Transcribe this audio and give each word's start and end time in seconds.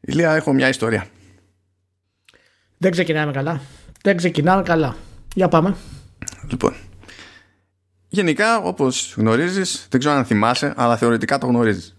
Ηλία, 0.00 0.34
έχω 0.34 0.52
μια 0.52 0.68
ιστορία. 0.68 1.06
Δεν 2.78 2.90
ξεκινάμε 2.90 3.32
καλά. 3.32 3.60
Δεν 4.02 4.16
ξεκινάμε 4.16 4.62
καλά. 4.62 4.96
Για 5.34 5.48
πάμε. 5.48 5.76
Λοιπόν, 6.50 6.74
γενικά 8.08 8.58
όπως 8.58 9.14
γνωρίζεις, 9.16 9.86
δεν 9.90 10.00
ξέρω 10.00 10.14
αν 10.14 10.24
θυμάσαι, 10.24 10.74
αλλά 10.76 10.96
θεωρητικά 10.96 11.38
το 11.38 11.46
γνωρίζεις. 11.46 11.96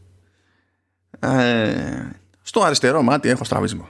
Ε, 1.20 2.10
στο 2.42 2.62
αριστερό 2.62 3.02
μάτι 3.02 3.30
έχω 3.30 3.44
στραβισμό. 3.44 3.90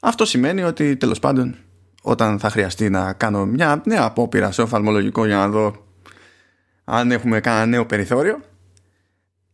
Αυτό 0.00 0.24
σημαίνει 0.24 0.62
ότι 0.62 0.96
τέλος 0.96 1.18
πάντων 1.18 1.56
όταν 2.02 2.38
θα 2.38 2.50
χρειαστεί 2.50 2.90
να 2.90 3.12
κάνω 3.12 3.46
μια 3.46 3.82
νέα 3.84 4.04
απόπειρα 4.04 4.52
σε 4.52 4.62
οφθαλμολογικό 4.62 5.26
για 5.26 5.36
να 5.36 5.48
δω 5.48 5.86
αν 6.84 7.10
έχουμε 7.10 7.40
κανένα 7.40 7.66
νέο 7.66 7.86
περιθώριο 7.86 8.40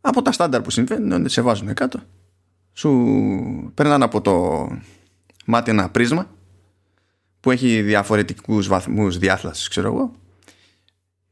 από 0.01 0.23
τα 0.23 0.33
στάνταρ 0.33 0.61
που 0.61 0.71
συμβαίνουν 0.71 1.29
σε 1.29 1.41
βάζουν 1.41 1.75
κάτω 1.75 2.01
σου 2.73 3.73
περνάνε 3.75 4.05
από 4.05 4.21
το 4.21 4.67
μάτι 5.45 5.71
ένα 5.71 5.91
πρίσμα 5.91 6.31
που 7.41 7.51
έχει 7.51 7.83
διαφορετικούς 7.83 8.69
βαθμούς 8.69 9.19
διάθλασης 9.19 9.69
ξέρω 9.69 9.87
εγώ. 9.87 10.13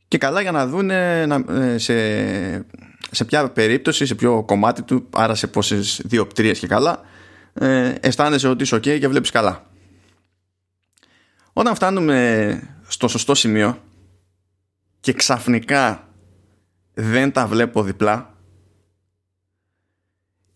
Και 0.08 0.18
καλά 0.18 0.40
για 0.40 0.52
να 0.52 0.66
δουν 0.66 0.90
σε, 1.76 1.96
σε 3.10 3.24
ποια 3.26 3.48
περίπτωση, 3.48 4.06
σε 4.06 4.14
ποιο 4.14 4.42
κομμάτι 4.42 4.82
του 4.82 5.06
άρα 5.10 5.34
σε 5.34 5.46
πόσες 5.46 6.00
διοπτρίες 6.04 6.58
και 6.58 6.66
καλά 6.66 7.00
ε, 7.54 7.94
αισθάνεσαι 8.00 8.48
ότι 8.48 8.62
είσαι 8.62 8.76
ok 8.76 8.98
και 8.98 9.08
βλέπεις 9.08 9.30
καλά. 9.30 9.66
Όταν 11.52 11.74
φτάνουμε 11.74 12.78
στο 12.86 13.08
σωστό 13.08 13.34
σημείο 13.34 13.82
και 15.00 15.12
ξαφνικά 15.12 16.08
δεν 16.94 17.32
τα 17.32 17.46
βλέπω 17.46 17.82
διπλά 17.82 18.34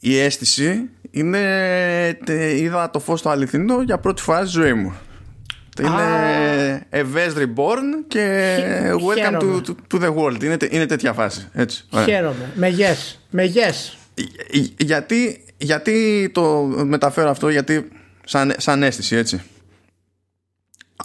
η 0.07 0.19
αίσθηση 0.19 0.89
είναι 1.11 2.19
είδα 2.57 2.91
το 2.91 3.01
φως 3.01 3.23
το 3.23 3.31
αληθινό 3.31 3.83
για 3.83 3.99
πρώτη 3.99 4.23
φορά 4.23 4.41
στη 4.41 4.49
ζωή 4.49 4.73
μου. 4.73 4.95
Είναι 5.81 6.87
Evez 6.91 7.37
Reborn 7.37 8.05
και 8.09 8.49
Welcome 8.93 9.41
to, 9.41 9.61
to, 9.95 10.03
the 10.03 10.15
World. 10.15 10.43
Είναι, 10.43 10.57
είναι 10.71 10.87
τέτοια 10.87 11.13
φάση 11.13 11.49
έτσι. 11.53 11.85
Χαίρομαι, 12.05 12.53
με 12.55 12.75
yes, 12.79 13.17
με 13.31 13.53
yes. 13.55 13.97
Γιατί, 14.77 15.45
γιατί 15.57 16.31
το 16.35 16.63
μεταφέρω 16.85 17.31
αυτό 17.31 17.49
γιατί 17.49 17.89
σαν, 18.25 18.55
σαν 18.57 18.83
αίσθηση 18.83 19.17
έτσι. 19.17 19.43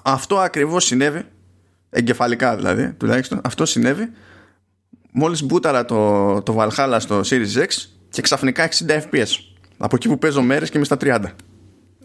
Αυτό 0.04 0.40
ακριβώς 0.40 0.86
συνέβη 0.86 1.24
εγκεφαλικά 1.90 2.56
δηλαδή 2.56 2.94
τουλάχιστον 2.98 3.42
αυτό 3.44 3.66
συνέβη 3.66 4.12
μόλις 5.12 5.44
μπούταρα 5.44 5.86
το, 5.86 6.42
το 6.42 6.56
Valhalla 6.60 6.98
στο 7.00 7.22
Series 7.26 7.56
X 7.56 7.68
και 8.10 8.22
ξαφνικά 8.22 8.70
60 8.88 8.90
fps 8.90 9.28
από 9.78 9.96
εκεί 9.96 10.08
που 10.08 10.18
παίζω 10.18 10.42
μέρες 10.42 10.70
και 10.70 10.78
είμαι 10.78 10.86
στα 10.86 10.98
30 11.02 11.26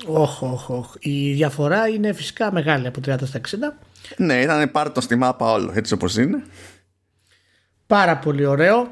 Όχ, 0.06 0.42
όχ, 0.42 0.70
όχ. 0.70 0.94
Η 0.98 1.32
διαφορά 1.32 1.88
είναι 1.88 2.12
φυσικά 2.12 2.52
μεγάλη 2.52 2.86
από 2.86 3.00
30 3.06 3.16
στα 3.24 3.40
60. 3.40 3.50
Ναι, 4.16 4.34
ήταν 4.40 4.70
πάρτο 4.70 5.00
στη 5.00 5.16
μάπα 5.16 5.52
όλο, 5.52 5.72
έτσι 5.74 5.94
όπως 5.94 6.16
είναι. 6.16 6.42
Πάρα 7.86 8.18
πολύ 8.18 8.44
ωραίο. 8.44 8.90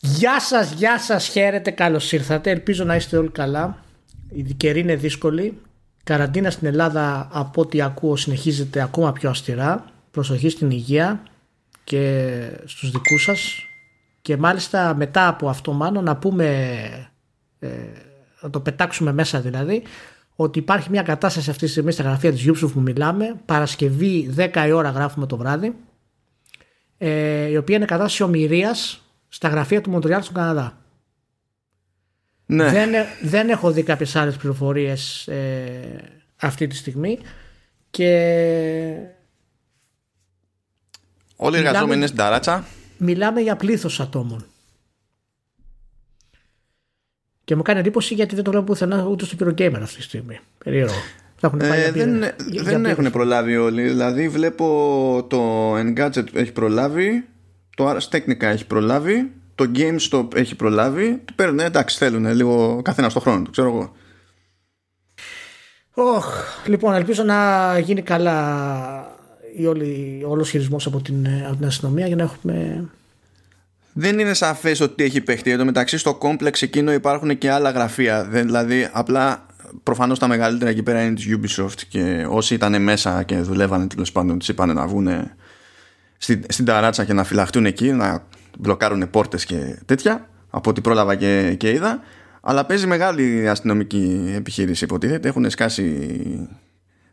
Γεια 0.00 0.40
σας, 0.40 0.72
γεια 0.72 0.98
σας, 0.98 1.26
χαίρετε, 1.26 1.70
καλώς 1.70 2.12
ήρθατε. 2.12 2.50
Ελπίζω 2.50 2.84
να 2.84 2.96
είστε 2.96 3.16
όλοι 3.16 3.30
καλά. 3.30 3.84
Η 4.30 4.42
καιρή 4.42 4.80
είναι 4.80 4.96
δύσκολη. 4.96 5.58
Καραντίνα 6.04 6.50
στην 6.50 6.66
Ελλάδα 6.66 7.28
από 7.32 7.60
ό,τι 7.60 7.82
ακούω 7.82 8.16
συνεχίζεται 8.16 8.82
ακόμα 8.82 9.12
πιο 9.12 9.30
αστηρά. 9.30 9.84
Προσοχή 10.10 10.48
στην 10.48 10.70
υγεία 10.70 11.22
και 11.84 12.30
στους 12.64 12.90
δικούς 12.90 13.22
σας. 13.22 13.66
Και 14.22 14.36
μάλιστα 14.36 14.94
μετά 14.94 15.28
από 15.28 15.48
αυτό 15.48 15.72
μάλλον 15.72 16.04
να 16.04 16.16
πούμε, 16.16 16.46
ε, 17.58 17.68
να 18.40 18.50
το 18.50 18.60
πετάξουμε 18.60 19.12
μέσα 19.12 19.40
δηλαδή, 19.40 19.82
ότι 20.34 20.58
υπάρχει 20.58 20.90
μια 20.90 21.02
κατάσταση 21.02 21.50
αυτή 21.50 21.64
τη 21.64 21.70
στιγμή 21.70 21.92
στα 21.92 22.02
γραφεία 22.02 22.32
της 22.32 22.50
Ubisoft 22.50 22.72
που 22.72 22.80
μιλάμε. 22.80 23.40
Παρασκευή 23.44 24.34
10 24.36 24.64
η 24.66 24.72
ώρα 24.72 24.90
γράφουμε 24.90 25.26
το 25.26 25.36
βράδυ. 25.36 25.74
Ε, 26.98 27.46
η 27.46 27.56
οποία 27.56 27.76
είναι 27.76 27.84
κατάσταση 27.84 28.22
ομοιρίας 28.22 29.02
στα 29.28 29.48
γραφεία 29.48 29.80
του 29.80 29.90
Μοντριάλ 29.90 30.22
στον 30.22 30.34
Καναδά. 30.34 30.78
Ναι. 32.46 32.70
Δεν, 32.70 32.90
δεν 33.22 33.48
έχω 33.48 33.70
δει 33.70 33.82
κάποιες 33.82 34.16
άλλες 34.16 34.36
πληροφορίες 34.36 35.28
ε, 35.28 36.22
αυτή 36.36 36.66
τη 36.66 36.76
στιγμή 36.76 37.18
και 37.90 38.08
Όλοι 41.36 41.56
οι 41.56 41.58
εργαζόμενοι 41.58 41.96
είναι 41.96 42.06
στην 42.06 42.18
ταράτσα. 42.18 42.64
Μιλάμε 43.04 43.40
για 43.40 43.56
πλήθος 43.56 44.00
ατόμων. 44.00 44.44
Και 47.44 47.56
μου 47.56 47.62
κάνει 47.62 47.78
εντύπωση 47.80 48.14
γιατί 48.14 48.34
δεν 48.34 48.44
το 48.44 48.50
βλέπω 48.50 48.66
πουθενά 48.66 49.04
ούτε 49.04 49.24
στο 49.24 49.36
Gamer 49.58 49.78
αυτή 49.82 49.96
τη 49.96 50.02
στιγμή. 50.02 50.40
Περίεργο. 50.64 50.94
Ε, 51.58 51.90
δεν 51.90 52.24
δεν 52.62 52.84
έχουν 52.84 53.10
προλάβει 53.10 53.56
όλοι. 53.56 53.82
Δηλαδή 53.82 54.28
βλέπω 54.28 55.26
το 55.28 55.72
Engadget 55.76 56.34
έχει 56.34 56.52
προλάβει, 56.52 57.28
το 57.76 57.90
Ars 57.90 58.08
Technica 58.10 58.42
έχει 58.42 58.66
προλάβει, 58.66 59.32
το 59.54 59.70
GameStop 59.74 60.34
έχει 60.34 60.56
προλάβει. 60.56 61.22
Το 61.24 61.32
παίρνουν, 61.36 61.58
εντάξει, 61.58 61.96
θέλουν 61.96 62.26
λίγο 62.26 62.80
καθένας 62.82 63.10
στο 63.10 63.20
χρόνο 63.20 63.42
του, 63.42 63.50
ξέρω 63.50 63.68
εγώ. 63.68 63.92
Oh, 65.94 66.22
λοιπόν, 66.66 66.94
ελπίζω 66.94 67.22
να 67.22 67.78
γίνει 67.78 68.02
καλά 68.02 69.11
η 69.56 69.66
όλη, 69.66 70.22
όλος 70.26 70.50
χειρισμός 70.50 70.86
από 70.86 71.02
την, 71.02 71.26
από 71.46 71.56
την 71.56 71.66
αστυνομία 71.66 72.06
για 72.06 72.16
να 72.16 72.22
έχουμε 72.22 72.84
δεν 73.92 74.18
είναι 74.18 74.34
σαφές 74.34 74.80
ότι 74.80 75.04
έχει 75.04 75.20
παιχτεί. 75.20 75.50
Εν 75.50 75.58
τω 75.58 75.64
μεταξύ 75.64 75.98
στο 75.98 76.14
κόμπλεξ 76.14 76.62
εκείνο 76.62 76.92
υπάρχουν 76.92 77.38
και 77.38 77.50
άλλα 77.50 77.70
γραφεία. 77.70 78.24
Δεν, 78.24 78.46
δηλαδή 78.46 78.88
απλά 78.92 79.46
προφανώς 79.82 80.18
τα 80.18 80.28
μεγαλύτερα 80.28 80.70
εκεί 80.70 80.82
πέρα 80.82 81.02
είναι 81.02 81.14
της 81.14 81.26
Ubisoft 81.30 81.80
και 81.88 82.26
όσοι 82.28 82.54
ήταν 82.54 82.82
μέσα 82.82 83.22
και 83.22 83.36
δουλεύανε 83.36 83.86
τέλος 83.86 84.12
πάντων 84.12 84.38
τους 84.38 84.48
είπαν 84.48 84.74
να 84.74 84.86
βγουν 84.86 85.08
στην, 86.18 86.44
στην 86.48 86.64
ταράτσα 86.64 87.04
και 87.04 87.12
να 87.12 87.24
φυλαχτούν 87.24 87.66
εκεί, 87.66 87.92
να 87.92 88.26
μπλοκάρουν 88.58 89.10
πόρτες 89.10 89.44
και 89.44 89.78
τέτοια 89.86 90.28
από 90.50 90.70
ό,τι 90.70 90.80
πρόλαβα 90.80 91.14
και, 91.14 91.54
και 91.58 91.70
είδα. 91.70 92.00
Αλλά 92.40 92.66
παίζει 92.66 92.86
μεγάλη 92.86 93.48
αστυνομική 93.48 94.32
επιχείρηση 94.36 94.84
υποτίθεται. 94.84 95.28
Έχουν 95.28 95.50
σκάσει 95.50 96.08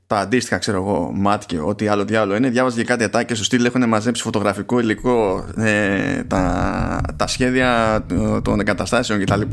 τα 0.10 0.20
αντίστοιχα, 0.20 0.58
ξέρω 0.58 0.78
εγώ, 0.78 1.12
ΜΑΤ 1.14 1.44
και 1.46 1.60
ό,τι 1.60 1.88
άλλο 1.88 2.06
διάλογο 2.06 2.38
είναι. 2.38 2.50
Διάβαζε 2.50 2.76
και 2.76 2.84
κάτι 2.84 3.04
ατάκια 3.04 3.36
στο 3.36 3.44
στυλ, 3.44 3.66
έχουν 3.66 3.88
μαζέψει 3.88 4.22
φωτογραφικό 4.22 4.80
υλικό, 4.80 5.46
ε, 5.58 6.24
τα, 6.24 7.02
τα 7.16 7.28
σχέδια 7.28 8.06
των 8.44 8.60
εγκαταστάσεων 8.60 9.20
κτλ. 9.20 9.42
Και, 9.42 9.48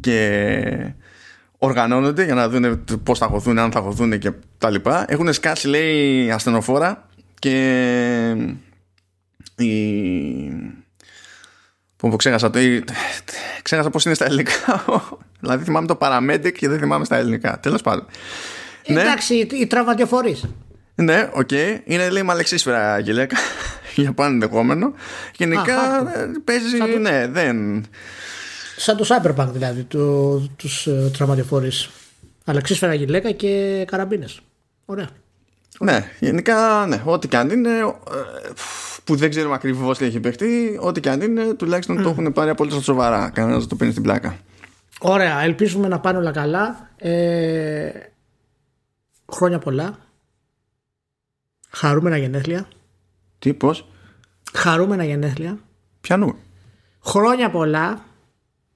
και 0.00 0.94
οργανώνονται 1.58 2.24
για 2.24 2.34
να 2.34 2.48
δουν 2.48 2.84
πώς 3.02 3.18
θα 3.18 3.26
χωθούν, 3.26 3.58
αν 3.58 3.70
θα 3.70 3.80
χωθούν 3.80 4.18
και 4.18 4.32
τα 4.58 4.70
λοιπά. 4.70 5.04
Έχουν 5.08 5.32
σκάσει, 5.32 5.68
λέει, 5.68 6.30
ασθενοφόρα 6.30 7.08
και. 7.38 8.56
Η... 9.56 9.72
Που 11.96 12.16
ξέχασα 12.16 12.50
το. 12.50 12.58
Ξέχασα 13.62 13.90
πώς 13.90 14.04
είναι 14.04 14.14
στα 14.14 14.24
ελληνικά. 14.24 14.84
δηλαδή 15.40 15.64
θυμάμαι 15.64 15.86
το 15.86 15.98
paramedic 16.00 16.52
και 16.52 16.68
δεν 16.68 16.78
θυμάμαι 16.78 17.04
στα 17.04 17.16
ελληνικά. 17.16 17.60
Τέλος 17.60 17.82
πάντων. 17.82 18.06
Ναι. 18.86 19.00
Εντάξει, 19.00 19.34
οι 19.34 19.66
τραυματιοφορείς. 19.66 20.44
Ναι, 20.94 21.30
ok. 21.32 21.48
Okay. 21.50 21.78
Είναι 21.84 22.10
λέει 22.10 22.22
με 22.22 22.33
αλεξίσφαιρα 22.33 22.98
γιλέκα 22.98 23.36
για 23.94 24.12
παν 24.12 24.32
ενδεχόμενο. 24.32 24.92
Γενικά 25.36 25.76
Α, 25.76 26.04
παίζει. 26.44 26.76
Σαν 26.76 27.00
ναι, 27.00 27.26
δεν. 27.26 27.84
Σαν 28.76 28.96
το 28.96 29.06
Cyberpunk 29.08 29.48
δηλαδή, 29.52 29.82
του 29.82 30.54
τους 30.56 30.88
ε, 30.90 31.12
τραυματιοφορείς. 31.12 31.90
Αλεξίσφαιρα 32.44 32.94
γυλαίκα 32.94 33.30
και 33.30 33.84
καραμπίνες. 33.86 34.40
Ωραία. 34.84 35.08
Ναι, 35.80 36.10
γενικά, 36.20 36.86
ναι, 36.88 37.02
ό,τι 37.04 37.28
και 37.28 37.36
αν 37.36 37.50
είναι, 37.50 37.70
ε, 37.70 37.84
που 39.04 39.16
δεν 39.16 39.30
ξέρουμε 39.30 39.54
ακριβώς 39.54 39.98
τι 39.98 40.04
έχει 40.04 40.20
παιχτεί, 40.20 40.78
ό,τι 40.80 41.00
και 41.00 41.10
αν 41.10 41.20
είναι, 41.20 41.54
τουλάχιστον 41.54 41.98
mm. 41.98 42.02
το 42.02 42.08
έχουν 42.08 42.32
πάρει 42.32 42.50
απόλυτα 42.50 42.80
σοβαρά. 42.80 43.30
Κανένας 43.34 43.66
το 43.66 43.76
παίρνει 43.76 43.92
στην 43.92 44.04
πλάκα. 44.04 44.36
Ωραία, 45.00 45.42
ελπίζουμε 45.42 45.88
να 45.88 46.00
πάνε 46.00 46.18
όλα 46.18 46.30
καλά. 46.30 46.90
Ε, 46.96 47.88
Χρόνια 49.32 49.58
πολλά. 49.58 49.98
Χαρούμενα 51.68 52.16
γενέθλια. 52.16 52.68
Τι, 53.38 53.54
πώς; 53.54 53.88
Χαρούμενα 54.52 55.04
γενέθλια. 55.04 55.58
Πιανού. 56.00 56.34
Χρόνια 57.04 57.50
πολλά. 57.50 58.04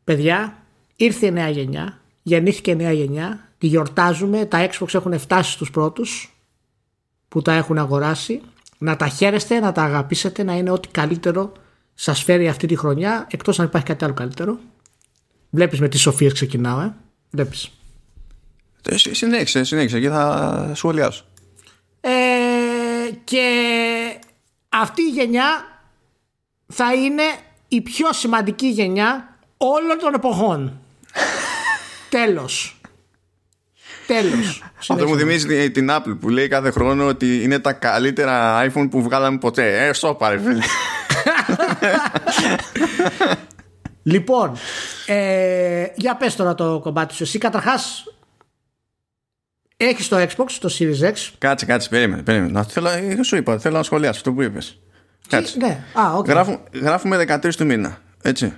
Παιδιά, 0.05 0.63
ήρθε 0.97 1.27
η 1.27 1.31
νέα 1.31 1.49
γενιά. 1.49 2.01
Γεννήθηκε 2.23 2.71
η 2.71 2.77
νέα 2.77 2.93
γενιά. 2.93 3.49
Τη 3.59 3.67
γιορτάζουμε. 3.67 4.45
Τα 4.45 4.71
Xbox 4.71 4.95
έχουν 4.95 5.19
φτάσει 5.19 5.51
στους 5.51 5.71
πρώτους 5.71 6.39
που 7.29 7.43
τα 7.43 7.53
έχουν 7.53 7.79
αγοράσει. 7.79 8.41
Να 8.79 8.97
τα 8.97 9.09
χαίρεστε, 9.09 9.59
να 9.59 9.73
τα 9.73 9.83
αγαπήσετε, 9.83 10.43
να 10.43 10.57
είναι 10.57 10.71
ό,τι 10.71 10.89
καλύτερο 10.89 11.53
σας 12.01 12.23
φέρει 12.23 12.49
αυτή 12.49 12.67
τη 12.67 12.77
χρονιά, 12.77 13.27
εκτός 13.31 13.61
αν 13.61 13.67
υπάρχει 13.67 13.87
κάτι 13.87 14.05
άλλο 14.05 14.15
καλύτερο. 14.15 14.59
Βλέπεις 15.51 15.81
με 15.81 15.89
τι 15.89 15.99
σοφίες 15.99 16.33
ξεκινάω, 16.33 16.81
ε. 16.81 16.95
Βλέπεις. 17.31 17.71
Ε, 18.83 18.97
συνέχισε, 18.97 19.65
συνέχισε 19.65 20.01
και 20.01 20.09
θα 20.09 20.71
σχολιάσω. 20.75 21.25
Ε, 22.01 22.11
και 23.25 23.49
αυτή 24.69 25.03
η 25.03 25.11
γενιά 25.11 25.65
θα 26.67 26.95
είναι 26.95 27.23
η 27.69 27.81
πιο 27.81 28.13
σημαντική 28.13 28.67
γενιά 28.67 29.37
όλων 29.57 29.99
των 30.01 30.15
εποχών. 30.15 30.81
Τέλος. 32.11 32.81
Τέλος. 34.07 34.63
Αυτό 34.79 35.09
μου 35.09 35.17
θυμίζει 35.17 35.71
την 35.71 35.89
Apple 35.91 36.17
που 36.21 36.29
λέει 36.29 36.49
κάθε 36.49 36.71
χρόνο 36.71 37.07
ότι 37.07 37.43
είναι 37.43 37.59
τα 37.59 37.73
καλύτερα 37.73 38.67
iPhone 38.67 38.89
που 38.91 39.03
βγάλαμε 39.03 39.39
ποτέ. 39.39 39.87
Ε, 39.87 39.93
σώπα 39.93 40.39
φίλε. 40.39 40.63
λοιπόν, 44.13 44.57
ε, 45.07 45.87
για 45.95 46.17
πες 46.17 46.37
τώρα 46.37 46.55
το 46.55 46.81
κομμάτι 46.83 47.15
σου. 47.15 47.23
Εσύ 47.23 47.39
καταρχάς 47.39 48.05
έχεις 49.85 50.09
το 50.09 50.17
Xbox, 50.17 50.47
το 50.61 50.75
Series 50.79 51.11
X; 51.11 51.15
Κάτσε, 51.39 51.67
κάτσε, 51.67 51.89
περίμενε. 51.89 52.23
περίμενε. 52.23 52.53
Να, 52.53 52.63
θέλω, 52.65 52.89
σου 53.23 53.37
είπα, 53.37 53.59
θέλω 53.59 53.77
να 53.77 53.83
σχολιάσω 53.83 54.19
αυτό 54.19 54.33
που 54.33 54.43
είπες. 54.43 54.79
Κάτσε. 55.29 55.59
Ναι. 55.59 55.85
Α, 55.93 56.19
okay. 56.19 56.27
Γράφουμε, 56.27 56.59
γράφουμε 56.73 57.25
13 57.43 57.55
του 57.55 57.67
μήνα. 57.67 58.03
Έτσι. 58.23 58.53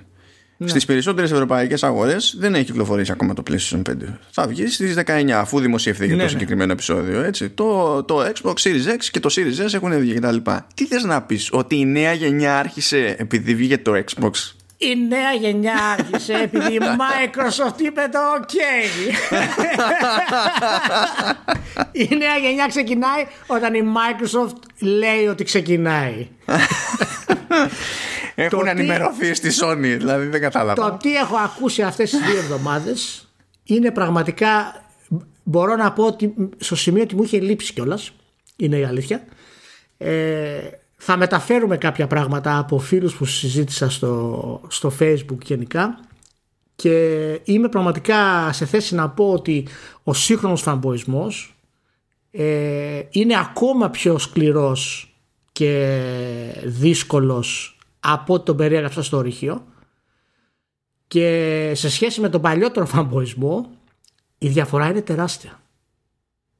Ναι. 0.61 0.67
Στις 0.67 0.85
περισσότερες 0.85 1.31
ευρωπαϊκές 1.31 1.83
αγορές 1.83 2.35
δεν 2.37 2.55
έχει 2.55 2.65
κυκλοφορήσει 2.65 3.11
ακόμα 3.11 3.33
το 3.33 3.43
PlayStation 3.49 3.81
5. 3.89 3.93
Θα 4.31 4.47
βγει 4.47 4.67
στις 4.67 4.95
19 5.05 5.29
αφού 5.29 5.59
δημοσιευθεί 5.59 6.05
για 6.05 6.15
ναι, 6.15 6.19
το 6.19 6.25
ναι. 6.25 6.31
συγκεκριμένο 6.31 6.71
επεισόδιο. 6.71 7.21
Έτσι. 7.21 7.49
Το, 7.49 8.03
το 8.03 8.31
Xbox 8.33 8.53
Series 8.53 8.87
X 8.87 9.03
και 9.11 9.19
το 9.19 9.29
Series 9.31 9.67
S 9.67 9.73
έχουν 9.73 9.99
βγει 9.99 10.13
κτλ. 10.13 10.35
Τι 10.73 10.85
θες 10.85 11.03
να 11.03 11.21
πεις, 11.21 11.49
Ότι 11.51 11.75
η 11.75 11.85
νέα 11.85 12.13
γενιά 12.13 12.57
άρχισε 12.57 13.15
επειδή 13.17 13.55
βγήκε 13.55 13.77
το 13.77 13.91
Xbox; 13.95 14.31
Η 14.81 14.95
νέα 15.07 15.33
γενιά 15.33 15.75
άρχισε 15.99 16.33
επειδή 16.33 16.73
η 16.73 16.79
Microsoft 17.01 17.81
είπε 17.81 18.09
το 18.11 18.19
OK. 18.39 18.55
η 22.09 22.15
νέα 22.15 22.37
γενιά 22.37 22.67
ξεκινάει 22.67 23.25
όταν 23.47 23.73
η 23.73 23.81
Microsoft 23.95 24.55
λέει 24.79 25.27
ότι 25.27 25.43
ξεκινάει. 25.43 26.27
Έχουν 28.35 28.67
ενημερωθεί 28.67 29.33
στη 29.33 29.49
Sony, 29.61 29.95
δηλαδή 29.97 30.25
δεν 30.25 30.41
κατάλαβα. 30.41 30.89
Το 30.89 30.97
τι 30.97 31.15
έχω 31.15 31.35
ακούσει 31.35 31.81
αυτές 31.81 32.09
τις 32.09 32.19
δύο 32.19 32.37
εβδομάδες 32.37 33.29
είναι 33.63 33.91
πραγματικά, 33.91 34.85
μπορώ 35.43 35.75
να 35.75 35.91
πω 35.91 36.05
ότι 36.05 36.33
στο 36.57 36.75
σημείο 36.75 37.03
ότι 37.03 37.15
μου 37.15 37.23
είχε 37.23 37.39
λείψει 37.39 37.73
κιόλας. 37.73 38.11
είναι 38.55 38.77
η 38.77 38.83
αλήθεια. 38.83 39.23
Ε, 39.97 40.59
θα 41.03 41.17
μεταφέρουμε 41.17 41.77
κάποια 41.77 42.07
πράγματα 42.07 42.57
από 42.57 42.79
φίλους 42.79 43.15
που 43.15 43.25
συζήτησα 43.25 43.89
στο, 43.89 44.61
στο 44.67 44.91
facebook 44.99 45.37
γενικά 45.43 45.99
και 46.75 46.93
είμαι 47.43 47.69
πραγματικά 47.69 48.51
σε 48.51 48.65
θέση 48.65 48.95
να 48.95 49.09
πω 49.09 49.31
ότι 49.31 49.67
ο 50.03 50.13
σύγχρονος 50.13 50.61
φανμποϊσμός 50.61 51.55
ε, 52.31 53.01
είναι 53.09 53.39
ακόμα 53.39 53.89
πιο 53.89 54.17
σκληρός 54.17 55.13
και 55.51 56.01
δύσκολος 56.65 57.77
από 57.99 58.33
ό,τι 58.33 58.45
τον 58.45 58.57
περιέγραψα 58.57 59.03
στο 59.03 59.17
ορυχείο 59.17 59.65
και 61.07 61.71
σε 61.75 61.89
σχέση 61.89 62.21
με 62.21 62.29
τον 62.29 62.41
παλιότερο 62.41 62.85
φανμποϊσμό 62.85 63.69
η 64.37 64.47
διαφορά 64.47 64.89
είναι 64.89 65.01
τεράστια. 65.01 65.61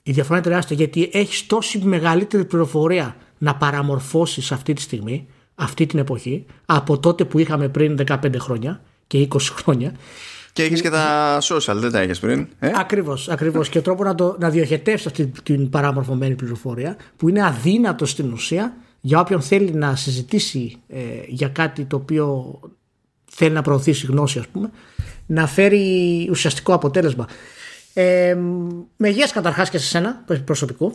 Η 0.04 0.12
διαφορά 0.12 0.38
είναι 0.38 0.48
τεράστια 0.48 0.76
γιατί 0.76 1.10
έχεις 1.14 1.46
τόση 1.48 1.80
μεγαλύτερη 1.80 2.46
πληροφορία 2.46 3.16
να 3.42 3.56
παραμορφώσεις 3.56 4.52
αυτή 4.52 4.74
τη 4.74 4.82
στιγμή, 4.82 5.28
αυτή 5.56 5.86
την 5.86 6.00
εποχή, 6.00 6.46
από 6.66 7.00
τότε 7.00 7.26
που 7.26 7.40
είχαμε 7.40 7.70
πριν 7.70 8.00
15 8.08 8.36
χρόνια 8.38 8.82
και 9.08 9.28
20 9.32 9.38
χρόνια. 9.40 9.94
Και 10.54 10.64
έχεις 10.64 10.82
και 10.82 10.90
τα 10.90 11.38
social, 11.42 11.76
δεν 11.76 11.92
τα 11.92 12.00
έχει 12.00 12.20
πριν. 12.20 12.48
Ε; 12.60 12.72
Ακριβώς, 12.76 13.30
ακριβώς. 13.30 13.70
και 13.70 13.82
τρόπο 13.82 14.04
να, 14.04 14.16
το, 14.16 14.36
να 14.40 14.50
διοχετεύσεις 14.50 15.08
αυτή 15.08 15.32
την 15.44 15.70
παραμορφωμένη 15.70 16.36
πληροφορία, 16.36 16.98
που 17.18 17.30
είναι 17.30 17.46
αδύνατο 17.46 18.06
στην 18.06 18.32
ουσία 18.32 18.74
για 19.02 19.20
όποιον 19.20 19.42
θέλει 19.42 19.72
να 19.72 19.96
συζητήσει 19.96 20.76
ε, 20.88 21.00
για 21.28 21.48
κάτι 21.48 21.86
το 21.86 21.96
οποίο 21.96 22.60
θέλει 23.26 23.54
να 23.54 23.62
προωθήσει 23.62 24.06
γνώση, 24.06 24.40
ας 24.40 24.48
πούμε, 24.48 24.70
να 25.26 25.48
φέρει 25.48 26.28
ουσιαστικό 26.30 26.74
αποτέλεσμα. 26.74 27.28
Ε, 27.94 28.38
με 28.98 29.10
υγεία 29.10 29.30
καταρχάς 29.34 29.70
και 29.70 29.78
σε 29.78 29.86
σένα 29.86 30.24
προσωπικού. 30.46 30.94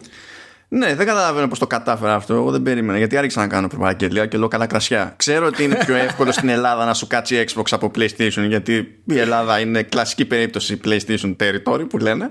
Ναι, 0.69 0.95
δεν 0.95 1.07
καταλαβαίνω 1.07 1.49
πώς 1.49 1.59
το 1.59 1.67
κατάφερα 1.67 2.15
αυτό. 2.15 2.35
Εγώ 2.35 2.51
δεν 2.51 2.63
περίμενα. 2.63 2.99
Γιατί 2.99 3.17
άρχισα 3.17 3.41
να 3.41 3.47
κάνω 3.47 3.69
προπαγγελία 3.69 4.27
και 4.27 4.39
λέω 4.39 4.49
καλά 4.49 4.67
κρασιά. 4.67 5.15
Ξέρω 5.17 5.47
ότι 5.47 5.63
είναι 5.63 5.77
πιο 5.77 5.95
εύκολο 5.95 6.33
στην 6.33 6.49
Ελλάδα 6.49 6.85
να 6.85 6.95
σου 6.95 7.07
κάτσει 7.07 7.45
Xbox 7.49 7.65
από 7.71 7.91
PlayStation, 7.95 8.45
γιατί 8.49 9.01
η 9.05 9.19
Ελλάδα 9.19 9.61
είναι 9.61 9.83
κλασική 9.83 10.25
περίπτωση 10.25 10.81
PlayStation 10.85 11.37
territory 11.37 11.87
που 11.89 11.99
λένε. 11.99 12.31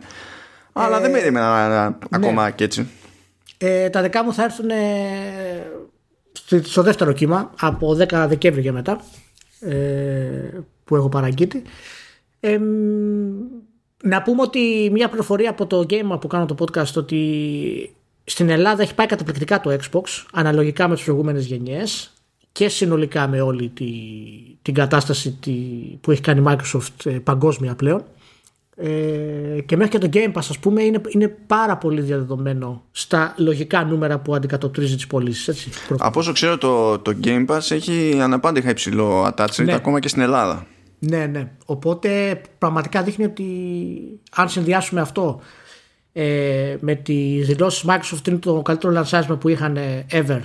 Αλλά 0.74 1.00
δεν 1.00 1.16
ε, 1.16 1.18
περίμενα 1.18 1.90
ναι. 1.90 1.96
ακόμα 2.10 2.50
και 2.50 2.64
έτσι. 2.64 2.88
Ε, 3.58 3.90
τα 3.90 4.02
δικά 4.02 4.24
μου 4.24 4.34
θα 4.34 4.44
έρθουν 4.44 4.70
ε, 4.70 4.76
στο 6.62 6.82
δεύτερο 6.82 7.12
κύμα 7.12 7.52
από 7.60 7.98
10 8.10 8.26
Δεκέμβρη 8.28 8.62
και 8.62 8.72
μετά 8.72 9.02
ε, 9.60 9.76
που 10.84 10.96
έχω 10.96 11.10
παραγγείλει. 11.10 11.64
Ε, 12.40 12.60
να 14.04 14.22
πούμε 14.22 14.42
ότι 14.42 14.90
μια 14.92 15.08
πληροφορία 15.08 15.50
από 15.50 15.66
το 15.68 15.86
game 15.90 16.20
που 16.20 16.28
κάνω 16.28 16.46
το 16.46 16.56
podcast 16.60 16.94
ότι 16.96 17.96
στην 18.26 18.50
Ελλάδα 18.50 18.82
έχει 18.82 18.96
πάει 18.96 19.08
καταπληκτικά 19.08 19.62
το 19.62 19.78
Xbox 19.82 20.04
αναλογικά 20.34 20.88
με 20.88 20.96
τις 20.96 21.04
προηγούμενες 21.04 21.46
γενιές 21.46 22.14
και 22.52 22.70
συνολικά 22.70 23.28
με 23.28 23.42
όλη 23.42 23.70
τη, 23.70 23.86
την 24.62 24.74
κατάσταση 24.74 25.32
τη, 25.32 25.52
που 26.02 26.12
έχει 26.12 26.22
κάνει 26.22 26.44
Microsoft 26.48 27.06
ε, 27.06 27.10
παγκόσμια 27.12 27.76
πλέον 27.76 28.04
ε, 28.76 29.62
και 29.66 29.78
μέχρι 29.78 29.98
και 29.98 30.08
το 30.08 30.10
Game 30.14 30.32
Pass 30.32 30.46
ας 30.50 30.60
πούμε 30.60 30.84
είναι, 30.84 31.02
είναι 31.08 31.28
πάρα 31.48 31.78
πολύ 31.78 32.02
διαδεδομένο 32.02 32.84
στα 32.92 33.36
λογικά 33.38 33.84
νούμερα 33.84 34.20
που 34.20 34.36
αντικατοπτρίζει 34.36 34.96
τις 34.96 35.08
πωλήσεις. 35.08 35.68
Από 35.98 36.20
όσο 36.20 36.32
ξέρω 36.32 36.58
το, 36.58 37.00
το 37.00 37.18
Game 37.24 37.46
Pass 37.46 37.72
έχει 37.72 38.20
αναπάντηχα 38.22 38.70
υψηλό 38.70 39.34
attach 39.36 39.64
ναι. 39.64 39.74
ακόμα 39.74 40.00
και 40.00 40.08
στην 40.08 40.22
Ελλάδα. 40.22 40.66
Ναι, 41.00 41.26
ναι. 41.26 41.52
Οπότε 41.66 42.42
πραγματικά 42.58 43.04
δείχνει 43.04 43.26
ότι 43.26 43.46
αν 44.36 44.50
συνδυάσουμε 44.50 45.02
αυτό 45.02 45.42
ε, 46.18 46.78
με 46.80 46.96
τις 46.96 47.48
δηλώσεις 47.48 47.86
Microsoft 47.88 48.28
είναι 48.28 48.38
το 48.38 48.62
καλύτερο 48.62 48.94
λανσάρισμα 48.94 49.36
που 49.36 49.50
είχαν 49.50 49.78
ever 50.12 50.42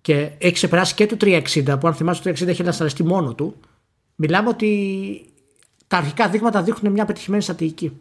και 0.00 0.30
έχει 0.38 0.52
ξεπεράσει 0.52 0.94
και 0.94 1.06
το 1.06 1.16
360 1.20 1.76
που 1.80 1.86
αν 1.86 1.94
θυμάσαι 1.94 2.22
το 2.22 2.30
360 2.30 2.46
έχει 2.46 2.62
λανσαριστεί 2.62 3.04
μόνο 3.04 3.34
του 3.34 3.56
μιλάμε 4.14 4.48
ότι 4.48 5.20
τα 5.88 5.96
αρχικά 5.96 6.28
δείγματα 6.28 6.62
δείχνουν 6.62 6.92
μια 6.92 7.04
πετυχημένη 7.04 7.42
στρατηγική. 7.42 7.92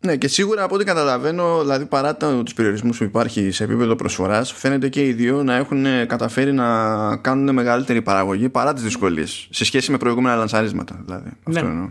Ναι, 0.00 0.16
και 0.16 0.28
σίγουρα 0.28 0.62
από 0.62 0.74
ό,τι 0.74 0.84
καταλαβαίνω, 0.84 1.60
δηλαδή 1.60 1.86
παρά 1.86 2.16
τους 2.16 2.54
περιορισμούς 2.54 2.98
που 2.98 3.04
υπάρχει 3.04 3.50
σε 3.50 3.64
επίπεδο 3.64 3.96
προσφοράς, 3.96 4.52
φαίνεται 4.52 4.88
και 4.88 5.06
οι 5.06 5.12
δύο 5.12 5.42
να 5.42 5.54
έχουν 5.54 5.84
καταφέρει 6.06 6.52
να 6.52 7.16
κάνουν 7.16 7.54
μεγαλύτερη 7.54 8.02
παραγωγή 8.02 8.48
παρά 8.48 8.72
τις 8.72 8.82
δυσκολίες 8.82 9.48
σε 9.50 9.64
σχέση 9.64 9.90
με 9.90 9.98
προηγούμενα 9.98 10.36
λανσαρίσματα. 10.36 11.02
Δηλαδή. 11.04 11.30
Ναι. 11.44 11.60
Αυτό 11.60 11.90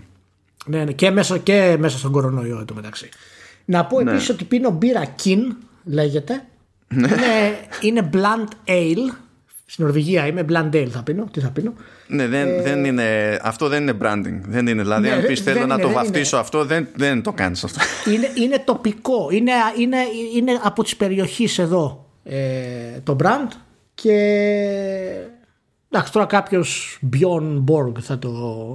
Ναι, 0.66 0.84
ναι, 0.84 0.92
και, 0.92 1.12
μέσα, 1.12 1.38
και 1.38 1.76
μέσα 1.80 1.98
στον 1.98 2.12
κορονοϊό 2.12 2.66
μεταξύ. 2.74 3.10
Να 3.70 3.86
πω 3.86 4.02
ναι. 4.02 4.12
επίσης 4.12 4.30
ότι 4.30 4.44
πίνω 4.44 4.70
μπύρα 4.70 5.16
Kin, 5.24 5.56
λέγεται. 5.84 6.44
Ναι. 6.88 7.08
Είναι, 7.08 7.58
είναι 7.82 8.10
Blunt 8.14 8.70
Ale. 8.70 9.16
Στην 9.66 9.84
Νορβηγία 9.84 10.28
είμαι 10.28 10.46
Blunt 10.50 10.76
Ale 10.76 10.88
θα 10.90 11.04
πίνω. 11.04 11.28
Τι 11.32 11.40
θα 11.40 11.50
πίνω; 11.50 11.74
Ναι, 12.08 12.28
δεν, 12.28 12.48
ε... 12.48 12.62
δεν 12.62 12.86
είναι, 12.86 13.40
αυτό 13.42 13.68
δεν 13.68 13.82
είναι 13.82 13.98
branding. 14.02 14.40
Δεν 14.48 14.68
είναι, 14.68 14.82
δηλαδή, 14.82 15.08
ναι, 15.08 15.14
αν 15.14 15.26
πεις 15.26 15.42
θέλω 15.42 15.66
να 15.66 15.80
το 15.80 15.90
βαφτίσω 15.90 16.36
είναι. 16.36 16.46
αυτό, 16.46 16.66
δεν, 16.66 16.88
δεν 16.96 17.22
το 17.22 17.32
κάνεις 17.32 17.64
αυτό. 17.64 17.80
Είναι, 18.14 18.32
είναι 18.34 18.62
τοπικό. 18.66 19.28
Είναι, 19.32 19.52
είναι, 19.78 19.98
είναι 20.36 20.60
από 20.64 20.84
τις 20.84 20.96
περιοχές 20.96 21.60
εδώ 21.60 22.06
ε, 22.24 22.40
το 23.04 23.16
brand 23.24 23.52
και 23.94 24.14
Εντάξει, 25.92 26.12
τώρα 26.12 26.26
κάποιος 26.26 27.00
Bjorn 27.14 27.64
Borg 27.64 28.00
θα 28.00 28.20
το, 28.20 28.32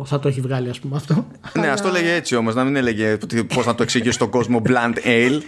θα 0.07 0.19
το 0.19 0.29
έχει 0.29 0.41
βγάλει, 0.41 0.69
ας 0.69 0.79
πούμε 0.79 0.97
αυτό. 0.97 1.27
Ναι, 1.59 1.69
ας 1.69 1.81
το 1.81 1.91
λέγε 1.91 2.15
έτσι 2.15 2.37
όμως, 2.37 2.55
να 2.55 2.65
μην 2.65 2.77
έλεγε 2.77 3.19
πώς 3.55 3.67
να 3.67 3.75
το 3.75 3.83
εξηγήσει 3.83 4.13
στον 4.13 4.31
κόσμο 4.31 4.63
Blunt 4.67 5.07
Ale. 5.07 5.41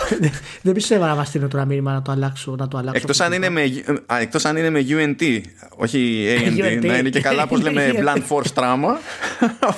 Δεν 0.62 0.74
πιστεύω 0.74 1.04
να 1.04 1.14
βαστείνω 1.14 1.48
τώρα 1.48 1.64
μήνυμα 1.64 1.92
να 1.92 2.02
το 2.02 2.12
αλλάξω. 2.12 2.54
Να 2.58 2.68
το 2.68 2.78
αλλάξω 2.78 3.00
εκτός, 3.00 3.20
αν 3.20 3.32
είναι 3.32 3.48
με, 3.48 3.62
εκτός 4.20 4.44
αν 4.44 4.56
είναι 4.56 4.70
με 4.70 4.84
UNT, 4.88 5.40
όχι 5.76 6.26
ANT, 6.46 6.84
να 6.86 6.96
είναι 6.96 7.08
και 7.08 7.20
καλά 7.20 7.46
πώς 7.46 7.62
λέμε 7.62 7.92
Blunt 8.00 8.22
Force 8.28 8.52
Trauma. 8.54 8.96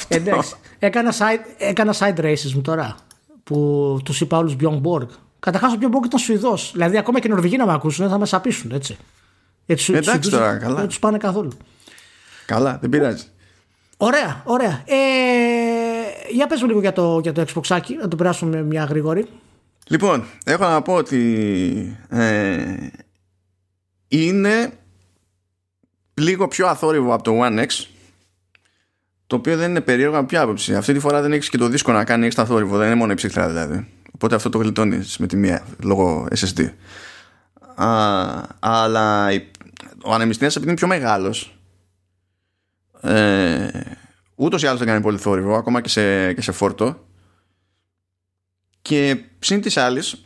Εντάξει, 0.08 0.54
έκανα 0.78 1.12
side, 1.12 1.44
έκανα 1.58 1.94
side 1.98 2.20
races 2.20 2.52
μου 2.54 2.60
τώρα 2.60 2.96
που 3.44 3.98
τους 4.04 4.20
είπα 4.20 4.38
όλους 4.38 4.56
Bjorn 4.60 4.80
Borg. 4.80 5.08
Καταρχάς 5.38 5.72
ο 5.72 5.76
Bjorn 5.80 5.96
Borg 5.96 6.04
ήταν 6.04 6.18
Σουηδός. 6.18 6.70
Δηλαδή 6.72 6.98
ακόμα 6.98 7.20
και 7.20 7.26
οι 7.26 7.30
Νορβηγοί 7.30 7.56
να 7.56 7.66
με 7.66 7.72
ακούσουν 7.72 8.08
θα 8.08 8.18
με 8.18 8.26
σαπίσουν 8.26 8.70
έτσι. 8.72 8.96
Έτσι, 9.66 9.92
Εντάξει 9.92 10.30
τώρα, 10.30 10.56
καλά. 10.56 10.74
Δεν 10.74 10.88
τους 10.88 10.98
πάνε 10.98 11.18
καθόλου. 11.18 11.52
Καλά, 12.46 12.78
δεν 12.80 12.90
πειράζει. 12.90 13.24
Ωραία, 13.96 14.42
ωραία. 14.44 14.82
Ε, 14.84 14.94
για 16.30 16.46
πες 16.46 16.60
μου 16.60 16.66
λίγο 16.66 16.80
για 16.80 16.92
το, 16.92 17.20
για 17.22 17.32
το 17.32 17.44
Xbox, 17.54 17.80
να 18.00 18.08
το 18.08 18.16
περάσουμε 18.16 18.62
μια 18.62 18.84
γρήγορη. 18.84 19.26
Λοιπόν, 19.86 20.24
έχω 20.44 20.64
να 20.64 20.82
πω 20.82 20.94
ότι 20.94 21.98
ε, 22.08 22.76
είναι 24.08 24.72
λίγο 26.14 26.48
πιο 26.48 26.66
αθόρυβο 26.66 27.14
από 27.14 27.22
το 27.22 27.40
One 27.42 27.58
X 27.58 27.86
το 29.26 29.36
οποίο 29.36 29.56
δεν 29.56 29.70
είναι 29.70 29.80
περίεργο 29.80 30.16
από 30.16 30.26
ποια 30.26 30.40
άποψη. 30.40 30.74
Αυτή 30.74 30.92
τη 30.92 30.98
φορά 30.98 31.20
δεν 31.20 31.32
έχεις 31.32 31.48
και 31.48 31.58
το 31.58 31.68
δίσκο 31.68 31.92
να 31.92 32.04
κάνει 32.04 32.26
έξτρα 32.26 32.44
θόρυβο, 32.44 32.76
δεν 32.76 32.86
είναι 32.86 32.96
μόνο 32.96 33.12
η 33.12 33.14
ψυχρά 33.14 33.48
δηλαδή. 33.48 33.88
Οπότε 34.14 34.34
αυτό 34.34 34.48
το 34.48 34.58
γλιτώνεις 34.58 35.18
με 35.18 35.26
τη 35.26 35.36
μία 35.36 35.64
λόγω 35.82 36.28
SSD. 36.36 36.70
Α, 37.74 37.88
αλλά 38.58 39.28
ο 40.04 40.12
ανεμιστήρα 40.12 40.50
επειδή 40.50 40.66
είναι 40.66 40.74
πιο 40.74 40.86
μεγάλος 40.86 41.58
ε, 43.00 43.68
ούτως 44.34 44.62
ή 44.62 44.66
άλλως 44.66 44.78
δεν 44.78 44.88
κάνει 44.88 45.00
πολύ 45.00 45.18
θόρυβο 45.18 45.56
ακόμα 45.56 45.80
και 45.80 45.88
σε, 45.88 46.32
και 46.32 46.40
σε 46.40 46.52
φόρτο 46.52 47.06
και 48.82 49.24
ψήν 49.38 49.60
της 49.60 49.76
άλλης 49.76 50.24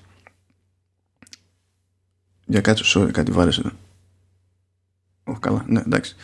για 2.49 2.61
κάτι, 2.61 2.83
sorry, 2.85 3.11
κάτι 3.11 3.31
βάρεσε 3.31 3.61
εδώ. 3.61 3.77
Oh, 5.25 5.39
καλά, 5.41 5.65
ναι, 5.67 5.81
εντάξει. 5.81 6.17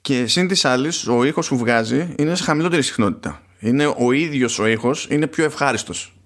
Και 0.00 0.26
σύν 0.26 0.48
της 0.48 0.64
άλλης, 0.64 1.06
ο 1.06 1.24
ήχος 1.24 1.48
που 1.48 1.56
βγάζει 1.56 2.14
είναι 2.18 2.34
σε 2.34 2.42
χαμηλότερη 2.42 2.82
συχνότητα. 2.82 3.42
Είναι 3.58 3.86
ο 3.86 4.12
ίδιος 4.12 4.58
ο 4.58 4.66
ήχος, 4.66 5.06
είναι 5.10 5.26
πιο 5.26 5.44
ευχάριστος. 5.44 6.16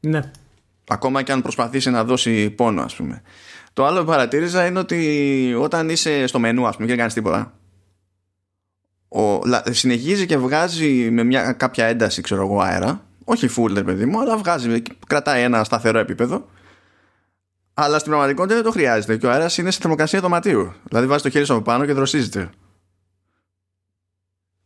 Ναι. 0.00 0.30
Ακόμα 0.88 1.22
και 1.22 1.32
αν 1.32 1.42
προσπαθήσει 1.42 1.90
να 1.90 2.04
δώσει 2.04 2.50
πόνο, 2.50 2.82
ας 2.82 2.94
πούμε. 2.94 3.22
Το 3.72 3.86
άλλο 3.86 4.00
που 4.00 4.06
παρατήρησα 4.06 4.66
είναι 4.66 4.78
ότι 4.78 5.54
όταν 5.58 5.88
είσαι 5.88 6.26
στο 6.26 6.38
μενού, 6.38 6.66
ας 6.66 6.74
πούμε, 6.74 6.86
και 6.86 6.92
δεν 6.92 6.98
κάνεις 6.98 7.14
τίποτα, 7.14 7.52
ο, 9.08 9.40
συνεχίζει 9.70 10.26
και 10.26 10.36
βγάζει 10.36 11.10
με 11.10 11.24
μια, 11.24 11.52
κάποια 11.52 11.86
ένταση, 11.86 12.22
ξέρω 12.22 12.42
εγώ, 12.42 12.60
αέρα. 12.60 13.04
Όχι 13.24 13.48
full, 13.56 13.84
παιδί 13.84 14.06
μου, 14.06 14.20
αλλά 14.20 14.36
βγάζει, 14.36 14.82
κρατάει 15.06 15.42
ένα 15.42 15.64
σταθερό 15.64 15.98
επίπεδο 15.98 16.46
αλλά 17.74 17.98
στην 17.98 18.10
πραγματικότητα 18.10 18.54
δεν 18.54 18.64
το 18.64 18.70
χρειάζεται 18.70 19.16
και 19.16 19.26
ο 19.26 19.30
αέρας 19.30 19.58
είναι 19.58 19.70
σε 19.70 19.78
θερμοκρασία 19.80 20.20
δωματίου. 20.20 20.72
Δηλαδή 20.88 21.06
βάζει 21.06 21.22
το 21.22 21.30
χέρι 21.30 21.44
σου 21.44 21.52
από 21.52 21.62
πάνω 21.62 21.84
και 21.86 21.92
δροσίζεται. 21.92 22.50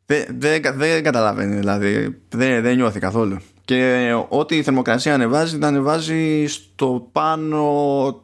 Δεν, 0.07 0.25
δεν, 0.39 0.63
δεν 0.75 1.03
καταλαβαίνει, 1.03 1.57
δηλαδή. 1.57 2.23
Δεν, 2.29 2.63
δεν 2.63 2.77
νιώθει 2.77 2.99
καθόλου. 2.99 3.39
Και 3.67 4.13
ό,τι 4.29 4.57
η 4.57 4.63
θερμοκρασία 4.63 5.15
ανεβάζει, 5.15 5.59
τα 5.59 5.67
ανεβάζει 5.67 6.47
στο 6.47 7.09
πάνω 7.13 8.23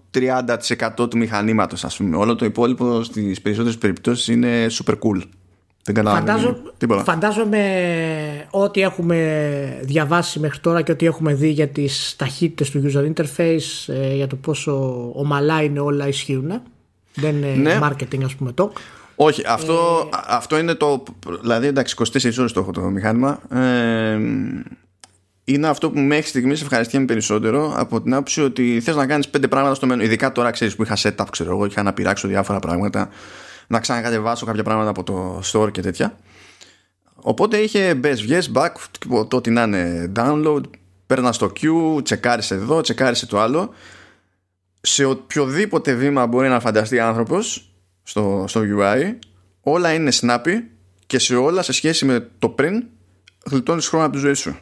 30% 0.98 1.10
του 1.10 1.16
μηχανήματος, 1.16 1.84
ας 1.84 1.96
πούμε. 1.96 2.16
Όλο 2.16 2.34
το 2.34 2.44
υπόλοιπο 2.44 3.02
στις 3.02 3.40
περισσότερες 3.40 3.78
περιπτώσεις 3.78 4.28
είναι 4.28 4.66
super 4.70 4.92
cool. 4.92 5.22
Δεν 5.84 5.94
καταλαβαίνω. 5.94 6.26
Φαντάζομαι, 6.26 7.02
φαντάζομαι 7.02 7.62
ό,τι 8.50 8.80
έχουμε 8.80 9.80
διαβάσει 9.82 10.38
μέχρι 10.38 10.58
τώρα 10.58 10.82
και 10.82 10.92
ό,τι 10.92 11.06
έχουμε 11.06 11.34
δει 11.34 11.48
για 11.48 11.68
τις 11.68 12.14
ταχύτητες 12.18 12.70
του 12.70 12.82
user 12.84 13.12
interface, 13.12 13.94
ε, 13.94 14.14
για 14.14 14.26
το 14.26 14.36
πόσο 14.36 15.10
ομαλά 15.14 15.62
είναι 15.62 15.80
όλα 15.80 16.08
ισχύουν. 16.08 16.62
Δεν 17.14 17.36
είναι 17.36 17.46
ναι. 17.46 17.78
marketing 17.82 18.24
ας 18.24 18.34
πούμε 18.34 18.52
το. 18.52 18.72
Όχι, 19.14 19.42
αυτό, 19.46 20.08
ε... 20.14 20.16
αυτό 20.26 20.58
είναι 20.58 20.74
το. 20.74 21.02
Δηλαδή, 21.40 21.66
εντάξει, 21.66 21.96
24 21.98 22.32
ώρες 22.38 22.52
το 22.52 22.60
έχω 22.60 22.70
το 22.70 22.80
μηχάνημα. 22.80 23.40
Ε, 23.50 24.18
είναι 25.44 25.68
αυτό 25.68 25.90
που 25.90 26.00
μέχρι 26.00 26.26
στιγμής 26.26 26.62
ευχαριστιέμαι 26.62 27.06
περισσότερο 27.06 27.74
από 27.76 28.02
την 28.02 28.14
άποψη 28.14 28.42
ότι 28.42 28.80
θες 28.80 28.96
να 28.96 29.06
κάνεις 29.06 29.28
πέντε 29.28 29.48
πράγματα 29.48 29.74
στο 29.74 29.86
μέλλον. 29.86 30.04
Ειδικά 30.04 30.32
τώρα 30.32 30.50
ξέρεις 30.50 30.76
που 30.76 30.82
είχα 30.82 30.96
setup, 31.02 31.26
ξέρω 31.30 31.50
εγώ, 31.50 31.64
είχα 31.64 31.82
να 31.82 31.92
πειράξω 31.92 32.28
διάφορα 32.28 32.58
πράγματα 32.58 33.08
να 33.66 33.80
ξανακατεβάσω 33.80 34.46
κάποια 34.46 34.62
πράγματα 34.62 34.90
από 34.90 35.02
το 35.02 35.40
store 35.52 35.72
και 35.72 35.80
τέτοια. 35.80 36.18
Οπότε 37.14 37.56
είχε 37.56 38.00
best 38.04 38.16
βγες, 38.16 38.50
back, 38.54 38.70
το 39.28 39.36
ότι 39.36 39.50
να 39.50 39.62
είναι 39.62 40.12
download, 40.16 40.60
παίρνα 41.06 41.32
στο 41.32 41.52
queue, 41.60 42.04
τσεκάρισε 42.04 42.54
εδώ, 42.54 42.80
τσεκάρισε 42.80 43.26
το 43.26 43.40
άλλο. 43.40 43.74
Σε 44.80 45.04
οποιοδήποτε 45.04 45.94
βήμα 45.94 46.26
μπορεί 46.26 46.48
να 46.48 46.60
φανταστεί 46.60 46.98
άνθρωπος 46.98 47.72
στο, 48.02 48.44
στο 48.48 48.60
UI, 48.78 49.14
όλα 49.60 49.92
είναι 49.92 50.12
snappy 50.20 50.56
και 51.06 51.18
σε 51.18 51.34
όλα 51.34 51.62
σε 51.62 51.72
σχέση 51.72 52.04
με 52.04 52.28
το 52.38 52.48
πριν 52.48 52.84
γλιτώνεις 53.50 53.88
χρόνο 53.88 54.04
από 54.04 54.14
τη 54.14 54.20
ζωή 54.20 54.34
σου. 54.34 54.56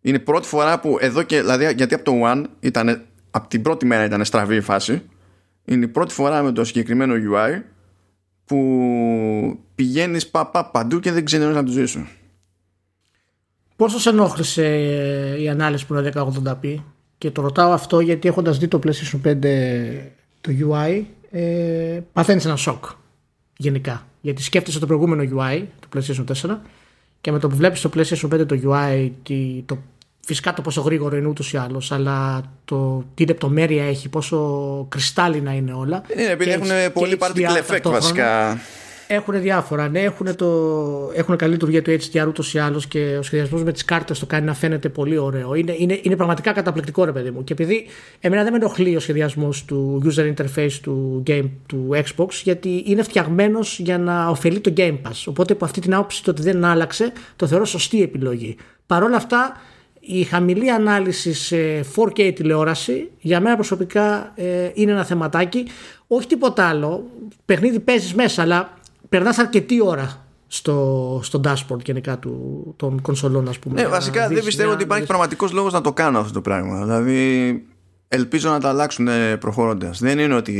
Είναι 0.00 0.16
η 0.16 0.20
πρώτη 0.20 0.46
φορά 0.46 0.80
που 0.80 0.96
εδώ 1.00 1.22
και, 1.22 1.40
δηλαδή 1.40 1.72
γιατί 1.76 1.94
από 1.94 2.04
το 2.04 2.12
One 2.24 2.44
ήταν, 2.60 3.02
από 3.30 3.48
την 3.48 3.62
πρώτη 3.62 3.86
μέρα 3.86 4.04
ήταν 4.04 4.24
στραβή 4.24 4.56
η 4.56 4.60
φάση, 4.60 5.02
είναι 5.64 5.84
η 5.84 5.88
πρώτη 5.88 6.14
φορά 6.14 6.42
με 6.42 6.52
το 6.52 6.64
συγκεκριμένο 6.64 7.14
UI 7.14 7.62
που 8.44 9.58
πηγαίνεις 9.74 10.28
πα, 10.28 10.70
παντού 10.72 11.00
και 11.00 11.12
δεν 11.12 11.24
ξέρεις 11.24 11.54
να 11.54 11.64
του 11.64 11.70
ζήσουν. 11.70 12.08
Πόσο 13.76 13.98
σε 13.98 14.08
ενόχλησε 14.08 14.66
η 15.38 15.48
ανάλυση 15.48 15.86
που 15.86 15.94
είναι 15.94 16.12
1080p 16.14 16.74
και 17.18 17.30
το 17.30 17.42
ρωτάω 17.42 17.72
αυτό 17.72 18.00
γιατί 18.00 18.28
έχοντας 18.28 18.58
δει 18.58 18.68
το 18.68 18.80
PlayStation 18.84 19.20
5 19.24 19.36
το 20.40 20.50
UI 20.60 21.02
ε, 21.30 22.00
παθαίνεις 22.12 22.44
ένα 22.44 22.56
σοκ 22.56 22.84
γενικά. 23.56 24.06
Γιατί 24.20 24.42
σκέφτεσαι 24.42 24.78
το 24.78 24.86
προηγούμενο 24.86 25.22
UI 25.22 25.62
του 25.80 25.88
PlayStation 25.94 26.24
4 26.50 26.56
και 27.20 27.32
με 27.32 27.38
το 27.38 27.48
που 27.48 27.56
βλέπεις 27.56 27.80
το 27.80 27.90
PlayStation 27.94 28.40
5 28.40 28.46
το 28.46 28.60
UI 28.64 29.10
το 29.66 29.78
Φυσικά 30.26 30.54
το 30.54 30.62
πόσο 30.62 30.80
γρήγορο 30.80 31.16
είναι 31.16 31.28
ούτως 31.28 31.52
ή 31.52 31.56
άλλως, 31.56 31.92
αλλά 31.92 32.42
το 32.64 33.04
τι 33.14 33.26
λεπτομέρεια 33.26 33.84
έχει, 33.84 34.08
πόσο 34.08 34.86
κρυστάλλινα 34.88 35.54
είναι 35.54 35.72
όλα. 35.72 36.02
Είναι 36.16 36.30
επειδή 36.30 36.50
έχουν 36.50 36.92
πολύ 36.92 37.18
particle 37.20 37.70
effect 37.70 37.90
βασικά. 37.90 38.60
Έχουν 39.12 39.40
διάφορα. 39.40 39.88
Ναι, 39.88 40.00
έχουν, 40.00 40.36
το, 40.36 40.46
έχουν 41.14 41.36
καλή 41.36 41.52
λειτουργία 41.52 41.82
του 41.82 41.90
HDR 41.90 42.26
ούτως 42.28 42.54
ή 42.54 42.58
άλλως 42.58 42.86
και 42.86 43.16
ο 43.18 43.22
σχεδιασμός 43.22 43.62
με 43.62 43.72
τις 43.72 43.84
κάρτες 43.84 44.18
το 44.18 44.26
κάνει 44.26 44.46
να 44.46 44.54
φαίνεται 44.54 44.88
πολύ 44.88 45.16
ωραίο. 45.16 45.54
Είναι, 45.54 45.74
είναι, 45.78 46.00
είναι 46.02 46.16
πραγματικά 46.16 46.52
καταπληκτικό, 46.52 47.04
ρε 47.04 47.12
παιδί 47.12 47.30
μου. 47.30 47.44
Και 47.44 47.52
επειδή 47.52 47.86
εμένα 48.20 48.42
δεν 48.42 48.52
με 48.52 48.58
ενοχλεί 48.58 48.96
ο 48.96 49.00
σχεδιασμός 49.00 49.64
του 49.64 50.02
user 50.04 50.34
interface 50.34 50.72
του, 50.82 51.22
game, 51.26 51.48
του 51.66 51.88
Xbox, 51.92 52.28
γιατί 52.42 52.82
είναι 52.86 53.02
φτιαγμένος 53.02 53.78
για 53.78 53.98
να 53.98 54.28
ωφελεί 54.28 54.60
το 54.60 54.72
Game 54.76 54.98
Pass. 55.02 55.24
Οπότε 55.26 55.52
από 55.52 55.64
αυτή 55.64 55.80
την 55.80 55.94
άποψη 55.94 56.24
το 56.24 56.30
ότι 56.30 56.42
δεν 56.42 56.64
άλλαξε, 56.64 57.12
το 57.36 57.46
θεωρώ 57.46 57.64
σωστή 57.64 58.02
επιλογή. 58.02 58.56
Παρ' 58.86 59.02
όλα 59.02 59.16
αυτά, 59.16 59.56
η 60.00 60.22
χαμηλή 60.22 60.70
ανάλυση 60.70 61.32
σε 61.32 61.56
4K 61.96 62.32
τηλεόραση 62.34 63.10
για 63.18 63.40
μένα 63.40 63.54
προσωπικά 63.54 64.32
ε, 64.34 64.70
είναι 64.74 64.92
ένα 64.92 65.04
θεματάκι. 65.04 65.66
Όχι 66.06 66.26
τίποτα 66.26 66.64
άλλο. 66.68 67.10
Παιχνίδι 67.44 67.80
παίζεις 67.80 68.14
μέσα, 68.14 68.42
αλλά 68.42 68.78
περνάς 69.08 69.38
αρκετή 69.38 69.82
ώρα 69.82 70.26
στο, 70.46 71.20
στο 71.22 71.40
dashboard 71.44 71.84
γενικά 71.84 72.18
του, 72.18 72.74
των 72.76 73.00
κονσολών, 73.00 73.48
ας 73.48 73.58
πούμε. 73.58 73.82
Ναι, 73.82 73.88
βασικά 73.88 74.28
δεν 74.28 74.44
πιστεύω 74.44 74.72
ότι 74.72 74.82
υπάρχει 74.82 75.06
πραγματικός 75.06 75.52
λόγος 75.52 75.72
να 75.72 75.80
το 75.80 75.92
κάνω 75.92 76.18
αυτό 76.18 76.32
το 76.32 76.40
πράγμα. 76.40 76.82
Δηλαδή, 76.82 77.62
ελπίζω 78.08 78.50
να 78.50 78.60
τα 78.60 78.68
αλλάξουν 78.68 79.08
προχωρώντας. 79.40 79.98
Δεν 79.98 80.18
είναι 80.18 80.34
ότι 80.34 80.52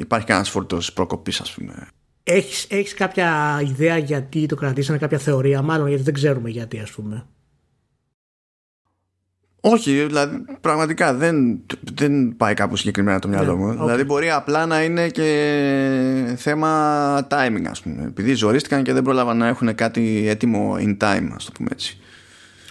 υπάρχει 0.00 0.26
κανένας 0.26 0.50
φόρτο 0.50 0.78
προκοπής, 0.94 1.40
ας 1.40 1.52
πούμε. 1.52 1.88
Έχεις, 2.22 2.66
έχεις 2.70 2.94
κάποια 2.94 3.60
ιδέα 3.64 3.96
γιατί 3.98 4.46
το 4.46 4.54
κρατήσανε, 4.54 4.98
κάποια 4.98 5.18
θεωρία, 5.18 5.62
μάλλον 5.62 5.88
γιατί 5.88 6.02
δεν 6.02 6.14
ξέρουμε 6.14 6.50
γιατί, 6.50 6.78
ας 6.78 6.90
πούμε. 6.90 7.26
Όχι, 9.60 10.04
δηλαδή 10.04 10.44
πραγματικά 10.60 11.14
δεν, 11.14 11.60
δεν 11.94 12.36
πάει 12.36 12.54
κάπου 12.54 12.76
συγκεκριμένα 12.76 13.18
το 13.18 13.28
μυαλό 13.28 13.56
ναι, 13.56 13.64
μου. 13.64 13.72
Δηλαδή 13.72 14.04
μπορεί 14.04 14.30
απλά 14.30 14.66
να 14.66 14.82
είναι 14.82 15.08
και 15.08 16.34
θέμα 16.36 17.26
timing, 17.30 17.64
ας 17.70 17.80
πούμε. 17.80 18.04
Επειδή 18.06 18.34
ζορίστηκαν 18.34 18.82
και 18.82 18.92
δεν 18.92 19.02
πρόλαβαν 19.02 19.36
να 19.36 19.46
έχουν 19.46 19.74
κάτι 19.74 20.24
έτοιμο 20.28 20.76
in 20.78 20.96
time, 21.04 21.28
ας 21.34 21.44
το 21.44 21.52
πούμε 21.54 21.68
έτσι. 21.72 21.98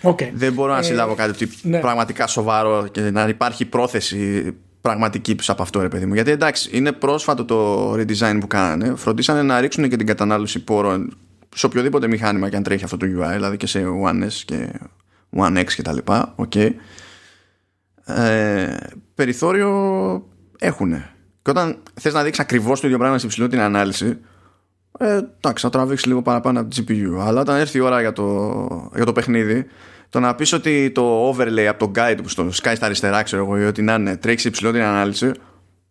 Okay. 0.01 0.29
Δεν 0.33 0.53
μπορώ 0.53 0.73
να 0.73 0.79
ε, 0.79 0.83
συλλάβω 0.83 1.15
κάτι 1.15 1.49
ναι. 1.61 1.79
πραγματικά 1.79 2.27
σοβαρό 2.27 2.87
και 2.91 3.01
να 3.01 3.27
υπάρχει 3.27 3.65
πρόθεση 3.65 4.53
πραγματική 4.81 5.35
πίσω 5.35 5.51
από 5.51 5.61
αυτό, 5.61 5.81
ρε 5.81 5.87
παιδί 5.87 6.05
μου. 6.05 6.13
Γιατί 6.13 6.31
εντάξει, 6.31 6.69
είναι 6.73 6.91
πρόσφατο 6.91 7.45
το 7.45 7.91
redesign 7.93 8.37
που 8.39 8.47
κάνανε. 8.47 8.95
Φροντίσανε 8.95 9.41
να 9.41 9.59
ρίξουν 9.59 9.89
και 9.89 9.95
την 9.95 10.05
κατανάλωση 10.05 10.59
πόρων 10.59 11.17
σε 11.55 11.65
οποιοδήποτε 11.65 12.07
μηχάνημα 12.07 12.49
και 12.49 12.55
αν 12.55 12.63
τρέχει 12.63 12.83
αυτό 12.83 12.97
το 12.97 13.05
UI, 13.05 13.33
δηλαδή 13.33 13.57
και 13.57 13.67
σε 13.67 13.83
One 14.05 14.23
S 14.23 14.41
και 14.45 14.69
One 15.35 15.57
X 15.57 15.65
και 15.65 15.81
τα 15.81 15.93
λοιπά, 15.93 16.35
okay. 16.37 16.71
ε, 18.05 18.77
περιθώριο 19.15 19.71
έχουν. 20.59 20.91
Και 21.41 21.49
όταν 21.49 21.77
θες 21.93 22.13
να 22.13 22.23
δείξεις 22.23 22.43
ακριβώς 22.43 22.79
το 22.79 22.87
ίδιο 22.87 22.99
πράγμα 22.99 23.17
σε 23.17 23.25
υψηλότερη 23.25 23.61
ανάλυση, 23.61 24.17
ε, 24.99 25.19
εντάξει, 25.37 25.65
θα 25.65 25.69
τραβήξεις 25.69 26.07
λίγο 26.07 26.21
παραπάνω 26.21 26.59
από 26.59 26.69
τη 26.69 26.83
GPU. 26.87 27.19
Αλλά 27.19 27.41
όταν 27.41 27.57
έρθει 27.57 27.77
η 27.77 27.81
ώρα 27.81 28.01
για 28.01 28.13
το, 28.13 28.91
για 28.95 29.05
το 29.05 29.11
παιχνίδι, 29.11 29.65
το 30.09 30.19
να 30.19 30.35
πεις 30.35 30.53
ότι 30.53 30.91
το 30.91 31.29
overlay 31.29 31.65
από 31.69 31.85
το 31.85 31.91
guide 31.95 32.19
που 32.23 32.29
στο 32.29 32.47
Sky 32.47 32.73
στα 32.75 32.85
αριστερά, 32.85 33.23
ξέρω 33.23 33.43
εγώ, 33.43 33.57
ή 33.57 33.65
ότι 33.65 33.81
να 33.81 33.93
είναι, 33.93 34.17
τρέχεις 34.17 34.41
σε 34.41 34.47
υψηλότερη 34.47 34.83
ανάλυση, 34.83 35.31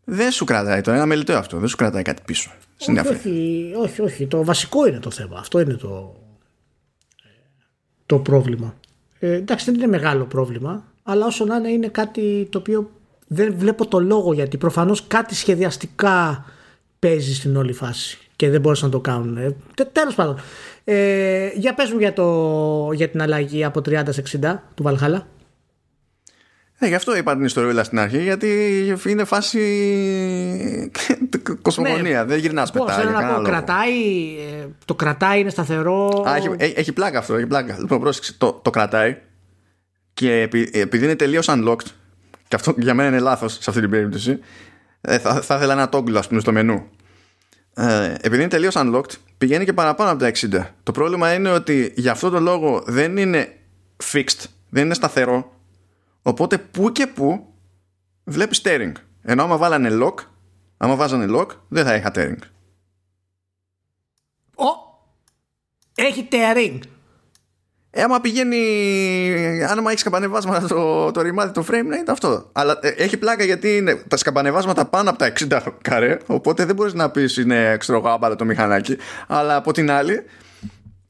δεν 0.05 0.31
σου 0.31 0.45
κρατάει 0.45 0.81
το 0.81 0.91
ένα 0.91 1.07
μελιτέο 1.07 1.39
αυτό. 1.39 1.59
Δεν 1.59 1.69
σου 1.69 1.77
κρατάει 1.77 2.03
κάτι 2.03 2.23
πίσω. 2.25 2.51
Όχι, 2.81 2.99
όχι, 2.99 3.73
όχι, 3.77 4.01
όχι. 4.01 4.27
Το 4.27 4.45
βασικό 4.45 4.87
είναι 4.87 4.99
το 4.99 5.11
θέμα. 5.11 5.39
Αυτό 5.39 5.61
είναι 5.61 5.75
το, 5.75 6.17
το 8.07 8.19
πρόβλημα. 8.19 8.75
Ε, 9.19 9.33
εντάξει, 9.33 9.65
δεν 9.65 9.75
είναι 9.75 9.87
μεγάλο 9.87 10.25
πρόβλημα, 10.25 10.85
αλλά 11.03 11.27
όσο 11.27 11.45
να 11.45 11.57
είναι, 11.57 11.69
είναι 11.69 11.89
κάτι 11.89 12.49
το 12.51 12.59
οποίο 12.59 12.91
δεν 13.27 13.55
βλέπω 13.57 13.87
το 13.87 14.01
λόγο 14.01 14.33
γιατί 14.33 14.57
προφανώς 14.57 15.07
κάτι 15.07 15.35
σχεδιαστικά 15.35 16.45
παίζει 16.99 17.35
στην 17.35 17.57
όλη 17.57 17.73
φάση 17.73 18.19
και 18.37 18.51
δεν 18.51 18.61
μπορούσαν 18.61 18.89
να 18.89 18.95
το 18.95 19.01
κάνουν. 19.01 19.37
Ε, 19.37 19.57
Τέλος 19.93 20.15
πάντων. 20.15 20.37
Ε, 20.85 21.51
για 21.55 21.75
πες 21.75 21.91
μου 21.91 21.99
για, 21.99 22.13
το, 22.13 22.91
για 22.93 23.09
την 23.09 23.23
αλλαγή 23.23 23.65
από 23.65 23.81
30 23.89 24.03
σε 24.09 24.23
60 24.43 24.57
του 24.75 24.83
Βαλχάλα. 24.83 25.27
Ε, 26.81 26.87
γι' 26.87 26.95
αυτό 26.95 27.17
είπα 27.17 27.37
την 27.37 27.45
ιστορία 27.45 27.85
στην 27.85 27.99
αρχή, 27.99 28.23
γιατί 28.23 28.49
είναι 29.07 29.25
φάση 29.25 30.91
κοσμογονία. 31.63 32.21
Ναι. 32.21 32.25
Δεν 32.29 32.39
γυρνάς 32.39 32.73
μετά. 32.73 32.93
Θέλω 32.93 33.11
να 33.11 33.35
πω, 33.35 33.43
κρατάει, 33.43 33.91
ε, 34.61 34.67
το 34.85 34.95
κρατάει, 34.95 35.41
είναι 35.41 35.51
σταθερό. 35.51 36.25
Α, 36.29 36.37
έχει, 36.37 36.49
ε, 36.57 36.67
έχει 36.67 36.93
πλάκα 36.93 37.19
αυτό. 37.19 37.35
Έχει 37.35 37.47
πλάκα. 37.47 37.77
Λοιπόν, 37.79 38.01
πρόσεξε, 38.01 38.35
το, 38.39 38.53
το 38.53 38.71
κρατάει 38.71 39.17
και 40.15 40.49
επειδή 40.73 41.05
είναι 41.05 41.17
τελείως 41.17 41.47
unlocked, 41.51 41.87
και 42.49 42.57
αυτό 42.57 42.75
για 42.77 42.95
μένα 42.95 43.09
είναι 43.09 43.19
λάθος 43.19 43.53
σε 43.53 43.65
αυτή 43.71 43.81
την 43.81 43.91
περίπτωση, 43.91 44.39
ε, 45.01 45.19
θα, 45.19 45.41
θα 45.41 45.57
ήθελα 45.57 45.73
ένα 45.73 45.89
toggle, 45.93 46.15
ας 46.17 46.29
πούμε, 46.29 46.41
στο 46.41 46.53
μενού. 46.53 46.87
ε, 47.75 48.15
επειδή 48.21 48.41
είναι 48.41 48.51
τελείως 48.51 48.75
unlocked 48.77 49.13
πηγαίνει 49.39 49.65
και 49.65 49.73
παραπάνω 49.73 50.11
από 50.11 50.19
τα 50.21 50.31
60 50.35 50.67
το 50.83 50.93
πρόβλημα 50.93 51.33
είναι 51.33 51.51
ότι 51.51 51.93
για 51.97 52.13
αυτό 52.13 52.31
το 52.31 52.41
λόγο 52.41 52.83
δεν 52.87 53.17
είναι 53.17 53.49
fixed 54.13 54.45
δεν 54.69 54.85
είναι 54.85 54.95
σταθερό 54.95 55.58
οπότε 56.23 56.59
που 56.59 56.93
και 56.93 57.07
που 57.07 57.55
βλέπεις 58.25 58.63
steering 58.65 58.93
ενώ 59.23 59.43
άμα 59.43 59.57
βάλανε 59.57 59.89
lock 60.03 60.15
άμα 60.77 60.97
βάζανε 60.97 61.27
lock 61.39 61.49
δεν 61.69 61.85
θα 61.85 61.95
είχα 61.95 62.11
tearing 62.15 62.39
Ο, 64.55 64.67
έχει 65.95 66.29
tearing 66.31 66.79
ε, 67.91 68.03
άμα 68.03 68.21
πηγαίνει, 68.21 68.59
αν 69.65 69.87
έχεις 69.87 70.01
σκαμπανεβάσματα 70.01 70.67
το, 70.67 71.11
το 71.11 71.21
ρημάδι, 71.21 71.53
το 71.53 71.65
frame, 71.69 71.85
να 71.85 71.97
είναι 71.97 72.11
αυτό. 72.11 72.51
Αλλά 72.53 72.79
ε, 72.81 72.89
έχει 72.89 73.17
πλάκα 73.17 73.45
γιατί 73.45 73.77
είναι 73.77 74.03
τα 74.09 74.17
σκαμπανεβάσματα 74.17 74.85
πάνω 74.85 75.11
από 75.11 75.19
τα 75.19 75.33
60 75.51 75.61
καρέ, 75.83 76.19
οπότε 76.27 76.65
δεν 76.65 76.75
μπορείς 76.75 76.95
να 76.95 77.11
πεις 77.11 77.37
είναι 77.37 77.71
εξτρογάμπαρα 77.71 78.37
το 78.37 78.45
μηχανάκι. 78.45 78.97
Αλλά 79.27 79.57
από 79.57 79.73
την 79.73 79.91
άλλη, 79.91 80.25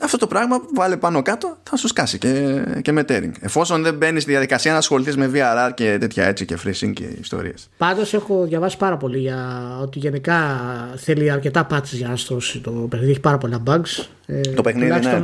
αυτό 0.01 0.17
το 0.17 0.27
πράγμα 0.27 0.61
που 0.61 0.69
βάλε 0.75 0.97
πάνω 0.97 1.23
κάτω 1.23 1.57
θα 1.63 1.77
σου 1.77 1.89
σκάσει 1.89 2.19
και, 2.19 2.63
και 2.83 2.93
με 2.93 3.05
tearing. 3.09 3.33
Εφόσον 3.41 3.83
δεν 3.83 3.95
μπαίνεις 3.95 4.23
στη 4.23 4.31
διαδικασία 4.31 4.73
να 4.73 4.79
ασχοληθείς 4.79 5.17
με 5.17 5.31
VRR 5.35 5.71
και 5.75 5.97
τέτοια 6.01 6.25
έτσι 6.25 6.45
και 6.45 6.59
freezing 6.65 6.93
και 6.93 7.05
ιστορίες. 7.21 7.69
Πάντως 7.77 8.15
έχω 8.15 8.45
διαβάσει 8.45 8.77
πάρα 8.77 8.97
πολύ 8.97 9.19
για 9.19 9.39
ότι 9.83 9.99
γενικά 9.99 10.59
θέλει 10.97 11.31
αρκετά 11.31 11.67
patches 11.71 11.83
για 11.93 12.09
να 12.09 12.17
στρώσει 12.17 12.59
το 12.59 12.71
παιχνίδι. 12.71 13.11
Έχει 13.11 13.21
πάρα 13.21 13.39
πολλά 13.39 13.63
bugs. 13.67 14.07
Ε, 14.27 14.41
το 14.41 14.63
παιχνίδι, 14.63 15.01
ναι 15.01 15.23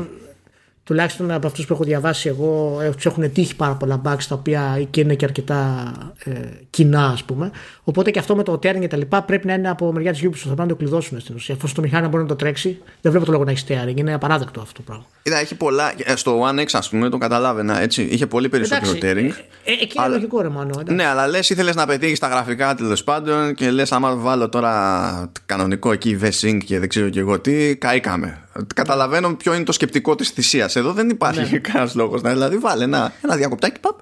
τουλάχιστον 0.84 1.30
από 1.30 1.46
αυτούς 1.46 1.66
που 1.66 1.72
έχω 1.72 1.84
διαβάσει 1.84 2.28
εγώ, 2.28 2.78
ε, 2.82 2.90
τους 2.90 3.06
έχουν 3.06 3.32
τύχει 3.32 3.56
πάρα 3.56 3.74
πολλά 3.74 4.00
bugs 4.04 4.24
τα 4.28 4.34
οποία 4.34 4.86
και 4.90 5.00
είναι 5.00 5.14
και 5.14 5.24
αρκετά 5.24 5.92
ε, 6.24 6.30
κοινά, 6.70 7.06
ας 7.06 7.24
πούμε. 7.24 7.50
Οπότε 7.84 8.10
και 8.10 8.18
αυτό 8.18 8.36
με 8.36 8.42
το 8.42 8.52
tearing 8.52 8.80
και 8.80 8.88
τα 8.88 8.96
λοιπά 8.96 9.22
πρέπει 9.22 9.46
να 9.46 9.54
είναι 9.54 9.68
από 9.68 9.92
μεριά 9.92 10.12
της 10.12 10.20
Ubisoft. 10.24 10.36
Θα 10.36 10.44
πρέπει 10.44 10.60
να 10.60 10.66
το 10.66 10.74
κλειδώσουν 10.74 11.20
στην 11.20 11.34
ουσία. 11.34 11.54
Εφόσον 11.54 11.76
το 11.76 11.82
μηχάνημα 11.82 12.08
μπορεί 12.08 12.22
να 12.22 12.28
το 12.28 12.36
τρέξει, 12.36 12.78
δεν 13.00 13.10
βλέπω 13.10 13.26
το 13.26 13.32
λόγο 13.32 13.44
να 13.44 13.50
έχεις 13.50 13.64
tearing. 13.68 13.96
Είναι 13.96 14.14
απαράδεκτο 14.14 14.60
αυτό 14.60 14.72
το 14.74 14.82
πράγμα. 14.82 15.04
Είδα, 15.22 15.38
έχει 15.38 15.54
πολλά. 15.54 15.92
Ε, 16.04 16.16
στο 16.16 16.48
One 16.48 16.60
X, 16.60 16.66
ας 16.72 16.88
πούμε, 16.88 17.08
το 17.08 17.18
καταλάβαινα 17.18 17.80
έτσι. 17.80 18.02
Είχε 18.02 18.26
πολύ 18.26 18.48
περισσότερο 18.48 18.92
tearing. 18.92 19.30
Ε, 19.64 19.70
ε, 19.70 19.72
εκεί 19.80 19.98
είναι 19.98 20.08
λογικό, 20.08 20.40
ρε 20.40 20.48
μάνο. 20.48 20.82
Ναι, 20.86 21.06
αλλά 21.06 21.28
λες, 21.28 21.50
ήθελες 21.50 21.74
να 21.74 21.86
πετύχεις 21.86 22.18
τα 22.18 22.28
γραφικά 22.28 22.74
τέλος 22.74 23.04
πάντων 23.04 23.54
και 23.54 23.70
λες, 23.70 23.92
άμα 23.92 24.16
βάλω 24.16 24.48
τώρα 24.48 25.30
κανονικό 25.46 25.92
εκεί 25.92 26.18
V-Sync 26.22 26.58
και 26.64 26.78
δεν 26.78 26.88
ξέρω 26.88 27.08
και 27.08 27.20
εγώ 27.20 27.40
τι, 27.40 27.76
καήκαμε. 27.76 28.43
Καταλαβαίνω 28.74 29.34
ποιο 29.34 29.54
είναι 29.54 29.64
το 29.64 29.72
σκεπτικό 29.72 30.14
της 30.14 30.28
θυσίας. 30.28 30.76
Εδώ 30.76 30.92
δεν 30.92 31.08
υπάρχει 31.08 31.52
ναι. 31.52 31.58
κανένας 31.58 31.94
λόγος. 31.94 32.20
Δηλαδή, 32.20 32.56
βάλε 32.56 32.84
ένα, 32.84 33.12
ένα 33.22 33.36
διακοπτάκι, 33.36 33.80
παπ, 33.80 33.98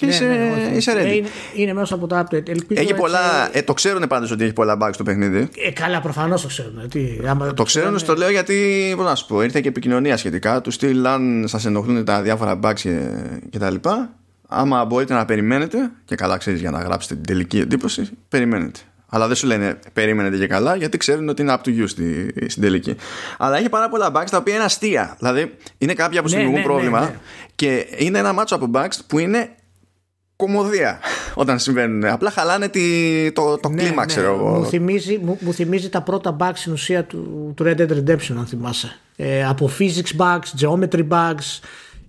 και 0.00 0.06
ναι, 0.06 0.12
είσαι, 0.12 0.24
ναι, 0.24 0.76
είσαι 0.76 0.92
ready. 0.96 1.16
Είναι, 1.16 1.28
είναι 1.54 1.72
μέσα 1.72 1.94
από 1.94 2.06
το 2.06 2.18
update. 2.18 2.48
Ελπίζω 2.48 2.80
έχει 2.80 2.94
πολλά, 2.94 3.50
ε, 3.52 3.62
το 3.62 3.74
ξέρουν 3.74 4.06
πάντως 4.08 4.30
ότι 4.30 4.44
έχει 4.44 4.52
πολλά 4.52 4.76
bugs 4.80 4.90
στο 4.92 5.02
παιχνίδι. 5.02 5.48
Ε, 5.66 5.70
καλά, 5.70 6.00
προφανώς 6.00 6.42
το 6.42 6.48
ξέρουν. 6.48 6.88
Τι, 6.88 7.00
άμα 7.26 7.54
το 7.54 7.62
ξέρουν, 7.62 7.98
στο 7.98 8.14
λέω 8.14 8.30
γιατί, 8.30 8.92
πώς 8.96 9.04
να 9.04 9.14
σου 9.14 9.26
πω, 9.26 9.42
ήρθε 9.42 9.60
και 9.60 9.68
επικοινωνία 9.68 10.16
σχετικά. 10.16 10.60
Του 10.60 10.70
στυλ, 10.70 11.06
αν 11.06 11.44
σας 11.48 11.64
ενοχλούν 11.64 12.04
τα 12.04 12.22
διάφορα 12.22 12.58
bugs 12.62 12.74
και, 12.74 13.08
και 13.50 13.58
τα 13.58 13.70
λοιπά, 13.70 14.14
άμα 14.48 14.84
μπορείτε 14.84 15.14
να 15.14 15.24
περιμένετε, 15.24 15.90
και 16.04 16.14
καλά 16.14 16.36
ξέρεις 16.36 16.60
για 16.60 16.70
να 16.70 16.80
γράψετε 16.80 17.14
την 17.14 17.24
τελική 17.24 17.58
εντύπωση, 17.58 18.08
περιμένετε. 18.28 18.80
Αλλά 19.10 19.26
δεν 19.26 19.36
σου 19.36 19.46
λένε 19.46 19.78
περίμενετε 19.92 20.36
και 20.36 20.46
καλά, 20.46 20.76
γιατί 20.76 20.96
ξέρουν 20.96 21.28
ότι 21.28 21.42
είναι 21.42 21.56
up 21.58 21.68
to 21.68 21.80
you 21.80 21.84
στη, 21.86 22.34
στην 22.48 22.62
τελική. 22.62 22.96
Αλλά 23.38 23.56
έχει 23.56 23.68
πάρα 23.68 23.88
πολλά 23.88 24.12
bugs 24.14 24.28
τα 24.30 24.36
οποία 24.36 24.54
είναι 24.54 24.64
αστεία. 24.64 25.16
Δηλαδή, 25.18 25.54
είναι 25.78 25.94
κάποια 25.94 26.22
που 26.22 26.28
ναι, 26.28 26.36
δημιουργούν 26.36 26.60
ναι, 26.60 26.66
πρόβλημα 26.66 27.00
ναι, 27.00 27.14
και 27.54 27.86
είναι 27.96 28.18
ένα 28.18 28.32
μάτσο 28.32 28.54
από 28.54 28.70
bugs 28.74 28.98
που 29.06 29.18
είναι 29.18 29.50
κομμωδία 30.36 31.00
όταν 31.42 31.58
συμβαίνουν. 31.58 32.04
Απλά 32.04 32.30
χαλάνε 32.30 32.68
τη, 32.68 32.82
το, 33.32 33.58
το 33.58 33.68
ναι, 33.68 33.82
κλίμα, 33.82 34.06
ξέρω 34.06 34.34
εγώ. 34.34 34.58
Μου 34.58 34.66
θυμίζει, 34.66 35.18
μου, 35.18 35.38
μου 35.40 35.52
θυμίζει 35.52 35.88
τα 35.88 36.02
πρώτα 36.02 36.36
bugs 36.40 36.52
στην 36.54 36.72
ουσία 36.72 37.04
του, 37.04 37.52
του 37.56 37.64
Red 37.66 37.76
Dead 37.76 37.90
Redemption, 37.90 38.34
αν 38.38 38.46
θυμάσαι. 38.46 38.98
Ε, 39.16 39.44
από 39.44 39.70
physics 39.78 40.16
bugs, 40.20 40.66
geometry 40.66 41.08
bugs. 41.08 41.60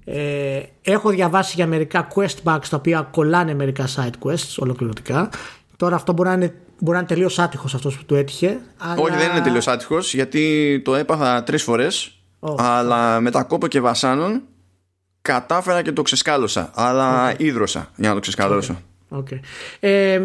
Ε, 0.05 0.61
έχω 0.81 1.09
διαβάσει 1.09 1.53
για 1.55 1.67
μερικά 1.67 2.07
quest 2.15 2.43
bugs 2.43 2.65
τα 2.69 2.77
οποία 2.77 3.07
κολλάνε 3.11 3.53
μερικά 3.53 3.87
side 3.95 4.27
quests 4.27 4.55
ολοκληρωτικά. 4.57 5.29
Τώρα 5.77 5.95
αυτό 5.95 6.13
μπορεί 6.13 6.29
να 6.29 6.35
είναι 6.35 6.53
Μπορεί 6.83 6.93
να 6.93 6.97
είναι 6.97 7.07
τελείως 7.07 7.39
άτυχος 7.39 7.73
αυτός 7.73 7.97
που 7.97 8.05
του 8.05 8.15
έτυχε. 8.15 8.59
Αλλά... 8.77 9.01
Όχι, 9.01 9.15
δεν 9.15 9.31
είναι 9.31 9.41
τελείως 9.41 9.67
άτυχος 9.67 10.13
γιατί 10.13 10.81
το 10.85 10.95
έπαθα 10.95 11.43
τρεις 11.43 11.63
φορές. 11.63 12.11
αλλά 12.57 13.19
με 13.19 13.31
τα 13.31 13.43
κόπο 13.43 13.67
και 13.67 13.79
βασάνων 13.79 14.41
κατάφερα 15.21 15.81
και 15.81 15.91
το 15.91 16.01
ξεσκάλωσα. 16.01 16.71
Αλλά 16.73 17.31
okay. 17.31 17.39
ίδρωσα 17.39 17.91
για 17.95 18.09
να 18.09 18.13
το 18.13 18.21
ξεσκαλώσω. 18.21 18.81
Okay. 19.09 19.39
Ε, 19.79 20.21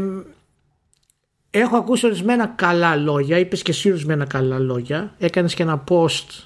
έχω 1.50 1.76
ακούσει 1.76 2.06
ορισμένα 2.06 2.46
καλά 2.46 2.96
λόγια. 2.96 3.38
Είπες 3.38 3.62
και 3.62 3.70
εσύ 3.70 3.90
ορισμένα 3.90 4.24
καλά 4.24 4.58
λόγια. 4.58 5.14
Έκανες 5.18 5.54
και 5.54 5.62
ένα 5.62 5.84
post 5.88 6.44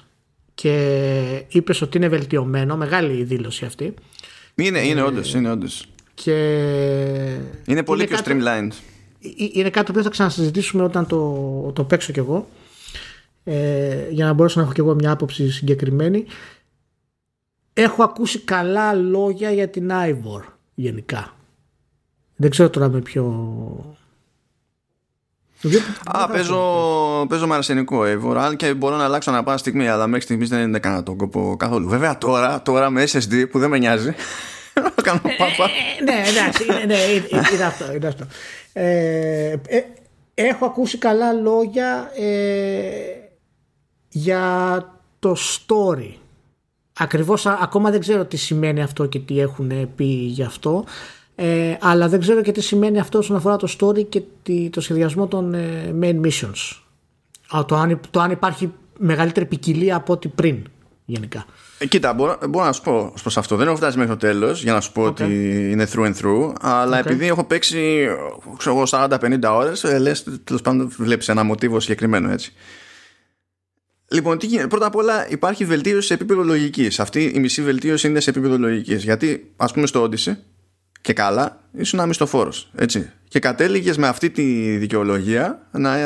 και 0.53 1.45
είπες 1.47 1.81
ότι 1.81 1.97
είναι 1.97 2.07
βελτιωμένο. 2.07 2.77
Μεγάλη 2.77 3.17
η 3.17 3.23
δήλωση 3.23 3.65
αυτή. 3.65 3.93
Είναι, 4.55 4.79
είναι 4.79 4.99
ε, 4.99 5.03
όντως. 5.03 5.33
Είναι, 5.33 5.51
όντως. 5.51 5.85
Και... 6.13 6.33
είναι 7.65 7.83
πολύ 7.83 8.05
πιο 8.07 8.17
streamlined 8.25 8.71
είναι 9.53 9.69
κάτι 9.69 9.91
που 9.91 10.03
θα 10.03 10.09
ξανασυζητήσουμε 10.09 10.83
όταν 10.83 11.07
το, 11.07 11.71
το 11.75 11.83
παίξω 11.83 12.11
κι 12.11 12.19
εγώ 12.19 12.47
ε, 13.43 14.09
για 14.09 14.25
να 14.25 14.33
μπορέσω 14.33 14.59
να 14.59 14.65
έχω 14.65 14.73
κι 14.73 14.79
εγώ 14.79 14.93
μια 14.93 15.11
άποψη 15.11 15.51
συγκεκριμένη. 15.51 16.25
Έχω 17.73 18.03
ακούσει 18.03 18.39
καλά 18.39 18.93
λόγια 18.93 19.51
για 19.51 19.69
την 19.69 19.91
Ivor 19.91 20.41
γενικά. 20.73 21.35
Δεν 22.35 22.49
ξέρω 22.49 22.69
τώρα 22.69 22.89
με 22.89 22.99
ποιο 22.99 23.25
Α, 26.05 26.27
παίζω, 26.27 27.25
παίζω 27.29 27.47
με 27.47 27.55
αρσενικό 27.55 28.01
Eivor 28.01 28.35
αν 28.37 28.55
και 28.55 28.73
μπορώ 28.73 28.95
να 28.95 29.03
αλλάξω 29.03 29.31
ανά 29.31 29.43
πάσα 29.43 29.57
στιγμή 29.57 29.87
αλλά 29.87 30.07
μέχρι 30.07 30.21
στιγμής 30.21 30.49
δεν 30.49 30.61
είναι 30.61 30.79
κανένα 30.79 31.03
τον 31.03 31.17
κόπο 31.17 31.55
καθόλου. 31.59 31.87
Βέβαια 31.87 32.17
τώρα, 32.17 32.61
τώρα 32.61 32.89
με 32.89 33.03
SSD 33.03 33.49
που 33.51 33.59
δεν 33.59 33.69
με 33.69 33.77
νοιάζει 33.77 34.13
να 34.73 35.03
κάνω 35.03 35.21
πάπα 35.21 35.69
ε, 35.99 36.03
ναι 36.03 36.23
εντάξει 36.27 36.65
ναι, 36.87 36.97
είναι 37.53 37.63
αυτό, 37.63 37.93
είναι 37.93 38.07
αυτό. 38.07 38.25
Ε, 38.73 39.51
ε, 39.67 39.83
έχω 40.33 40.65
ακούσει 40.65 40.97
καλά 40.97 41.33
λόγια 41.33 42.11
ε, 42.15 42.91
για 44.09 44.85
το 45.19 45.35
story. 45.35 46.13
Ακριβώς 46.93 47.45
ακόμα 47.45 47.91
δεν 47.91 47.99
ξέρω 47.99 48.25
τι 48.25 48.37
σημαίνει 48.37 48.81
αυτό 48.81 49.05
και 49.05 49.19
τι 49.19 49.39
έχουν 49.39 49.95
πει 49.95 50.05
γι' 50.05 50.43
αυτό. 50.43 50.83
Ε, 51.35 51.77
αλλά 51.79 52.07
δεν 52.07 52.19
ξέρω 52.19 52.41
και 52.41 52.51
τι 52.51 52.61
σημαίνει 52.61 52.99
αυτό 52.99 53.17
όσον 53.17 53.35
αφορά 53.35 53.55
το 53.55 53.75
story 53.79 54.05
και 54.09 54.21
το 54.69 54.81
σχεδιασμό 54.81 55.27
των 55.27 55.55
main 56.01 56.21
missions. 56.21 56.81
Το 57.65 57.75
αν, 57.75 57.99
το 58.11 58.19
αν 58.19 58.31
υπάρχει 58.31 58.73
μεγαλύτερη 58.97 59.45
ποικιλία 59.45 59.95
από 59.95 60.13
ό,τι 60.13 60.27
πριν 60.27 60.63
γενικά. 61.05 61.45
Ε, 61.81 61.85
κοίτα, 61.85 62.13
μπορώ, 62.13 62.37
μπορώ 62.49 62.65
να 62.65 62.71
σου 62.71 62.81
πω 62.81 63.13
προς 63.21 63.37
αυτό. 63.37 63.55
Δεν 63.55 63.67
έχω 63.67 63.75
φτάσει 63.75 63.97
μέχρι 63.97 64.11
το 64.11 64.17
τέλος 64.17 64.63
για 64.63 64.73
να 64.73 64.81
σου 64.81 64.91
πω 64.91 65.03
ότι 65.03 65.23
είναι 65.71 65.87
through 65.93 66.05
and 66.05 66.13
through. 66.21 66.53
Αλλά 66.61 66.97
επειδή 66.97 67.27
έχω 67.27 67.43
παίξει 67.43 68.07
40-50 68.57 69.39
ώρες, 69.43 69.83
ε, 69.83 69.97
λες 69.97 70.23
τέλος 70.43 70.61
πάντων 70.61 70.93
βλέπεις 70.97 71.29
ένα 71.29 71.43
μοτίβο 71.43 71.79
συγκεκριμένο 71.79 72.31
έτσι. 72.31 72.53
Λοιπόν, 74.07 74.37
τι 74.37 74.45
γίνεται; 74.45 74.67
Πρώτα 74.67 74.85
απ' 74.85 74.95
όλα 74.95 75.29
υπάρχει 75.29 75.65
βελτίωση 75.65 76.07
σε 76.07 76.13
επίπεδο 76.13 76.43
λογικής. 76.43 76.99
Αυτή 76.99 77.23
η 77.35 77.39
μισή 77.39 77.61
βελτίωση 77.61 78.07
είναι 78.07 78.19
σε 78.19 78.29
επίπεδο 78.29 78.57
λογικής. 78.57 79.03
Γιατί, 79.03 79.51
ας 79.55 79.71
πούμε, 79.71 79.87
στο 79.87 80.03
Odyssey 80.03 80.35
και 81.01 81.13
καλά, 81.13 81.61
ήσουν 81.71 81.99
ένα 81.99 82.07
μισθοφόρο. 82.07 82.51
Και 83.27 83.39
κατέληγες 83.39 83.97
με 83.97 84.07
αυτή 84.07 84.29
τη 84.29 84.77
δικαιολογία 84.77 85.67
να 85.71 85.97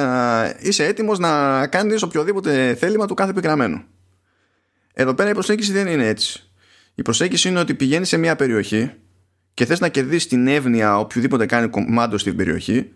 ε, 0.46 0.58
είσαι 0.60 0.86
έτοιμος 0.86 1.20
να 1.20 1.68
κάνεις 1.68 2.02
οποιοδήποτε 2.02 2.76
θέλημα 2.76 3.06
του 3.06 3.14
κάθε 3.14 3.30
επιγραμμένου. 3.30 3.84
Εδώ 4.98 5.14
πέρα 5.14 5.30
η 5.30 5.34
προσέγγιση 5.34 5.72
δεν 5.72 5.88
είναι 5.88 6.08
έτσι. 6.08 6.44
Η 6.96 7.02
προσέγγιση 7.02 7.48
είναι 7.48 7.60
ότι 7.60 7.74
πηγαίνεις 7.74 8.08
σε 8.08 8.18
μια 8.18 8.36
περιοχή 8.36 8.92
και 9.54 9.66
θες 9.66 9.80
να 9.80 9.90
κερδίσεις 9.90 10.28
την 10.28 10.48
εύνοια 10.48 10.98
οποιοδήποτε 10.98 11.46
κάνει 11.46 11.68
κομμάτι 11.68 12.18
στην 12.18 12.36
περιοχή 12.36 12.92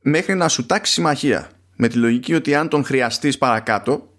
μέχρι 0.00 0.34
να 0.34 0.48
σου 0.48 0.66
τάξει 0.66 0.92
συμμαχία. 0.92 1.50
Με 1.76 1.88
τη 1.88 1.96
λογική 1.96 2.34
ότι 2.34 2.54
αν 2.54 2.68
τον 2.68 2.84
χρειαστείς 2.84 3.38
παρακάτω 3.38 4.12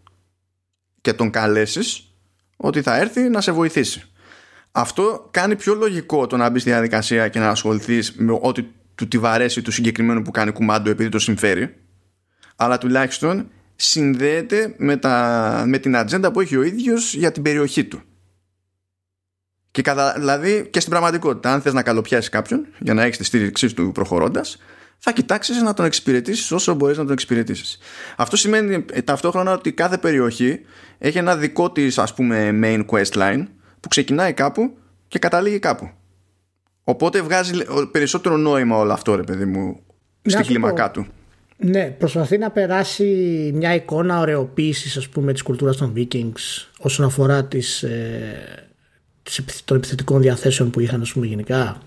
και 1.02 1.13
τον 1.13 1.30
καλέσεις 1.30 2.13
ότι 2.58 2.82
θα 2.82 2.98
έρθει 2.98 3.22
να 3.22 3.41
σε 3.41 3.52
βοηθήσει. 3.52 4.04
Αυτό 4.72 5.28
κάνει 5.32 5.56
πιο 5.56 5.74
λογικό 5.74 6.28
το 6.28 6.38
να 6.38 6.50
μπεις 6.50 6.62
στη 6.62 6.69
διαδικασία 6.69 7.28
και 7.28 7.39
να 7.39 7.50
ασχοληθείς 7.50 8.13
με 8.17 8.38
ό,τι 8.41 8.65
του 8.95 9.08
τη 9.08 9.17
βαρέσει 9.17 9.62
του 9.62 9.72
συγκεκριμένου 9.72 10.22
που 10.22 10.32
κάνει 10.32 10.52
κουμάντο 10.52 10.89
επειδή 10.89 11.10
το 11.10 11.19
συμφέρει. 11.19 11.76
Αλλά 12.56 12.78
τουλάχιστον 12.78 13.50
συνδέεται 13.82 14.74
με, 14.78 14.98
τα, 14.98 15.63
με 15.68 15.78
την 15.78 15.96
ατζέντα 15.96 16.32
που 16.32 16.39
έχει 16.39 16.56
ο 16.56 16.63
ίδιος 16.63 17.13
για 17.13 17.32
την 17.32 17.44
περιοχή 17.44 17.86
του. 17.86 18.02
Και 19.72 19.82
κατα, 19.82 20.13
δηλαδή 20.18 20.68
και 20.72 20.80
στην 20.80 20.92
πραγματικότητα, 20.92 21.54
αν 21.54 21.62
θες 21.62 21.74
να 21.74 21.84
καλοπιάσεις 21.84 22.30
κάποιον 22.30 22.68
για 22.80 22.94
να 22.94 23.04
έχεις 23.04 23.18
τη 23.18 23.24
στήριξή 23.24 23.74
του 23.74 23.92
προχωρώντας, 23.92 24.58
θα 24.98 25.12
κοιτάξεις 25.12 25.62
να 25.62 25.74
τον 25.74 25.86
εξυπηρετήσεις 25.86 26.52
όσο 26.52 26.74
μπορείς 26.74 26.98
να 26.98 27.04
τον 27.04 27.12
εξυπηρετήσεις. 27.12 27.78
Αυτό 28.15 28.38
σημαίνει 28.38 28.86
ταυτόχρονα 29.04 29.52
ότι 29.52 29.72
κάθε 29.72 29.98
περιοχή 29.98 30.60
έχει 30.98 31.18
ένα 31.18 31.36
δικό 31.36 31.72
της 31.72 31.98
ας 31.98 32.13
πούμε 32.13 32.60
main 32.63 32.86
quest 32.86 33.13
line 33.13 33.48
που 33.80 33.88
ξεκινάει 33.88 34.34
κάπου 34.34 34.78
και 35.08 35.20
καταλήγει 35.20 35.60
κάπου. 35.60 35.92
Οπότε 36.84 37.22
βγάζει 37.22 37.54
περισσότερο 37.92 38.38
νόημα 38.38 38.78
όλο 38.78 38.94
αυτό 38.94 39.15
ρε 39.15 39.24
παιδί 39.24 39.46
μου 39.46 39.84
στη 40.26 40.44
κλίμακά 40.44 40.92
του. 40.92 41.08
Ναι, 41.62 41.95
προσπαθεί 41.98 42.38
να 42.38 42.52
περάσει 42.52 43.06
μια 43.56 43.76
εικόνα 43.76 44.19
ωρεοποίησης 44.19 44.98
ας 44.98 45.10
πούμε 45.10 45.34
της 45.34 45.41
κουλτούρας 45.41 45.78
των 45.78 45.93
Vikings 45.95 46.67
όσον 46.80 47.06
αφορά 47.06 47.45
τις, 47.45 47.84
ε, 47.84 48.69
τις, 49.24 49.63
των 49.65 49.78
επιθετικών 49.78 50.22
διαθέσεων 50.22 50.69
που 50.69 50.80
είχαν 50.80 51.02
ας 51.02 51.12
πούμε 51.12 51.26
γενικά. 51.26 51.82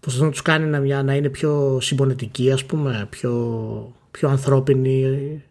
Προσπαθεί 0.00 0.24
να 0.24 0.30
τους 0.30 0.42
κάνει 0.42 0.66
να, 0.66 1.02
να 1.02 1.14
είναι 1.14 1.28
πιο 1.28 1.78
συμπονετικοί 1.80 2.52
ας 2.52 2.64
πούμε, 2.64 3.06
πιο, 3.10 3.94
πιο 4.10 4.28
ανθρώπινοι 4.28 5.42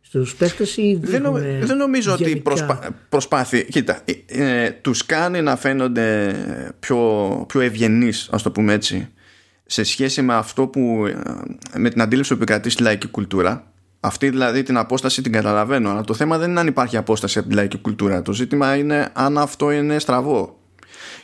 στους 0.00 0.34
παίκτες 0.34 0.76
ή 0.76 0.98
δεν, 1.02 1.22
νο, 1.22 1.32
δεν 1.60 1.76
νομίζω 1.76 2.14
γενικά... 2.14 2.30
ότι 2.30 2.40
προσπα, 2.40 2.96
προσπάθει 3.08 3.64
κοίτα, 3.64 4.02
ε, 4.04 4.64
ε, 4.64 4.70
τους 4.70 5.06
κάνει 5.06 5.42
να 5.42 5.56
φαίνονται 5.56 6.34
πιο, 6.78 6.98
πιο 7.48 7.60
ευγενείς 7.60 8.28
ας 8.32 8.42
το 8.42 8.50
πούμε 8.50 8.72
έτσι 8.72 9.08
σε 9.66 9.82
σχέση 9.82 10.22
με 10.22 10.34
αυτό 10.34 10.66
που 10.66 11.04
ε, 11.72 11.78
με 11.78 11.90
την 11.90 12.00
αντίληψη 12.00 12.30
που 12.30 12.36
επικρατεί 12.36 12.70
στη 12.70 12.82
λαϊκή 12.82 13.06
κουλτούρα 13.06 13.74
αυτή 14.06 14.30
δηλαδή 14.30 14.62
την 14.62 14.76
απόσταση 14.76 15.22
την 15.22 15.32
καταλαβαίνω 15.32 15.90
αλλά 15.90 16.00
το 16.00 16.14
θέμα 16.14 16.38
δεν 16.38 16.50
είναι 16.50 16.60
αν 16.60 16.66
υπάρχει 16.66 16.96
απόσταση 16.96 17.38
από 17.38 17.48
τη 17.48 17.54
λαϊκή 17.54 17.78
κουλτούρα. 17.78 18.22
Το 18.22 18.32
ζήτημα 18.32 18.76
είναι 18.76 19.08
αν 19.12 19.38
αυτό 19.38 19.70
είναι 19.70 19.98
στραβό. 19.98 20.58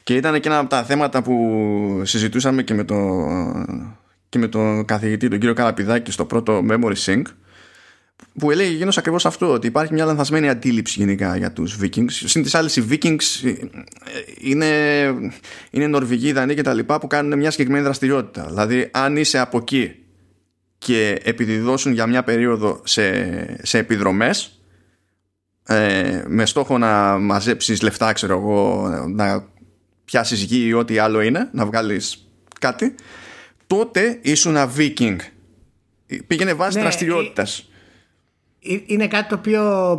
Και 0.03 0.15
ήταν 0.15 0.41
και 0.41 0.49
ένα 0.49 0.59
από 0.59 0.69
τα 0.69 0.85
θέματα 0.85 1.23
που 1.23 2.03
συζητούσαμε 2.05 2.63
και 2.63 2.75
με, 2.75 2.85
το, 2.85 2.97
και 4.29 4.39
με 4.39 4.49
τον 4.49 4.85
καθηγητή 4.85 5.29
τον 5.29 5.39
κύριο 5.39 5.55
Καραπηδάκη 5.55 6.11
στο 6.11 6.25
πρώτο 6.25 6.63
Memory 6.71 6.95
Sync 7.05 7.23
που 8.39 8.51
έλεγε 8.51 8.71
γίνος 8.77 8.99
ακριβώς 8.99 9.27
αυτό 9.27 9.53
ότι 9.53 9.67
υπάρχει 9.67 9.93
μια 9.93 10.05
λανθασμένη 10.05 10.49
αντίληψη 10.49 10.99
γενικά 10.99 11.37
για 11.37 11.53
τους 11.53 11.79
Vikings 11.83 12.11
συν 12.11 12.43
τις 12.43 12.55
άλλες 12.55 12.77
οι 12.77 12.87
Vikings 12.91 13.45
ε, 13.45 13.53
είναι, 14.41 14.67
είναι 15.71 15.87
Νορβηγοί, 15.87 16.33
Δανείοι 16.33 16.55
και 16.55 16.63
τα 16.63 16.75
λοιπά 16.75 16.99
που 16.99 17.07
κάνουν 17.07 17.39
μια 17.39 17.51
συγκεκριμένη 17.51 17.85
δραστηριότητα. 17.85 18.47
Δηλαδή 18.47 18.89
αν 18.91 19.17
είσαι 19.17 19.39
από 19.39 19.59
εκεί 19.59 19.95
και 20.79 21.21
επειδή 21.25 21.59
δώσουν 21.59 21.93
για 21.93 22.07
μια 22.07 22.23
περίοδο 22.23 22.81
σε, 22.85 23.67
σε 23.67 23.79
επιδρομές 23.79 24.61
ε, 25.67 26.23
με 26.27 26.47
στόχο 26.47 26.79
να 26.79 27.19
μαζέψεις 27.19 27.83
λεφτά 27.83 28.13
ξέρω 28.13 28.39
εγώ 28.39 28.89
να 29.09 29.47
πιάσεις 30.05 30.43
γη 30.43 30.65
ή 30.67 30.73
ό,τι 30.73 30.99
άλλο 30.99 31.21
είναι 31.21 31.49
να 31.53 31.67
βγάλεις 31.67 32.27
κάτι 32.61 32.95
τότε 33.67 34.19
ήσουν 34.23 34.57
ένα 34.57 34.73
Viking 34.77 35.17
πήγαινε 36.27 36.55
βάση 36.55 36.77
ναι, 36.77 36.83
δραστηριότητας. 36.83 37.59
ε, 37.59 37.72
είναι 38.87 39.09
κάτι 39.09 39.29
το 39.29 39.35
οποίο 39.35 39.97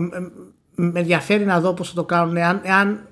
με 0.76 1.00
ενδιαφέρει 1.00 1.46
να 1.46 1.60
δω 1.60 1.74
πώς 1.74 1.90
θα 1.90 1.96
το 1.96 2.04
κάνουν 2.04 2.38
εάν, 2.38 2.62
εάν 2.64 3.08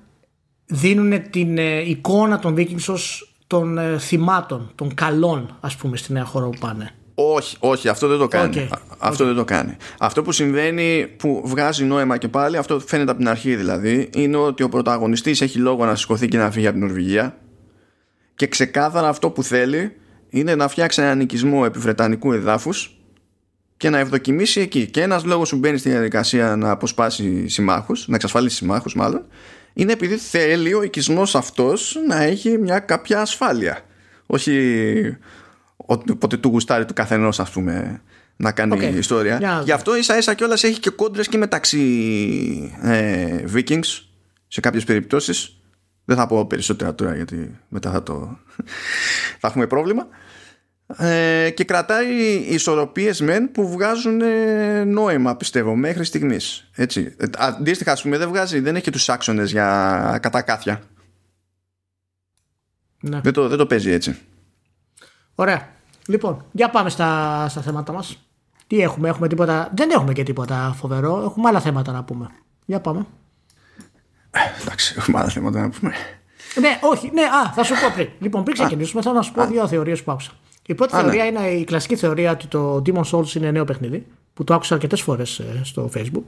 δίνουν 0.66 1.30
την 1.30 1.58
ε, 1.58 1.80
εικόνα 1.80 2.38
των 2.38 2.54
Vikings 2.54 2.86
ως 2.88 3.34
των 3.46 3.78
ε, 3.78 3.98
θυμάτων, 3.98 4.72
των 4.74 4.94
καλών 4.94 5.56
ας 5.60 5.76
πούμε 5.76 5.96
στη 5.96 6.12
νέα 6.12 6.24
χώρα 6.24 6.46
που 6.46 6.58
πάνε. 6.58 6.94
Όχι, 7.14 7.56
όχι, 7.60 7.88
αυτό 7.88 8.08
δεν 8.08 8.18
το 8.18 8.28
κάνει. 8.28 8.68
Αυτό 8.98 9.24
δεν 9.24 9.34
το 9.34 9.44
κάνει. 9.44 9.76
Αυτό 9.98 10.22
που 10.22 10.32
συμβαίνει 10.32 11.06
που 11.16 11.42
βγάζει 11.44 11.84
νόημα 11.84 12.16
και 12.16 12.28
πάλι, 12.28 12.56
αυτό 12.56 12.80
φαίνεται 12.80 13.10
από 13.10 13.20
την 13.20 13.28
αρχή 13.28 13.56
δηλαδή, 13.56 14.10
είναι 14.16 14.36
ότι 14.36 14.62
ο 14.62 14.68
πρωταγωνιστής 14.68 15.40
έχει 15.40 15.58
λόγο 15.58 15.84
να 15.84 15.94
σηκωθεί 15.94 16.28
και 16.28 16.38
να 16.38 16.50
φύγει 16.50 16.66
από 16.66 16.76
την 16.76 16.86
Νορβηγία 16.86 17.36
και 18.34 18.46
ξεκάθαρα 18.46 19.08
αυτό 19.08 19.30
που 19.30 19.42
θέλει 19.42 19.96
είναι 20.28 20.54
να 20.54 20.68
φτιάξει 20.68 21.02
έναν 21.02 21.18
νοικισμό 21.18 21.62
επιβρετανικού 21.64 22.32
εδάφους 22.32 23.01
και 23.76 23.90
να 23.90 23.98
ευδοκιμήσει 23.98 24.60
εκεί. 24.60 24.86
Και 24.86 25.02
ένας 25.02 25.24
λόγος 25.24 25.50
που 25.50 25.56
μπαίνει 25.56 25.78
στη 25.78 25.90
διαδικασία 25.90 26.56
να 26.56 26.70
αποσπάσει 26.70 27.48
συμμάχους, 27.48 28.08
να 28.08 28.14
εξασφαλίσει 28.14 28.56
συμμάχους 28.56 28.94
μάλλον, 28.94 29.26
είναι 29.72 29.92
επειδή 29.92 30.16
θέλει 30.16 30.74
ο 30.74 30.82
οικισμός 30.82 31.34
αυτός 31.34 31.96
να 32.08 32.22
έχει 32.22 32.58
μια 32.58 32.78
κάποια 32.78 33.20
ασφάλεια. 33.20 33.80
Όχι 34.26 35.18
ότι 36.18 36.38
του 36.38 36.48
γουστάρει 36.48 36.84
του 36.84 36.94
καθενός, 36.94 37.40
ας 37.40 37.50
πούμε, 37.50 38.02
να 38.36 38.52
κάνει 38.52 38.76
okay. 38.80 38.94
ιστορία. 38.96 39.62
Γι' 39.64 39.72
αυτό 39.72 39.96
ίσα 39.96 40.18
ίσα 40.18 40.34
κιόλας 40.34 40.64
έχει 40.64 40.80
και 40.80 40.90
κόντρες 40.90 41.28
και 41.28 41.38
μεταξύ 41.38 41.80
ε, 42.82 43.44
Vikings 43.54 44.02
σε 44.48 44.60
κάποιες 44.60 44.84
περιπτώσεις. 44.84 45.56
Δεν 46.04 46.16
θα 46.16 46.26
πω 46.26 46.46
περισσότερα 46.46 46.94
τώρα 46.94 47.14
γιατί 47.14 47.58
μετά 47.68 47.90
θα 47.90 48.02
το 48.02 48.38
θα 49.40 49.48
έχουμε 49.48 49.66
πρόβλημα 49.66 50.06
ε, 50.96 51.50
και 51.50 51.64
κρατάει 51.64 52.34
ισορροπίες 52.48 53.20
μεν 53.20 53.52
που 53.52 53.68
βγάζουν 53.68 54.20
ε, 54.20 54.84
νόημα 54.84 55.36
πιστεύω 55.36 55.74
μέχρι 55.74 56.04
στιγμής. 56.04 56.70
Έτσι. 56.74 57.14
Ε, 57.16 57.26
αντίστοιχα 57.38 57.92
ας 57.92 58.02
πούμε 58.02 58.18
δεν 58.18 58.28
βγάζει 58.28 58.60
δεν 58.60 58.76
έχει 58.76 58.90
τους 58.90 59.08
άξονες 59.08 59.50
για 59.50 60.18
κατακάθια. 60.22 60.82
Ναι. 63.00 63.20
δεν, 63.20 63.32
το, 63.32 63.48
δεν 63.48 63.58
το 63.58 63.66
παίζει 63.66 63.90
έτσι. 63.90 64.18
Ωραία. 65.34 65.68
Λοιπόν 66.06 66.44
για 66.52 66.70
πάμε 66.70 66.90
στα, 66.90 67.46
στα 67.48 67.60
θέματα 67.60 67.92
μας. 67.92 68.18
Τι 68.66 68.80
έχουμε, 68.80 69.08
έχουμε 69.08 69.28
τίποτα; 69.28 69.70
Δεν 69.74 69.90
έχουμε 69.90 70.12
και 70.12 70.22
τίποτα 70.22 70.74
φοβερό. 70.76 71.22
Έχουμε 71.24 71.48
άλλα 71.48 71.60
θέματα 71.60 71.92
να 71.92 72.04
πούμε. 72.04 72.30
Για 72.64 72.80
πάμε. 72.80 73.06
Εντάξει 74.60 74.94
έχουμε 74.98 75.18
άλλα 75.18 75.28
θέματα 75.28 75.60
να 75.60 75.70
πούμε. 75.70 75.92
Ναι, 76.60 76.78
όχι, 76.82 77.10
ναι, 77.12 77.22
α, 77.22 77.52
θα 77.52 77.62
σου 77.62 77.74
πω 77.74 77.90
πριν. 77.94 78.08
Λοιπόν, 78.18 78.44
πριν 78.44 78.56
ξεκινήσουμε, 78.56 79.02
θέλω 79.02 79.14
να 79.14 79.22
σου 79.22 79.32
πω 79.32 79.46
δύο 79.46 79.68
θεωρίες 79.68 80.02
που 80.02 80.10
άκουσα. 80.10 80.30
Η 80.66 80.74
πρώτη 80.74 80.94
θεωρία 80.94 81.30
ναι. 81.30 81.40
είναι 81.40 81.50
η 81.50 81.64
κλασική 81.64 81.96
θεωρία 81.96 82.30
ότι 82.30 82.46
το 82.46 82.82
Demon 82.86 83.02
Souls 83.10 83.34
είναι 83.34 83.50
νέο 83.50 83.64
παιχνίδι, 83.64 84.06
που 84.34 84.44
το 84.44 84.54
άκουσα 84.54 84.74
αρκετές 84.74 85.00
φορές 85.00 85.38
ε, 85.38 85.60
στο 85.64 85.90
Facebook. 85.94 86.24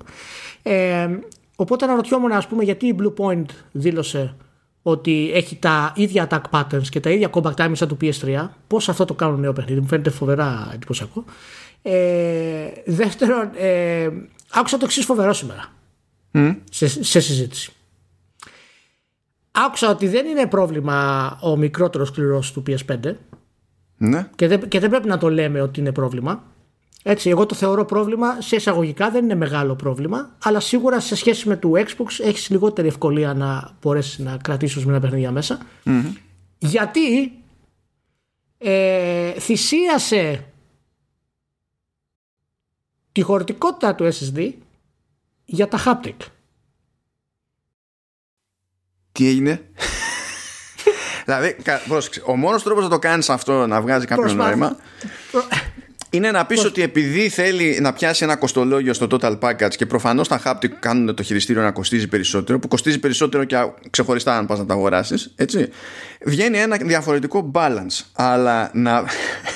Ε, 0.62 1.08
οπότε 1.56 1.84
αναρωτιόμουν, 1.84 2.32
ας 2.32 2.46
πούμε, 2.46 2.64
γιατί 2.64 2.86
η 2.86 2.96
Blue 3.00 3.14
Point 3.24 3.44
δήλωσε 3.72 4.34
ότι 4.82 5.30
έχει 5.34 5.56
τα 5.56 5.92
ίδια 5.96 6.26
attack 6.30 6.42
patterns 6.50 6.88
και 6.88 7.00
τα 7.00 7.10
ίδια 7.10 7.30
combat 7.32 7.54
timing 7.54 7.72
σαν 7.72 7.88
του 7.88 7.96
PS3. 8.00 8.48
Πώς 8.66 8.88
αυτό 8.88 9.04
το 9.04 9.14
κάνουν 9.14 9.40
νέο 9.40 9.52
παιχνίδι, 9.52 9.80
μου 9.80 9.86
φαίνεται 9.86 10.10
φοβερά 10.10 10.70
εντυπωσιακό. 10.74 11.24
Ε, 11.82 12.68
δεύτερον, 12.84 13.50
ε, 13.56 14.08
άκουσα 14.50 14.78
το 14.78 14.84
εξής 14.84 15.04
φοβερό 15.04 15.32
σήμερα 15.32 15.72
mm. 16.32 16.56
σε, 16.70 16.88
σε 16.88 17.20
συζήτηση. 17.20 17.72
Άκουσα 19.50 19.90
ότι 19.90 20.08
δεν 20.08 20.26
είναι 20.26 20.46
πρόβλημα 20.46 21.38
ο 21.42 21.56
μικρότερος 21.56 22.08
σκληρό 22.08 22.42
του 22.52 22.62
PS5 22.66 23.14
ναι. 23.96 24.28
Και, 24.36 24.48
δεν, 24.48 24.68
και 24.68 24.80
δεν 24.80 24.90
πρέπει 24.90 25.08
να 25.08 25.18
το 25.18 25.30
λέμε 25.30 25.60
ότι 25.60 25.80
είναι 25.80 25.92
πρόβλημα. 25.92 26.42
Έτσι, 27.06 27.30
εγώ 27.30 27.46
το 27.46 27.54
θεωρώ 27.54 27.84
πρόβλημα 27.84 28.40
σε 28.40 28.56
εισαγωγικά, 28.56 29.10
δεν 29.10 29.24
είναι 29.24 29.34
μεγάλο 29.34 29.74
πρόβλημα, 29.74 30.36
αλλά 30.42 30.60
σίγουρα 30.60 31.00
σε 31.00 31.14
σχέση 31.14 31.48
με 31.48 31.56
το 31.56 31.70
Xbox 31.74 32.24
έχεις 32.24 32.50
λιγότερη 32.50 32.88
ευκολία 32.88 33.34
να 33.34 33.76
μπορέσεις 33.82 34.18
να 34.18 34.36
κρατήσεις 34.36 34.84
με 34.84 34.90
ένα 34.90 35.00
παιχνίδια 35.00 35.30
μέσα. 35.30 35.58
Γιατί 36.58 37.32
ε, 38.58 39.32
θυσίασε 39.40 40.44
τη 43.12 43.22
χωρητικότητα 43.22 43.94
του 43.94 44.08
SSD 44.12 44.52
για 45.44 45.68
τα 45.68 45.78
haptic. 45.84 46.16
Τι 49.12 49.26
έγινε; 49.26 49.70
Δηλαδή, 51.24 51.56
ο 52.26 52.36
μόνος 52.36 52.62
τρόπος 52.62 52.82
να 52.82 52.90
το 52.90 52.98
κάνεις 52.98 53.30
αυτό, 53.30 53.66
να 53.66 53.80
βγάζει 53.80 54.06
κάποιο 54.06 54.32
νόημα, 54.32 54.76
είναι 56.14 56.30
να 56.30 56.46
πεις 56.46 56.64
ότι 56.64 56.82
επειδή 56.82 57.28
θέλει 57.28 57.78
να 57.80 57.92
πιάσει 57.92 58.24
ένα 58.24 58.36
κοστολόγιο 58.36 58.92
στο 58.92 59.06
total 59.10 59.38
package 59.38 59.74
και 59.76 59.86
προφανώς 59.86 60.28
τα 60.28 60.40
haptic 60.44 60.68
κάνουν 60.80 61.14
το 61.14 61.22
χειριστήριο 61.22 61.62
να 61.62 61.70
κοστίζει 61.70 62.08
περισσότερο, 62.08 62.58
που 62.58 62.68
κοστίζει 62.68 62.98
περισσότερο 62.98 63.44
και 63.44 63.56
ξεχωριστά 63.90 64.36
αν 64.36 64.46
πας 64.46 64.58
να 64.58 64.66
τα 64.66 64.74
αγοράσεις, 64.74 65.32
έτσι. 65.36 65.68
Βγαίνει 66.24 66.58
ένα 66.58 66.76
διαφορετικό 66.76 67.50
balance. 67.54 68.04
Αλλά 68.12 68.70
να, 68.72 69.04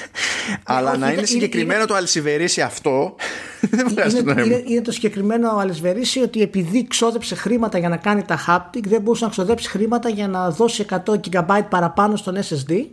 αλλά 0.76 0.96
να 0.96 1.12
είναι 1.12 1.26
συγκεκριμένο 1.26 1.84
το 1.84 1.94
αλυσιβερίσι 1.94 2.60
αυτό. 2.60 3.14
Δεν 3.94 4.16
είναι, 4.16 4.42
είναι, 4.42 4.62
είναι 4.66 4.80
το 4.80 4.92
συγκεκριμένο 4.92 5.56
αλυσιβερίσι 5.56 6.20
ότι 6.20 6.42
επειδή 6.42 6.86
ξόδεψε 6.88 7.34
χρήματα 7.34 7.78
για 7.78 7.88
να 7.88 7.96
κάνει 7.96 8.22
τα 8.22 8.38
haptic, 8.46 8.82
δεν 8.82 9.00
μπορούσε 9.00 9.24
να 9.24 9.30
ξοδέψει 9.30 9.68
χρήματα 9.68 10.08
για 10.08 10.28
να 10.28 10.50
δώσει 10.50 10.86
100 10.90 11.14
GB 11.32 11.60
παραπάνω 11.70 12.16
στον 12.16 12.36
SSD 12.36 12.86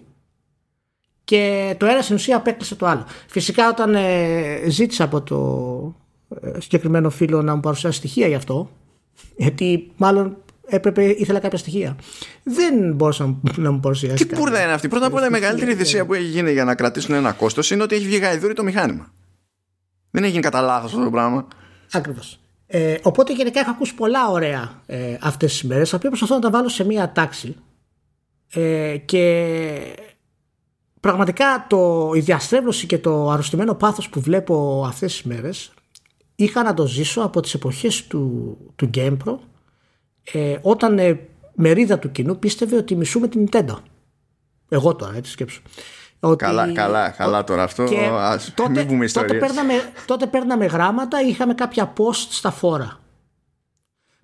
και 1.26 1.76
το 1.80 1.86
ένα 1.86 2.02
στην 2.02 2.16
ουσία 2.16 2.36
απέκλεισε 2.36 2.76
το 2.76 2.86
άλλο. 2.86 3.06
Φυσικά 3.28 3.70
όταν 3.70 3.96
ε, 3.96 4.62
ζήτησα 4.68 5.04
από 5.04 5.22
το 5.22 5.96
ε, 6.42 6.60
συγκεκριμένο 6.60 7.10
φίλο 7.10 7.42
να 7.42 7.56
μου 7.56 7.62
παρουσιάσει 7.62 7.98
στοιχεία 7.98 8.28
γι' 8.28 8.36
αυτό, 8.36 8.70
γιατί 9.36 9.92
μάλλον 9.98 10.38
έπρεπε, 10.66 11.04
ήθελα 11.04 11.40
κάποια 11.40 11.58
στοιχεία. 11.58 11.96
Δεν 12.44 12.94
μπορούσα 12.94 13.40
να 13.56 13.72
μου 13.72 13.80
παρουσιάσει. 13.80 14.26
Τι 14.26 14.36
πουρδα 14.36 14.64
είναι 14.64 14.72
αυτή; 14.72 14.88
Πρώτα 14.88 15.06
απ' 15.06 15.14
όλα 15.14 15.26
η 15.26 15.30
μεγαλύτερη 15.30 15.76
θυσία 15.76 16.06
που 16.06 16.14
έχει 16.14 16.26
γίνει 16.26 16.52
για 16.52 16.64
να 16.64 16.76
κρατήσουν 16.76 17.16
ένα 17.16 17.32
κόστος 17.32 17.72
είναι 17.72 17.84
ότι 17.84 17.96
έχει 17.96 18.06
βγει 18.06 18.18
γαϊδούρι 18.18 18.54
το 18.54 18.64
μηχάνημα. 18.64 19.14
Δεν 20.12 20.24
έχει 20.24 20.32
γίνει 20.32 20.44
κατά 20.44 20.62
λάθος 20.62 20.92
αυτό 20.92 21.04
το 21.04 21.10
πράγμα. 21.10 21.48
Ακριβώς. 21.92 22.40
Ε, 22.68 22.98
οπότε 23.02 23.34
γενικά 23.34 23.60
έχω 23.60 23.70
ακούσει 23.70 23.96
πολλά 23.96 24.28
ωραία 24.30 24.82
ε, 24.86 25.18
αυτές 25.22 25.52
τις 25.52 25.64
μέρες 25.64 25.90
τα 25.90 25.98
οποία 25.98 26.10
προσπαθώ 26.10 26.36
να 26.36 26.42
τα 26.42 26.50
βάλω 26.50 26.70
σε 26.70 26.86
μία 26.86 27.12
τάξη 27.12 27.56
ε, 28.54 28.98
και 28.98 29.74
πραγματικά 31.06 31.66
το, 31.70 32.12
η 32.16 32.20
διαστρέβλωση 32.20 32.86
και 32.86 32.98
το 32.98 33.30
αρρωστημένο 33.30 33.76
πάθος 33.76 34.10
που 34.10 34.22
βλέπω 34.22 34.84
αυτές 34.88 35.12
τις 35.12 35.24
μέρες 35.24 35.74
είχα 36.36 36.64
να 36.64 36.74
το 36.74 36.88
ζήσω 36.88 37.22
από 37.22 37.42
τις 37.42 37.54
εποχές 37.54 38.08
του, 38.08 38.58
του 38.76 38.90
GamePro 38.94 39.38
ε, 40.32 40.58
όταν 40.62 41.00
ε, 41.00 41.20
μερίδα 41.54 42.00
του 42.00 42.12
κοινού 42.12 42.40
πίστευε 42.40 42.76
ότι 42.76 42.96
μισούμε 42.96 43.28
την 43.28 43.50
Nintendo. 43.50 43.76
Εγώ 44.70 44.96
τώρα, 44.96 45.16
έτσι 45.16 45.32
σκέψω. 45.32 45.62
Ότι... 46.20 46.46
Καλά, 46.46 46.72
καλά, 46.72 47.10
καλά 47.10 47.44
τώρα 47.44 47.64
αυτό. 47.64 47.84
Ας 48.12 48.54
τότε, 48.54 48.70
μην 48.70 48.88
πούμε 48.88 49.08
τότε, 49.08 49.34
παίρναμε, 49.34 49.74
τότε 50.06 50.28
παίρναμε 50.28 50.66
γράμματα, 50.66 51.22
είχαμε 51.22 51.54
κάποια 51.54 51.94
post 51.98 52.28
στα 52.30 52.52
φόρα. 52.52 53.00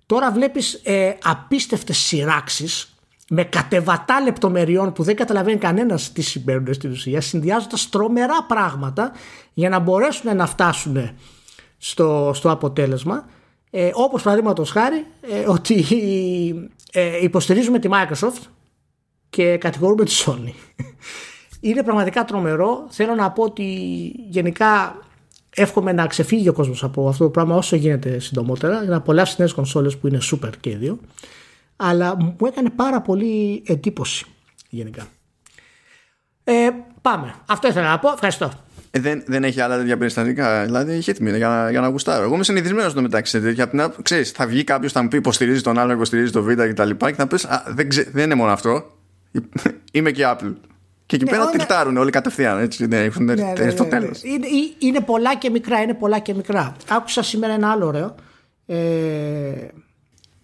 Τώρα 0.06 0.32
βλέπεις 0.32 0.80
ε, 0.84 1.16
απίστευτες 1.22 1.96
σειράξεις 1.96 2.92
με 3.34 3.44
κατεβατά 3.44 4.20
λεπτομεριών 4.20 4.92
που 4.92 5.02
δεν 5.02 5.16
καταλαβαίνει 5.16 5.58
κανένας 5.58 6.12
τι 6.12 6.22
συμβαίνουν 6.22 6.74
στην 6.74 6.90
ουσία, 6.90 7.20
συνδυάζοντας 7.20 7.88
τρομερά 7.88 8.44
πράγματα 8.48 9.12
για 9.52 9.68
να 9.68 9.78
μπορέσουν 9.78 10.36
να 10.36 10.46
φτάσουν 10.46 11.10
στο, 11.78 12.30
στο 12.34 12.50
αποτέλεσμα. 12.50 13.28
Ε, 13.70 13.90
Όπως 13.94 14.22
παραδείγματος 14.22 14.70
χάρη 14.70 15.06
ε, 15.20 15.48
ότι 15.48 15.84
ε, 16.92 17.22
υποστηρίζουμε 17.22 17.78
τη 17.78 17.88
Microsoft 17.92 18.42
και 19.30 19.56
κατηγορούμε 19.56 20.04
τη 20.04 20.22
Sony. 20.26 20.52
Είναι 21.60 21.82
πραγματικά 21.82 22.24
τρομερό. 22.24 22.86
Θέλω 22.88 23.14
να 23.14 23.30
πω 23.30 23.42
ότι 23.42 23.64
γενικά 24.28 24.96
εύχομαι 25.50 25.92
να 25.92 26.06
ξεφύγει 26.06 26.48
ο 26.48 26.52
κόσμος 26.52 26.84
από 26.84 27.08
αυτό 27.08 27.24
το 27.24 27.30
πράγμα 27.30 27.56
όσο 27.56 27.76
γίνεται 27.76 28.18
συντομότερα 28.18 28.80
για 28.80 28.90
να 28.90 28.96
απολαύσει 28.96 29.34
νέες 29.38 29.52
κονσόλες 29.52 29.96
που 29.96 30.06
είναι 30.06 30.18
super 30.32 30.50
και 30.60 30.70
οι 30.70 30.74
δύο 30.74 30.98
αλλά 31.82 32.16
μου 32.16 32.36
έκανε 32.46 32.70
πάρα 32.70 33.00
πολύ 33.00 33.62
εντύπωση 33.66 34.24
γενικά. 34.68 35.06
Ε, 36.44 36.68
πάμε. 37.02 37.34
Αυτό 37.46 37.68
ήθελα 37.68 37.90
να 37.90 37.98
πω. 37.98 38.12
Ευχαριστώ. 38.12 38.52
Ε, 38.90 39.00
δεν, 39.00 39.22
δεν 39.26 39.44
έχει 39.44 39.60
άλλα 39.60 39.76
τέτοια 39.76 39.96
περιστατικά. 39.96 40.64
Δηλαδή, 40.64 40.92
έχει 40.92 41.10
έτοιμη 41.10 41.36
για 41.36 41.48
να, 41.48 41.70
για 41.70 41.80
να 41.80 41.88
γουστάρω. 41.88 42.24
Εγώ 42.24 42.34
είμαι 42.34 42.44
συνηθισμένος 42.44 42.92
στο 42.92 43.02
μεταξύ. 43.02 43.52
Για 43.52 43.68
την 43.68 43.92
ξέρεις, 44.02 44.30
θα 44.30 44.46
βγει 44.46 44.64
κάποιος, 44.64 44.92
θα 44.92 45.02
μου 45.02 45.08
πει 45.08 45.16
υποστηρίζει 45.16 45.60
τον 45.60 45.78
άλλο, 45.78 45.92
υποστηρίζει 45.92 46.32
το 46.32 46.42
Β 46.42 46.52
και 46.52 46.74
τα 46.74 46.84
λοιπά. 46.84 47.10
Και 47.10 47.16
θα 47.16 47.26
πεις, 47.26 47.46
δεν, 47.66 47.88
δεν 48.12 48.24
είναι 48.24 48.34
μόνο 48.34 48.52
αυτό. 48.52 48.90
είμαι 49.92 50.10
και 50.10 50.22
Apple. 50.26 50.54
Και 51.06 51.16
εκεί 51.16 51.24
ναι, 51.24 51.30
πέρα 51.30 51.50
τριχτάρουν 51.50 51.96
όλοι 51.96 52.10
κατευθείαν. 52.10 52.58
Έτσι, 52.58 52.86
ναι, 52.86 52.98
έχουν 52.98 53.24
ναι, 53.24 53.34
ναι, 53.34 53.70
στο 53.70 53.82
ναι, 53.82 53.88
τέλος. 53.88 54.22
Είναι, 54.22 54.46
είναι 54.78 55.00
πολλά 55.00 55.36
και 55.36 55.50
μικρά. 55.50 55.82
Είναι 55.82 55.94
πολλά 55.94 56.18
και 56.18 56.34
μικρά. 56.34 56.76
Άκουσα 56.88 57.22
σήμερα 57.22 57.52
ένα 57.52 57.70
άλλο 57.70 57.86
ωραίο. 57.86 58.14
Ε, 58.66 59.68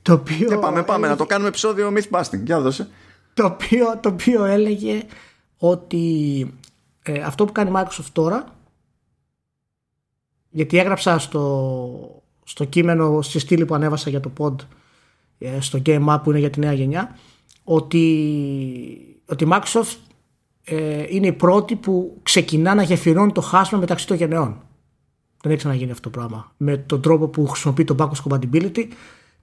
το 0.08 0.14
οποίο. 0.14 0.52
Ε, 0.52 0.56
πάμε, 0.56 0.82
πάμε 0.82 1.08
να 1.08 1.16
το 1.16 1.26
κάνουμε 1.26 1.48
επεισόδιο 1.48 1.92
Mythbusting. 1.94 2.42
Για 2.44 2.60
δώσε. 2.60 2.88
Το 3.34 3.44
οποίο, 3.44 3.98
το 4.00 4.08
οποίο 4.08 4.44
έλεγε 4.44 5.02
ότι 5.58 6.54
ε, 7.02 7.20
αυτό 7.20 7.44
που 7.44 7.52
κάνει 7.52 7.70
η 7.70 7.72
Microsoft 7.76 8.10
τώρα 8.12 8.44
γιατί 10.50 10.78
έγραψα 10.78 11.18
στο, 11.18 12.22
στο 12.44 12.64
κείμενο 12.64 13.22
στη 13.22 13.38
στήλη 13.38 13.64
που 13.64 13.74
ανέβασα 13.74 14.10
για 14.10 14.20
το 14.20 14.32
pod 14.38 14.54
ε, 15.38 15.60
στο 15.60 15.82
Game 15.86 16.06
App 16.06 16.20
που 16.22 16.30
είναι 16.30 16.38
για 16.38 16.50
τη 16.50 16.60
νέα 16.60 16.72
γενιά 16.72 17.18
ότι, 17.64 18.04
ότι 19.26 19.44
η 19.44 19.48
Microsoft 19.50 19.96
ε, 20.64 21.04
είναι 21.08 21.26
η 21.26 21.32
πρώτη 21.32 21.76
που 21.76 22.18
ξεκινά 22.22 22.74
να 22.74 22.82
γεφυρώνει 22.82 23.32
το 23.32 23.40
χάσμα 23.40 23.78
μεταξύ 23.78 24.06
των 24.06 24.16
γενεών. 24.16 24.62
Δεν 25.42 25.50
έχει 25.50 25.56
ξαναγίνει 25.56 25.90
αυτό 25.90 26.10
το 26.10 26.18
πράγμα. 26.18 26.52
Με 26.56 26.76
τον 26.76 27.00
τρόπο 27.00 27.28
που 27.28 27.46
χρησιμοποιεί 27.46 27.84
το 27.84 27.94
backwards 27.98 28.28
compatibility 28.28 28.84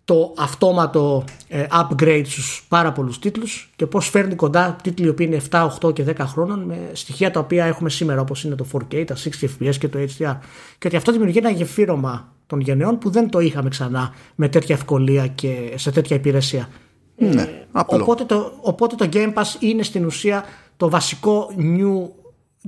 το 0.06 0.34
αυτόματο 0.38 1.24
ε, 1.48 1.66
upgrade 1.72 2.24
στους 2.26 2.66
πάρα 2.68 2.92
πολλούς 2.92 3.20
τίτλους 3.20 3.72
και 3.76 3.86
πώς 3.86 4.10
φέρνει 4.10 4.36
κοντά 4.36 4.76
τίτλοι 4.84 5.14
που 5.14 5.22
είναι 5.22 5.42
7, 5.50 5.68
8 5.82 5.94
και 5.94 6.04
10 6.08 6.14
χρόνων 6.20 6.60
με 6.60 6.78
στοιχεία 6.94 7.32
τα 7.32 7.40
οποία 7.40 7.66
έχουμε 7.66 7.90
σήμερα 7.90 8.22
όπως 8.22 8.44
είναι 8.44 8.56
το 8.56 8.66
4K, 8.74 9.06
τα 9.06 9.16
60 9.16 9.46
fps 9.46 9.76
και 9.80 9.88
το 9.88 10.00
HDR 10.00 10.38
και 10.78 10.88
ότι 10.88 10.96
αυτό 10.96 11.12
δημιουργεί 11.12 11.38
ένα 11.38 11.50
γεφύρωμα 11.50 12.34
των 12.48 12.60
γενεών 12.60 12.98
που 12.98 13.10
δεν 13.10 13.30
το 13.30 13.40
είχαμε 13.40 13.70
ξανά 13.70 14.14
με 14.36 14.50
τέτοια 14.50 14.76
ευκολία 14.76 15.28
και 15.28 15.74
σε 15.76 15.92
τέτοια 15.92 16.16
υπηρεσία. 16.16 16.70
Ναι, 17.16 17.42
ε, 17.42 17.48
οπότε, 17.72 18.24
το, 18.24 18.52
οπότε 18.62 18.96
το 18.96 19.10
Game 19.14 19.34
Pass 19.34 19.56
είναι 19.60 19.84
στην 19.84 20.06
ουσία 20.06 20.44
το 20.78 20.90
βασικό 20.90 21.50
new 21.58 22.10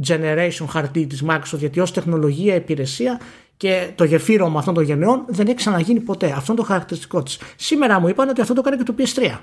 generation 0.07 0.65
χαρτί 0.69 1.07
της 1.07 1.23
Microsoft 1.27 1.57
γιατί 1.57 1.79
ως 1.79 1.91
τεχνολογία 1.91 2.55
υπηρεσία 2.55 3.19
και 3.57 3.91
το 3.95 4.03
γεφύρωμα 4.03 4.59
αυτών 4.59 4.73
των 4.73 4.83
γενεών 4.83 5.25
δεν 5.27 5.47
έχει 5.47 5.55
ξαναγίνει 5.55 5.99
ποτέ. 5.99 6.31
Αυτό 6.35 6.51
είναι 6.51 6.61
το 6.61 6.67
χαρακτηριστικό 6.67 7.23
της. 7.23 7.39
Σήμερα 7.55 7.99
μου 7.99 8.07
είπαν 8.07 8.29
ότι 8.29 8.41
αυτό 8.41 8.53
το 8.53 8.61
κάνει 8.61 8.77
και 8.77 8.83
το 8.83 8.95
PS3. 8.97 9.37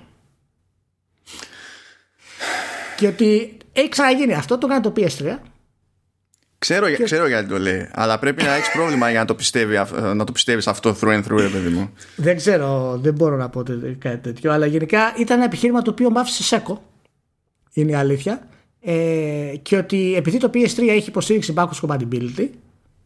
Και 2.96 3.06
ότι 3.06 3.56
έχει 3.72 3.88
ξαναγίνει 3.88 4.34
αυτό, 4.34 4.58
το 4.58 4.66
κάνει 4.66 4.80
το 4.80 4.92
PS3. 4.96 5.36
Ξέρω, 6.58 6.90
και... 6.90 7.02
ξέρω 7.02 7.26
γιατί 7.26 7.48
το 7.48 7.58
λέει, 7.58 7.88
αλλά 7.92 8.18
πρέπει 8.18 8.42
να 8.42 8.54
έχεις 8.54 8.72
πρόβλημα 8.72 9.10
για 9.10 9.18
να 9.18 9.24
το, 9.24 9.34
πιστεύει, 9.34 9.76
να 10.14 10.24
το 10.24 10.32
πιστεύεις 10.32 10.66
αυτό 10.66 10.96
through 11.00 11.08
and 11.08 11.22
through, 11.24 11.40
ρε 11.40 11.48
παιδί 11.48 11.68
μου. 11.68 11.90
Δεν 12.16 12.36
ξέρω, 12.36 12.98
δεν 13.02 13.14
μπορώ 13.14 13.36
να 13.36 13.48
πω 13.48 13.62
κάτι 13.98 14.18
τέτοιο, 14.18 14.52
αλλά 14.52 14.66
γενικά 14.66 15.14
ήταν 15.18 15.36
ένα 15.36 15.46
επιχείρημα 15.46 15.82
το 15.82 15.90
οποίο 15.90 16.10
μ' 16.10 16.18
άφησε 16.18 16.42
σέκο. 16.42 16.82
Είναι 17.72 17.90
η 17.90 17.94
αλήθεια. 17.94 18.48
Ε, 18.80 19.54
και 19.62 19.76
ότι 19.76 20.14
επειδή 20.16 20.38
το 20.38 20.50
PS3 20.54 20.88
έχει 20.88 21.08
υποστήριξη 21.08 21.54
backwards 21.56 21.88
compatibility, 21.88 22.48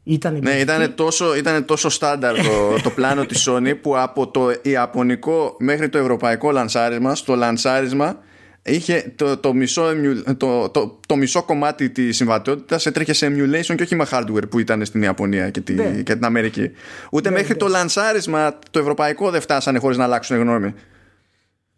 ήταν 0.08 0.38
ναι, 0.42 0.50
ήταν 0.50 0.94
τόσο, 0.94 1.36
ήταν 1.36 1.64
τόσο 1.64 1.88
στάνταρ 1.88 2.36
το, 2.36 2.74
το 2.84 2.90
πλάνο 2.90 3.26
της 3.26 3.48
Sony 3.48 3.74
που 3.80 3.98
από 3.98 4.28
το 4.28 4.52
ιαπωνικό 4.62 5.56
μέχρι 5.58 5.88
το 5.88 5.98
ευρωπαϊκό 5.98 6.50
λανσάρισμα, 6.50 7.14
στο 7.14 7.34
λανσάρισμα 7.34 8.18
είχε 8.62 9.12
το, 9.16 9.36
το, 9.36 9.54
μισό, 9.54 9.92
το, 10.36 10.68
το, 10.68 11.00
το 11.06 11.16
μισό 11.16 11.42
κομμάτι 11.42 11.90
της 11.90 12.16
συμβατότητας 12.16 12.86
έτρεχε 12.86 13.12
σε 13.12 13.26
emulation 13.26 13.74
και 13.74 13.82
όχι 13.82 13.94
με 13.94 14.06
hardware 14.10 14.50
που 14.50 14.58
ήταν 14.58 14.84
στην 14.84 15.02
Ιαπωνία 15.02 15.50
και, 15.50 15.60
τη, 15.60 15.72
ναι. 15.72 16.02
και 16.02 16.14
την 16.14 16.24
Αμερική. 16.24 16.70
Ούτε 17.10 17.28
ναι, 17.28 17.34
μέχρι 17.34 17.52
ναι. 17.52 17.58
το 17.58 17.66
λανσάρισμα 17.66 18.58
το 18.70 18.78
ευρωπαϊκό 18.78 19.30
δεν 19.30 19.40
φτάσανε 19.40 19.78
χωρίς 19.78 19.96
να 19.96 20.04
αλλάξουν 20.04 20.38
γνώμη. 20.38 20.74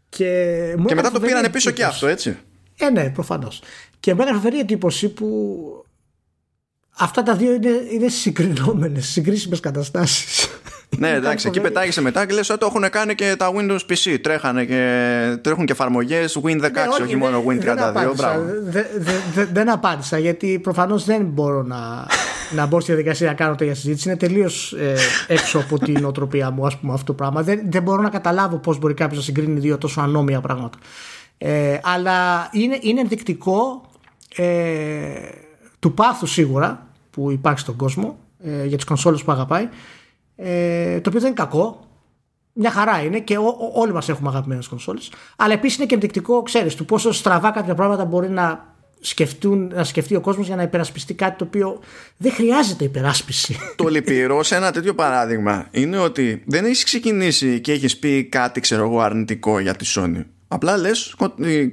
Και, 0.09 0.75
και 0.87 0.95
μετά 0.95 1.11
το 1.11 1.21
πήραν 1.21 1.51
πίσω 1.51 1.71
και 1.71 1.85
αυτό, 1.85 2.07
έτσι. 2.07 2.37
Ε, 2.79 2.91
ναι, 2.91 3.11
προφανώς. 3.11 3.63
Και 4.01 4.15
με 4.15 4.25
φοβερή 4.33 4.59
εντύπωση 4.59 5.09
που 5.09 5.27
αυτά 6.99 7.23
τα 7.23 7.35
δύο 7.35 7.55
είναι, 7.55 7.71
είναι 7.93 8.09
συγκρινόμενες, 8.09 9.07
συγκρίσιμες 9.07 9.61
καταστάσεις. 9.61 10.49
ναι, 10.99 11.11
εντάξει, 11.11 11.49
εκεί 11.49 11.61
πετάγεσαι 11.61 12.01
μετά 12.01 12.27
και 12.27 12.35
λες 12.35 12.51
ότι 12.51 12.59
το 12.59 12.67
έχουν 12.67 12.91
κάνει 12.91 13.15
και 13.15 13.35
τα 13.39 13.53
Windows 13.55 13.81
PC. 13.89 14.19
Τρέχανε 14.21 14.65
και, 14.65 15.39
τρέχουν 15.43 15.67
και 15.67 15.73
εφαρμογές 15.73 16.39
Win 16.43 16.57
16, 16.57 16.71
ναι, 16.71 17.05
όχι, 17.05 17.17
μόνο 17.17 17.45
Win 17.47 17.55
32. 17.55 17.63
Δεν 17.63 17.83
απάντησα, 17.83 18.43
δεν 19.53 19.71
απάντησα 19.71 20.19
γιατί 20.19 20.59
προφανώς 20.59 21.05
δεν 21.05 21.23
μπορώ 21.25 21.63
να, 21.63 22.07
να 22.55 22.67
μπω 22.67 22.81
στη 22.81 22.93
διαδικασία 22.93 23.27
να 23.27 23.35
κάνω 23.35 23.55
τέτοια 23.55 23.75
συζήτηση. 23.75 24.09
Είναι 24.09 24.17
τελείως 24.17 24.73
ε, 24.73 24.95
έξω 25.27 25.59
από 25.59 25.79
την 25.79 26.05
οτροπία 26.05 26.51
μου, 26.51 26.67
ας 26.67 26.77
πούμε, 26.77 26.93
αυτό 26.93 27.05
το 27.05 27.13
πράγμα. 27.13 27.43
Δεν, 27.43 27.61
δεν 27.69 27.83
μπορώ 27.83 28.03
να 28.03 28.11
καταλάβω 28.11 28.57
πώς 28.57 28.79
μπορεί 28.79 28.95
κάποιος 28.95 29.19
να 29.19 29.25
συγκρίνει 29.25 29.61
δύο 29.61 29.79
τόσο 29.79 30.01
ανώμια 30.01 30.41
πράγματα. 30.41 30.79
Ε, 31.39 31.79
αλλά 31.83 32.49
είναι, 32.53 32.79
είναι 32.81 33.01
ενδεικτικό 33.01 33.83
ε, 34.37 34.45
του 35.81 35.95
πάθου 35.95 36.27
σίγουρα 36.27 36.87
που 37.11 37.31
υπάρχει 37.31 37.61
στον 37.61 37.77
κόσμο 37.77 38.19
ε, 38.45 38.67
για 38.67 38.77
τις 38.77 38.87
κονσόλες 38.87 39.23
που 39.23 39.33
αγαπάει 39.33 39.69
ε, 40.37 41.01
το 41.01 41.09
οποίο 41.09 41.21
δεν 41.21 41.31
είναι 41.31 41.43
κακό 41.43 41.89
μια 42.53 42.71
χαρά 42.71 43.03
είναι 43.03 43.21
και 43.21 43.39
ό, 43.39 43.57
όλοι 43.75 43.93
μας 43.93 44.09
έχουμε 44.09 44.29
αγαπημένες 44.29 44.69
κονσόλες 44.69 45.13
αλλά 45.37 45.53
επίσης 45.53 45.77
είναι 45.77 45.87
και 45.87 45.95
ενδεικτικό 45.95 46.43
ξέρεις 46.43 46.75
του 46.75 46.85
πόσο 46.85 47.13
στραβά 47.13 47.51
κάποια 47.51 47.75
πράγματα 47.75 48.05
μπορεί 48.05 48.29
να 48.29 48.69
σκεφτούν, 49.01 49.71
να 49.75 49.85
σκεφτεί 49.85 50.15
ο 50.15 50.21
κόσμος 50.21 50.47
για 50.47 50.57
να 50.57 50.63
υπερασπιστεί 50.63 51.15
κάτι 51.15 51.39
το 51.39 51.45
οποίο 51.45 51.81
δεν 52.17 52.33
χρειάζεται 52.33 52.85
υπεράσπιση. 52.85 53.57
Το 53.77 53.89
λυπηρό 53.89 54.43
σε 54.43 54.57
ένα 54.57 54.73
τέτοιο 54.73 54.95
παράδειγμα 54.95 55.69
είναι 55.71 55.99
ότι 55.99 56.43
δεν 56.47 56.65
έχεις 56.65 56.85
ξεκινήσει 56.85 57.61
και 57.61 57.73
έχεις 57.73 57.99
πει 57.99 58.25
κάτι 58.25 58.61
ξέρω 58.61 58.83
εγώ 58.83 59.01
αρνητικό 59.01 59.59
για 59.59 59.75
τη 59.75 59.93
Sony. 59.95 60.25
Απλά 60.53 60.77
λες 60.77 61.15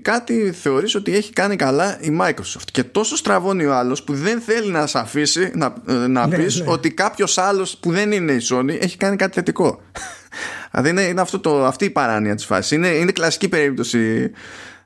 κάτι 0.01 0.51
θεωρείς 0.51 0.95
ότι 0.95 1.15
έχει 1.15 1.33
κάνει 1.33 1.55
καλά 1.55 1.97
η 2.01 2.17
Microsoft. 2.21 2.67
Και 2.71 2.83
τόσο 2.83 3.15
στραβώνει 3.15 3.65
ο 3.65 3.73
άλλος 3.75 4.03
που 4.03 4.13
δεν 4.13 4.41
θέλει 4.41 4.71
να 4.71 4.87
σε 4.87 4.99
αφήσει 4.99 5.51
να, 5.53 5.73
να 6.07 6.27
ναι, 6.27 6.37
πεις 6.37 6.59
ναι. 6.59 6.71
ότι 6.71 6.91
κάποιος 6.91 7.37
άλλος 7.37 7.77
που 7.77 7.91
δεν 7.91 8.11
είναι 8.11 8.31
η 8.31 8.41
Sony 8.49 8.81
έχει 8.81 8.97
κάνει 8.97 9.15
κάτι 9.15 9.33
θετικό. 9.33 9.81
δηλαδή 10.71 10.89
είναι, 10.89 11.01
είναι 11.01 11.21
αυτό 11.21 11.39
το, 11.39 11.65
αυτή 11.65 11.85
η 11.85 11.89
παράνοια 11.89 12.35
της 12.35 12.45
φάσης. 12.45 12.71
Είναι, 12.71 12.87
είναι 12.87 13.11
κλασική 13.11 13.49
περίπτωση 13.49 14.31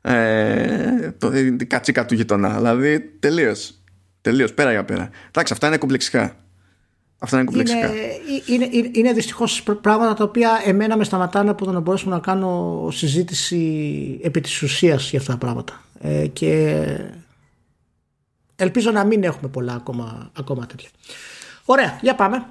ε, 0.02 1.12
το, 1.18 1.38
η 1.38 1.66
κατσίκα 1.66 2.06
του 2.06 2.14
γειτονά. 2.14 2.56
Δηλαδή 2.56 3.00
τελείως. 3.20 3.82
Τελείως 4.22 4.54
πέρα 4.54 4.72
για 4.72 4.86
πέρα. 4.86 5.10
Εντάξει, 5.28 5.54
αυτά 5.54 5.68
είναι 5.68 5.78
κομπλεξικά. 5.78 6.36
Αυτά 7.24 7.38
είναι 7.38 7.46
κομπλεξικά. 7.46 7.88
Είναι, 7.88 7.98
είναι, 8.46 8.68
είναι, 8.72 8.90
είναι 8.94 9.14
δυστυχώ 9.14 9.46
πράγματα 9.82 10.14
τα 10.14 10.24
οποία 10.24 10.62
εμένα 10.66 10.98
με 10.98 11.04
σταματάνε 11.04 11.50
από 11.50 11.66
το 11.66 11.72
να 11.72 11.80
μπορέσουμε 11.80 12.16
να 12.16 12.22
κάνω 12.22 12.88
συζήτηση 12.92 14.20
επί 14.24 14.42
της 14.42 14.62
ουσίας 14.62 15.10
για 15.10 15.20
αυτά 15.20 15.32
τα 15.32 15.38
πράγματα. 15.38 15.82
Ε, 16.02 16.28
και 16.28 16.86
ελπίζω 18.56 18.92
να 18.92 19.06
μην 19.06 19.24
έχουμε 19.24 19.50
πολλά 19.50 19.74
ακόμα, 19.74 20.32
ακόμα 20.38 20.66
τέτοια. 20.66 20.90
Ωραία, 21.66 22.00
για 22.02 22.16
πάμε. 22.16 22.46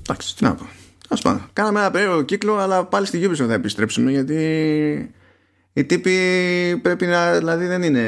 Εντάξει, 0.00 0.36
τι 0.36 0.44
να 0.44 0.54
πω. 0.54 0.66
Ας 1.08 1.20
πάμε. 1.20 1.40
Κάναμε 1.52 1.80
ένα 1.80 1.90
περίεργο 1.90 2.22
κύκλο, 2.22 2.56
αλλά 2.56 2.84
πάλι 2.84 3.06
στη 3.06 3.28
Ubisoft 3.28 3.46
θα 3.46 3.52
επιστρέψουμε 3.54 4.10
γιατί 4.10 5.14
οι 5.72 5.84
τύποι 5.84 6.16
πρέπει 6.82 7.06
να. 7.06 7.38
Δηλαδή 7.38 7.66
δεν 7.66 7.82
είναι, 7.82 8.02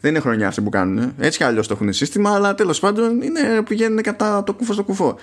δεν 0.00 0.10
είναι 0.10 0.20
χρονιά 0.20 0.48
αυτοί 0.48 0.60
που 0.60 0.70
κάνουν. 0.70 1.14
Έτσι 1.18 1.38
κι 1.38 1.44
αλλιώς 1.44 1.66
το 1.66 1.74
έχουν 1.74 1.92
σύστημα, 1.92 2.34
αλλά 2.34 2.54
τέλος 2.54 2.80
πάντων 2.80 3.22
είναι, 3.22 3.62
πηγαίνουν 3.68 4.02
κατά 4.02 4.44
το 4.44 4.54
κουφό 4.54 4.72
στο 4.72 4.84
κουφό 4.84 5.18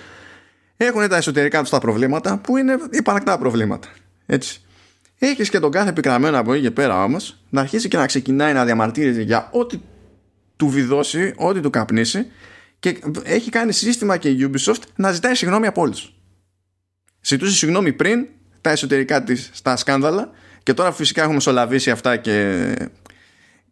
έχουν 0.84 1.08
τα 1.08 1.16
εσωτερικά 1.16 1.60
τους 1.60 1.70
τα 1.70 1.78
προβλήματα 1.78 2.38
που 2.38 2.56
είναι 2.56 2.78
υπαρκτά 2.90 3.38
προβλήματα. 3.38 3.88
Έτσι. 4.26 4.60
Έχεις 5.18 5.50
και 5.50 5.58
τον 5.58 5.70
κάθε 5.70 5.88
επικραμμένο 5.88 6.38
από 6.38 6.52
εκεί 6.52 6.62
και 6.62 6.70
πέρα 6.70 7.04
όμως 7.04 7.42
να 7.50 7.60
αρχίσει 7.60 7.88
και 7.88 7.96
να 7.96 8.06
ξεκινάει 8.06 8.52
να 8.52 8.64
διαμαρτύρεται 8.64 9.20
για 9.20 9.48
ό,τι 9.52 9.80
του 10.56 10.68
βιδώσει 10.68 11.32
ό,τι 11.36 11.60
του 11.60 11.70
καπνίσει 11.70 12.26
και 12.78 12.98
έχει 13.22 13.50
κάνει 13.50 13.72
σύστημα 13.72 14.16
και 14.16 14.28
η 14.28 14.50
Ubisoft 14.52 14.82
να 14.96 15.12
ζητάει 15.12 15.34
συγγνώμη 15.34 15.66
από 15.66 15.80
όλους. 15.80 16.14
Ζητούσε 17.20 17.56
συγγνώμη 17.56 17.92
πριν 17.92 18.26
τα 18.60 18.70
εσωτερικά 18.70 19.24
της 19.24 19.50
στα 19.52 19.76
σκάνδαλα 19.76 20.30
και 20.62 20.74
τώρα 20.74 20.92
φυσικά 20.92 21.22
έχουμε 21.22 21.40
σολαβήσει 21.40 21.90
αυτά 21.90 22.16
και 22.16 22.74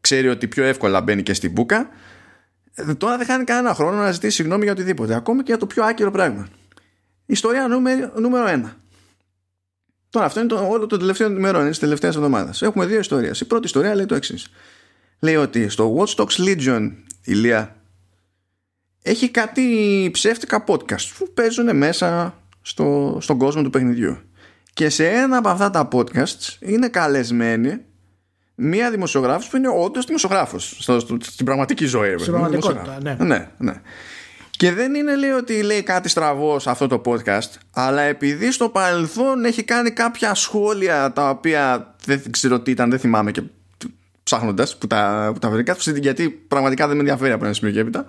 ξέρει 0.00 0.28
ότι 0.28 0.48
πιο 0.48 0.64
εύκολα 0.64 1.00
μπαίνει 1.00 1.22
και 1.22 1.34
στην 1.34 1.50
μπουκα. 1.50 1.88
Ε, 2.74 2.94
τώρα 2.94 3.16
δεν 3.16 3.26
χάνει 3.26 3.44
κανένα 3.44 3.74
χρόνο 3.74 3.96
να 3.96 4.12
ζητήσει 4.12 4.34
συγγνώμη 4.34 4.62
για 4.62 4.72
οτιδήποτε, 4.72 5.14
ακόμη 5.14 5.38
και 5.38 5.44
για 5.46 5.56
το 5.56 5.66
πιο 5.66 5.84
άκυρο 5.84 6.10
πράγμα. 6.10 6.48
Ιστορία 7.30 7.68
νούμερο, 7.68 8.12
νούμερο 8.16 8.46
1. 8.66 8.70
Τώρα 10.10 10.26
αυτό 10.26 10.40
είναι 10.40 10.48
το, 10.48 10.68
όλο 10.68 10.86
το 10.86 10.96
τελευταίο 10.96 11.30
ημερών, 11.30 11.62
είναι 11.62 11.70
τη 11.70 11.78
τελευταία 11.78 12.10
εβδομάδα. 12.10 12.54
Έχουμε 12.60 12.86
δύο 12.86 12.98
ιστορίες. 12.98 13.40
Η 13.40 13.44
πρώτη 13.44 13.66
ιστορία 13.66 13.94
λέει 13.94 14.06
το 14.06 14.14
εξής. 14.14 14.50
Λέει 15.20 15.36
ότι 15.36 15.68
στο 15.68 15.96
Watch 15.96 16.14
Dogs 16.14 16.46
Legion, 16.46 16.92
ηλία, 17.24 17.76
έχει 19.02 19.30
κάτι 19.30 20.08
ψεύτικα 20.12 20.64
podcast 20.66 21.06
που 21.18 21.32
παίζουν 21.34 21.76
μέσα 21.76 22.38
στο, 22.62 23.18
στον 23.20 23.38
κόσμο 23.38 23.62
του 23.62 23.70
παιχνιδιού. 23.70 24.18
Και 24.72 24.88
σε 24.88 25.08
ένα 25.08 25.36
από 25.36 25.48
αυτά 25.48 25.70
τα 25.70 25.88
podcasts 25.92 26.56
είναι 26.58 26.88
καλεσμένη 26.88 27.80
μία 28.54 28.90
δημοσιογράφος 28.90 29.48
που 29.48 29.56
είναι 29.56 29.68
όντως 29.68 30.04
δημοσιογράφος 30.04 30.76
στην 31.20 31.44
πραγματική 31.44 31.86
ζωή. 31.86 32.18
Στην 32.18 32.32
πραγματικότητα, 32.32 32.98
ναι. 33.02 33.16
ναι. 33.20 33.48
Ναι, 33.58 33.80
Και 34.58 34.72
δεν 34.72 34.94
είναι 34.94 35.16
λέει 35.16 35.30
ότι 35.30 35.62
λέει 35.62 35.82
κάτι 35.82 36.08
στραβός 36.08 36.62
σε 36.62 36.70
αυτό 36.70 36.86
το 36.86 37.02
podcast, 37.04 37.50
αλλά 37.70 38.00
επειδή 38.00 38.52
στο 38.52 38.68
παρελθόν 38.68 39.44
έχει 39.44 39.62
κάνει 39.62 39.90
κάποια 39.90 40.34
σχόλια 40.34 41.12
τα 41.12 41.30
οποία 41.30 41.94
δεν 42.04 42.30
ξέρω 42.30 42.60
τι 42.60 42.70
ήταν, 42.70 42.90
δεν 42.90 42.98
θυμάμαι 42.98 43.30
και 43.30 43.42
ψάχνοντας 44.22 44.78
που 44.78 44.86
τα, 44.86 45.30
που 45.32 45.38
τα 45.38 45.50
βρήκα, 45.50 45.76
γιατί 45.94 46.30
πραγματικά 46.30 46.86
δεν 46.86 46.96
με 46.96 47.02
ενδιαφέρει 47.02 47.32
από 47.32 47.44
ένα 47.44 47.54
σημείο 47.54 47.72
και 47.72 47.80
έπειτα. 47.80 48.04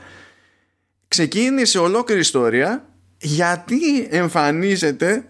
Ξεκίνησε 1.07 1.79
ολόκληρη 1.79 2.19
ιστορία 2.19 2.89
γιατί 3.17 4.07
εμφανίζεται 4.09 5.29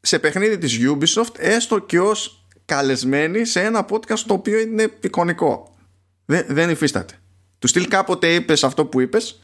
σε 0.00 0.18
παιχνίδι 0.18 0.58
της 0.58 0.78
Ubisoft 0.80 1.38
έστω 1.38 1.78
και 1.78 2.00
ως 2.00 2.46
καλεσμένη 2.64 3.44
σε 3.44 3.60
ένα 3.60 3.86
podcast 3.90 4.18
το 4.26 4.34
οποίο 4.34 4.58
είναι 4.58 4.90
εικονικό. 5.00 5.76
Δεν, 6.24 6.44
δεν 6.48 6.70
υφίσταται. 6.70 7.14
Του 7.58 7.66
στυλ 7.66 7.88
κάποτε 7.88 8.34
είπες 8.34 8.64
αυτό 8.64 8.86
που 8.86 9.00
είπες 9.00 9.41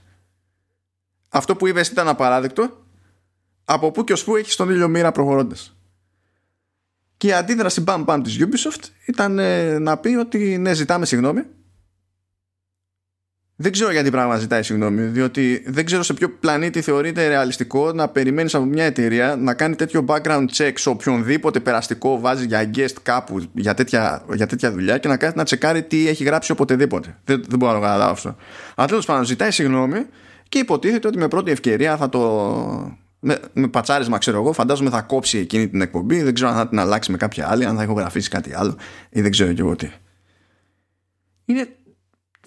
αυτό 1.28 1.56
που 1.56 1.66
είπες 1.66 1.88
ήταν 1.88 2.08
απαράδεκτο 2.08 2.86
από 3.64 3.90
πού 3.90 4.04
και 4.04 4.12
ως 4.12 4.24
πού 4.24 4.36
έχεις 4.36 4.56
τον 4.56 4.70
ήλιο 4.70 4.88
μοίρα 4.88 5.12
προχωρώντας. 5.12 5.76
Και 7.16 7.26
η 7.26 7.32
αντίδραση 7.32 7.80
μπαμ 7.80 8.02
μπαμ 8.02 8.22
της 8.22 8.38
Ubisoft 8.40 8.84
ήταν 9.06 9.38
ε, 9.38 9.78
να 9.78 9.96
πει 9.98 10.08
ότι 10.08 10.58
ναι 10.58 10.74
ζητάμε 10.74 11.06
συγγνώμη 11.06 11.42
δεν 13.60 13.72
ξέρω 13.72 13.92
γιατί 13.92 14.10
πράγμα 14.10 14.36
ζητάει 14.36 14.62
συγγνώμη, 14.62 15.02
διότι 15.02 15.62
δεν 15.66 15.84
ξέρω 15.84 16.02
σε 16.02 16.14
ποιο 16.14 16.30
πλανήτη 16.30 16.80
θεωρείται 16.80 17.28
ρεαλιστικό 17.28 17.92
να 17.92 18.08
περιμένεις 18.08 18.54
από 18.54 18.64
μια 18.64 18.84
εταιρεία 18.84 19.36
να 19.36 19.54
κάνει 19.54 19.74
τέτοιο 19.74 20.04
background 20.08 20.44
check 20.56 20.72
σε 20.74 20.88
οποιονδήποτε 20.88 21.60
περαστικό 21.60 22.20
βάζει 22.20 22.46
για 22.46 22.70
guest 22.74 22.94
κάπου 23.02 23.42
για 23.54 23.74
τέτοια, 23.74 24.24
για 24.34 24.46
τέτοια 24.46 24.72
δουλειά 24.72 24.98
και 24.98 25.08
να 25.08 25.16
κάνει 25.16 25.32
να 25.36 25.44
τσεκάρει 25.44 25.82
τι 25.82 26.08
έχει 26.08 26.24
γράψει 26.24 26.52
οποτεδήποτε. 26.52 27.16
Δεν, 27.24 27.44
δεν 27.48 27.58
μπορώ 27.58 27.72
να 27.72 27.78
το 27.78 27.84
καταλάβω 27.84 28.12
αυτό. 28.12 28.36
Αλλά 28.74 28.86
τέλος 28.88 29.06
πάντων, 29.06 29.24
ζητάει 29.24 29.50
συγγνώμη 29.50 30.06
και 30.48 30.58
υποτίθεται 30.58 31.08
ότι 31.08 31.18
με 31.18 31.28
πρώτη 31.28 31.50
ευκαιρία 31.50 31.96
θα 31.96 32.08
το. 32.08 32.20
Με, 33.20 33.38
με 33.52 33.68
πατσάρισμα, 33.68 34.18
ξέρω 34.18 34.38
εγώ, 34.38 34.52
φαντάζομαι 34.52 34.90
θα 34.90 35.00
κόψει 35.00 35.38
εκείνη 35.38 35.68
την 35.68 35.80
εκπομπή. 35.80 36.22
Δεν 36.22 36.34
ξέρω 36.34 36.50
αν 36.50 36.56
θα 36.56 36.68
την 36.68 36.78
αλλάξει 36.78 37.10
με 37.10 37.16
κάποια 37.16 37.50
άλλη, 37.50 37.64
αν 37.64 37.76
θα 37.76 37.82
ηχογραφήσει 37.82 38.28
κάτι 38.28 38.54
άλλο 38.54 38.76
ή 39.10 39.20
δεν 39.20 39.30
ξέρω 39.30 39.52
και 39.52 39.60
εγώ 39.60 39.76
τι. 39.76 39.90
Είναι 41.44 41.68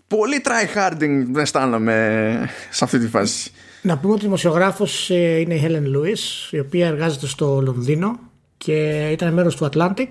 πολύ 0.07 0.41
try 0.43 0.77
harding 0.77 1.37
αισθάνομαι 1.37 2.49
σε 2.69 2.83
αυτή 2.83 2.99
τη 2.99 3.07
φάση. 3.07 3.51
Να 3.81 3.97
πούμε 3.97 4.13
ότι 4.13 4.21
ο 4.21 4.25
δημοσιογράφος 4.25 5.09
ε, 5.09 5.39
είναι 5.39 5.55
η 5.55 5.61
Helen 5.65 5.95
Lewis, 5.95 6.51
η 6.51 6.59
οποία 6.59 6.87
εργάζεται 6.87 7.27
στο 7.27 7.61
Λονδίνο 7.61 8.19
και 8.57 9.09
ήταν 9.11 9.33
μέρος 9.33 9.55
του 9.55 9.69
Atlantic, 9.73 10.07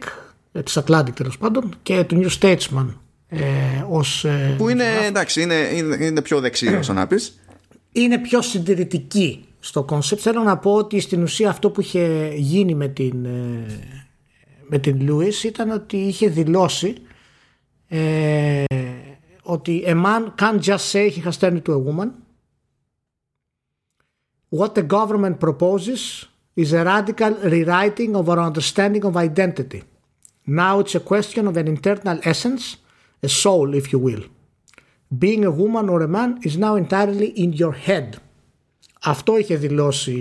ε, 0.53 0.63
της 0.63 0.79
Atlantic 0.85 1.13
τέλος 1.15 1.39
πάντων, 1.39 1.75
και 1.83 2.05
του 2.05 2.23
New 2.23 2.39
Statesman. 2.41 2.87
Ε, 3.29 3.41
ως, 3.89 4.25
ε, 4.25 4.55
που 4.59 4.69
είναι, 4.69 4.85
εντάξει, 5.07 5.43
είναι, 5.43 5.55
είναι, 5.75 6.05
είναι 6.05 6.23
πιο 6.23 6.41
δεξί, 6.41 6.67
όσο 6.77 6.93
να 6.93 7.07
πεις. 7.07 7.40
Είναι 7.93 8.19
πιο 8.19 8.43
συντηρητική 8.43 9.45
στο 9.61 9.83
concept. 9.83 10.21
Θέλω 10.23 10.43
να 10.43 10.59
πω 10.59 10.75
ότι 10.75 11.01
στην 11.01 11.23
ουσία 11.23 11.49
αυτό 11.49 11.71
που 11.71 11.81
είχε 11.81 12.33
γίνει 12.37 12.75
με 12.75 12.89
την, 12.89 13.27
με 14.69 14.79
την 14.79 15.09
Lewis 15.09 15.45
ήταν 15.45 15.71
ότι 15.71 15.97
είχε 15.97 16.29
δηλώσει 16.29 16.95
ε, 17.89 18.65
ότι 19.43 19.85
a 19.87 19.95
man 19.95 20.35
can't 20.39 20.61
just 20.61 20.85
say 20.93 21.11
he 21.11 21.21
has 21.21 21.37
turned 21.39 21.57
into 21.57 21.73
a 21.73 21.79
woman. 21.79 22.11
What 24.51 24.75
the 24.75 24.83
government 24.83 25.39
proposes 25.39 26.29
is 26.55 26.73
a 26.73 26.85
radical 26.85 27.33
rewriting 27.55 28.15
of 28.21 28.29
our 28.29 28.41
understanding 28.51 29.05
of 29.05 29.17
identity. 29.17 29.83
Now 30.47 30.81
it's 30.81 30.95
a 30.95 31.05
question 31.13 31.47
of 31.47 31.57
an 31.57 31.69
internal 31.69 32.19
essence, 32.33 32.63
a 33.23 33.29
soul 33.29 33.75
if 33.75 33.93
you 33.93 33.99
will. 34.09 34.25
Being 35.19 35.45
a 35.45 35.51
woman 35.51 35.89
or 35.89 36.03
a 36.03 36.09
man 36.09 36.39
is 36.43 36.57
now 36.57 36.77
entirely 36.77 37.33
in 37.37 37.53
your 37.53 37.75
head. 37.87 38.09
Αυτό 39.03 39.39
είχε 39.39 39.57
δηλώσει 39.57 40.13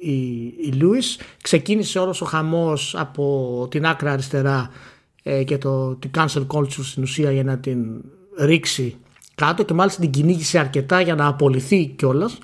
η, 0.00 0.12
η 0.46 0.72
Λούις. 0.72 1.18
Ξεκίνησε 1.42 1.98
όλος 1.98 2.20
ο 2.20 2.24
χαμός 2.24 2.94
από 2.98 3.66
την 3.70 3.86
άκρα 3.86 4.12
αριστερά 4.12 4.70
ε, 5.22 5.44
και 5.44 5.58
το, 5.58 5.94
την 5.94 6.10
cancel 6.14 6.46
culture 6.46 6.82
στην 6.82 7.02
ουσία 7.02 7.32
για 7.32 7.44
να 7.44 7.58
την 7.58 8.04
ρίξει 8.38 8.96
κάτω 9.34 9.62
και 9.62 9.74
μάλιστα 9.74 10.00
την 10.00 10.10
κυνήγησε 10.10 10.58
αρκετά 10.58 11.00
για 11.00 11.14
να 11.14 11.26
απολυθεί 11.26 11.86
κιόλας. 11.86 12.38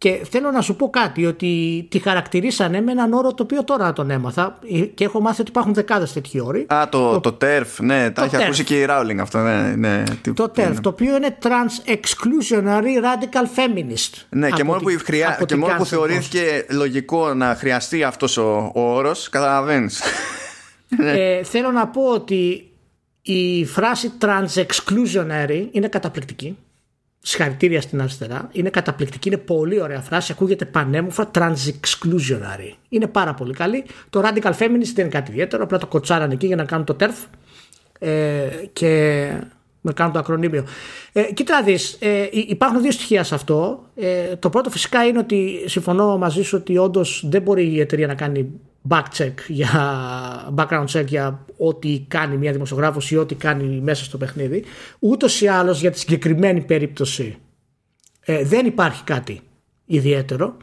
Και 0.00 0.20
θέλω 0.30 0.50
να 0.50 0.60
σου 0.60 0.76
πω 0.76 0.90
κάτι, 0.90 1.26
ότι 1.26 1.86
τη 1.90 1.98
χαρακτηρίσανε 1.98 2.80
με 2.80 2.92
έναν 2.92 3.12
όρο 3.12 3.34
το 3.34 3.42
οποίο 3.42 3.64
τώρα 3.64 3.92
τον 3.92 4.10
έμαθα 4.10 4.58
και 4.94 5.04
έχω 5.04 5.20
μάθει 5.20 5.40
ότι 5.40 5.50
υπάρχουν 5.50 5.74
δεκάδες 5.74 6.12
τέτοιοι 6.12 6.40
όροι. 6.40 6.66
Α, 6.72 6.88
το, 6.88 7.20
το, 7.20 7.36
TERF, 7.40 7.66
ναι, 7.78 8.10
τα 8.10 8.24
έχει 8.24 8.36
ακούσει 8.36 8.64
και 8.64 8.80
η 8.80 8.86
Rowling 8.88 9.16
αυτό. 9.20 9.38
Ναι, 9.38 9.74
ναι, 9.76 10.02
το 10.34 10.52
TERF, 10.56 10.74
το 10.80 10.88
οποίο 10.88 11.16
είναι 11.16 11.38
Trans 11.42 11.90
Exclusionary 11.90 13.02
Radical 13.04 13.44
Feminist. 13.56 14.22
Ναι, 14.28 14.50
και 14.50 14.64
μόνο 14.64 14.80
που, 14.80 14.88
χρειά, 15.04 15.42
και 15.46 15.56
μόνο 15.56 15.74
που 15.76 15.84
θεωρήθηκε 15.84 16.66
λογικό 16.70 17.34
να 17.34 17.54
χρειαστεί 17.54 18.02
αυτός 18.02 18.36
ο, 18.36 18.70
ο 18.74 18.94
όρος, 18.94 19.28
καταλαβαίνεις. 19.28 20.02
Ε, 20.98 21.42
θέλω 21.52 21.70
να 21.70 21.86
πω 21.86 22.02
ότι 22.02 22.70
η 23.22 23.64
φράση 23.64 24.12
trans-exclusionary 24.20 25.66
είναι 25.70 25.88
καταπληκτική. 25.88 26.56
Συγχαρητήρια 27.22 27.80
στην 27.80 28.00
αριστερά. 28.00 28.48
Είναι 28.52 28.70
καταπληκτική, 28.70 29.28
είναι 29.28 29.36
πολύ 29.36 29.80
ωραία 29.80 30.00
φράση. 30.00 30.32
Ακούγεται 30.32 30.64
πανέμορφα. 30.64 31.30
Trans-exclusionary. 31.34 32.72
Είναι 32.88 33.06
πάρα 33.06 33.34
πολύ 33.34 33.54
καλή. 33.54 33.84
Το 34.10 34.20
radical 34.24 34.52
feminist 34.52 34.92
δεν 34.94 35.04
είναι 35.04 35.08
κάτι 35.08 35.30
ιδιαίτερο. 35.30 35.62
Απλά 35.62 35.78
το 35.78 35.86
κοτσάραν 35.86 36.30
εκεί 36.30 36.46
για 36.46 36.56
να 36.56 36.64
κάνουν 36.64 36.84
το 36.84 36.96
TERF. 37.00 37.26
Ε, 37.98 38.48
και 38.72 39.32
με 39.80 39.92
κάνουν 39.92 40.12
το 40.12 40.18
ακρονίμιο. 40.18 40.64
Ε, 41.12 41.22
κοίτα 41.22 41.54
να 41.54 41.62
δεις, 41.62 41.96
ε, 42.00 42.28
υπάρχουν 42.30 42.82
δύο 42.82 42.90
στοιχεία 42.90 43.24
σε 43.24 43.34
αυτό. 43.34 43.84
Ε, 43.94 44.36
το 44.36 44.50
πρώτο 44.50 44.70
φυσικά 44.70 45.06
είναι 45.06 45.18
ότι 45.18 45.64
συμφωνώ 45.66 46.18
μαζί 46.18 46.42
σου 46.42 46.58
ότι 46.60 46.78
όντως 46.78 47.24
δεν 47.28 47.42
μπορεί 47.42 47.72
η 47.72 47.80
εταιρεία 47.80 48.06
να 48.06 48.14
κάνει 48.14 48.50
back 48.88 49.02
check 49.16 49.32
για 49.48 49.70
background 50.56 50.84
check 50.92 51.06
για 51.06 51.44
ό,τι 51.56 52.04
κάνει 52.08 52.36
μια 52.36 52.52
δημοσιογράφος 52.52 53.10
ή 53.10 53.16
ό,τι 53.16 53.34
κάνει 53.34 53.80
μέσα 53.80 54.04
στο 54.04 54.16
παιχνίδι. 54.16 54.64
Ούτως 54.98 55.40
ή 55.40 55.46
άλλως 55.46 55.80
για 55.80 55.90
τη 55.90 55.98
συγκεκριμένη 55.98 56.60
περίπτωση 56.60 57.36
ε, 58.20 58.44
δεν 58.44 58.66
υπάρχει 58.66 59.04
κάτι 59.04 59.40
ιδιαίτερο 59.84 60.56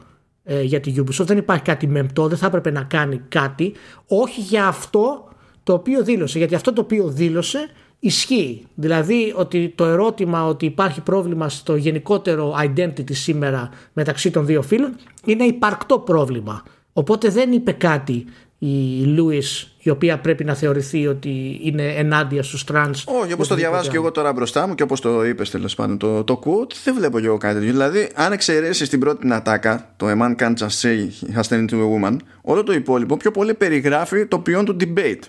ε, 0.44 0.62
για 0.62 0.80
τη 0.80 0.94
Ubisoft, 0.96 1.26
δεν 1.26 1.38
υπάρχει 1.38 1.62
κάτι 1.62 1.86
μεμπτό, 1.86 2.28
δεν 2.28 2.38
θα 2.38 2.46
έπρεπε 2.46 2.70
να 2.70 2.82
κάνει 2.82 3.20
κάτι, 3.28 3.72
όχι 4.06 4.40
για 4.40 4.66
αυτό 4.66 5.28
το 5.62 5.72
οποίο 5.72 6.04
δήλωσε, 6.04 6.38
γιατί 6.38 6.54
αυτό 6.54 6.72
το 6.72 6.80
οποίο 6.80 7.08
δήλωσε 7.08 7.68
ισχύει. 7.98 8.66
Δηλαδή 8.74 9.32
ότι 9.36 9.72
το 9.74 9.84
ερώτημα 9.84 10.46
ότι 10.46 10.66
υπάρχει 10.66 11.00
πρόβλημα 11.00 11.48
στο 11.48 11.76
γενικότερο 11.76 12.56
identity 12.64 13.12
σήμερα 13.12 13.70
μεταξύ 13.92 14.30
των 14.30 14.46
δύο 14.46 14.62
φύλων 14.62 14.96
είναι 15.24 15.44
υπαρκτό 15.44 15.98
πρόβλημα. 15.98 16.62
Οπότε 16.92 17.28
δεν 17.28 17.52
είπε 17.52 17.72
κάτι 17.72 18.24
η 18.58 19.04
Lewis 19.04 19.76
η 19.78 19.90
οποία 19.90 20.18
πρέπει 20.18 20.44
να 20.44 20.54
θεωρηθεί 20.54 21.06
ότι 21.06 21.60
είναι 21.62 21.82
ενάντια 21.82 22.42
στους 22.42 22.64
τρανς. 22.64 23.04
Όχι 23.06 23.32
όπως 23.32 23.48
το 23.48 23.54
διαβάζω 23.54 23.90
και 23.90 23.96
εγώ 23.96 24.10
τώρα 24.10 24.32
μπροστά 24.32 24.66
μου 24.66 24.74
και 24.74 24.82
όπως 24.82 25.00
το 25.00 25.24
είπες 25.24 25.50
τέλος 25.50 25.74
πάντων 25.74 25.98
το, 25.98 26.24
το 26.24 26.40
quote 26.44 26.72
δεν 26.84 26.94
βλέπω 26.94 27.20
και 27.20 27.26
εγώ 27.26 27.36
κάτι 27.36 27.54
τέτοιο. 27.54 27.70
Δηλαδή 27.70 28.08
αν 28.14 28.32
εξαιρέσεις 28.32 28.88
την 28.88 29.00
πρώτη 29.00 29.32
ατάκα 29.32 29.94
το 29.96 30.06
A 30.08 30.22
man 30.22 30.36
can't 30.36 30.56
just 30.56 30.80
say 30.80 31.08
he 31.20 31.36
has 31.36 31.48
turned 31.48 31.70
into 31.70 31.74
a 31.74 32.08
woman 32.08 32.16
όλο 32.42 32.62
το 32.62 32.72
υπόλοιπο 32.72 33.16
πιο 33.16 33.30
πολύ 33.30 33.54
περιγράφει 33.54 34.26
το 34.26 34.38
ποιόν 34.38 34.64
του 34.64 34.76
debate. 34.80 35.22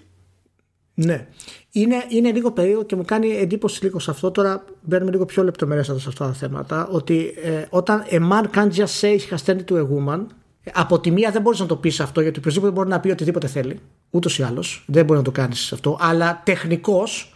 Ναι 0.93 1.27
είναι, 1.71 2.05
είναι 2.09 2.31
λίγο 2.31 2.51
περίεργο 2.51 2.83
και 2.83 2.95
μου 2.95 3.05
κάνει 3.05 3.37
εντύπωση 3.37 3.83
λίγο 3.83 3.99
σε 3.99 4.11
αυτό. 4.11 4.31
Τώρα 4.31 4.63
μπαίνουμε 4.81 5.11
λίγο 5.11 5.25
πιο 5.25 5.43
λεπτομερέστατα 5.43 5.99
σε 5.99 6.09
αυτά 6.09 6.25
τα 6.25 6.33
θέματα. 6.33 6.87
Ότι 6.91 7.33
ε, 7.43 7.65
όταν 7.69 8.03
a 8.09 8.29
man 8.31 8.43
can't 8.57 8.71
just 8.71 8.99
say 9.01 9.17
he 9.17 9.35
has 9.35 9.43
turned 9.45 9.59
into 9.59 9.75
a 9.75 9.83
woman, 9.83 10.25
από 10.73 10.99
τη 10.99 11.11
μία 11.11 11.31
δεν 11.31 11.41
μπορείς 11.41 11.59
να 11.59 11.65
το 11.65 11.75
πεις 11.75 11.99
αυτό, 11.99 12.21
γιατί 12.21 12.39
οποιοδήποτε 12.39 12.71
μπορεί 12.71 12.89
να 12.89 12.99
πει 12.99 13.09
οτιδήποτε 13.09 13.47
θέλει. 13.47 13.79
Ούτως 14.09 14.39
ή 14.39 14.43
άλλως. 14.43 14.83
Δεν 14.87 15.05
μπορεί 15.05 15.17
να 15.17 15.25
το 15.25 15.31
κάνεις 15.31 15.73
αυτό. 15.73 15.97
Αλλά 16.01 16.41
τεχνικώς 16.45 17.33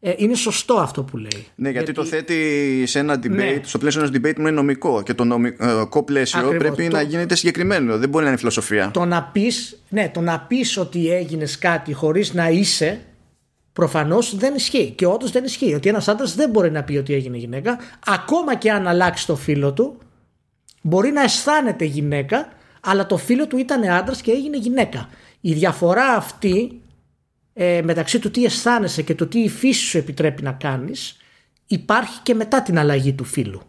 ε, 0.00 0.12
είναι 0.16 0.34
σωστό 0.34 0.74
αυτό 0.74 1.02
που 1.02 1.16
λέει. 1.16 1.46
Ναι, 1.54 1.70
γιατί, 1.70 1.92
το 1.92 2.04
θέτει 2.04 2.82
σε 2.86 2.98
ένα 2.98 3.14
debate, 3.14 3.28
ναι. 3.28 3.60
στο 3.62 3.78
πλαίσιο 3.78 4.00
ενός 4.00 4.16
debate 4.16 4.36
με 4.36 4.50
νομικό. 4.50 5.02
Και 5.02 5.14
το 5.14 5.24
νομικό 5.24 6.02
πλαίσιο 6.02 6.40
Ακριβώς. 6.40 6.58
πρέπει 6.58 6.92
να 6.92 7.02
γίνεται 7.02 7.34
συγκεκριμένο. 7.34 7.98
Δεν 7.98 8.08
μπορεί 8.08 8.24
να 8.24 8.30
είναι 8.30 8.38
φιλοσοφία. 8.38 8.90
Το 8.92 9.04
να 9.04 9.22
πεις 9.22 9.82
ναι, 9.88 10.10
το 10.14 10.20
να 10.20 10.40
πεις 10.40 10.76
ότι 10.76 11.12
έγινες 11.12 11.58
κάτι 11.58 11.92
χωρίς 11.92 12.34
να 12.34 12.48
είσαι, 12.48 13.00
προφανώς 13.78 14.36
δεν 14.36 14.54
ισχύει. 14.54 14.90
Και 14.90 15.06
όντως 15.06 15.30
δεν 15.30 15.44
ισχύει. 15.44 15.74
Ότι 15.74 15.88
ένας 15.88 16.08
άντρας 16.08 16.34
δεν 16.34 16.50
μπορεί 16.50 16.70
να 16.70 16.84
πει 16.84 16.96
ότι 16.96 17.14
έγινε 17.14 17.36
γυναίκα, 17.36 17.78
ακόμα 18.06 18.54
και 18.54 18.70
αν 18.70 18.86
αλλάξει 18.86 19.26
το 19.26 19.36
φίλο 19.36 19.72
του, 19.72 19.98
μπορεί 20.82 21.10
να 21.10 21.22
αισθάνεται 21.22 21.84
γυναίκα, 21.84 22.48
αλλά 22.80 23.06
το 23.06 23.16
φίλο 23.16 23.46
του 23.46 23.58
ήταν 23.58 23.90
άντρας 23.90 24.20
και 24.20 24.30
έγινε 24.30 24.56
γυναίκα. 24.56 25.08
Η 25.40 25.52
διαφορά 25.52 26.04
αυτή 26.04 26.80
ε, 27.52 27.80
μεταξύ 27.84 28.18
του 28.18 28.30
τι 28.30 28.44
αισθάνεσαι 28.44 29.02
και 29.02 29.14
το 29.14 29.26
τι 29.26 29.38
η 29.38 29.48
φύση 29.48 29.84
σου 29.84 29.98
επιτρέπει 29.98 30.42
να 30.42 30.52
κάνεις 30.52 31.16
υπάρχει 31.66 32.20
και 32.22 32.34
μετά 32.34 32.62
την 32.62 32.78
αλλαγή 32.78 33.12
του 33.12 33.24
φίλου. 33.24 33.60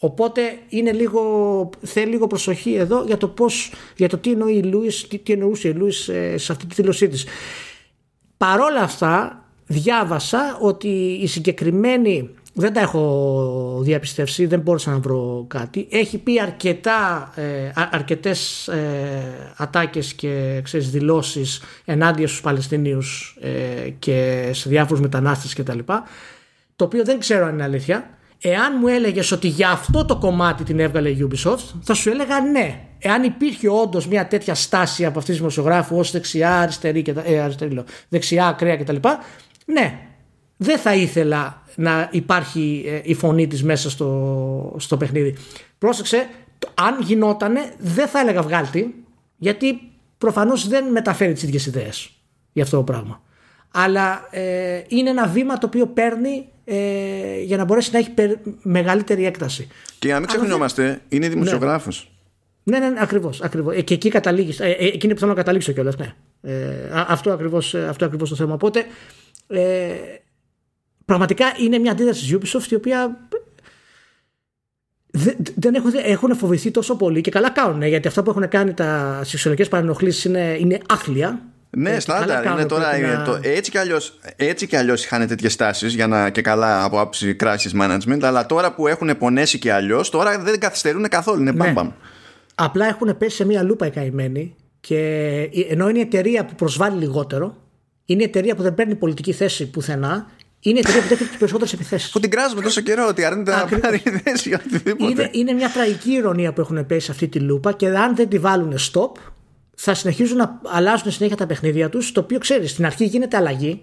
Οπότε 0.00 0.42
είναι 0.68 0.92
λίγο, 0.92 1.70
θέλει 1.82 2.10
λίγο 2.10 2.26
προσοχή 2.26 2.74
εδώ 2.74 3.04
για 3.06 3.16
το, 3.16 3.28
πώς, 3.28 3.72
για 3.96 4.08
το 4.08 4.18
τι 4.18 4.30
εννοεί 4.30 4.56
η 4.56 4.62
Λούις, 4.62 5.08
τι, 5.08 5.18
τι 5.18 5.32
εννοούσε 5.32 5.68
η 5.68 5.72
Λούις 5.72 6.08
ε, 6.08 6.36
σε 6.38 6.52
αυτή 6.52 6.66
τη 6.66 6.74
δήλωσή 6.74 7.08
της. 7.08 7.26
Παρόλα 8.42 8.80
αυτά 8.80 9.44
διάβασα 9.66 10.58
ότι 10.60 10.88
η 11.22 11.26
συγκεκριμένη 11.26 12.30
δεν 12.52 12.72
τα 12.72 12.80
έχω 12.80 13.78
διαπιστεύσει, 13.82 14.46
δεν 14.46 14.60
μπόρεσα 14.60 14.90
να 14.90 14.98
βρω 14.98 15.44
κάτι. 15.48 15.86
Έχει 15.90 16.18
πει 16.18 16.40
αρκετά, 16.40 17.32
ε, 17.34 17.70
αρκετές 17.90 18.68
ε, 18.68 19.52
ατάκες 19.56 20.14
και 20.14 20.60
ξέρεις, 20.64 20.90
δηλώσεις 20.90 21.62
ενάντια 21.84 22.28
στους 22.28 22.40
Παλαιστινίους 22.40 23.38
ε, 23.40 23.88
και 23.98 24.48
σε 24.52 24.68
διάφορους 24.68 25.00
μετανάστες 25.00 25.54
κτλ. 25.54 25.78
Το 26.76 26.84
οποίο 26.84 27.04
δεν 27.04 27.18
ξέρω 27.18 27.46
αν 27.46 27.52
είναι 27.52 27.62
αλήθεια. 27.62 28.10
Εάν 28.40 28.76
μου 28.80 28.88
έλεγες 28.88 29.32
ότι 29.32 29.48
για 29.48 29.70
αυτό 29.70 30.04
το 30.04 30.16
κομμάτι 30.16 30.64
την 30.64 30.80
έβγαλε 30.80 31.08
η 31.08 31.28
Ubisoft, 31.30 31.80
θα 31.82 31.94
σου 31.94 32.10
έλεγα 32.10 32.40
ναι. 32.40 32.86
Εάν 33.04 33.22
υπήρχε 33.22 33.68
όντως 33.68 34.06
μια 34.06 34.26
τέτοια 34.26 34.54
στάση 34.54 35.04
από 35.04 35.18
αυτής 35.18 35.30
της 35.30 35.38
δημοσιογράφου 35.38 35.98
ως 35.98 36.10
δεξιά, 36.10 36.60
αριστερή, 36.60 37.02
και, 37.02 37.14
ε, 37.24 37.40
αριστερή, 37.40 37.84
δεξιά, 38.08 38.46
ακραία 38.46 38.76
κτλ. 38.76 38.96
Ναι, 39.64 39.98
δεν 40.56 40.78
θα 40.78 40.94
ήθελα 40.94 41.62
να 41.74 42.08
υπάρχει 42.12 42.84
ε, 42.86 43.00
η 43.02 43.14
φωνή 43.14 43.46
της 43.46 43.62
μέσα 43.62 43.90
στο, 43.90 44.76
στο 44.78 44.96
παιχνίδι. 44.96 45.36
Πρόσεξε, 45.78 46.28
αν 46.74 47.00
γινότανε 47.00 47.60
δεν 47.78 48.08
θα 48.08 48.20
έλεγα 48.20 48.42
βγάλτη 48.42 48.94
γιατί 49.36 49.80
προφανώς 50.18 50.68
δεν 50.68 50.84
μεταφέρει 50.84 51.32
τις 51.32 51.42
ίδιες 51.42 51.66
ιδέες 51.66 52.10
για 52.52 52.62
αυτό 52.62 52.76
το 52.76 52.82
πράγμα. 52.82 53.22
Αλλά 53.70 54.28
ε, 54.30 54.82
είναι 54.88 55.10
ένα 55.10 55.26
βήμα 55.26 55.58
το 55.58 55.66
οποίο 55.66 55.86
παίρνει 55.86 56.48
ε, 56.64 57.40
για 57.42 57.56
να 57.56 57.64
μπορέσει 57.64 57.90
να 57.92 57.98
έχει 57.98 58.14
μεγαλύτερη 58.62 59.26
έκταση. 59.26 59.68
Και 59.98 60.12
να 60.12 60.18
μην 60.18 60.28
ξεχνιόμαστε, 60.28 61.00
είναι 61.08 61.28
δημοσιογράφος. 61.28 62.04
Ναι, 62.04 62.11
ναι, 62.62 62.78
ναι 62.78 62.92
ακριβώς, 62.98 63.42
ακριβώς. 63.42 63.82
και 63.84 63.94
εκεί 63.94 64.08
καταλήγεις, 64.08 64.60
ε, 64.60 64.76
εκείνη 64.78 65.12
που 65.12 65.18
θέλω 65.18 65.30
να 65.30 65.36
καταλήξω 65.36 65.72
κιόλας, 65.72 65.96
ναι. 65.96 66.14
αυτό, 66.92 67.32
ακριβώς, 67.32 67.74
αυτό 67.74 68.04
ακριβώς 68.04 68.28
το 68.28 68.34
θέμα. 68.36 68.54
Οπότε 68.54 68.84
πραγματικά 71.04 71.46
είναι 71.58 71.78
μια 71.78 71.92
αντίδραση 71.92 72.38
της 72.38 72.54
Ubisoft 72.54 72.70
η 72.70 72.74
οποία 72.74 73.28
δεν 75.54 75.74
έχουν, 75.74 75.92
έχουν 76.04 76.36
φοβηθεί 76.36 76.70
τόσο 76.70 76.96
πολύ 76.96 77.20
και 77.20 77.30
καλά 77.30 77.50
κάνουν 77.50 77.82
γιατί 77.82 78.08
αυτά 78.08 78.22
που 78.22 78.30
έχουν 78.30 78.48
κάνει 78.48 78.74
τα 78.74 79.20
σεξουαλικές 79.24 79.68
παρενοχλήσεις 79.68 80.24
είναι, 80.24 80.56
είναι 80.60 80.78
άθλια 80.88 81.52
ναι, 81.76 82.00
στάνταρ. 82.00 82.44
Είναι 82.44 82.66
τώρα, 82.66 82.96
είναι 82.96 83.22
το, 83.24 83.38
έτσι, 83.42 83.70
κι 83.70 83.78
αλλιώς, 83.78 84.18
έτσι 84.36 84.66
κι 84.66 84.76
αλλιώς 84.76 85.04
είχαν 85.04 85.26
τέτοιες 85.26 85.56
τάσεις 85.56 85.94
για 85.94 86.06
να 86.06 86.30
και 86.30 86.42
καλά 86.42 86.84
από 86.84 87.00
άψη 87.00 87.36
crisis 87.40 87.80
management. 87.80 88.22
Αλλά 88.22 88.46
τώρα 88.46 88.72
που 88.72 88.86
έχουν 88.86 89.18
πονέσει 89.18 89.58
και 89.58 89.72
αλλιώς, 89.72 90.10
τώρα 90.10 90.38
δεν 90.38 90.60
καθυστερούν 90.60 91.08
καθόλου. 91.08 91.40
Είναι 91.40 91.52
ναι. 91.52 91.70
μπαμ. 91.70 91.90
Απλά 92.54 92.86
έχουν 92.86 93.16
πέσει 93.18 93.36
σε 93.36 93.44
μία 93.44 93.62
λούπα 93.62 93.86
οι 93.86 93.90
καημένοι 93.90 94.56
και 94.80 94.98
ενώ 95.68 95.88
είναι 95.88 95.98
η 95.98 96.02
εταιρεία 96.02 96.44
που 96.44 96.54
προσβάλλει 96.54 96.98
λιγότερο, 96.98 97.56
είναι 98.04 98.22
η 98.22 98.24
εταιρεία 98.24 98.54
που 98.54 98.62
δεν 98.62 98.74
παίρνει 98.74 98.94
πολιτική 98.94 99.32
θέση 99.32 99.70
πουθενά 99.70 100.26
είναι 100.64 100.78
η 100.78 100.80
εταιρεία 100.80 101.02
που 101.02 101.08
δέχεται 101.08 101.28
τις 101.28 101.38
περισσότερες 101.38 101.72
επιθέσεις. 101.72 102.10
Που 102.10 102.20
την 102.20 102.30
κράζουμε 102.30 102.62
τόσο 102.62 102.80
καιρό 102.80 103.06
ότι 103.08 103.24
αρνείται 103.24 103.50
να 103.50 103.78
πάρει 103.78 103.98
θέση 103.98 104.48
για 104.48 104.62
οτιδήποτε. 104.66 105.10
Είναι, 105.10 105.30
είναι 105.32 105.52
μια 105.52 105.70
τραγική 105.70 106.10
ηρωνία 106.10 106.52
που 106.52 106.60
έχουν 106.60 106.86
πέσει 106.86 107.04
σε 107.04 107.10
αυτή 107.12 107.28
τη 107.28 107.40
λούπα 107.40 107.72
και 107.72 107.86
αν 107.88 108.16
δεν 108.16 108.28
τη 108.28 108.38
βάλουν 108.38 108.74
stop, 108.92 109.12
θα 109.76 109.94
συνεχίζουν 109.94 110.36
να 110.36 110.60
αλλάζουν 110.66 111.10
συνέχεια 111.10 111.36
τα 111.36 111.46
παιχνίδια 111.46 111.88
τους. 111.88 112.12
Το 112.12 112.20
οποίο 112.20 112.38
ξέρεις, 112.38 112.70
στην 112.70 112.86
αρχή 112.86 113.04
γίνεται 113.04 113.36
αλλαγή, 113.36 113.82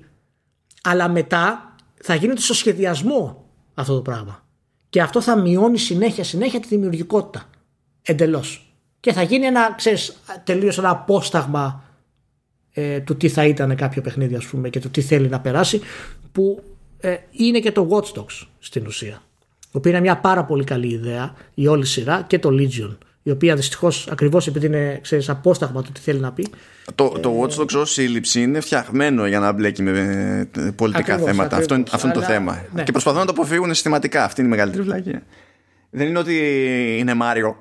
αλλά 0.84 1.10
μετά 1.10 1.76
θα 2.02 2.16
γίνεται 2.16 2.42
στο 2.42 2.54
σχεδιασμό 2.54 3.50
αυτό 3.74 3.96
το 3.96 4.02
πράγμα. 4.02 4.48
Και 4.90 5.02
αυτό 5.02 5.22
θα 5.22 5.40
μειώνει 5.40 5.78
συνέχεια, 5.78 6.24
συνέχεια 6.24 6.60
τη 6.60 6.68
δημιουργικότητα. 6.68 7.50
Εντελώς. 8.10 8.74
Και 9.00 9.14
θα 9.14 9.22
γίνει 9.22 9.46
ένα, 9.46 9.74
ξέρεις, 9.78 10.22
τελείως 10.44 10.78
ένα 10.78 10.90
απόσταγμα 10.90 11.84
ε, 12.72 13.00
του 13.00 13.18
τι 13.18 13.30
θα 13.30 13.46
ήταν 13.46 13.76
κάποιο 13.76 14.02
παιχνίδι, 14.02 14.36
ας 14.36 14.46
πούμε, 14.46 14.70
και 14.70 14.80
του 14.80 14.90
τι 14.90 15.02
θέλει 15.02 15.28
να 15.28 15.40
περάσει, 15.40 15.82
που 16.32 16.64
ε, 17.00 17.16
είναι 17.32 17.60
και 17.60 17.72
το 17.72 17.88
Watch 17.92 18.20
Dogs 18.20 18.48
στην 18.60 18.86
ουσία. 18.86 19.22
Το 19.72 19.78
οποίο 19.78 19.92
είναι 19.92 20.00
μια 20.00 20.18
πάρα 20.18 20.46
πολύ 20.46 20.64
καλή 20.64 20.94
ιδέα 20.94 21.34
η 21.54 21.68
όλη 21.68 21.86
σειρά 21.86 22.26
και 22.28 22.40
το 22.40 22.50
Legion. 22.50 22.98
Η 23.24 23.32
οποία 23.32 23.56
δυστυχώς 23.56 24.08
ακριβώς 24.12 24.48
επειδή 24.48 24.66
είναι 24.66 25.00
ξέρεις, 25.02 25.30
απόσταγμα 25.30 25.82
του 25.82 25.92
τι 25.92 26.00
θέλει 26.00 26.20
να 26.20 26.32
πει. 26.32 26.48
Το, 26.96 27.10
το 27.10 27.42
Watch 27.42 27.62
Dogs 27.62 27.76
ως 27.76 27.92
σύλληψη 27.92 28.42
είναι 28.42 28.60
φτιαγμένο 28.60 29.28
για 29.28 29.40
να 29.40 29.52
μπλέκει 29.52 29.82
με 29.82 30.50
ε, 30.58 30.70
πολιτικά 30.76 31.18
θέματα. 31.18 31.58
αυτό, 31.58 31.76
είναι, 31.76 31.84
αυτό 31.92 32.08
είναι 32.08 32.16
το 32.16 32.22
θέμα. 32.22 32.66
Ναι. 32.74 32.84
Και 32.84 32.92
προσπαθούν 32.92 33.20
να 33.20 33.26
το 33.26 33.32
αποφύγουν 33.32 33.74
συστηματικά. 33.74 34.24
Αυτή 34.24 34.42
είναι 34.42 34.50
η 34.50 34.52
μεγαλύτερη 34.52 34.84
βλάκια. 34.84 35.24
Δεν 35.90 36.08
είναι 36.08 36.20
ότι 36.20 36.36
είναι 37.00 37.14
Μάριο 37.14 37.56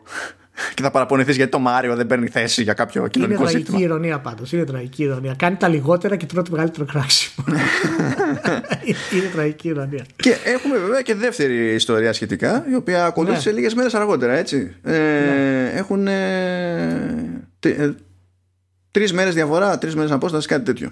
και 0.75 0.83
θα 0.83 0.91
παραπονεθεί 0.91 1.33
γιατί 1.33 1.51
το 1.51 1.59
Μάριο 1.59 1.97
δεν 1.97 2.07
παίρνει 2.07 2.29
θέση 2.29 2.63
για 2.63 2.73
κάποιο 2.73 3.07
κοινωνικό 3.07 3.41
είναι 3.41 3.51
ζήτημα. 3.51 3.79
Είναι 3.79 3.89
τραγική 3.89 3.95
ηρωνία 3.95 4.19
πάντως. 4.19 4.53
Είναι 4.53 4.65
τραγική 4.65 5.03
ηρωνία. 5.03 5.35
Κάνει 5.35 5.57
τα 5.57 5.69
λιγότερα 5.69 6.17
και 6.17 6.27
τρώει 6.27 6.43
το 6.43 6.51
μεγαλύτερο 6.51 6.85
κράξιμο. 6.85 7.47
είναι 9.15 9.29
τραγική 9.33 9.69
ηρωνία. 9.69 10.05
Και 10.17 10.37
έχουμε 10.45 10.79
βέβαια 10.79 11.03
και 11.03 11.15
δεύτερη 11.15 11.75
ιστορία 11.75 12.13
σχετικά, 12.13 12.65
η 12.71 12.75
οποία 12.75 13.05
ακολούθησε 13.05 13.51
ναι. 13.51 13.57
λίγες 13.57 13.75
μέρες 13.75 13.95
αργότερα, 13.95 14.33
έτσι. 14.33 14.77
Ε, 14.83 14.91
ναι. 14.91 15.71
Έχουν 15.75 16.07
ε, 16.07 17.37
ε, 17.61 17.95
τρεις 18.91 19.13
μέρες 19.13 19.35
διαφορά, 19.35 19.79
τρεις 19.79 19.95
μέρες 19.95 20.11
απόσταση, 20.11 20.49
κάτι 20.49 20.65
τέτοιο. 20.65 20.91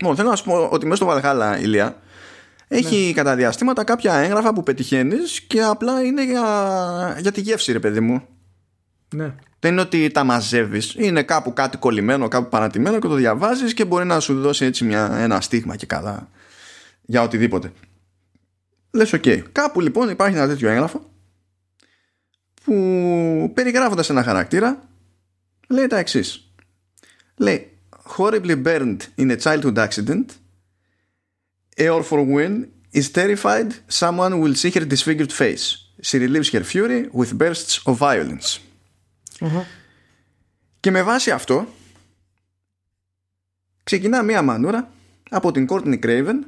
Λοιπόν, 0.00 0.16
θέλω 0.16 0.28
να 0.28 0.36
σου 0.36 0.44
πω 0.44 0.68
ότι 0.70 0.84
μέσα 0.84 0.96
στο 0.96 1.06
Valhalla, 1.06 1.58
Ηλία, 1.58 1.96
έχει 2.68 3.06
ναι. 3.06 3.12
κατά 3.12 3.34
διαστήματα 3.34 3.84
κάποια 3.84 4.14
έγγραφα 4.14 4.52
που 4.52 4.62
πετυχαίνεις 4.62 5.40
και 5.40 5.62
απλά 5.62 6.02
είναι 6.02 6.24
για, 6.24 7.18
για 7.20 7.32
τη 7.32 7.40
γεύση, 7.40 7.72
ρε 7.72 7.78
παιδί 7.78 8.00
μου. 8.00 8.22
Ναι. 9.14 9.34
Δεν 9.60 9.72
είναι 9.72 9.80
ότι 9.80 10.10
τα 10.10 10.24
μαζεύεις. 10.24 10.94
Είναι 10.98 11.22
κάπου 11.22 11.52
κάτι 11.52 11.76
κολλημένο, 11.76 12.28
κάπου 12.28 12.48
παρατημένο 12.48 12.98
και 12.98 13.08
το 13.08 13.14
διαβάζεις 13.14 13.74
και 13.74 13.84
μπορεί 13.84 14.04
να 14.04 14.20
σου 14.20 14.40
δώσει 14.40 14.64
έτσι 14.64 14.84
μια, 14.84 15.16
ένα 15.18 15.40
στίγμα 15.40 15.76
και 15.76 15.86
καλά 15.86 16.28
για 17.02 17.22
οτιδήποτε. 17.22 17.72
Λες, 18.90 19.12
ok. 19.12 19.22
Okay. 19.24 19.42
Κάπου 19.52 19.80
λοιπόν 19.80 20.08
υπάρχει 20.08 20.36
ένα 20.36 20.46
τέτοιο 20.46 20.68
έγγραφο 20.68 21.10
που 22.64 23.50
περιγράφοντας 23.54 24.10
ένα 24.10 24.22
χαρακτήρα 24.22 24.88
λέει 25.68 25.86
τα 25.86 25.98
εξής. 25.98 26.52
Λέει 27.36 27.78
horribly 28.16 28.62
burned 28.64 28.98
in 29.18 29.30
a 29.30 29.36
childhood 29.36 29.76
accident 29.76 30.24
or 31.76 32.02
for 32.02 32.20
when 32.34 32.66
is 32.92 33.10
terrified 33.10 33.70
someone 33.88 34.40
will 34.40 34.54
see 34.54 34.70
her 34.70 34.84
disfigured 34.84 35.32
face. 35.32 35.64
She 36.00 36.18
relieves 36.18 36.50
her 36.50 36.64
fury 36.72 37.00
with 37.12 37.30
bursts 37.38 37.74
of 37.86 37.98
violence. 37.98 38.67
Και 40.80 40.90
με 40.90 41.02
βάση 41.02 41.30
αυτό 41.30 41.66
ξεκινά 43.82 44.22
μία 44.22 44.42
μανούρα 44.42 44.90
από 45.30 45.52
την 45.52 45.66
Courtney 45.70 45.98
Craven 46.04 46.38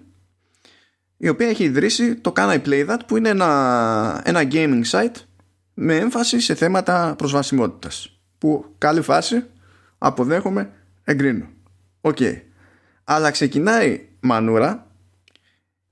η 1.17 1.29
οποία 1.29 1.49
έχει 1.49 1.65
ιδρύσει 1.65 2.15
το 2.15 2.33
Can 2.37 2.49
I 2.49 2.63
Play 2.67 2.89
That 2.89 2.99
που 3.07 3.17
είναι 3.17 3.29
ένα, 3.29 4.23
ένα 4.25 4.49
gaming 4.51 4.83
site 4.91 5.15
με 5.75 5.97
έμφαση 5.97 6.41
σε 6.41 6.55
θέματα 6.55 7.15
προσβασιμότητας 7.19 8.21
που 8.39 8.75
καλή 8.79 9.01
φάση 9.01 9.45
αποδέχομαι 9.99 10.73
εγκρίνω. 11.05 11.49
Οκ. 12.01 12.19
Αλλά 13.05 13.31
ξεκινάει 13.31 14.09
μανούρα 14.21 14.87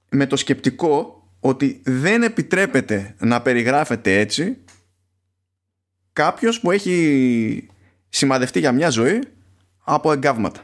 με 0.08 0.26
το 0.26 0.36
σκεπτικό 0.36 1.22
ότι 1.40 1.80
δεν 1.84 2.22
επιτρέπεται 2.22 3.14
να 3.18 3.42
περιγράφεται 3.42 4.18
έτσι 4.18 4.58
κάποιος 6.18 6.60
που 6.60 6.70
έχει 6.70 7.66
σημαδευτεί 8.08 8.58
για 8.58 8.72
μια 8.72 8.90
ζωή 8.90 9.22
από 9.84 10.12
εγκάβματα. 10.12 10.60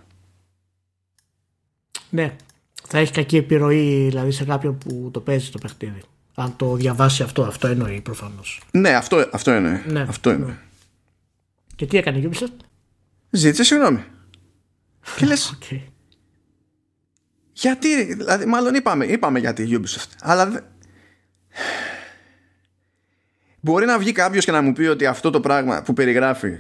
Ναι, 2.11 2.36
θα 2.88 2.98
έχει 2.98 3.12
κακή 3.12 3.36
επιρροή 3.36 4.07
δηλαδή 4.09 4.30
σε 4.30 4.44
κάποιον 4.44 4.78
που 4.78 5.11
το 5.12 5.20
παίζει 5.20 5.50
το 5.50 5.59
παιχνίδι. 5.59 6.02
Αν 6.34 6.57
το 6.57 6.74
διαβάσει 6.74 7.22
αυτό, 7.22 7.42
αυτό 7.42 7.66
εννοεί 7.66 8.00
προφανώς. 8.00 8.61
Ναι, 8.70 8.94
αυτό, 8.94 9.28
αυτό 9.32 9.50
εννοεί. 9.50 9.82
Ναι, 9.86 10.00
αυτό 10.00 10.30
εννοεί. 10.30 10.48
Ναι. 10.48 10.59
Και 11.76 11.86
τι 11.86 11.96
έκανε 11.96 12.18
η 12.18 12.30
Ubisoft? 12.32 12.64
Ζήτησε 13.30 13.64
συγγνώμη. 13.64 14.05
Και 15.16 15.26
λες, 15.26 15.59
okay. 15.59 15.80
Γιατί, 17.52 18.14
δηλαδή, 18.14 18.44
μάλλον 18.46 18.74
είπαμε, 18.74 19.05
είπαμε 19.05 19.38
για 19.38 19.52
τη 19.52 19.68
Ubisoft, 19.70 20.11
αλλά 20.20 20.74
μπορεί 23.65 23.87
να 23.87 23.99
βγει 23.99 24.12
κάποιος 24.12 24.45
και 24.45 24.51
να 24.51 24.62
μου 24.62 24.73
πει 24.73 24.83
ότι 24.83 25.07
αυτό 25.07 25.31
το 25.31 25.41
πράγμα 25.41 25.83
που 25.83 25.93
περιγράφει 25.93 26.57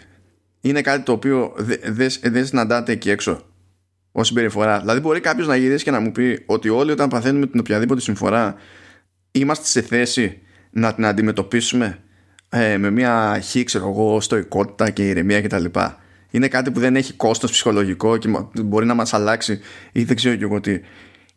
είναι 0.60 0.80
κάτι 0.80 1.02
το 1.02 1.12
οποίο 1.12 1.54
δεν 1.82 2.10
δε, 2.22 2.44
συναντάτε 2.44 2.92
εκεί 2.92 3.10
έξω 3.10 3.42
ως 4.12 4.26
συμπεριφορά. 4.26 4.80
Δηλαδή, 4.80 5.00
μπορεί 5.00 5.20
κάποιος 5.20 5.46
να 5.46 5.56
γυρίσει 5.56 5.84
και 5.84 5.90
να 5.90 6.00
μου 6.00 6.12
πει 6.12 6.42
ότι 6.46 6.68
όλοι 6.68 6.90
όταν 6.90 7.08
παθαίνουμε 7.08 7.46
την 7.46 7.60
οποιαδήποτε 7.60 8.00
συμφορά 8.00 8.54
είμαστε 9.30 9.66
σε 9.66 9.80
θέση 9.80 10.38
να 10.70 10.94
την 10.94 11.06
αντιμετωπίσουμε 11.06 11.98
ε, 12.48 12.78
με 12.78 12.90
μια 12.90 13.40
χή, 13.42 13.64
ξέρω 13.64 13.88
εγώ, 13.88 14.20
στοικότητα 14.20 14.90
και 14.90 15.08
ηρεμία 15.08 15.42
κτλ. 15.42 15.64
Είναι 16.30 16.48
κάτι 16.48 16.70
που 16.70 16.80
δεν 16.80 16.96
έχει 16.96 17.12
κόστος 17.12 17.50
ψυχολογικό 17.50 18.16
και 18.16 18.28
μπορεί 18.62 18.86
να 18.86 18.94
μας 18.94 19.14
αλλάξει 19.14 19.60
ή 19.92 20.04
δεν 20.04 20.16
ξέρω 20.16 20.36
και 20.36 20.44
εγώ 20.44 20.60
τι. 20.60 20.80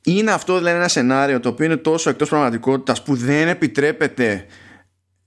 Είναι 0.04 0.32
αυτό 0.32 0.58
δηλαδή 0.58 0.78
ένα 0.78 0.88
σενάριο 0.88 1.40
το 1.40 1.50
οποίο 1.50 1.66
είναι 1.66 1.78
τόσο 1.78 2.10
εκτός 2.10 2.30
πραγματικότητας 2.30 3.04
που 3.04 3.16
δεν 3.16 3.48
επιτρέπεται 3.48 4.46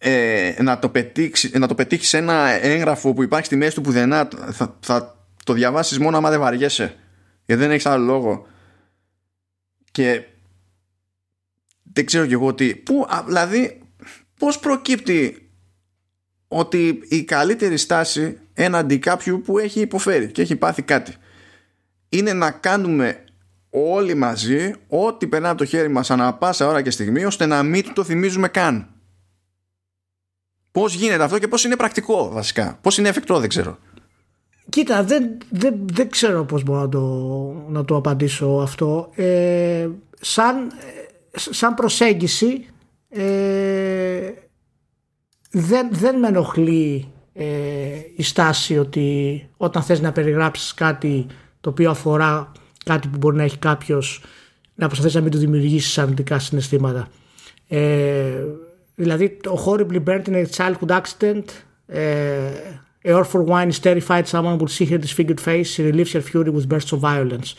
ε, 0.03 0.55
να, 0.63 0.79
το 0.79 0.89
πετύχει, 0.89 1.59
να 1.59 1.67
το 1.67 1.75
πετύχεις 1.75 2.09
σε 2.09 2.17
ένα 2.17 2.49
έγγραφο 2.49 3.13
που 3.13 3.23
υπάρχει 3.23 3.47
στη 3.47 3.57
μέση 3.57 3.75
του 3.75 3.81
πουδενά 3.81 4.29
θα, 4.51 4.79
θα 4.81 5.27
το 5.45 5.53
διαβάσεις 5.53 5.99
μόνο 5.99 6.17
άμα 6.17 6.31
δεν 6.31 6.41
βαριέσαι 6.41 6.97
γιατί 7.47 7.63
δεν 7.63 7.71
έχεις 7.71 7.87
άλλο 7.87 8.05
λόγο 8.05 8.47
και 9.91 10.23
δεν 11.93 12.07
ξέρω 12.07 12.27
κι 12.27 12.33
εγώ 12.33 12.55
τι 12.55 12.75
που, 12.75 13.07
δηλαδή 13.27 13.83
πώς 14.39 14.59
προκύπτει 14.59 15.51
ότι 16.49 17.03
η 17.09 17.25
καλύτερη 17.25 17.77
στάση 17.77 18.39
έναντι 18.53 18.99
κάποιου 18.99 19.41
που 19.41 19.59
έχει 19.59 19.81
υποφέρει 19.81 20.31
και 20.31 20.43
έχει 20.43 20.57
πάθει 20.57 20.83
κάτι 20.83 21.15
είναι 22.09 22.33
να 22.33 22.51
κάνουμε 22.51 23.25
όλοι 23.71 24.15
μαζί 24.15 24.73
ό,τι 24.89 25.27
περνά 25.27 25.49
από 25.49 25.59
το 25.59 25.65
χέρι 25.65 25.89
μας 25.89 26.11
ανά 26.11 26.35
πάσα 26.35 26.67
ώρα 26.67 26.83
και 26.83 26.91
στιγμή 26.91 27.25
ώστε 27.25 27.47
να 27.47 27.63
μην 27.63 27.93
το 27.95 28.05
θυμίζουμε 28.05 28.49
καν. 28.49 29.00
Πώς 30.73 30.95
γίνεται 30.95 31.23
αυτό 31.23 31.39
και 31.39 31.49
πώς 31.49 31.65
είναι 31.65 31.77
πρακτικό 31.77 32.31
βασικά. 32.33 32.79
Πώς 32.81 32.99
είναι 32.99 33.09
εφικτό 33.09 33.39
δεν 33.39 33.49
ξέρω. 33.49 33.79
Κοίτα, 34.69 35.05
δεν, 35.05 35.39
δεν, 35.51 35.75
δεν 35.93 36.11
ξέρω 36.11 36.45
πώς 36.45 36.63
μπορώ 36.63 36.81
να 36.81 36.89
το, 36.89 37.01
να 37.69 37.85
το 37.85 37.97
απαντήσω 37.97 38.47
αυτό. 38.47 39.11
Ε, 39.15 39.89
σαν, 40.21 40.71
σαν 41.33 41.75
προσέγγιση 41.75 42.67
ε, 43.09 44.31
δεν, 45.51 45.89
δεν 45.93 46.19
με 46.19 46.29
ενοχλεί 46.29 47.13
ε, 47.33 47.47
η 48.17 48.23
στάση 48.23 48.79
ότι 48.79 49.49
όταν 49.57 49.83
θες 49.83 50.01
να 50.01 50.13
περιγράψεις 50.13 50.75
κάτι 50.75 51.27
το 51.61 51.71
οποίο 51.71 51.91
αφορά 51.91 52.53
κάτι 52.85 53.09
που 53.09 53.17
μπορεί 53.17 53.37
να 53.37 53.43
έχει 53.43 53.59
κάποιος 53.59 54.23
να 54.75 54.87
προσπαθείς 54.87 55.15
να 55.15 55.21
μην 55.21 55.31
του 55.31 55.39
δημιουργήσεις 55.39 55.99
αρνητικά 55.99 56.39
συναισθήματα. 56.39 57.09
Ε, 57.69 58.45
δηλαδή 59.01 59.29
το 59.29 59.65
horribly 59.67 60.03
burnt 60.05 60.29
in 60.29 60.35
a 60.35 60.47
childhood 60.57 61.01
accident 61.01 61.45
ε, 61.87 62.51
A 63.05 63.13
or 63.13 63.25
for 63.25 63.43
wine 63.43 63.71
is 63.71 63.79
terrified 63.79 64.27
someone 64.27 64.59
would 64.59 64.71
see 64.71 64.85
her 64.85 64.99
disfigured 64.99 65.41
face 65.41 65.69
she 65.75 65.83
relieves 65.91 66.13
her 66.13 66.21
fury 66.21 66.51
with 66.51 66.69
bursts 66.69 66.93
of 66.93 67.01
violence. 67.01 67.55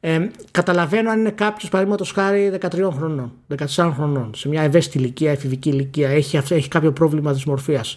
Ε, 0.00 0.28
καταλαβαίνω 0.50 1.10
αν 1.10 1.20
είναι 1.20 1.30
κάποιος, 1.30 1.70
παραδείγματος 1.70 2.12
χάρη 2.12 2.58
13 2.60 2.90
χρονών, 2.92 3.32
14 3.76 3.92
χρονών, 3.94 4.30
σε 4.34 4.48
μια 4.48 4.62
ευαίσθητη 4.62 4.98
ηλικία, 4.98 5.30
εφηβική 5.30 5.68
ηλικία, 5.68 6.08
έχει, 6.08 6.36
έχει 6.36 6.68
κάποιο 6.68 6.92
πρόβλημα 6.92 7.32
δυσμορφίας. 7.32 7.96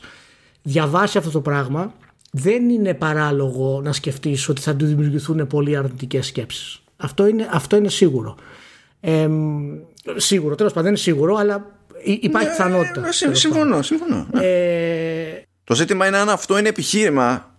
Διαβάσει 0.62 1.18
αυτό 1.18 1.30
το 1.30 1.42
πράγμα, 1.42 1.94
δεν 2.32 2.70
είναι 2.70 2.94
παράλογο 2.94 3.82
να 3.84 3.94
σκεφτείς 3.94 4.50
ότι 4.50 4.62
θα 4.62 4.76
του 4.76 4.86
δημιουργηθούν 4.86 5.48
πολύ 5.48 5.78
αρνητικές 5.78 6.26
σκέψεις. 6.26 6.82
Αυτό 6.98 7.28
είναι, 7.28 7.50
αυτό 7.52 7.76
είναι 7.76 7.90
σίγουρο. 7.90 8.36
Ε, 9.00 9.30
σίγουρο, 10.16 10.56
τέλος 10.56 10.74
πάντων 10.74 10.90
δεν 10.90 10.92
είναι 10.92 11.02
σίγουρο, 11.02 11.36
αλλά 11.36 11.80
υπάρχει 12.04 12.48
ναι, 12.48 12.56
πιθανότητα. 12.56 13.12
συμφωνώ, 13.32 13.82
συμφωνώ. 13.82 14.28
Ε, 14.34 15.42
το 15.64 15.76
ζήτημα 15.76 16.08
είναι 16.08 16.18
αν 16.18 16.30
αυτό 16.30 16.58
είναι 16.58 16.70
επιχείρημα. 16.70 17.56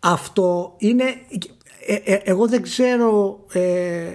Αυτό 0.00 0.74
είναι 0.78 1.04
ε, 1.86 1.94
ε, 1.94 2.20
εγώ 2.24 2.48
δεν 2.48 2.62
ξέρω 2.62 3.44
ε, 3.52 4.08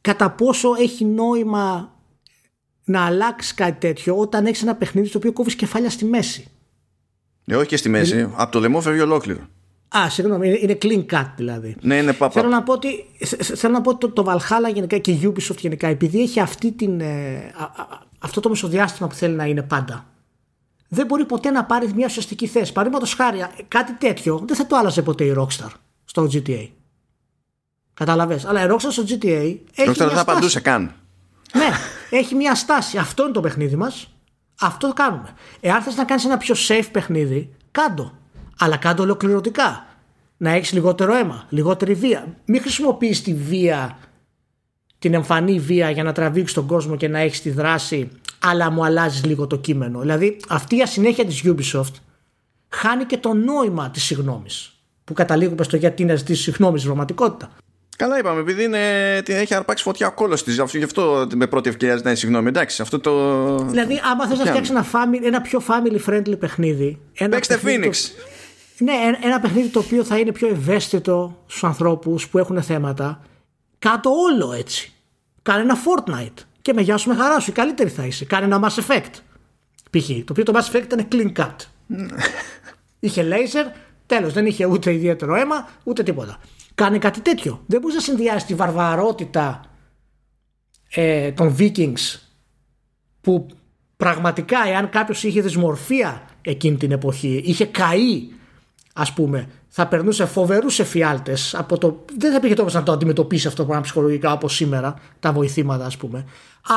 κατά 0.00 0.30
πόσο 0.30 0.74
έχει 0.78 1.04
νόημα 1.04 1.94
να 2.84 3.06
αλλάξει 3.06 3.54
κάτι 3.54 3.78
τέτοιο 3.78 4.18
όταν 4.18 4.46
έχεις 4.46 4.62
ένα 4.62 4.74
παιχνίδι 4.74 5.08
στο 5.08 5.18
οποίο 5.18 5.32
κόβεις 5.32 5.54
κεφάλια 5.54 5.90
στη 5.90 6.04
μέση. 6.04 6.48
Ε, 7.46 7.56
όχι 7.56 7.66
και 7.66 7.76
στη 7.76 7.88
μέση. 7.88 8.14
Είναι... 8.14 8.30
Από 8.34 8.52
το 8.52 8.60
λαιμό 8.60 8.80
φεύγει 8.80 9.00
ολόκληρο. 9.00 9.48
Α, 9.96 10.10
συγγνώμη, 10.10 10.58
είναι 10.62 10.78
clean 10.82 11.06
cut 11.14 11.26
δηλαδή. 11.36 11.76
Ναι, 11.80 11.96
είναι 11.96 12.12
παπα. 12.12 12.40
Θέλω 12.40 12.48
να 12.48 12.62
πω 12.62 12.72
ότι, 12.72 12.88
θέλω 13.54 13.72
να 13.72 13.80
πω 13.80 13.96
το, 13.96 14.10
το 14.10 14.24
Valhalla 14.28 14.74
γενικά 14.74 14.98
και 14.98 15.10
η 15.10 15.20
Ubisoft 15.24 15.58
γενικά, 15.58 15.86
επειδή 15.86 16.22
έχει 16.22 16.40
αυτή 16.40 16.72
την, 16.72 17.00
ε, 17.00 17.52
αυτό 18.18 18.40
το 18.40 18.48
μεσοδιάστημα 18.48 19.08
που 19.08 19.14
θέλει 19.14 19.34
να 19.34 19.44
είναι 19.44 19.62
πάντα 19.62 20.04
δεν 20.92 21.06
μπορεί 21.06 21.24
ποτέ 21.24 21.50
να 21.50 21.64
πάρει 21.64 21.92
μια 21.94 22.06
ουσιαστική 22.06 22.46
θέση. 22.46 22.72
Παραδείγματος 22.72 23.14
χάρη, 23.14 23.46
κάτι 23.68 23.92
τέτοιο 23.92 24.42
δεν 24.46 24.56
θα 24.56 24.66
το 24.66 24.76
άλλαζε 24.76 25.02
ποτέ 25.02 25.24
η 25.24 25.34
Rockstar 25.38 25.70
στο 26.04 26.28
GTA. 26.32 26.68
Καταλαβες. 27.94 28.44
Αλλά 28.44 28.64
η 28.64 28.66
Rockstar 28.70 28.90
στο 28.90 29.04
GTA. 29.08 29.56
Η 29.74 29.82
Rockstar 29.86 29.94
δεν 29.96 30.10
θα 30.10 30.20
απαντούσε 30.20 30.60
καν. 30.60 30.94
Ναι, 31.52 31.68
έχει 32.10 32.34
μια 32.34 32.54
στάση. 32.54 32.98
Αυτό 32.98 33.22
είναι 33.22 33.32
το 33.32 33.40
παιχνίδι 33.40 33.76
μας. 33.76 34.08
Αυτό 34.60 34.86
το 34.86 34.92
κάνουμε. 34.92 35.34
Εάν 35.60 35.82
θες 35.82 35.96
να 35.96 36.04
κάνεις 36.04 36.24
ένα 36.24 36.36
πιο 36.36 36.54
safe 36.68 36.88
παιχνίδι, 36.92 37.50
κάντο. 37.70 38.12
Αλλά 38.60 38.76
κάντο 38.76 39.02
ολοκληρωτικά. 39.02 39.86
Να 40.36 40.50
έχεις 40.50 40.72
λιγότερο 40.72 41.14
αίμα, 41.14 41.46
λιγότερη 41.48 41.94
βία. 41.94 42.36
Μην 42.44 42.60
χρησιμοποιείς 42.60 43.22
τη 43.22 43.34
βία, 43.34 43.98
την 44.98 45.14
εμφανή 45.14 45.58
βία 45.58 45.90
για 45.90 46.02
να 46.02 46.12
τραβήξεις 46.12 46.54
τον 46.54 46.66
κόσμο 46.66 46.96
και 46.96 47.08
να 47.08 47.18
έχεις 47.18 47.42
τη 47.42 47.50
δράση 47.50 48.08
αλλά 48.40 48.70
μου 48.70 48.84
αλλάζεις 48.84 49.24
λίγο 49.24 49.46
το 49.46 49.56
κείμενο. 49.56 50.00
Δηλαδή 50.00 50.36
αυτή 50.48 50.76
η 50.76 50.82
ασυνέχεια 50.82 51.24
της 51.24 51.42
Ubisoft 51.44 51.94
χάνει 52.68 53.04
και 53.04 53.16
το 53.16 53.32
νόημα 53.32 53.90
της 53.90 54.02
συγνώμης 54.04 54.72
που 55.04 55.12
καταλήγουμε 55.12 55.62
στο 55.62 55.76
γιατί 55.76 56.04
να 56.04 56.14
ζητήσεις 56.14 56.44
συγγνώμη 56.44 56.78
στην 56.78 56.86
πραγματικότητα. 56.88 57.50
Καλά 57.96 58.18
είπαμε, 58.18 58.40
επειδή 58.40 58.64
είναι, 58.64 58.78
την 59.24 59.34
έχει 59.34 59.54
αρπάξει 59.54 59.84
φωτιά 59.84 60.06
ο 60.06 60.12
κόλος 60.12 60.44
της. 60.44 60.54
Γι' 60.54 60.82
αυτό 60.82 61.28
με 61.34 61.46
πρώτη 61.46 61.68
ευκαιρία 61.68 61.96
ζητάει 61.96 62.14
συγγνώμη. 62.14 62.48
Εντάξει, 62.48 62.82
αυτό 62.82 62.98
το. 63.00 63.64
Δηλαδή, 63.64 64.00
άμα 64.12 64.26
θες 64.26 64.38
να 64.38 64.44
φτιάξεις 64.44 64.74
ένα, 64.74 64.86
ένα 65.22 65.40
πιο 65.40 65.62
family 65.68 66.10
friendly 66.10 66.38
παιχνίδι. 66.38 66.98
Παίξτε 67.30 67.60
Phoenix. 67.64 67.92
Ναι, 68.80 68.92
ένα 69.22 69.40
παιχνίδι 69.40 69.68
το 69.68 69.78
οποίο 69.78 70.04
θα 70.04 70.18
είναι 70.18 70.32
πιο 70.32 70.48
ευαίσθητο 70.48 71.42
στους 71.46 71.64
ανθρώπους 71.64 72.28
που 72.28 72.38
έχουν 72.38 72.62
θέματα. 72.62 73.22
Κάτω 73.78 74.10
όλο 74.10 74.52
έτσι. 74.52 74.92
Κάνε 75.42 75.60
ένα 75.60 75.76
Fortnite 75.76 76.44
και 76.62 76.72
με 76.72 76.80
γεια 76.80 76.96
σου 76.96 77.08
με 77.08 77.14
χαρά 77.14 77.40
σου. 77.40 77.50
Η 77.50 77.52
καλύτερη 77.52 77.90
θα 77.90 78.06
είσαι. 78.06 78.24
Κάνε 78.24 78.44
ένα 78.44 78.60
Mass 78.62 78.80
Effect. 78.80 79.12
Π.χ. 79.90 80.06
Το 80.08 80.24
οποίο 80.30 80.44
το 80.44 80.52
Mass 80.56 80.72
Effect 80.72 80.82
ήταν 80.82 81.08
clean 81.12 81.32
cut. 81.36 81.56
είχε 83.00 83.28
laser, 83.30 83.72
τέλος. 84.06 84.32
Δεν 84.32 84.46
είχε 84.46 84.64
ούτε 84.64 84.92
ιδιαίτερο 84.92 85.34
αίμα, 85.34 85.68
ούτε 85.84 86.02
τίποτα. 86.02 86.38
Κάνε 86.74 86.98
κάτι 86.98 87.20
τέτοιο. 87.20 87.62
Δεν 87.66 87.80
μπορείς 87.80 87.96
να 87.96 88.02
συνδυάσεις 88.02 88.44
τη 88.44 88.54
βαρβαρότητα 88.54 89.64
ε, 90.90 91.32
των 91.32 91.56
Vikings 91.58 92.18
που 93.20 93.46
πραγματικά 93.96 94.58
εάν 94.66 94.90
κάποιος 94.90 95.22
είχε 95.22 95.40
δυσμορφία 95.40 96.22
εκείνη 96.42 96.76
την 96.76 96.92
εποχή, 96.92 97.42
είχε 97.44 97.66
καεί 97.66 98.28
ας 99.00 99.12
πούμε 99.12 99.48
θα 99.68 99.86
περνούσε 99.86 100.26
φοβερούς 100.26 100.78
εφιάλτες 100.78 101.54
από 101.54 101.78
το. 101.78 102.04
Δεν 102.18 102.30
θα 102.30 102.36
υπήρχε 102.36 102.54
τρόπος 102.54 102.74
να 102.74 102.82
το 102.82 102.92
αντιμετωπίσει 102.92 103.46
αυτό 103.46 103.58
το 103.58 103.64
πράγμα 103.64 103.82
ψυχολογικά 103.82 104.32
όπως 104.32 104.54
σήμερα, 104.54 104.94
τα 105.20 105.32
βοηθήματα 105.32 105.84
ας 105.84 105.96
πούμε. 105.96 106.24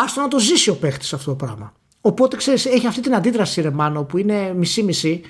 Άστο 0.03 0.21
να 0.21 0.28
το 0.28 0.39
ζήσει 0.39 0.69
ο 0.69 0.76
παίχτης 0.76 1.13
αυτό 1.13 1.30
το 1.30 1.45
πράγμα. 1.45 1.74
Οπότε 2.01 2.36
ξέρεις, 2.36 2.65
έχει 2.65 2.88
αυτή 2.88 3.01
την 3.01 3.15
αντίδραση 3.15 3.61
ρε 3.61 3.69
Μάνο 3.69 4.03
που 4.03 4.17
είναι 4.17 4.53
μισή-μισή 4.55 5.21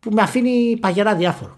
που 0.00 0.10
με 0.12 0.22
αφήνει 0.22 0.76
παγερά 0.80 1.14
διάφορο. 1.14 1.56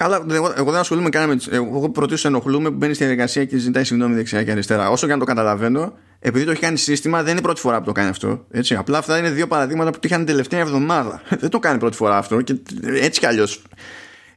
Καλά, 0.00 0.26
εγώ, 0.30 0.52
εγώ 0.56 0.70
δεν 0.70 0.80
ασχολούμαι 0.80 1.08
καν 1.08 1.28
με 1.28 1.36
Εγώ 1.50 1.90
προτίσω 1.90 2.28
ενοχλούμε 2.28 2.70
που 2.70 2.76
μπαίνει 2.76 2.94
στη 2.94 3.04
διαδικασία 3.04 3.44
και 3.44 3.56
ζητάει 3.56 3.84
συγγνώμη 3.84 4.14
δεξιά 4.14 4.44
και 4.44 4.50
αριστερά. 4.50 4.90
Όσο 4.90 5.06
και 5.06 5.12
αν 5.12 5.18
το 5.18 5.24
καταλαβαίνω, 5.24 5.92
επειδή 6.18 6.44
το 6.44 6.50
έχει 6.50 6.60
κάνει 6.60 6.76
σύστημα, 6.76 7.22
δεν 7.22 7.32
είναι 7.32 7.40
πρώτη 7.40 7.60
φορά 7.60 7.78
που 7.78 7.84
το 7.84 7.92
κάνει 7.92 8.08
αυτό. 8.08 8.46
Έτσι. 8.50 8.74
Απλά 8.74 8.98
αυτά 8.98 9.18
είναι 9.18 9.30
δύο 9.30 9.46
παραδείγματα 9.46 9.90
που 9.90 9.98
το 9.98 10.02
είχαν 10.04 10.18
την 10.18 10.26
τελευταία 10.26 10.60
εβδομάδα. 10.60 11.22
δεν 11.40 11.50
το 11.50 11.58
κάνει 11.58 11.78
πρώτη 11.78 11.96
φορά 11.96 12.16
αυτό 12.16 12.40
και 12.40 12.56
έτσι 12.84 13.20
κι 13.20 13.26
αλλιώς. 13.26 13.62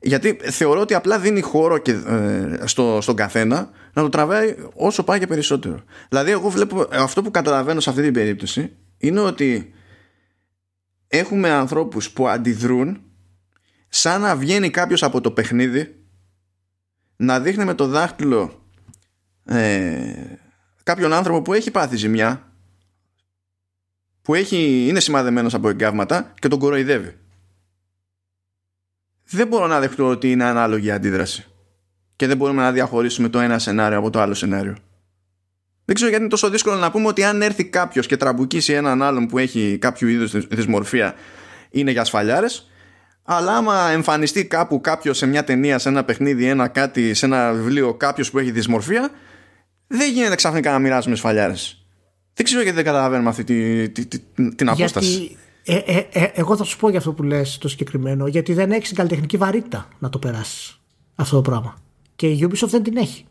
Γιατί 0.01 0.39
θεωρώ 0.43 0.79
ότι 0.79 0.93
απλά 0.93 1.19
δίνει 1.19 1.41
χώρο 1.41 1.77
και, 1.77 1.91
ε, 1.91 2.65
στο, 2.65 2.99
στον 3.01 3.15
καθένα 3.15 3.69
να 3.93 4.01
το 4.01 4.09
τραβάει 4.09 4.55
όσο 4.73 5.03
πάει 5.03 5.19
και 5.19 5.27
περισσότερο. 5.27 5.83
Δηλαδή, 6.09 6.31
εγώ 6.31 6.49
βλέπω 6.49 6.87
αυτό 6.91 7.21
που 7.21 7.31
καταλαβαίνω 7.31 7.79
σε 7.79 7.89
αυτή 7.89 8.01
την 8.01 8.13
περίπτωση 8.13 8.71
είναι 8.97 9.19
ότι 9.19 9.73
έχουμε 11.07 11.49
ανθρώπους 11.49 12.09
που 12.11 12.27
αντιδρούν 12.27 13.02
σαν 13.95 14.21
να 14.21 14.35
βγαίνει 14.35 14.69
κάποιος 14.69 15.03
από 15.03 15.21
το 15.21 15.31
παιχνίδι 15.31 15.95
να 17.15 17.39
δείχνει 17.39 17.65
με 17.65 17.73
το 17.73 17.87
δάχτυλο 17.87 18.65
ε, 19.45 20.13
κάποιον 20.83 21.13
άνθρωπο 21.13 21.41
που 21.41 21.53
έχει 21.53 21.71
πάθει 21.71 21.95
ζημιά 21.95 22.51
που 24.21 24.35
έχει, 24.35 24.85
είναι 24.87 24.99
σημαδεμένος 24.99 25.53
από 25.53 25.69
εγκάβματα 25.69 26.33
και 26.39 26.47
τον 26.47 26.59
κοροϊδεύει. 26.59 27.17
Δεν 29.23 29.47
μπορώ 29.47 29.67
να 29.67 29.79
δεχτώ 29.79 30.07
ότι 30.07 30.31
είναι 30.31 30.43
ανάλογη 30.43 30.91
αντίδραση. 30.91 31.45
και 32.15 32.27
δεν 32.27 32.37
μπορούμε 32.37 32.61
να 32.61 32.71
διαχωρίσουμε 32.71 33.29
το 33.29 33.39
ένα 33.39 33.59
σενάριο 33.59 33.97
από 33.97 34.09
το 34.09 34.19
άλλο 34.19 34.33
σενάριο. 34.33 34.75
Δεν 35.85 35.95
ξέρω 35.95 36.09
γιατί 36.09 36.25
είναι 36.25 36.33
τόσο 36.33 36.49
δύσκολο 36.49 36.75
να 36.75 36.91
πούμε 36.91 37.07
ότι 37.07 37.23
αν 37.23 37.41
έρθει 37.41 37.65
κάποιος 37.65 38.07
και 38.07 38.17
τραμπουκίσει 38.17 38.73
έναν 38.73 39.01
άλλον 39.01 39.27
που 39.27 39.37
έχει 39.37 39.77
κάποιο 39.77 40.07
είδους 40.07 40.47
δυσμορφία 40.47 41.15
είναι 41.69 41.91
για 41.91 42.01
ασφαλιάρες. 42.01 42.67
Αλλά 43.23 43.57
άμα 43.57 43.89
εμφανιστεί 43.89 44.45
κάπου 44.45 44.81
κάποιος 44.81 45.17
σε 45.17 45.25
μια 45.25 45.43
ταινία, 45.43 45.79
σε 45.79 45.89
ένα 45.89 46.03
παιχνίδι, 46.03 46.45
ένα 46.45 46.67
κάτι, 46.67 47.13
σε 47.13 47.25
ένα 47.25 47.53
βιβλίο, 47.53 47.93
κάποιος 47.93 48.31
που 48.31 48.39
έχει 48.39 48.51
δυσμορφία, 48.51 49.09
δεν 49.87 50.11
γίνεται 50.11 50.35
ξαφνικά 50.35 50.71
να 50.71 50.79
μοιράζουμε 50.79 51.15
σφαλιάρες. 51.15 51.85
Δεν 52.33 52.45
ξέρω 52.45 52.61
γιατί 52.61 52.75
δεν 52.75 52.85
καταλαβαίνουμε 52.85 53.29
αυτή 53.29 53.43
τη, 53.43 53.89
τη, 53.89 54.05
τη, 54.05 54.19
την 54.55 54.69
απόσταση. 54.69 55.07
Γιατί, 55.07 55.37
ε, 55.65 55.97
ε, 55.97 56.07
ε, 56.11 56.31
εγώ 56.33 56.57
θα 56.57 56.63
σου 56.63 56.77
πω 56.77 56.89
για 56.89 56.97
αυτό 56.97 57.13
που 57.13 57.23
λες 57.23 57.57
το 57.57 57.67
συγκεκριμένο, 57.67 58.27
γιατί 58.27 58.53
δεν 58.53 58.71
έχεις 58.71 58.87
την 58.87 58.97
καλλιτεχνική 58.97 59.37
βαρύτητα 59.37 59.87
να 59.99 60.09
το 60.09 60.19
περάσεις 60.19 60.79
αυτό 61.15 61.35
το 61.35 61.41
πράγμα. 61.41 61.77
Και 62.15 62.27
η 62.27 62.47
Ubisoft 62.49 62.67
δεν 62.67 62.83
την 62.83 62.97
έχει. 62.97 63.25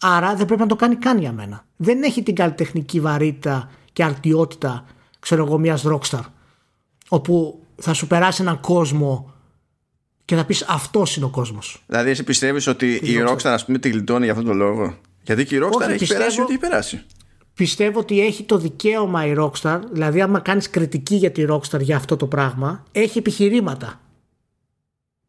Άρα 0.00 0.34
δεν 0.34 0.46
πρέπει 0.46 0.60
να 0.60 0.66
το 0.66 0.76
κάνει 0.76 0.96
καν 0.96 1.18
για 1.18 1.32
μένα. 1.32 1.66
Δεν 1.76 2.02
έχει 2.02 2.22
την 2.22 2.34
καλλιτεχνική 2.34 3.00
βαρύτητα 3.00 3.70
και 3.92 4.04
αρτιότητα, 4.04 4.84
ξέρω 5.18 5.44
εγώ, 5.44 5.58
μιας 5.58 5.84
Rockstar, 5.86 6.22
όπου 7.08 7.60
θα 7.76 7.92
σου 7.92 8.06
περάσει 8.06 8.42
έναν 8.42 8.60
κόσμο 8.60 9.32
και 10.24 10.36
θα 10.36 10.44
πεις 10.44 10.64
αυτός 10.68 11.16
είναι 11.16 11.24
ο 11.24 11.28
κόσμος. 11.28 11.84
Δηλαδή, 11.86 12.10
εσύ 12.10 12.24
πιστεύεις 12.24 12.66
ότι 12.66 12.94
η 12.94 13.24
Rockstar, 13.28 13.44
ας 13.44 13.64
πούμε, 13.64 13.78
τη 13.78 13.88
γλιτώνει 13.88 14.24
για 14.24 14.32
αυτόν 14.32 14.48
τον 14.48 14.56
λόγο; 14.56 14.98
Γιατί 15.22 15.44
και 15.44 15.56
η 15.56 15.58
Rockstar 15.62 15.80
Όχι, 15.80 15.90
έχει 15.90 15.98
πιστεύω, 15.98 16.20
περάσει 16.20 16.40
ό,τι 16.40 16.52
έχει 16.52 16.60
περάσει. 16.60 17.02
Πιστεύω 17.54 17.98
ότι 17.98 18.20
έχει 18.20 18.42
το 18.42 18.58
δικαίωμα 18.58 19.26
η 19.26 19.34
Rockstar, 19.38 19.80
δηλαδή, 19.92 20.20
άμα 20.20 20.40
κάνεις 20.40 20.70
κριτική 20.70 21.14
για 21.14 21.30
τη 21.30 21.44
Rockstar 21.48 21.80
για 21.80 21.96
αυτό 21.96 22.16
το 22.16 22.26
πράγμα, 22.26 22.84
έχει 22.92 23.18
επιχειρήματα. 23.18 24.00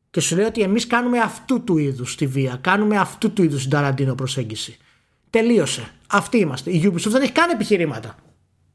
Και 0.09 0.19
σου 0.19 0.35
λέει 0.35 0.45
ότι 0.45 0.61
εμείς 0.61 0.87
κάνουμε 0.87 1.19
αυτού 1.19 1.63
του 1.63 1.77
είδους 1.77 2.15
τη 2.15 2.27
βία, 2.27 2.57
κάνουμε 2.61 2.97
αυτού 2.97 3.33
του 3.33 3.43
είδους 3.43 3.61
την 3.61 3.69
Ταραντίνο 3.69 4.15
προσέγγιση. 4.15 4.77
Τελείωσε. 5.29 5.91
Αυτοί 6.07 6.37
είμαστε. 6.37 6.71
Η 6.71 6.91
Ubisoft 6.93 7.09
δεν 7.09 7.21
έχει 7.21 7.31
καν 7.31 7.49
επιχειρήματα. 7.49 8.15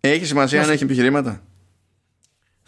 Έχει 0.01 0.25
σημασία 0.25 0.67
να 0.67 0.73
έχει 0.73 0.83
επιχειρήματα; 0.85 1.43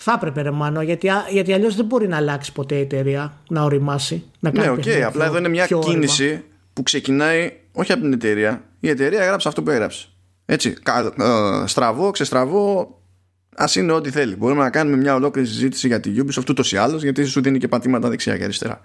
Θα 0.07 0.13
έπρεπε 0.13 0.43
ρε 0.43 0.51
Μάνο, 0.51 0.83
γιατί, 0.83 1.11
γιατί 1.31 1.53
αλλιώς 1.53 1.77
δεν 1.77 1.85
μπορεί 1.85 2.09
να 2.09 2.17
αλλάξει 2.17 2.53
ποτέ 2.53 2.75
η 2.75 2.81
εταιρεία, 2.81 3.41
να 3.49 3.63
οριμάσει. 3.63 4.25
Να 4.41 4.51
κάνει 4.51 4.67
ναι, 4.67 4.73
OK, 4.73 4.83
okay, 4.83 5.01
απλά 5.01 5.25
εδώ 5.25 5.39
είναι 5.39 5.49
μια 5.49 5.67
κίνηση 5.67 6.45
που 6.73 6.83
ξεκινάει 6.83 7.53
όχι 7.73 7.93
από 7.93 8.03
την 8.03 8.13
εταιρεία. 8.13 8.65
Η 8.81 8.89
εταιρεία 8.89 9.23
έγραψε 9.23 9.49
αυτό 9.49 9.63
που 9.63 9.71
έγραψε. 9.71 10.09
Έτσι, 10.45 10.77
ε, 11.19 11.67
στραβό, 11.67 12.11
ξεστραβό, 12.11 12.99
ας 13.57 13.77
είναι 13.77 13.93
ό,τι 13.93 14.11
θέλει. 14.11 14.37
Μπορούμε 14.37 14.63
να 14.63 14.71
κάνουμε 14.71 14.97
μια 14.97 15.15
ολόκληρη 15.15 15.49
συζήτηση 15.49 15.87
για 15.87 16.01
τη 16.01 16.13
Ubisoft 16.17 16.49
ούτως 16.51 16.73
ή 16.73 16.77
άλλως, 16.77 17.03
γιατί 17.03 17.25
σου 17.25 17.41
δίνει 17.41 17.59
και 17.59 17.69
πατήματα 17.69 18.09
δεξιά 18.09 18.37
και 18.37 18.45
αριστερά. 18.45 18.81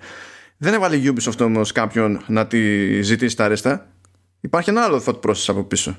Δεν 0.57 0.73
έβαλε 0.73 0.95
η 0.95 1.13
Ubisoft 1.15 1.39
όμως 1.39 1.71
κάποιον 1.71 2.21
να 2.27 2.47
τη 2.47 3.01
ζητήσει 3.01 3.35
τα 3.35 3.43
αρέστα. 3.45 3.87
Υπάρχει 4.39 4.69
ένα 4.69 4.81
άλλο 4.81 5.03
thought 5.05 5.19
process 5.19 5.45
από 5.47 5.63
πίσω. 5.63 5.97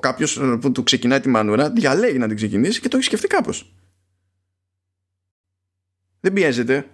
Κάποιος 0.00 0.36
ε, 0.36 0.58
που 0.60 0.72
του 0.72 0.82
ξεκινάει 0.82 1.20
τη 1.20 1.28
μανούρα 1.28 1.70
διαλέγει 1.70 2.18
να 2.18 2.26
την 2.26 2.36
ξεκινήσει 2.36 2.80
και 2.80 2.88
το 2.88 2.96
έχει 2.96 3.06
σκεφτεί 3.06 3.26
κάπως. 3.26 3.70
Δεν 6.26 6.34
πιέζεται. 6.34 6.88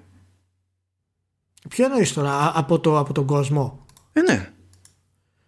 Ποιο 1.68 1.84
εννοείς 1.84 2.12
τώρα, 2.12 2.52
από, 2.54 2.80
το, 2.80 2.98
από 2.98 3.12
τον 3.12 3.26
κόσμο; 3.26 3.86
Ε, 4.12 4.20
ναι. 4.20 4.52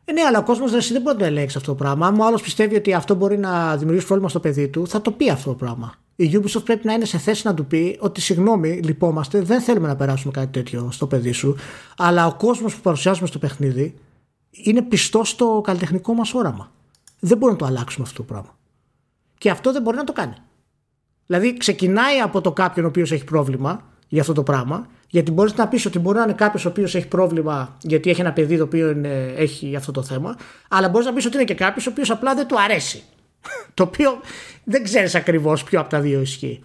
Ε, 0.04 0.12
ναι, 0.12 0.22
αλλά 0.22 0.38
ο 0.38 0.42
κόσμος 0.42 0.70
δεν, 0.70 0.80
δεν 0.90 1.02
μπορεί 1.02 1.16
να 1.16 1.22
το 1.22 1.24
ελέγξει 1.24 1.56
αυτό 1.56 1.70
το 1.70 1.76
πράγμα. 1.76 2.06
Αν 2.06 2.20
ο 2.20 2.26
άλλος 2.26 2.42
πιστεύει 2.42 2.76
ότι 2.76 2.94
αυτό 2.94 3.14
μπορεί 3.14 3.38
να 3.38 3.76
δημιουργήσει 3.76 4.06
πρόβλημα 4.06 4.30
στο 4.30 4.40
παιδί 4.40 4.68
του, 4.68 4.86
θα 4.86 5.00
το 5.00 5.10
πει 5.10 5.30
αυτό 5.30 5.50
το 5.50 5.56
πράγμα. 5.56 5.94
Η 6.16 6.30
Ubisoft 6.34 6.64
πρέπει 6.64 6.86
να 6.86 6.92
είναι 6.92 7.04
σε 7.04 7.18
θέση 7.18 7.46
να 7.46 7.54
του 7.54 7.66
πει 7.66 7.98
ότι 8.00 8.20
συγγνώμη, 8.20 8.80
λυπόμαστε, 8.84 9.40
δεν 9.40 9.60
θέλουμε 9.60 9.88
να 9.88 9.96
περάσουμε 9.96 10.32
κάτι 10.32 10.52
τέτοιο 10.52 10.90
στο 10.90 11.06
παιδί 11.06 11.32
σου, 11.32 11.56
αλλά 11.96 12.26
ο 12.26 12.34
κόσμος 12.34 12.74
που 12.74 12.80
παρουσιάζουμε 12.80 13.26
στο 13.26 13.38
παιχνίδι 13.38 13.94
είναι 14.50 14.82
πιστό 14.82 15.24
στο 15.24 15.60
καλλιτεχνικό 15.64 16.14
μας 16.14 16.34
όραμα. 16.34 16.72
Δεν 17.20 17.38
μπορούμε 17.38 17.58
να 17.60 17.66
το 17.66 17.72
αλλάξουμε 17.72 18.06
αυτό 18.06 18.22
το 18.22 18.32
πράγμα. 18.32 18.58
Και 19.38 19.50
αυτό 19.50 19.72
δεν 19.72 19.82
μπορεί 19.82 19.96
να 19.96 20.04
το 20.04 20.12
κάνει. 20.12 20.34
Δηλαδή 21.26 21.56
ξεκινάει 21.56 22.18
από 22.18 22.40
το 22.40 22.52
κάποιον 22.52 22.84
ο 22.84 22.88
οποίος 22.88 23.12
έχει 23.12 23.24
πρόβλημα 23.24 23.82
για 24.08 24.20
αυτό 24.20 24.32
το 24.32 24.42
πράγμα, 24.42 24.86
γιατί 25.08 25.30
μπορείς 25.30 25.54
να 25.54 25.68
πεις 25.68 25.86
ότι 25.86 25.98
μπορεί 25.98 26.16
να 26.18 26.22
είναι 26.22 26.32
κάποιος 26.32 26.64
ο 26.64 26.68
οποίος 26.68 26.94
έχει 26.94 27.08
πρόβλημα 27.08 27.76
γιατί 27.82 28.10
έχει 28.10 28.20
ένα 28.20 28.32
παιδί 28.32 28.56
το 28.56 28.62
οποίο 28.62 28.90
είναι, 28.90 29.34
έχει 29.36 29.76
αυτό 29.76 29.92
το 29.92 30.02
θέμα, 30.02 30.36
αλλά 30.68 30.88
μπορείς 30.88 31.06
να 31.06 31.12
πεις 31.12 31.26
ότι 31.26 31.36
είναι 31.36 31.44
και 31.44 31.54
κάποιος 31.54 31.86
ο 31.86 31.90
οποίος 31.90 32.10
απλά 32.10 32.34
δεν 32.34 32.46
του 32.46 32.60
αρέσει. 32.60 33.02
το 33.74 33.82
οποίο 33.82 34.20
δεν 34.64 34.84
ξέρεις 34.84 35.14
ακριβώς 35.14 35.64
ποιο 35.64 35.80
από 35.80 35.88
τα 35.88 36.00
δύο 36.00 36.20
ισχύει. 36.20 36.62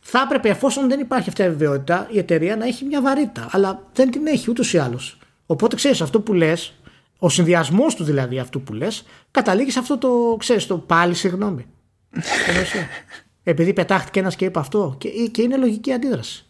Θα 0.00 0.22
έπρεπε, 0.24 0.48
εφόσον 0.48 0.88
δεν 0.88 1.00
υπάρχει 1.00 1.28
αυτή 1.28 1.42
η 1.42 1.48
βεβαιότητα, 1.48 2.08
η 2.10 2.18
εταιρεία 2.18 2.56
να 2.56 2.66
έχει 2.66 2.84
μια 2.84 3.02
βαρύτητα, 3.02 3.48
αλλά 3.50 3.86
δεν 3.92 4.10
την 4.10 4.26
έχει 4.26 4.50
ούτως 4.50 4.72
ή 4.72 4.78
άλλως. 4.78 5.18
Οπότε 5.46 5.76
ξέρεις 5.76 6.00
αυτό 6.00 6.20
που 6.20 6.32
λες, 6.32 6.74
ο 7.18 7.28
συνδυασμός 7.28 7.94
του 7.94 8.04
δηλαδή 8.04 8.38
αυτού 8.38 8.62
που 8.62 8.72
λες, 8.72 9.04
καταλήγει 9.30 9.70
σε 9.70 9.78
αυτό 9.78 9.98
το, 9.98 10.36
ξέρεις, 10.38 10.66
το 10.66 10.78
πάλι 10.78 11.14
συγγνώμη. 11.14 11.66
Επειδή 13.42 13.72
πετάχτηκε 13.72 14.18
ένας 14.18 14.36
και 14.36 14.44
είπε 14.44 14.58
αυτό. 14.58 14.94
Και, 14.98 15.08
και 15.08 15.42
είναι 15.42 15.56
λογική 15.56 15.92
αντίδραση. 15.92 16.46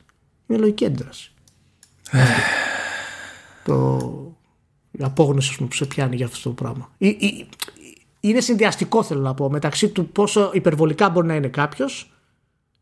Είναι 0.46 0.58
λογική 0.58 0.84
αντίδραση. 0.84 1.32
το, 3.64 3.98
η 4.90 5.02
απόγνωση 5.02 5.56
που 5.56 5.68
σε 5.72 5.84
πιάνει 5.84 6.16
για 6.16 6.26
αυτό 6.26 6.48
το 6.48 6.54
πράγμα. 6.54 6.90
είναι 8.20 8.40
συνδυαστικό 8.40 9.02
θέλω 9.02 9.20
να 9.20 9.34
πω 9.34 9.50
μεταξύ 9.50 9.88
του 9.88 10.08
πόσο 10.08 10.50
υπερβολικά 10.54 11.10
μπορεί 11.10 11.26
να 11.26 11.34
είναι 11.34 11.48
κάποιος 11.48 12.12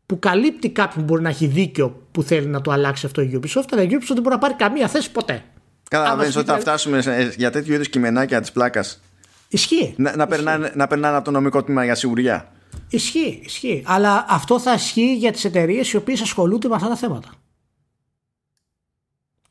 που 0.05 0.19
καλύπτει 0.19 0.69
κάποιον 0.69 1.05
που 1.05 1.11
μπορεί 1.11 1.23
να 1.23 1.29
έχει 1.29 1.45
δίκιο 1.45 2.07
που 2.11 2.23
θέλει 2.23 2.47
να 2.47 2.61
το 2.61 2.71
αλλάξει 2.71 3.05
αυτό 3.05 3.21
η 3.21 3.39
Ubisoft 3.41 3.67
αλλά 3.71 3.81
η 3.81 3.87
Ubisoft 3.91 4.13
δεν 4.13 4.21
μπορεί 4.21 4.35
να 4.35 4.37
πάρει 4.37 4.53
καμία 4.53 4.87
θέση 4.87 5.11
ποτέ. 5.11 5.43
Καταλαβαίνεις 5.89 6.35
ότι 6.35 6.47
θα 6.47 6.59
φτάσουμε 6.59 7.01
για 7.37 7.51
τέτοιου 7.51 7.73
είδους 7.73 7.89
κειμενάκια 7.89 8.41
της 8.41 8.51
πλάκας. 8.51 9.01
Ισχύει. 9.47 9.93
Να, 9.97 10.15
να, 10.15 10.27
Περνάνε, 10.27 10.71
να 10.75 10.87
περνάνε 10.87 11.15
από 11.15 11.25
το 11.25 11.31
νομικό 11.31 11.63
τμήμα 11.63 11.83
για 11.83 11.95
σιγουριά. 11.95 12.51
Ισχύει, 12.89 13.41
ισχύει. 13.43 13.83
Αλλά 13.85 14.25
αυτό 14.29 14.59
θα 14.59 14.73
ισχύει 14.73 15.15
για 15.15 15.31
τις 15.31 15.45
εταιρείες 15.45 15.91
οι 15.91 15.97
οποίες 15.97 16.21
ασχολούνται 16.21 16.67
με 16.67 16.75
αυτά 16.75 16.87
τα 16.87 16.95
θέματα. 16.95 17.29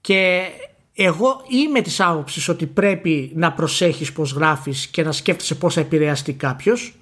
Και 0.01 0.49
εγώ 0.95 1.43
είμαι 1.49 1.80
της 1.80 2.01
άποψης 2.01 2.49
ότι 2.49 2.66
πρέπει 2.66 3.32
να 3.34 3.53
προσέχεις 3.53 4.12
πώς 4.12 4.32
γράφεις 4.32 4.86
και 4.86 5.03
να 5.03 5.12
σκέφτεσαι 5.12 5.55
πώς 5.55 5.74
θα 5.74 5.80
επηρεαστεί 5.80 6.32
κάποιος 6.32 6.95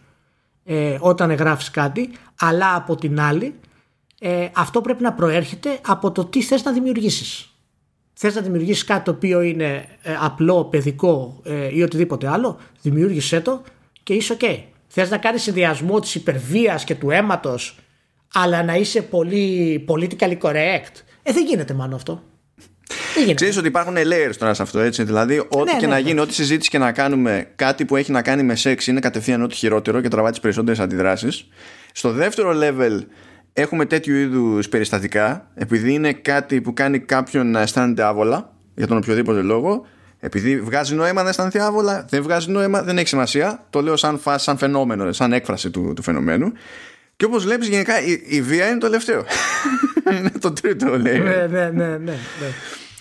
ε, 0.65 0.97
όταν 1.01 1.33
γράφεις 1.33 1.71
κάτι, 1.71 2.11
αλλά 2.39 2.75
από 2.75 2.97
την 2.97 3.21
άλλη 3.21 3.55
ε, 4.21 4.49
αυτό 4.53 4.81
πρέπει 4.81 5.03
να 5.03 5.13
προέρχεται 5.13 5.81
από 5.87 6.13
το 6.13 6.25
τι 6.25 6.43
θες 6.43 6.63
να 6.63 6.73
δημιουργήσεις. 6.73 7.51
Θες 8.13 8.35
να 8.35 8.41
δημιουργήσεις 8.41 8.85
κάτι 8.85 9.05
το 9.05 9.11
οποίο 9.11 9.41
είναι 9.41 9.89
ε, 10.03 10.17
απλό, 10.21 10.65
παιδικό 10.65 11.41
ε, 11.45 11.77
ή 11.77 11.83
οτιδήποτε 11.83 12.29
άλλο, 12.29 12.59
δημιούργησέ 12.83 13.41
το 13.41 13.63
και 14.03 14.15
είσαι 14.15 14.37
ok. 14.41 14.59
Θες 14.99 15.11
να 15.11 15.19
κάνεις 15.19 15.43
συνδυασμό 15.43 16.01
της 16.01 16.15
υπερβίας 16.15 16.85
και 16.85 16.95
του 16.95 17.11
αίματος 17.11 17.79
αλλά 18.35 18.63
να 18.63 18.75
είσαι 18.75 19.03
πολύ 19.03 19.85
politically 19.89 20.39
correct. 20.41 21.03
Ε, 21.23 21.33
δεν 21.33 21.47
γίνεται 21.47 21.75
μάλλον 21.75 21.95
αυτό. 21.95 22.23
Ξέρεις 23.35 23.57
ότι 23.57 23.67
υπάρχουν 23.67 23.95
layers 23.97 24.35
τώρα 24.39 24.55
σε 24.55 24.63
αυτό 24.63 24.79
έτσι; 24.79 25.05
Δηλαδή 25.05 25.39
ό,τι 25.39 25.73
ναι, 25.73 25.79
και 25.79 25.87
ναι, 25.87 25.93
να 25.93 26.01
ναι. 26.01 26.09
γίνει, 26.09 26.21
ό,τι 26.21 26.35
συζήτηση 26.35 26.71
και 26.71 26.79
να 26.79 26.93
κάνουμε 26.93 27.53
Κάτι 27.57 27.85
που 27.85 27.97
έχει 27.97 28.13
να 28.13 28.23
κάνει 28.23 28.43
με 28.43 28.55
σεξ 28.55 28.87
είναι 28.87 29.01
κατευθείαν 29.01 29.43
ό,τι 29.43 29.55
χειρότερο 29.55 30.01
Και 30.01 30.09
τραβάει 30.09 30.31
τις 30.31 30.41
περισσότερες 30.41 30.81
αντιδράσεις 30.81 31.49
Στο 31.93 32.13
δεύτερο 32.13 32.53
level 32.63 33.01
έχουμε 33.53 33.87
τέτοιου 33.87 34.15
είδους 34.15 34.69
περιστατικά 34.69 35.51
Επειδή 35.55 35.93
είναι 35.93 36.13
κάτι 36.13 36.61
που 36.61 36.73
κάνει 36.73 36.99
κάποιον 36.99 37.51
να 37.51 37.61
αισθάνεται 37.61 38.03
άβολα 38.03 38.53
Για 38.75 38.87
τον 38.87 38.97
οποιοδήποτε 38.97 39.43
λόγο 39.43 39.87
επειδή 40.27 40.61
βγάζει 40.61 40.95
νόημα 40.95 41.23
να 41.23 41.29
αισθανθεί 41.29 41.59
άβολα, 41.59 42.05
δεν 42.09 42.23
βγάζει 42.23 42.51
νόημα, 42.51 42.83
δεν 42.83 42.99
έχει 42.99 43.09
σημασία. 43.09 43.67
Το 43.71 43.83
λέω 43.83 43.97
σαν, 43.97 44.19
φάση, 44.19 44.45
σαν 44.45 44.59
φαινόμενο, 44.59 45.13
σαν 45.13 45.33
έκφραση 45.33 45.71
του, 45.71 45.93
του 45.97 46.03
φαινομένου. 46.03 46.53
Και 47.17 47.25
όπως 47.25 47.45
βλέπεις, 47.45 47.69
γενικά 47.69 48.03
η, 48.03 48.23
η, 48.27 48.43
βία 48.43 48.69
είναι 48.69 48.79
το 48.79 48.87
τελευταίο. 48.87 49.25
είναι 50.19 50.33
το 50.41 50.53
τρίτο, 50.53 50.99
λέει. 50.99 51.19
Ναι, 51.19 51.47
ναι, 51.51 51.71
ναι. 51.71 51.71
ναι, 51.71 51.97
ναι. 51.97 52.17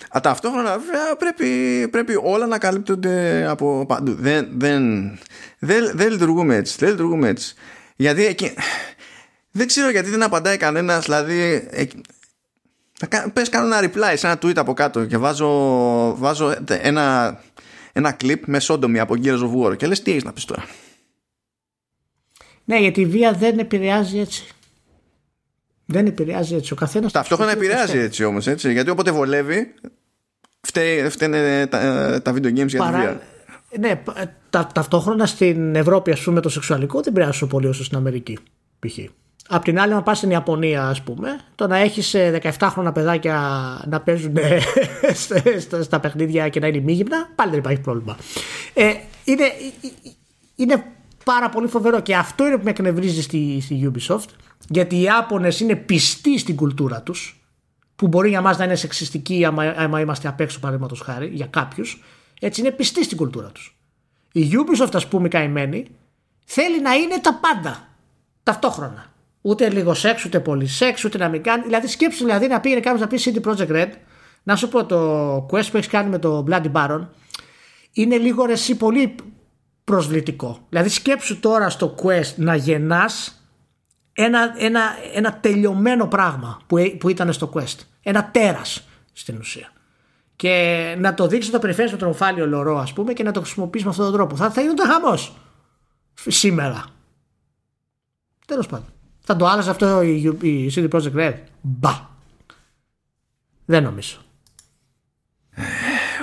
Α, 0.10 0.20
ταυτόχρονα 0.22 0.78
βέβαια 0.78 1.16
πρέπει, 1.18 1.48
πρέπει 1.88 2.20
όλα 2.24 2.48
να 2.48 2.58
καλύπτονται 2.58 3.46
από 3.50 3.86
παντού. 3.88 4.16
Δεν, 4.20 4.48
δεν, 4.58 5.12
δεν, 5.60 5.92
δεν 5.94 6.12
λειτουργούμε 6.12 6.56
έτσι. 6.56 6.76
Δεν 6.80 6.90
λειτουργούμε 6.90 7.28
έτσι. 7.28 7.56
Γιατί 7.96 8.26
εκεί. 8.26 8.54
Δεν 9.52 9.68
ξέρω 9.68 9.90
γιατί 9.90 10.10
δεν 10.10 10.24
απαντάει 10.24 10.58
κανένας. 10.58 11.06
Δηλαδή, 11.06 11.68
Πες 13.34 13.50
κάνω 13.50 13.76
ένα 13.76 13.90
reply 13.90 14.14
σε 14.16 14.28
ένα 14.28 14.40
tweet 14.42 14.56
από 14.56 14.74
κάτω 14.74 15.06
και 15.06 15.18
βάζω, 15.18 15.50
βάζω 16.18 16.56
ένα, 16.68 17.38
ένα 17.94 18.18
clip 18.24 18.40
με 18.46 18.60
σόντομη 18.60 19.00
από 19.00 19.16
Gears 19.24 19.40
of 19.40 19.64
War 19.64 19.78
και 19.78 19.88
λες 19.88 20.02
τι 20.02 20.12
έχεις 20.12 20.24
να 20.24 20.34
πεις 20.34 20.46
τώρα. 20.46 20.66
Ναι, 22.66 22.80
γιατί 22.80 23.02
η 23.02 23.06
βία 23.06 23.32
δεν 23.32 23.60
επηρεάζει 23.60 24.20
έτσι. 24.20 24.48
Δεν 25.86 26.06
επηρεάζει 26.06 26.56
έτσι. 26.56 26.74
Ο 26.74 26.76
καθένας. 26.76 27.12
Ταυτόχρονα 27.12 27.52
επηρεάζει 27.52 27.98
έτσι 27.98 28.24
όμως. 28.24 28.48
Γιατί 28.48 28.90
όποτε 28.90 29.12
βολεύει, 29.12 29.74
φταίνε 31.10 31.68
τα, 31.68 32.22
τα 32.22 32.34
video 32.34 32.48
games 32.48 32.68
για 32.68 32.84
τη 32.84 32.98
βία. 32.98 33.22
Ναι, 33.80 34.02
τα, 34.50 34.68
ταυτόχρονα 34.74 35.26
στην 35.26 35.76
Ευρώπη, 35.76 36.12
ας 36.12 36.20
πούμε, 36.20 36.42
το 36.42 36.50
σεξουαλικό 36.50 37.02
δεν 37.02 37.08
επηρεάζει 37.08 37.32
τόσο 37.32 37.48
πολύ 37.48 37.68
όσο 37.68 37.84
στην 37.84 37.98
Αμερική. 37.98 38.38
Π.χ. 38.80 38.98
Απ' 39.50 39.64
την 39.64 39.80
άλλη, 39.80 39.94
να 39.94 40.02
πας 40.02 40.18
στην 40.18 40.30
Ιαπωνία, 40.30 40.88
ας 40.88 41.02
πούμε, 41.02 41.40
το 41.56 41.68
να 41.68 41.78
έχεις 41.78 42.16
17χρονα 42.42 42.92
παιδάκια 42.94 43.38
να 43.88 44.02
παίζουν 44.02 44.38
στα 45.82 46.00
παιχνίδια 46.00 46.50
και 46.50 46.60
να 46.60 46.68
είναι 46.68 46.80
μήγυμνα, 46.80 47.30
πάλι 47.36 47.50
δεν 47.50 47.60
υπάρχει 47.60 47.82
πρόβλημα. 47.82 48.18
Ε, 48.74 48.94
είναι, 49.24 49.44
είναι 50.56 50.84
πάρα 51.24 51.50
πολύ 51.50 51.68
φοβερό 51.68 52.00
και 52.00 52.16
αυτό 52.16 52.46
είναι 52.46 52.58
που 52.58 52.64
με 52.64 52.70
εκνευρίζει 52.70 53.22
στη, 53.22 53.60
στη 53.62 53.92
Ubisoft, 53.92 54.30
γιατί 54.70 54.96
οι 54.96 55.02
Ιάπωνες 55.02 55.60
είναι 55.60 55.76
πιστοί 55.76 56.40
στην 56.40 56.56
κουλτούρα 56.56 57.02
τους, 57.02 57.46
που 57.96 58.08
μπορεί 58.08 58.30
για 58.30 58.42
μας 58.42 58.58
να 58.58 58.64
είναι 58.64 58.76
σεξιστική 58.76 59.46
άμα, 59.46 59.64
άμα 59.78 60.00
είμαστε 60.00 60.28
απ' 60.28 60.40
έξω, 60.40 60.60
παραδείγματος 60.60 61.00
χάρη, 61.00 61.28
για 61.28 61.46
κάποιους. 61.46 62.04
Έτσι 62.40 62.62
είναι 62.62 62.72
πιστοί 62.72 63.04
στην 63.04 63.18
κουλτούρα 63.18 63.48
τους. 63.48 63.78
Η 64.32 64.50
Ubisoft, 64.52 64.94
ας 64.94 65.08
πούμε, 65.08 65.28
καημένη, 65.28 65.86
θέλει 66.46 66.82
να 66.82 66.94
είναι 66.94 67.20
τα 67.22 67.34
πάντα 67.34 67.88
ταυτόχρονα. 68.44 69.14
Ούτε 69.48 69.70
λίγο 69.70 69.94
σεξ, 69.94 70.26
ούτε 70.26 70.40
πολύ 70.40 70.68
σεξ, 70.68 71.04
ούτε 71.04 71.18
να 71.18 71.30
μην 71.30 71.44
κάνει. 71.44 71.64
Δηλαδή, 71.64 71.88
σκέψου 71.88 72.24
δηλαδή 72.24 72.48
να 72.48 72.60
πήγαινε 72.60 72.82
κάποιος 72.82 73.02
να 73.02 73.08
πει 73.08 73.20
CD 73.24 73.48
Projekt 73.48 73.70
Red, 73.70 73.90
να 74.44 74.56
σου 74.56 74.68
πω 74.68 74.86
το 74.86 75.36
quest 75.36 75.68
που 75.72 75.78
έχεις 75.78 75.88
κάνει 75.88 76.10
με 76.10 76.20
το 76.20 76.46
Bloody 76.50 76.72
Baron, 76.72 77.08
είναι 77.92 78.18
λίγο 78.18 78.46
ρεσί 78.46 78.78
πολύ 78.78 79.16
προσβλητικό. 79.84 80.66
Δηλαδή, 80.70 80.90
σκέψου 80.90 81.40
τώρα 81.40 81.70
στο 81.70 81.96
quest 82.04 82.36
να 82.36 82.56
γεννάς 82.56 83.46
ένα, 84.14 84.54
ένα, 84.58 84.82
ένα 85.14 85.40
τελειωμένο 85.40 86.08
πράγμα 86.08 86.60
που, 86.68 86.78
που 87.00 87.10
ήταν 87.10 87.34
στο 87.34 87.52
quest. 87.54 87.80
Ένα 88.04 88.30
τέρας 88.32 88.88
στην 89.14 89.38
ουσία. 89.38 89.72
Και 90.36 90.96
να 91.00 91.14
το 91.14 91.28
δείξεις 91.28 91.52
το 91.52 91.60
περιφέρεις 91.60 91.92
με 91.92 91.98
τον 91.98 92.08
ομφάλιο 92.08 92.48
λωρό, 92.48 92.78
ας 92.80 92.94
πούμε, 92.94 93.14
και 93.14 93.24
να 93.24 93.32
το 93.32 93.40
χρησιμοποιήσει 93.42 93.84
με 93.84 93.90
αυτόν 93.90 94.06
τον 94.06 94.14
τρόπο. 94.14 94.36
Θα, 94.36 94.52
θα 94.52 94.74
το 94.74 94.84
χαμός 94.84 95.36
σήμερα. 96.14 96.86
Τέλος 98.46 98.68
πάντων. 98.68 98.95
Θα 99.26 99.36
το 99.36 99.46
άλλαζε 99.46 99.70
αυτό 99.70 100.02
η, 100.02 100.38
η 100.42 100.72
CD 100.76 100.90
Projekt 100.90 101.16
Red; 101.16 101.34
Μπα. 101.62 102.10
Δεν 103.66 103.84
νομίζω. 103.84 104.18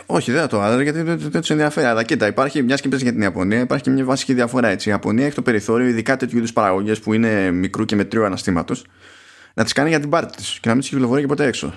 Όχι, 0.06 0.32
δεν 0.32 0.40
θα 0.40 0.46
το 0.46 0.60
άλλαζε 0.60 0.82
γιατί 0.82 1.02
δεν, 1.02 1.18
δεν 1.18 1.40
τους 1.40 1.50
ενδιαφέρει. 1.50 1.86
Αλλά 1.86 2.02
κοίτα, 2.02 2.26
υπάρχει 2.26 2.62
μιας 2.62 2.80
και 2.80 2.88
για 2.96 3.12
την 3.12 3.20
Ιαπωνία, 3.20 3.60
υπάρχει 3.60 3.84
και 3.84 3.90
μια 3.90 4.04
βασική 4.04 4.34
διαφορά 4.34 4.68
έτσι. 4.68 4.88
Η 4.88 4.92
Ιαπωνία 4.92 5.26
έχει 5.26 5.34
το 5.34 5.42
περιθώριο, 5.42 5.86
ειδικά 5.86 6.16
τέτοιου 6.16 6.38
είδους 6.38 6.52
παραγωγές 6.52 7.00
που 7.00 7.12
είναι 7.12 7.50
μικρού 7.50 7.84
και 7.84 7.96
μετρίου 7.96 8.24
αναστήματος, 8.24 8.86
να 9.54 9.64
τις 9.64 9.72
κάνει 9.72 9.88
για 9.88 10.00
την 10.00 10.08
πάρτη 10.08 10.36
της 10.36 10.58
και 10.60 10.68
να 10.68 10.72
μην 10.72 10.80
τις 10.80 10.90
κυκλοφορεί 10.90 11.20
και 11.20 11.26
ποτέ 11.26 11.46
έξω. 11.46 11.74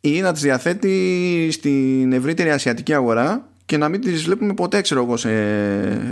Ή 0.00 0.20
να 0.20 0.32
τις 0.32 0.42
διαθέτει 0.42 1.48
στην 1.52 2.12
ευρύτερη 2.12 2.50
ασιατική 2.50 2.94
αγορά 2.94 3.48
και 3.68 3.76
να 3.76 3.88
μην 3.88 4.00
τις 4.00 4.22
βλέπουμε 4.22 4.54
ποτέ 4.54 4.80
ξέρω 4.80 5.02
εγώ 5.02 5.16
σε, 5.16 5.30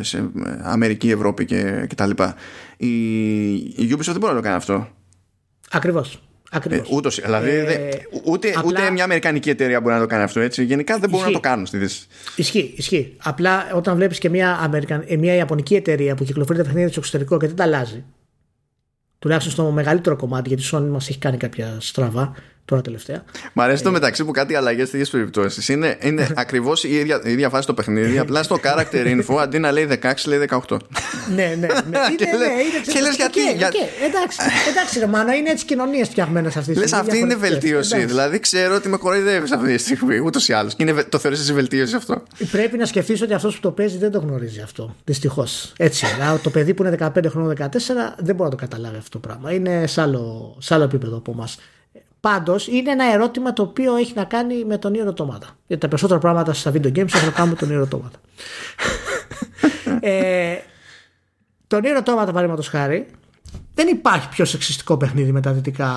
σε 0.03 0.31
Αμερική, 0.63 1.11
Ευρώπη 1.11 1.45
και, 1.45 1.85
και 1.89 1.95
τα 1.95 2.07
λοιπά. 2.07 2.35
Η, 2.77 3.55
η 3.55 3.89
Ubisoft 3.91 4.05
δεν 4.05 4.19
μπορεί 4.19 4.33
να 4.33 4.39
το 4.39 4.41
κάνει 4.41 4.57
αυτό. 4.57 4.89
Ακριβώς. 5.71 6.23
Ακριβώς. 6.51 6.91
Ε, 6.91 6.95
ούτως, 6.95 7.21
δηλαδή, 7.21 7.51
ε, 7.51 7.89
ούτε, 8.25 8.49
απλά... 8.49 8.63
ούτε 8.65 8.91
μια 8.91 9.05
αμερικανική 9.05 9.51
εταιρεία 9.51 9.81
μπορεί 9.81 9.95
να 9.95 10.01
το 10.01 10.07
κάνει 10.07 10.23
αυτό 10.23 10.41
έτσι. 10.41 10.65
Γενικά 10.65 10.99
δεν 10.99 11.11
μπορούν 11.11 11.27
να 11.27 11.33
το 11.33 11.41
κάνουν 11.41 11.67
στη 11.67 11.79
Δύση. 11.79 12.07
Ισχύει, 12.37 12.75
ισχύει. 12.77 13.17
Απλά 13.23 13.73
όταν 13.75 13.97
βλέπεις 13.97 14.19
και 14.19 14.29
μια, 14.29 14.59
Αμερικαν... 14.63 15.05
Ε, 15.07 15.17
μια 15.17 15.35
Ιαπωνική 15.35 15.75
εταιρεία 15.75 16.15
που 16.15 16.25
κυκλοφορεί 16.25 16.59
τα 16.59 16.65
παιχνίδια 16.65 16.89
στο 16.89 17.01
εξωτερικό 17.01 17.39
και 17.39 17.47
δεν 17.47 17.57
τα 17.57 17.63
αλλάζει. 17.63 18.05
Τουλάχιστον 19.19 19.53
στο 19.53 19.71
μεγαλύτερο 19.71 20.17
κομμάτι, 20.17 20.49
γιατί 20.49 20.63
η 20.63 20.69
Sony 20.73 20.89
μας 20.91 21.09
έχει 21.09 21.19
κάνει 21.19 21.37
κάποια 21.37 21.77
στραβά 21.81 22.35
τώρα 22.67 22.83
τελευταία. 22.83 23.25
Μ' 23.53 23.61
αρέσει 23.61 23.83
το 23.83 23.89
ε, 23.89 23.93
μεταξύ 23.93 24.25
που 24.25 24.31
κάτι 24.31 24.55
αλλαγές 24.55 24.89
σε 24.89 24.97
τέτοιε 24.97 25.11
περιπτώσεις. 25.11 25.69
Είναι, 25.69 25.99
είναι 26.01 26.29
ακριβώς 26.45 26.85
η 26.85 26.95
ίδια, 26.95 27.21
η 27.25 27.31
ίδια 27.31 27.49
φάση 27.49 27.63
στο 27.63 27.75
παιχνίδι. 27.75 28.19
Απλά 28.19 28.43
στο 28.43 28.59
character 28.63 29.21
info 29.21 29.37
αντί 29.45 29.59
να 29.59 29.73
λέει 29.73 29.89
16 30.03 30.13
λέει 30.27 30.49
18. 30.69 30.77
ναι, 31.35 31.57
ναι. 31.61 31.67
ναι. 31.67 31.67
και 32.17 32.25
ναι, 32.95 33.01
λε 33.01 33.11
γιατί. 33.17 33.41
Εντάξει, 34.07 34.39
εντάξει, 34.71 34.99
ρε 34.99 35.07
Μάνα, 35.07 35.35
είναι 35.35 35.51
έτσι 35.51 35.65
κοινωνίες 35.65 36.09
φτιαγμένες 36.09 36.57
αυτή 36.57 36.73
τη 36.73 36.79
στιγμή. 36.79 37.05
Λε 37.05 37.11
αυτή 37.11 37.19
είναι 37.19 37.35
βελτίωση. 37.35 38.05
Δηλαδή 38.05 38.41
ξέρω 38.41 38.75
ότι 38.75 38.89
με 38.89 38.97
κοροϊδεύεις 38.97 39.53
αυτή 39.53 39.73
τη 39.73 39.79
στιγμή 39.79 40.19
ούτως 40.19 40.49
ή 40.49 40.53
άλλως. 40.53 40.75
Και 40.75 41.05
το 41.09 41.19
θεωρείς 41.19 41.41
εσύ 41.41 41.53
βελτίωση 41.53 41.97
αυτό. 41.97 42.23
Πρέπει 42.51 42.77
να 42.77 42.87
σκεφτείς 42.87 43.23
ότι 43.23 43.35
αυτός 43.35 43.55
που 43.55 43.61
το 43.61 43.71
παίζει 43.71 43.99
δεν 43.99 44.11
το 44.11 44.19
γνωρίζει 44.19 44.61
αυτό. 44.61 44.95
Δυστυχώς. 45.05 45.73
Έτσι. 45.77 46.07
το 46.43 46.51
παιδί 46.51 46.75
που 46.75 46.85
είναι 46.85 46.97
15 47.01 47.27
χρόνια 47.29 47.71
14 47.71 47.79
δεν 48.19 48.35
μπορεί 48.35 48.51
να 48.51 48.57
το 48.57 48.57
καταλάβει 48.57 48.97
αυτό 48.97 49.19
το 49.19 49.19
πράγμα. 49.19 49.53
Είναι 49.53 49.87
σε 49.87 50.01
άλλο, 50.01 50.57
σε 50.59 50.75
άλλο 50.75 50.85
επίπεδο 50.85 51.17
από 51.17 51.33
εμάς. 51.33 51.59
Πάντως 52.21 52.67
είναι 52.67 52.91
ένα 52.91 53.13
ερώτημα 53.13 53.53
το 53.53 53.63
οποίο 53.63 53.97
έχει 53.97 54.13
να 54.15 54.25
κάνει 54.25 54.65
με 54.65 54.79
τον 54.79 54.93
Automata. 54.95 55.49
Γιατί 55.67 55.83
τα 55.83 55.89
περισσότερα 55.89 56.21
πράγματα 56.21 56.53
στα 56.53 56.71
video 56.71 56.93
games 56.93 57.15
έχουν 57.15 57.27
να 57.27 57.31
κάνουν 57.31 57.57
με 57.61 57.67
τον 57.67 57.89
Automata. 57.89 58.19
ε, 60.01 60.57
τον 61.67 61.83
Automata, 61.85 62.03
παραδείγματος 62.05 62.69
χάρη, 62.69 63.07
δεν 63.75 63.89
υπάρχει 63.89 64.29
πιο 64.29 64.45
σεξιστικό 64.45 64.97
παιχνίδι 64.97 65.33
με 65.33 65.41
τα 65.41 65.53
δυτικά 65.53 65.91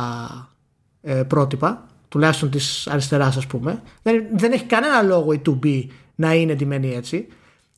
ε, 1.01 1.13
πρότυπα, 1.13 1.87
τουλάχιστον 2.09 2.49
της 2.49 2.87
αριστεράς, 2.87 3.37
ας 3.37 3.47
πούμε. 3.47 3.81
Δεν, 4.01 4.23
δεν 4.33 4.51
έχει 4.51 4.65
κανένα 4.65 5.01
λόγο 5.01 5.33
η 5.33 5.41
2B 5.45 5.85
να 6.15 6.33
είναι 6.33 6.51
εντυμένη 6.51 6.95
έτσι. 6.95 7.27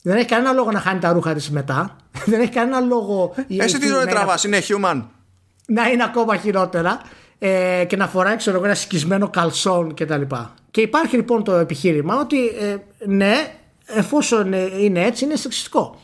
Δεν 0.02 0.16
έχει 0.16 0.26
κανένα 0.26 0.52
λόγο 0.52 0.70
να 0.70 0.80
χάνει 0.80 1.00
τα 1.00 1.12
ρούχα 1.12 1.34
της 1.34 1.50
μετά. 1.50 1.96
δεν 2.30 2.40
έχει 2.40 2.52
κανένα 2.52 2.80
λόγο. 2.80 3.34
Εσύ 3.48 3.78
τι 3.78 3.86
ζωή 3.86 4.06
τραβάς, 4.06 4.44
είναι 4.44 4.58
human. 4.68 5.02
Να 5.66 5.88
είναι 5.88 6.04
ακόμα 6.04 6.36
χειρότερα 6.36 7.00
ε, 7.44 7.84
και 7.84 7.96
να 7.96 8.08
φοράει 8.08 8.36
ξέρω, 8.36 8.64
ένα 8.64 8.74
σκισμένο 8.74 9.28
καλσόν 9.28 9.94
κτλ. 9.94 10.20
Και, 10.20 10.36
και 10.70 10.80
υπάρχει 10.80 11.16
λοιπόν 11.16 11.44
το 11.44 11.52
επιχείρημα 11.52 12.20
ότι 12.20 12.46
ε, 12.46 12.76
ναι, 13.06 13.54
εφόσον 13.86 14.52
είναι 14.52 15.04
έτσι, 15.04 15.24
είναι 15.24 15.36
σεξιστικό. 15.36 16.00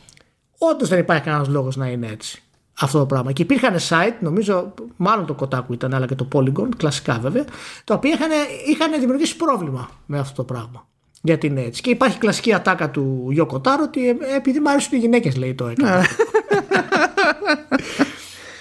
Όντως 0.57 0.89
δεν 0.89 0.99
υπάρχει 0.99 1.23
κανένας 1.23 1.47
λόγος 1.47 1.75
να 1.75 1.87
είναι 1.87 2.07
έτσι 2.07 2.43
αυτό 2.79 2.99
το 2.99 3.05
πράγμα. 3.05 3.31
Και 3.31 3.41
υπήρχαν 3.41 3.75
site, 3.89 4.15
νομίζω, 4.19 4.73
μάλλον 4.95 5.25
το 5.25 5.35
Kotaku 5.39 5.71
ήταν, 5.73 5.93
αλλά 5.93 6.05
και 6.05 6.15
το 6.15 6.27
Polygon, 6.33 6.67
κλασικά 6.77 7.19
βέβαια, 7.21 7.45
τα 7.83 7.93
οποία 7.93 8.13
είχαν, 8.13 8.29
είχαν 8.67 8.99
δημιουργήσει 8.99 9.35
πρόβλημα 9.35 9.89
με 10.05 10.19
αυτό 10.19 10.35
το 10.35 10.43
πράγμα. 10.43 10.87
Γιατί 11.21 11.47
είναι 11.47 11.61
έτσι. 11.61 11.81
Και 11.81 11.89
υπάρχει 11.89 12.17
κλασική 12.17 12.53
ατάκα 12.53 12.89
του 12.89 13.27
Γιώκο 13.31 13.59
Τάρο 13.59 13.83
ότι 13.83 14.09
ε, 14.09 14.15
επειδή 14.35 14.59
μου 14.59 14.69
αρέσουν 14.69 14.97
οι 14.97 14.99
γυναίκες, 15.01 15.35
λέει 15.35 15.55
το 15.55 15.67
έκανα. 15.67 15.97
Ναι. 15.97 16.03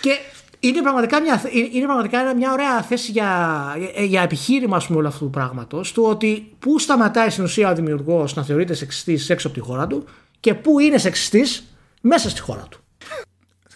και 0.02 0.18
είναι 0.60 0.82
πραγματικά, 0.82 1.20
μια, 1.20 1.42
είναι 1.72 1.84
πραγματικά 1.84 2.34
μια 2.34 2.52
ωραία 2.52 2.82
θέση 2.82 3.10
για, 3.10 3.30
για 3.96 4.22
επιχείρημα 4.22 4.76
ας 4.76 4.86
πούμε, 4.86 4.98
όλου 4.98 5.08
αυτού 5.08 5.24
του 5.24 5.30
πράγματος. 5.30 5.92
Του 5.92 6.02
ότι 6.02 6.52
πού 6.58 6.78
σταματάει 6.78 7.30
στην 7.30 7.44
ουσία 7.44 7.70
ο 7.70 7.74
δημιουργός 7.74 8.34
να 8.34 8.44
θεωρείται 8.44 8.74
σεξιστής 8.74 9.30
έξω 9.30 9.46
από 9.46 9.56
τη 9.56 9.62
χώρα 9.62 9.86
του 9.86 10.04
και 10.40 10.54
πού 10.54 10.78
είναι 10.78 10.98
σεξιστής 10.98 11.64
μέσα 12.00 12.30
στη 12.30 12.40
χώρα 12.40 12.66
του. 12.70 12.80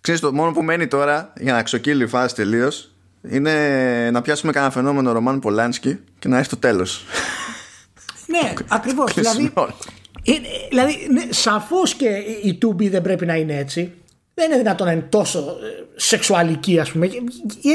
Ξέρεις 0.01 0.21
το 0.21 0.33
μόνο 0.33 0.53
που 0.53 0.63
μένει 0.63 0.87
τώρα 0.87 1.33
για 1.41 1.53
να 1.53 1.63
ξοκύλει 1.63 2.03
η 2.03 2.07
φάση 2.07 2.35
τελείως 2.35 2.91
είναι 3.29 4.11
να 4.11 4.23
πιάσουμε 4.23 4.53
κανένα 4.53 4.73
φαινόμενο 4.73 5.13
Ρωμάν 5.13 5.39
Πολάνσκι 5.39 5.99
και 6.19 6.29
να 6.29 6.39
έρθει 6.39 6.51
το 6.51 6.57
τέλος. 6.57 7.05
ναι, 8.27 8.53
ακριβώς. 8.69 9.15
δηλαδή, 9.15 9.53
δηλαδή 10.69 11.09
ναι, 11.11 11.23
σαφώς 11.31 11.95
και 11.95 12.09
η 12.43 12.59
2B 12.63 12.91
δεν 12.91 13.03
πρέπει 13.03 13.27
να 13.27 13.35
είναι 13.35 13.57
έτσι 13.57 13.93
δεν 14.35 14.47
είναι 14.47 14.57
δυνατόν 14.57 14.87
να 14.87 14.93
είναι 14.93 15.07
τόσο 15.09 15.39
ε, 15.39 15.85
σεξουαλική 15.97 16.79
ας 16.79 16.93
πούμε. 16.93 17.09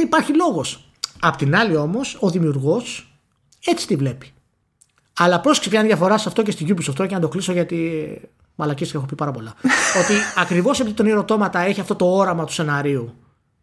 Υπάρχει 0.03 0.35
λόγος. 0.35 0.89
Απ' 1.19 1.35
την 1.35 1.55
άλλη 1.55 1.75
όμως 1.75 2.17
ο 2.19 2.29
δημιουργός 2.29 3.11
έτσι 3.65 3.87
τη 3.87 3.95
βλέπει. 3.95 4.31
Αλλά 5.13 5.39
πρόσεξε 5.39 5.69
ποια 5.69 5.79
είναι 5.79 5.87
διαφορά 5.87 6.17
σε 6.17 6.27
αυτό 6.27 6.43
και 6.43 6.51
στην 6.51 6.75
Ubisoft. 6.75 6.93
Τώρα 6.95 7.07
και 7.09 7.15
να 7.15 7.21
το 7.21 7.27
κλείσω 7.27 7.51
γιατί 7.51 8.21
μαλακίες 8.55 8.91
και 8.91 8.97
έχω 8.97 9.05
πει 9.05 9.15
πάρα 9.15 9.31
πολλά. 9.31 9.53
Ότι 10.01 10.13
ακριβώς 10.35 10.79
επειδή 10.79 10.95
τον 10.95 11.07
ερωτώματα 11.07 11.59
έχει 11.59 11.79
αυτό 11.79 11.95
το 11.95 12.05
όραμα 12.15 12.45
του 12.45 12.53
σεναρίου 12.53 13.13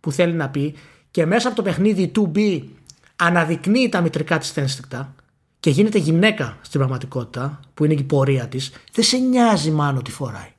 που 0.01 0.12
θέλει 0.12 0.32
να 0.32 0.49
πει 0.49 0.74
και 1.11 1.26
μέσα 1.26 1.47
από 1.47 1.57
το 1.57 1.62
παιχνίδι 1.62 2.12
2B 2.16 2.62
αναδεικνύει 3.16 3.88
τα 3.88 4.01
μητρικά 4.01 4.38
της 4.38 4.57
ένστικτα 4.57 5.14
και 5.61 5.70
γίνεται 5.70 5.99
γυναίκα 5.99 6.59
στην 6.61 6.78
πραγματικότητα 6.80 7.61
που 7.74 7.84
είναι 7.84 7.95
η 7.95 8.03
πορεία 8.03 8.47
της 8.47 8.72
δεν 8.92 9.05
σε 9.05 9.16
νοιάζει 9.16 9.70
μάλλον 9.70 10.03
τι 10.03 10.11
φοράει 10.11 10.53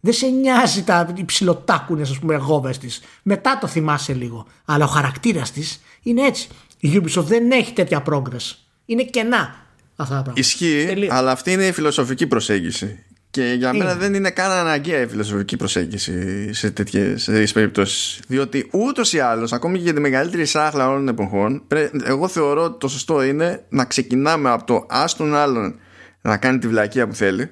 δεν 0.00 0.12
σε 0.12 0.26
νοιάζει 0.26 0.82
τα 0.82 1.12
υψηλοτάκουνες, 1.16 2.10
ας 2.10 2.18
πούμε, 2.18 2.36
γόβες 2.36 2.78
της. 2.78 3.00
Μετά 3.22 3.58
το 3.60 3.66
θυμάσαι 3.66 4.12
λίγο. 4.12 4.46
Αλλά 4.64 4.84
ο 4.84 4.88
χαρακτήρας 4.88 5.50
της 5.52 5.80
είναι 6.02 6.22
έτσι. 6.22 6.48
Η 6.78 6.90
Ubisoft 6.94 7.24
δεν 7.24 7.50
έχει 7.50 7.72
τέτοια 7.72 8.02
progress. 8.06 8.56
Είναι 8.84 9.02
κενά 9.02 9.66
αυτά 9.96 10.14
τα 10.14 10.22
πράγματα. 10.22 10.32
Ισχύει, 10.34 11.08
αλλά 11.10 11.30
αυτή 11.30 11.52
είναι 11.52 11.66
η 11.66 11.72
φιλοσοφική 11.72 12.26
προσέγγιση. 12.26 13.04
Και 13.30 13.54
για 13.58 13.72
μένα 13.72 13.94
δεν 13.94 14.14
είναι 14.14 14.30
καν 14.30 14.50
αναγκαία 14.50 15.00
η 15.00 15.06
φιλοσοφική 15.06 15.56
προσέγγιση 15.56 16.52
σε 16.52 16.70
τέτοιες 16.70 17.52
περιπτώσεις. 17.52 18.20
Διότι 18.28 18.68
ούτως 18.72 19.12
ή 19.12 19.18
άλλως, 19.18 19.52
ακόμη 19.52 19.76
και 19.76 19.84
για 19.84 19.94
τη 19.94 20.00
μεγαλύτερη 20.00 20.44
σάχλα 20.44 20.88
όλων 20.88 21.06
των 21.06 21.08
εποχών, 21.08 21.62
εγώ 22.04 22.28
θεωρώ 22.28 22.64
ότι 22.64 22.78
το 22.78 22.88
σωστό 22.88 23.22
είναι 23.22 23.64
να 23.68 23.84
ξεκινάμε 23.84 24.50
από 24.50 24.64
το 24.64 24.86
άστον 24.88 25.34
άλλον 25.34 25.78
να 26.22 26.36
κάνει 26.36 26.58
τη 26.58 26.68
βλακεία 26.68 27.08
που 27.08 27.14
θέλει 27.14 27.50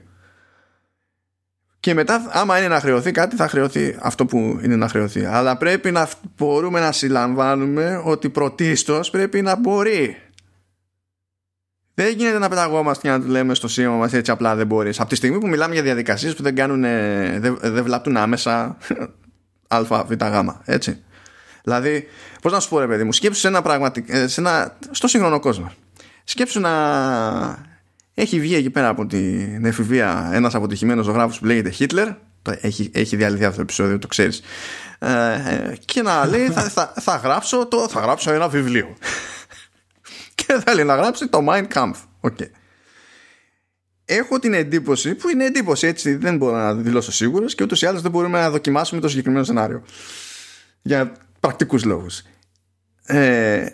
και 1.89 1.95
μετά 1.95 2.27
άμα 2.31 2.59
είναι 2.59 2.69
να 2.69 2.81
χρεωθεί 2.81 3.11
κάτι 3.11 3.37
θα 3.37 3.49
χρεωθεί 3.49 3.97
αυτό 4.01 4.27
που 4.27 4.59
είναι 4.63 4.77
να 4.77 4.89
χρεωθεί 4.89 5.25
αλλά 5.25 5.57
πρέπει 5.57 5.91
να 5.91 6.09
μπορούμε 6.37 6.81
να 6.81 6.93
συλλαμβάνουμε 6.93 8.03
ότι 8.05 8.29
πρωτίστως 8.29 9.11
πρέπει 9.11 9.43
να 9.43 9.57
μπορεί 9.57 10.17
δεν 11.95 12.15
γίνεται 12.17 12.39
να 12.39 12.49
πεταγόμαστε 12.49 13.09
και 13.09 13.15
να 13.15 13.21
του 13.21 13.29
λέμε 13.29 13.55
στο 13.55 13.69
σήμα 13.69 13.97
μας 13.97 14.13
έτσι 14.13 14.31
απλά 14.31 14.55
δεν 14.55 14.67
μπορείς 14.67 15.01
από 15.01 15.09
τη 15.09 15.15
στιγμή 15.15 15.39
που 15.39 15.49
μιλάμε 15.49 15.75
για 15.75 15.83
διαδικασίες 15.83 16.35
που 16.35 16.43
δεν, 16.43 16.55
κάνουν, 16.55 16.81
δεν, 17.41 17.59
δεν 17.61 17.85
βλάπτουν 17.85 18.17
άμεσα 18.17 18.77
α, 19.69 19.83
β, 19.83 20.13
γ 20.13 20.49
έτσι 20.65 21.03
Δηλαδή, 21.63 22.07
πώς 22.43 22.53
να 22.53 22.61
σου 22.61 22.69
πω, 22.69 22.79
ρε 22.79 22.87
παιδί 22.87 23.05
μου, 23.05 23.13
σκέψου 23.13 23.41
σε 23.41 23.49
ένα 23.49 23.63
πραγματικό. 23.63 24.17
Ε, 24.17 24.27
σε 24.27 24.41
ένα, 24.41 24.77
στο 24.91 25.09
σύγχρονο 25.09 25.41
κόσμο. 25.41 25.73
Σκέψου 26.25 26.61
να 26.61 26.71
έχει 28.21 28.41
βγει 28.41 28.55
εκεί 28.55 28.71
πέρα 28.71 28.89
από 28.89 29.07
την 29.07 29.65
εφηβεία 29.65 30.31
ένας 30.33 30.55
αποτυχημένος 30.55 31.05
ζωγράφος 31.05 31.39
που 31.39 31.45
λέγεται 31.45 31.71
Χίτλερ. 31.71 32.09
Έχει, 32.61 32.91
έχει 32.95 33.17
διαλυθεί 33.17 33.45
αυτό 33.45 33.57
το 33.57 33.63
επεισόδιο, 33.63 33.99
το 33.99 34.07
ξέρεις. 34.07 34.43
Ε, 34.99 35.33
ε, 35.33 35.77
και 35.85 36.03
να 36.03 36.27
λέει 36.27 36.47
θα, 36.47 36.63
θα, 36.63 36.93
θα, 37.01 37.17
γράψω 37.17 37.67
το, 37.67 37.89
θα 37.89 38.01
γράψω 38.01 38.33
ένα 38.33 38.49
βιβλίο. 38.49 38.97
και 40.35 40.61
θέλει 40.65 40.85
να 40.85 40.95
γράψει 40.95 41.29
το 41.29 41.47
Mein 41.49 41.67
Kampf. 41.75 41.95
Okay. 42.21 42.51
Έχω 44.05 44.39
την 44.39 44.55
εντύπωση, 44.55 45.15
που 45.15 45.29
είναι 45.29 45.45
εντύπωση 45.45 45.87
έτσι, 45.87 46.15
δεν 46.15 46.37
μπορώ 46.37 46.57
να 46.57 46.75
δηλώσω 46.75 47.13
σίγουρος 47.13 47.55
και 47.55 47.63
ούτως 47.63 47.83
ή 47.83 47.87
άλλως 47.87 48.03
δεν 48.03 48.11
μπορούμε 48.11 48.41
να 48.41 48.51
δοκιμάσουμε 48.51 49.01
το 49.01 49.09
συγκεκριμένο 49.09 49.45
σενάριο. 49.45 49.83
Για 50.83 51.13
πρακτικούς 51.41 51.85
λόγους. 51.85 52.23
Ε, 53.05 53.67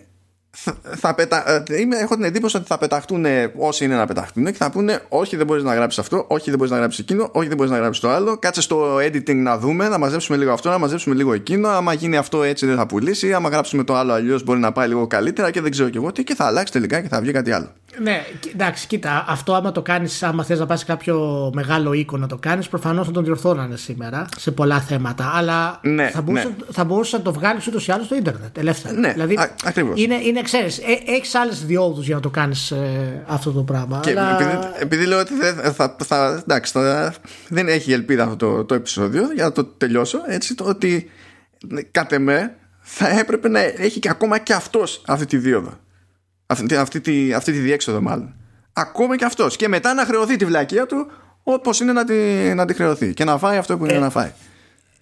θα, 0.54 0.76
θα 0.96 1.14
πετα... 1.14 1.50
Ε, 1.50 1.80
είμαι, 1.80 1.96
έχω 1.96 2.14
την 2.14 2.24
εντύπωση 2.24 2.56
ότι 2.56 2.66
θα 2.66 2.78
πεταχτούν 2.78 3.24
όσοι 3.56 3.84
είναι 3.84 3.94
να 3.94 4.06
πεταχτούν 4.06 4.44
και 4.44 4.52
θα 4.52 4.70
πούνε 4.70 5.00
όχι 5.08 5.36
δεν 5.36 5.46
μπορείς 5.46 5.62
να 5.62 5.74
γράψεις 5.74 5.98
αυτό, 5.98 6.24
όχι 6.28 6.48
δεν 6.48 6.58
μπορείς 6.58 6.72
να 6.72 6.78
γράψεις 6.78 7.00
εκείνο, 7.00 7.28
όχι 7.32 7.48
δεν 7.48 7.56
μπορείς 7.56 7.72
να 7.72 7.78
γράψεις 7.78 8.02
το 8.02 8.10
άλλο. 8.10 8.36
Κάτσε 8.38 8.60
στο 8.60 8.96
editing 8.96 9.34
να 9.34 9.58
δούμε, 9.58 9.88
να 9.88 9.98
μαζέψουμε 9.98 10.36
λίγο 10.36 10.52
αυτό, 10.52 10.70
να 10.70 10.78
μαζέψουμε 10.78 11.14
λίγο 11.14 11.32
εκείνο. 11.32 11.68
Άμα 11.68 11.92
γίνει 11.92 12.16
αυτό 12.16 12.42
έτσι 12.42 12.66
δεν 12.66 12.76
θα 12.76 12.86
πουλήσει, 12.86 13.32
άμα 13.32 13.48
γράψουμε 13.48 13.84
το 13.84 13.94
άλλο 13.94 14.12
αλλιώς 14.12 14.44
μπορεί 14.44 14.58
να 14.58 14.72
πάει 14.72 14.88
λίγο 14.88 15.06
καλύτερα 15.06 15.50
και 15.50 15.60
δεν 15.60 15.70
ξέρω 15.70 15.88
και 15.88 15.98
εγώ 15.98 16.12
τι 16.12 16.24
και 16.24 16.34
θα 16.34 16.44
αλλάξει 16.44 16.72
τελικά 16.72 17.00
και 17.00 17.08
θα 17.08 17.20
βγει 17.20 17.32
κάτι 17.32 17.52
άλλο. 17.52 17.72
Ναι, 18.02 18.24
εντάξει, 18.52 18.86
κοίτα, 18.86 19.24
αυτό 19.28 19.54
άμα 19.54 19.72
το 19.72 19.82
κάνεις, 19.82 20.22
άμα 20.22 20.44
θες 20.44 20.58
να 20.58 20.66
πας 20.66 20.78
σε 20.78 20.84
κάποιο 20.84 21.50
μεγάλο 21.54 21.92
οίκο 21.92 22.16
να 22.16 22.26
το 22.26 22.36
κάνεις, 22.36 22.68
προφανώς 22.68 23.06
θα 23.06 23.12
τον 23.12 23.24
διορθώνανε 23.24 23.76
σήμερα 23.76 24.26
σε 24.36 24.50
πολλά 24.50 24.80
θέματα. 24.80 25.32
Αλλά 25.34 25.78
ναι, 25.82 26.08
θα, 26.08 26.22
μπορούσε, 26.22 26.46
ναι. 26.46 26.54
θα 26.72 26.84
μπορούσε 26.84 27.16
να 27.16 27.22
το 27.22 27.32
βγάλεις 27.32 27.66
ούτως 27.66 27.86
ή 27.86 27.92
άλλως 27.92 28.06
στο 28.06 28.14
ίντερνετ 28.14 28.58
ελεύθερα. 28.58 28.98
Ναι, 28.98 29.12
δηλαδή, 29.12 29.38
ακριβώς. 29.64 30.02
Είναι, 30.02 30.14
είναι 30.14 30.42
ξέρεις, 30.42 30.78
ε, 30.78 31.12
έχεις 31.12 31.34
άλλες 31.34 31.64
διόδους 31.66 32.06
για 32.06 32.14
να 32.14 32.20
το 32.20 32.30
κάνεις 32.30 32.70
ε, 32.70 33.22
αυτό 33.26 33.50
το 33.50 33.62
πράγμα. 33.62 34.00
Και 34.02 34.10
αλλά... 34.10 34.40
επειδή, 34.40 34.58
επειδή, 34.78 35.06
λέω 35.06 35.18
ότι 35.18 35.34
δεν, 35.34 35.72
θα, 35.72 35.96
θα, 36.04 36.42
εντάξει, 36.42 36.72
θα, 36.72 37.14
δεν 37.48 37.68
έχει 37.68 37.92
ελπίδα 37.92 38.24
αυτό 38.24 38.36
το, 38.36 38.64
το 38.64 38.74
επεισόδιο, 38.74 39.32
για 39.34 39.44
να 39.44 39.52
το 39.52 39.64
τελειώσω 39.64 40.18
έτσι, 40.26 40.54
το 40.54 40.64
ότι 40.64 41.10
κατ' 41.90 42.12
εμέ 42.12 42.56
θα 42.80 43.08
έπρεπε 43.18 43.48
να 43.48 43.60
έχει 43.60 43.98
και 43.98 44.08
ακόμα 44.08 44.38
και 44.38 44.52
αυτός 44.52 45.02
αυτή 45.06 45.26
τη 45.26 45.38
δίωδο. 45.38 45.78
Αυτή, 46.46 46.76
αυτή, 46.76 47.00
τη, 47.00 47.32
αυτή 47.32 47.52
τη 47.52 47.58
διέξοδο 47.58 48.00
μάλλον. 48.00 48.34
Ακόμα 48.72 49.16
και 49.16 49.24
αυτός. 49.24 49.56
Και 49.56 49.68
μετά 49.68 49.94
να 49.94 50.04
χρεωθεί 50.04 50.36
τη 50.36 50.44
βλακεία 50.44 50.86
του 50.86 51.06
όπως 51.42 51.80
είναι 51.80 51.92
να 51.92 52.04
τη, 52.04 52.14
να 52.54 52.64
τη 52.64 52.74
χρεωθεί. 52.74 53.14
Και 53.14 53.24
να 53.24 53.38
φάει 53.38 53.56
αυτό 53.56 53.78
που 53.78 53.84
είναι 53.84 53.94
ε, 53.94 53.98
να 53.98 54.10
φάει. 54.10 54.32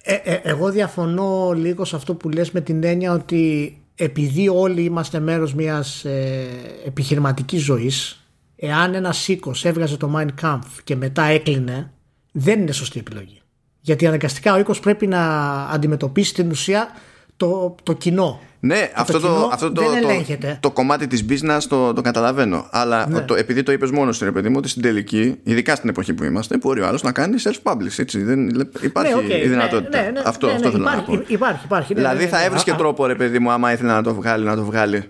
Ε, 0.03 0.13
ε, 0.13 0.39
εγώ 0.43 0.71
διαφωνώ 0.71 1.51
λίγο 1.55 1.85
σε 1.85 1.95
αυτό 1.95 2.15
που 2.15 2.29
λες 2.29 2.51
με 2.51 2.61
την 2.61 2.83
έννοια 2.83 3.11
ότι 3.11 3.77
επειδή 3.95 4.49
όλοι 4.49 4.81
είμαστε 4.83 5.19
μέρος 5.19 5.53
μιας 5.53 6.05
ε, 6.05 6.47
επιχειρηματικής 6.85 7.61
ζωής 7.61 8.25
εάν 8.55 8.93
ένας 8.93 9.27
οίκος 9.27 9.65
έβγαζε 9.65 9.97
το 9.97 10.11
Mein 10.15 10.29
Kampf 10.41 10.67
και 10.83 10.95
μετά 10.95 11.23
έκλεινε 11.23 11.91
δεν 12.31 12.61
είναι 12.61 12.71
σωστή 12.71 12.99
επιλογή. 12.99 13.41
Γιατί 13.79 14.07
αναγκαστικά 14.07 14.53
ο 14.53 14.59
οίκος 14.59 14.79
πρέπει 14.79 15.07
να 15.07 15.21
αντιμετωπίσει 15.63 16.33
την 16.33 16.49
ουσία 16.49 16.87
το, 17.43 17.75
το 17.83 17.93
κοινό. 17.93 18.39
Ναι, 18.59 18.91
αυτό, 18.95 19.19
το, 19.19 19.49
αυτό 19.51 19.71
το, 19.71 19.81
το, 19.81 20.57
το, 20.59 20.71
κομμάτι 20.71 21.07
της 21.07 21.25
business 21.29 21.59
το, 21.67 21.93
το 21.93 22.01
καταλαβαίνω. 22.01 22.67
Αλλά 22.71 23.07
ναι. 23.09 23.21
το, 23.21 23.35
επειδή 23.35 23.63
το 23.63 23.71
είπες 23.71 23.91
μόνος 23.91 24.17
σου, 24.17 24.23
ρε 24.23 24.31
παιδί 24.31 24.49
μου, 24.49 24.55
ότι 24.57 24.67
στην 24.67 24.81
τελική, 24.81 25.39
ειδικά 25.43 25.75
στην 25.75 25.89
εποχή 25.89 26.13
που 26.13 26.23
είμαστε, 26.23 26.57
μπορεί 26.57 26.81
ο 26.81 26.87
άλλος 26.87 27.03
να 27.03 27.11
κάνει 27.11 27.35
self-publish. 27.43 27.97
Έτσι. 27.97 28.23
Δεν, 28.23 28.69
υπάρχει 28.81 29.13
ναι, 29.13 29.21
okay, 29.21 29.45
η 29.45 29.47
δυνατότητα. 29.47 30.01
Ναι, 30.01 30.09
ναι, 30.09 30.21
αυτό, 30.25 30.47
ναι, 30.47 30.53
αυτό 30.53 30.71
θέλω 30.71 30.83
υπάρχει, 30.83 31.11
να 31.11 31.17
πω. 31.17 31.23
Υπάρχει, 31.27 31.65
υπάρχει, 31.65 31.93
δηλαδή 31.93 32.27
θα 32.27 32.43
έβρισκε 32.43 32.73
τρόπο, 32.73 33.05
ρε 33.05 33.15
παιδί 33.15 33.39
μου, 33.39 33.51
άμα 33.51 33.71
ήθελε 33.71 33.91
να 33.91 34.03
το 34.03 34.13
βγάλει, 34.13 34.45
να 34.45 34.55
το 34.55 34.63
βγάλει. 34.63 35.03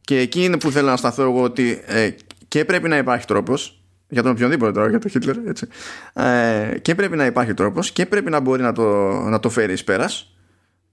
Και 0.00 0.18
εκεί 0.18 0.44
είναι 0.44 0.58
που 0.58 0.70
θέλω 0.70 0.88
να 0.88 0.96
σταθώ 0.96 1.22
εγώ 1.22 1.42
ότι 1.42 1.82
ε, 1.86 2.10
και 2.48 2.64
πρέπει 2.64 2.88
να 2.88 2.96
υπάρχει 2.96 3.26
τρόπος 3.26 3.80
για 4.08 4.22
τον 4.22 4.30
οποιονδήποτε 4.30 4.72
τώρα, 4.72 4.88
για 4.88 4.98
τον 4.98 5.10
Χίτλερ, 5.10 5.36
έτσι. 5.48 5.68
Ε, 6.12 6.78
και 6.82 6.94
πρέπει 6.94 7.16
να 7.16 7.24
υπάρχει 7.24 7.54
τρόπος 7.54 7.90
και 7.90 8.06
πρέπει 8.06 8.30
να 8.30 8.40
μπορεί 8.40 8.62
να 8.62 8.72
το, 8.72 9.12
να 9.12 9.40
το 9.40 9.50
φέρει 9.50 9.72
εις 9.72 9.84
πέρας 9.84 10.35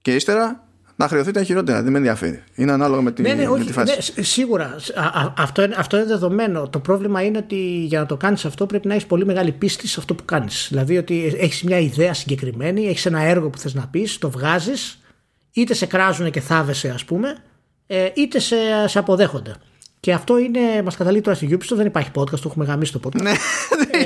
και 0.04 0.14
ύστερα 0.14 0.64
να 0.96 1.08
χρεωθεί 1.08 1.30
τα 1.30 1.42
χειρότερα. 1.44 1.82
Δεν 1.82 1.92
με 1.92 1.98
ενδιαφέρει. 1.98 2.42
Είναι 2.54 2.72
ανάλογα 2.72 3.02
με 3.02 3.12
τη, 3.12 3.22
ναι, 3.22 3.34
ναι, 3.34 3.42
με 3.42 3.48
όχι, 3.48 3.64
τη 3.64 3.72
φάση. 3.72 4.12
Ναι, 4.16 4.22
σίγουρα. 4.22 4.64
Α, 4.94 5.32
αυτό, 5.38 5.62
είναι, 5.62 5.74
αυτό 5.78 5.96
είναι 5.96 6.06
δεδομένο. 6.06 6.68
Το 6.68 6.78
πρόβλημα 6.78 7.22
είναι 7.22 7.38
ότι 7.38 7.84
για 7.84 7.98
να 7.98 8.06
το 8.06 8.16
κάνεις 8.16 8.44
αυτό 8.44 8.66
πρέπει 8.66 8.86
να 8.86 8.94
έχεις 8.94 9.06
πολύ 9.06 9.24
μεγάλη 9.24 9.52
πίστη 9.52 9.88
σε 9.88 10.00
αυτό 10.00 10.14
που 10.14 10.24
κάνεις. 10.24 10.66
Δηλαδή 10.68 10.96
ότι 10.96 11.36
έχεις 11.38 11.62
μια 11.62 11.78
ιδέα 11.78 12.14
συγκεκριμένη, 12.14 12.86
έχεις 12.86 13.06
ένα 13.06 13.20
έργο 13.20 13.50
που 13.50 13.58
θες 13.58 13.74
να 13.74 13.86
πεις, 13.86 14.18
το 14.18 14.30
βγάζεις, 14.30 14.98
είτε 15.52 15.74
σε 15.74 15.86
κράζουν 15.86 16.30
και 16.30 16.40
θάβεσαι, 16.40 16.88
ας 16.88 17.04
πούμε, 17.04 17.36
ε, 17.86 18.08
είτε 18.14 18.38
σε, 18.38 18.56
σε 18.86 18.98
αποδέχονται. 18.98 19.54
Και 20.04 20.12
αυτό 20.12 20.38
είναι, 20.38 20.82
μας 20.84 20.96
καταλήγει 20.96 21.22
τώρα 21.22 21.36
στην 21.36 21.58
Ubisoft, 21.58 21.76
δεν 21.76 21.86
υπάρχει 21.86 22.10
podcast, 22.14 22.38
το 22.38 22.42
έχουμε 22.44 22.64
γαμίσει 22.64 22.92
το 22.92 23.00
podcast. 23.04 23.22
Ναι, 23.22 23.32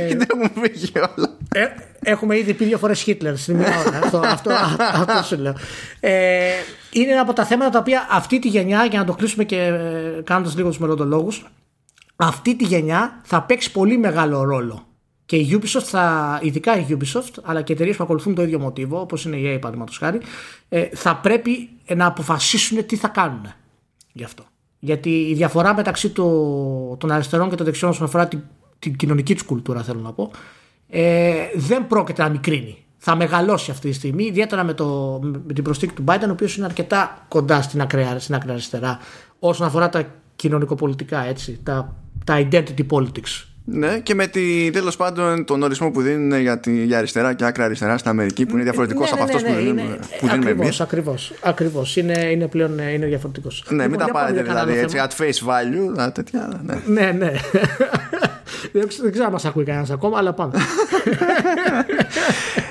δεν 0.08 0.28
μου 0.36 0.62
φύγει 0.62 0.92
όλα. 0.94 1.36
Ε, 1.52 1.66
έχουμε 2.02 2.38
ήδη 2.38 2.54
πει 2.54 2.64
δύο 2.64 2.78
φορές 2.78 3.00
Χίτλερ 3.00 3.36
στην 3.36 3.56
μία 3.56 3.78
ώρα. 3.86 3.98
αυτό, 4.04 4.18
αυτό, 4.18 4.50
αυτό 4.78 5.22
σου 5.22 5.42
λέω. 5.42 5.54
Ε, 6.00 6.50
είναι 6.92 7.12
ένα 7.12 7.20
από 7.20 7.32
τα 7.32 7.44
θέματα 7.44 7.70
τα 7.70 7.78
οποία 7.78 8.06
αυτή 8.10 8.38
τη 8.38 8.48
γενιά, 8.48 8.84
για 8.84 8.98
να 8.98 9.04
το 9.04 9.12
κλείσουμε 9.12 9.44
και 9.44 9.56
ε, 9.56 10.22
κάνοντας 10.24 10.56
λίγο 10.56 10.68
τους 10.68 10.78
μελλοντολόγους, 10.78 11.50
αυτή 12.16 12.56
τη 12.56 12.64
γενιά 12.64 13.20
θα 13.22 13.42
παίξει 13.42 13.72
πολύ 13.72 13.98
μεγάλο 13.98 14.42
ρόλο. 14.44 14.86
Και 15.26 15.36
η 15.36 15.60
Ubisoft 15.60 15.84
θα, 15.84 16.38
ειδικά 16.42 16.78
η 16.78 16.86
Ubisoft, 16.90 17.42
αλλά 17.42 17.62
και 17.62 17.72
εταιρείες 17.72 17.96
που 17.96 18.02
ακολουθούν 18.02 18.34
το 18.34 18.42
ίδιο 18.42 18.58
μοτίβο, 18.58 19.00
όπως 19.00 19.24
είναι 19.24 19.36
η 19.36 19.54
EA 19.54 19.58
παραδείγματος 19.60 19.98
χάρη, 19.98 20.20
ε, 20.68 20.88
θα 20.92 21.16
πρέπει 21.16 21.68
να 21.94 22.06
αποφασίσουν 22.06 22.86
τι 22.86 22.96
θα 22.96 23.08
κάνουν 23.08 23.52
γι' 24.12 24.24
αυτό. 24.24 24.44
Γιατί 24.78 25.10
η 25.10 25.34
διαφορά 25.34 25.74
μεταξύ 25.74 26.10
το, 26.10 26.24
των 26.96 27.10
αριστερών 27.10 27.50
και 27.50 27.56
των 27.56 27.66
δεξιών 27.66 27.90
όσον 27.90 28.06
αφορά 28.06 28.28
την, 28.28 28.42
την 28.78 28.96
κοινωνική 28.96 29.34
τους 29.34 29.42
κουλτούρα, 29.42 29.82
θέλω 29.82 30.00
να 30.00 30.12
πω, 30.12 30.30
ε, 30.88 31.34
δεν 31.54 31.86
πρόκειται 31.86 32.22
να 32.22 32.28
μικρύνει. 32.28 32.82
Θα 32.98 33.16
μεγαλώσει 33.16 33.70
αυτή 33.70 33.88
τη 33.88 33.94
στιγμή, 33.94 34.24
ιδιαίτερα 34.24 34.64
με, 34.64 34.74
το, 34.74 35.18
με 35.46 35.52
την 35.52 35.64
προσθήκη 35.64 35.94
του 35.94 36.04
Biden, 36.06 36.26
ο 36.28 36.30
οποίος 36.30 36.56
είναι 36.56 36.66
αρκετά 36.66 37.24
κοντά 37.28 37.62
στην 37.62 37.80
ακραία, 37.80 38.18
στην 38.18 38.34
ακραία 38.34 38.52
αριστερά 38.52 38.98
όσον 39.38 39.66
αφορά 39.66 39.88
τα 39.88 40.14
κοινωνικοπολιτικά, 40.36 41.24
έτσι, 41.24 41.60
τα, 41.62 41.96
τα 42.24 42.48
identity 42.50 42.86
politics. 42.90 43.47
Ναι, 43.70 43.98
και 43.98 44.14
με 44.14 44.26
τη, 44.26 44.70
τέλος 44.70 44.96
πάντων 44.96 45.44
τον 45.44 45.62
ορισμό 45.62 45.90
που 45.90 46.02
δίνουν 46.02 46.40
για, 46.40 46.58
τη, 46.58 46.84
για 46.84 46.98
αριστερά 46.98 47.34
και 47.34 47.44
άκρα 47.44 47.64
αριστερά 47.64 47.98
στην 47.98 48.10
Αμερική 48.10 48.46
που 48.46 48.54
είναι 48.54 48.62
διαφορετικός 48.62 49.10
ναι, 49.10 49.20
από 49.20 49.24
ναι, 49.24 49.34
αυτός 49.34 49.42
ναι, 49.42 49.48
που, 49.48 49.60
είναι, 49.60 49.80
δίνουμε, 49.80 49.98
που 50.20 50.28
δίνουμε 50.28 50.50
εμείς. 50.50 50.80
Ακριβώς, 50.80 51.32
ακριβώς. 51.42 51.96
Είναι, 51.96 52.30
είναι 52.30 52.46
πλέον 52.46 52.78
είναι 52.78 53.06
διαφορετικός. 53.06 53.64
Ναι, 53.68 53.82
λοιπόν, 53.82 53.90
μην 53.90 53.98
τα 53.98 54.12
πάρετε 54.12 54.42
δηλαδή 54.42 54.78
έτσι, 54.78 54.96
at 55.00 55.22
face 55.22 55.48
value, 55.48 56.12
τέτοια. 56.12 56.60
Ναι, 56.64 56.80
ναι. 56.86 57.12
ναι. 57.12 57.32
Δεν 58.72 59.10
ξέρω 59.10 59.24
αν 59.24 59.32
μας 59.32 59.44
ακούει 59.44 59.64
κανένας 59.64 59.90
ακόμα, 59.90 60.18
αλλά 60.18 60.32
πάμε. 60.32 60.54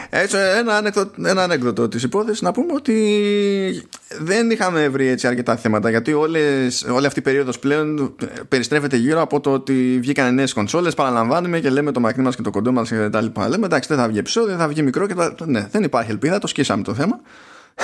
Έτσι, 0.09 0.37
ένα, 0.57 0.75
ανέκδοτο, 0.75 1.11
ένα 1.25 1.43
ανέκδοτο 1.43 1.87
της 1.87 2.03
υπόθεσης 2.03 2.41
να 2.41 2.51
πούμε 2.51 2.73
ότι 2.73 3.89
δεν 4.19 4.51
είχαμε 4.51 4.87
βρει 4.87 5.07
έτσι 5.07 5.27
αρκετά 5.27 5.55
θέματα 5.55 5.89
γιατί 5.89 6.13
όλες, 6.13 6.83
όλη 6.83 7.05
αυτή 7.05 7.19
η 7.19 7.21
περίοδος 7.21 7.59
πλέον 7.59 8.15
περιστρέφεται 8.47 8.97
γύρω 8.97 9.21
από 9.21 9.39
το 9.39 9.53
ότι 9.53 9.97
βγήκαν 10.01 10.33
νέες 10.33 10.53
κονσόλες 10.53 10.93
παραλαμβάνουμε 10.93 11.59
και 11.59 11.69
λέμε 11.69 11.91
το 11.91 11.99
μακρύ 11.99 12.21
μας 12.21 12.35
και 12.35 12.41
το 12.41 12.49
κοντό 12.49 12.71
μας 12.71 12.89
και 12.89 13.09
τα 13.09 13.21
λοιπά 13.21 13.49
λέμε 13.49 13.65
εντάξει 13.65 13.89
δεν 13.89 13.97
θα 13.97 14.07
βγει 14.07 14.17
επεισόδιο, 14.17 14.55
θα 14.55 14.67
βγει 14.67 14.81
μικρό 14.81 15.07
και 15.07 15.13
τα... 15.13 15.35
ναι, 15.45 15.67
δεν 15.71 15.83
υπάρχει 15.83 16.11
ελπίδα, 16.11 16.39
το 16.39 16.47
σκίσαμε 16.47 16.83
το 16.83 16.93
θέμα 16.93 17.19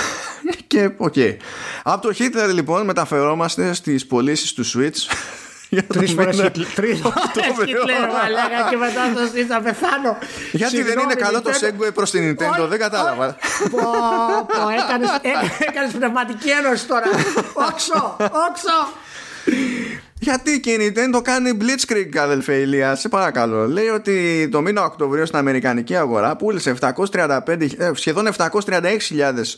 και 0.68 0.90
OK 0.98 1.14
okay. 1.16 1.36
από 1.84 2.08
το 2.08 2.16
Hitler 2.20 2.54
λοιπόν 2.54 2.86
μεταφερόμαστε 2.86 3.74
στις 3.74 4.06
πωλήσεις 4.06 4.54
του 4.54 4.66
Switch 4.66 5.14
Τρεις 5.82 6.14
φορές 6.14 6.38
Τρει 6.76 7.02
φορέ 7.56 7.94
μαλάκα 8.14 8.70
και 8.70 8.78
μετά 8.78 9.02
θα 9.48 9.62
πεθάνω. 9.62 10.18
Γιατί 10.52 10.82
δεν 10.82 11.00
είναι 11.00 11.14
καλό 11.14 11.42
το 11.42 11.52
segue 11.62 11.94
προς 11.94 12.12
την 12.12 12.30
Nintendo, 12.30 12.68
δεν 12.70 12.80
κατάλαβα. 12.80 13.38
Έκανε 15.68 15.92
πνευματική 15.92 16.50
ένωση 16.50 16.86
τώρα. 16.86 17.06
Όξο, 17.54 18.16
όξο. 18.20 18.92
Γιατί 20.24 20.60
και 20.60 20.72
η 20.72 20.94
Nintendo 20.96 21.22
κάνει 21.24 21.58
blitzkrieg 21.62 22.18
αδελφέ 22.18 22.54
Ηλία 22.54 22.96
Σε 22.96 23.10
παρακαλώ 23.10 23.68
Λέει 23.68 23.88
ότι 23.88 24.48
το 24.52 24.62
μήνα 24.62 24.84
Οκτωβρίου 24.84 25.26
στην 25.26 25.38
Αμερικανική 25.38 25.96
αγορά 25.96 26.36
Πούλησε 26.36 26.76
735, 26.80 27.40
σχεδόν 27.94 28.30
736.000 28.38 28.80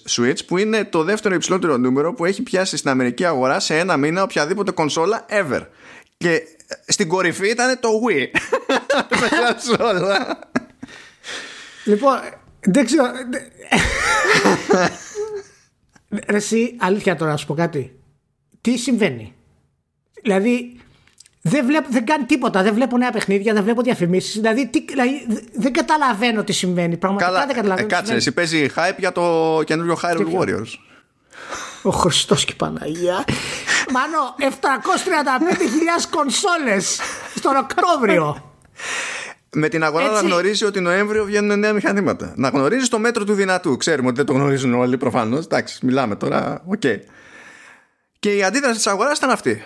Switch 0.09 0.45
Που 0.47 0.57
είναι 0.57 0.83
το 0.83 1.03
δεύτερο 1.03 1.35
υψηλότερο 1.35 1.77
νούμερο 1.77 2.13
Που 2.13 2.25
έχει 2.25 2.43
πιάσει 2.43 2.77
στην 2.77 2.89
Αμερική 2.89 3.25
αγορά 3.25 3.59
Σε 3.59 3.77
ένα 3.77 3.97
μήνα 3.97 4.23
οποιαδήποτε 4.23 4.71
κονσόλα 4.71 5.25
ever 5.29 5.61
και 6.17 6.41
στην 6.87 7.07
κορυφή 7.07 7.49
ήταν 7.49 7.79
το 7.79 7.89
Wii. 8.07 8.27
λοιπόν, 11.91 12.19
δεν 12.59 12.85
ξέρω. 12.85 13.11
Ρε 16.27 16.37
εσύ, 16.37 16.75
αλήθεια 16.79 17.15
τώρα 17.15 17.31
να 17.31 17.37
σου 17.37 17.45
πω 17.45 17.53
κάτι. 17.53 17.99
Τι 18.61 18.77
συμβαίνει; 18.77 19.35
Δηλαδή, 20.21 20.79
δεν, 21.41 21.65
βλέπω, 21.65 21.87
δεν 21.91 22.05
κάνει 22.05 22.25
τίποτα. 22.25 22.63
Δεν 22.63 22.73
βλέπω 22.73 22.97
νέα 22.97 23.11
παιχνίδια, 23.11 23.53
δεν 23.53 23.63
βλέπω 23.63 23.81
διαφημίσεις. 23.81 24.33
Δηλαδή, 24.33 24.69
δηλαδή, 24.87 25.25
δεν 25.53 25.73
καταλαβαίνω 25.73 26.43
τι 26.43 26.53
συμβαίνει. 26.53 26.97
Πραγματικά 26.97 27.31
Καλά, 27.31 27.45
δεν 27.45 27.55
καταλαβαίνω. 27.55 27.87
Ε, 27.87 27.89
κάτσε, 27.89 28.13
εσύ 28.13 28.31
παίζει 28.31 28.69
hype 28.75 28.97
για 28.97 29.11
το 29.11 29.61
καινούριο 29.65 29.97
Hyrule 30.03 30.39
Warriors. 30.39 30.73
Ο 31.85 31.89
Χριστός 31.89 32.45
και 32.45 32.51
η 32.51 32.55
Παναγία. 32.55 33.25
Μάνο, 33.91 34.35
735.000 34.39 34.45
κονσόλες 36.09 36.99
στον 37.35 37.55
Οκτώβριο. 37.55 38.53
Με 39.55 39.69
την 39.69 39.83
αγορά 39.83 40.03
Έτσι. 40.03 40.15
να 40.15 40.29
γνωρίζει 40.29 40.65
ότι 40.65 40.79
Νοέμβριο 40.79 41.25
βγαίνουν 41.25 41.59
νέα 41.59 41.73
μηχανήματα. 41.73 42.33
Να 42.35 42.49
γνωρίζει 42.49 42.87
το 42.87 42.99
μέτρο 42.99 43.23
του 43.23 43.33
δυνατού. 43.33 43.77
Ξέρουμε 43.77 44.07
ότι 44.07 44.17
δεν 44.17 44.25
το 44.25 44.33
γνωρίζουν 44.33 44.73
όλοι 44.73 44.97
προφανώς. 44.97 45.45
Εντάξει, 45.45 45.85
μιλάμε 45.85 46.15
τώρα. 46.15 46.63
Οκ. 46.65 46.81
Και 48.19 48.35
η 48.35 48.43
αντίδραση 48.43 48.75
της 48.75 48.87
αγοράς 48.87 49.17
ήταν 49.17 49.29
αυτή. 49.29 49.63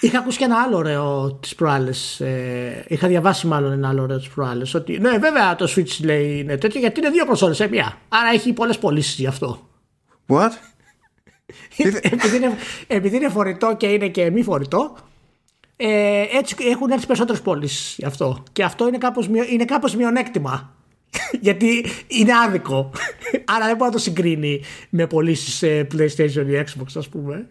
Είχα 0.00 0.18
ακούσει 0.18 0.38
και 0.38 0.44
ένα 0.44 0.62
άλλο 0.66 0.76
ωραίο 0.76 1.32
τις 1.42 1.54
προάλλες. 1.54 2.20
Ε, 2.20 2.84
είχα 2.88 3.08
διαβάσει 3.08 3.46
μάλλον 3.46 3.72
ένα 3.72 3.88
άλλο 3.88 4.02
ωραίο 4.02 4.18
τις 4.18 4.28
προάλλες. 4.28 4.74
Ότι 4.74 4.98
ναι, 4.98 5.18
βέβαια 5.18 5.54
το 5.54 5.72
Switch 5.76 6.04
λέει 6.04 6.38
είναι 6.38 6.56
τέτοιο 6.56 6.80
γιατί 6.80 7.00
είναι 7.00 7.10
δύο 7.10 7.26
κονσόλες 7.26 7.56
σε 7.56 7.68
μία. 7.68 7.98
Άρα 8.08 8.28
έχει 8.32 8.52
πολλές 8.52 8.78
πωλήσεις 8.78 9.14
γι' 9.14 9.26
αυτό. 9.26 9.68
What? 10.28 10.50
επειδή, 12.02 12.36
είναι, 12.36 12.56
επειδή 12.86 13.16
είναι 13.16 13.28
φορητό 13.28 13.76
και 13.76 13.86
είναι 13.86 14.08
και 14.08 14.30
μη 14.30 14.42
φορητό, 14.42 14.96
ε, 15.76 16.22
έτσι 16.32 16.56
έχουν 16.70 16.90
έρθει 16.90 17.06
περισσότερες 17.06 17.42
πωλήσει 17.42 17.94
γι' 17.98 18.04
αυτό. 18.04 18.42
Και 18.52 18.64
αυτό 18.64 18.88
είναι 18.88 18.98
κάπως, 18.98 19.28
μειο- 19.28 19.48
είναι 19.50 19.64
κάπως 19.64 19.96
μειονέκτημα. 19.96 20.74
Γιατί 21.40 21.86
είναι 22.06 22.32
άδικο. 22.46 22.90
Άρα 23.54 23.66
δεν 23.66 23.76
μπορεί 23.76 23.90
να 23.90 23.96
το 23.96 24.02
συγκρίνει 24.02 24.60
με 24.90 25.06
πωλήσεις 25.06 25.54
σε 25.54 25.86
PlayStation 25.92 26.46
ή 26.46 26.64
Xbox, 26.64 26.86
ας 26.96 27.08
πούμε. 27.08 27.48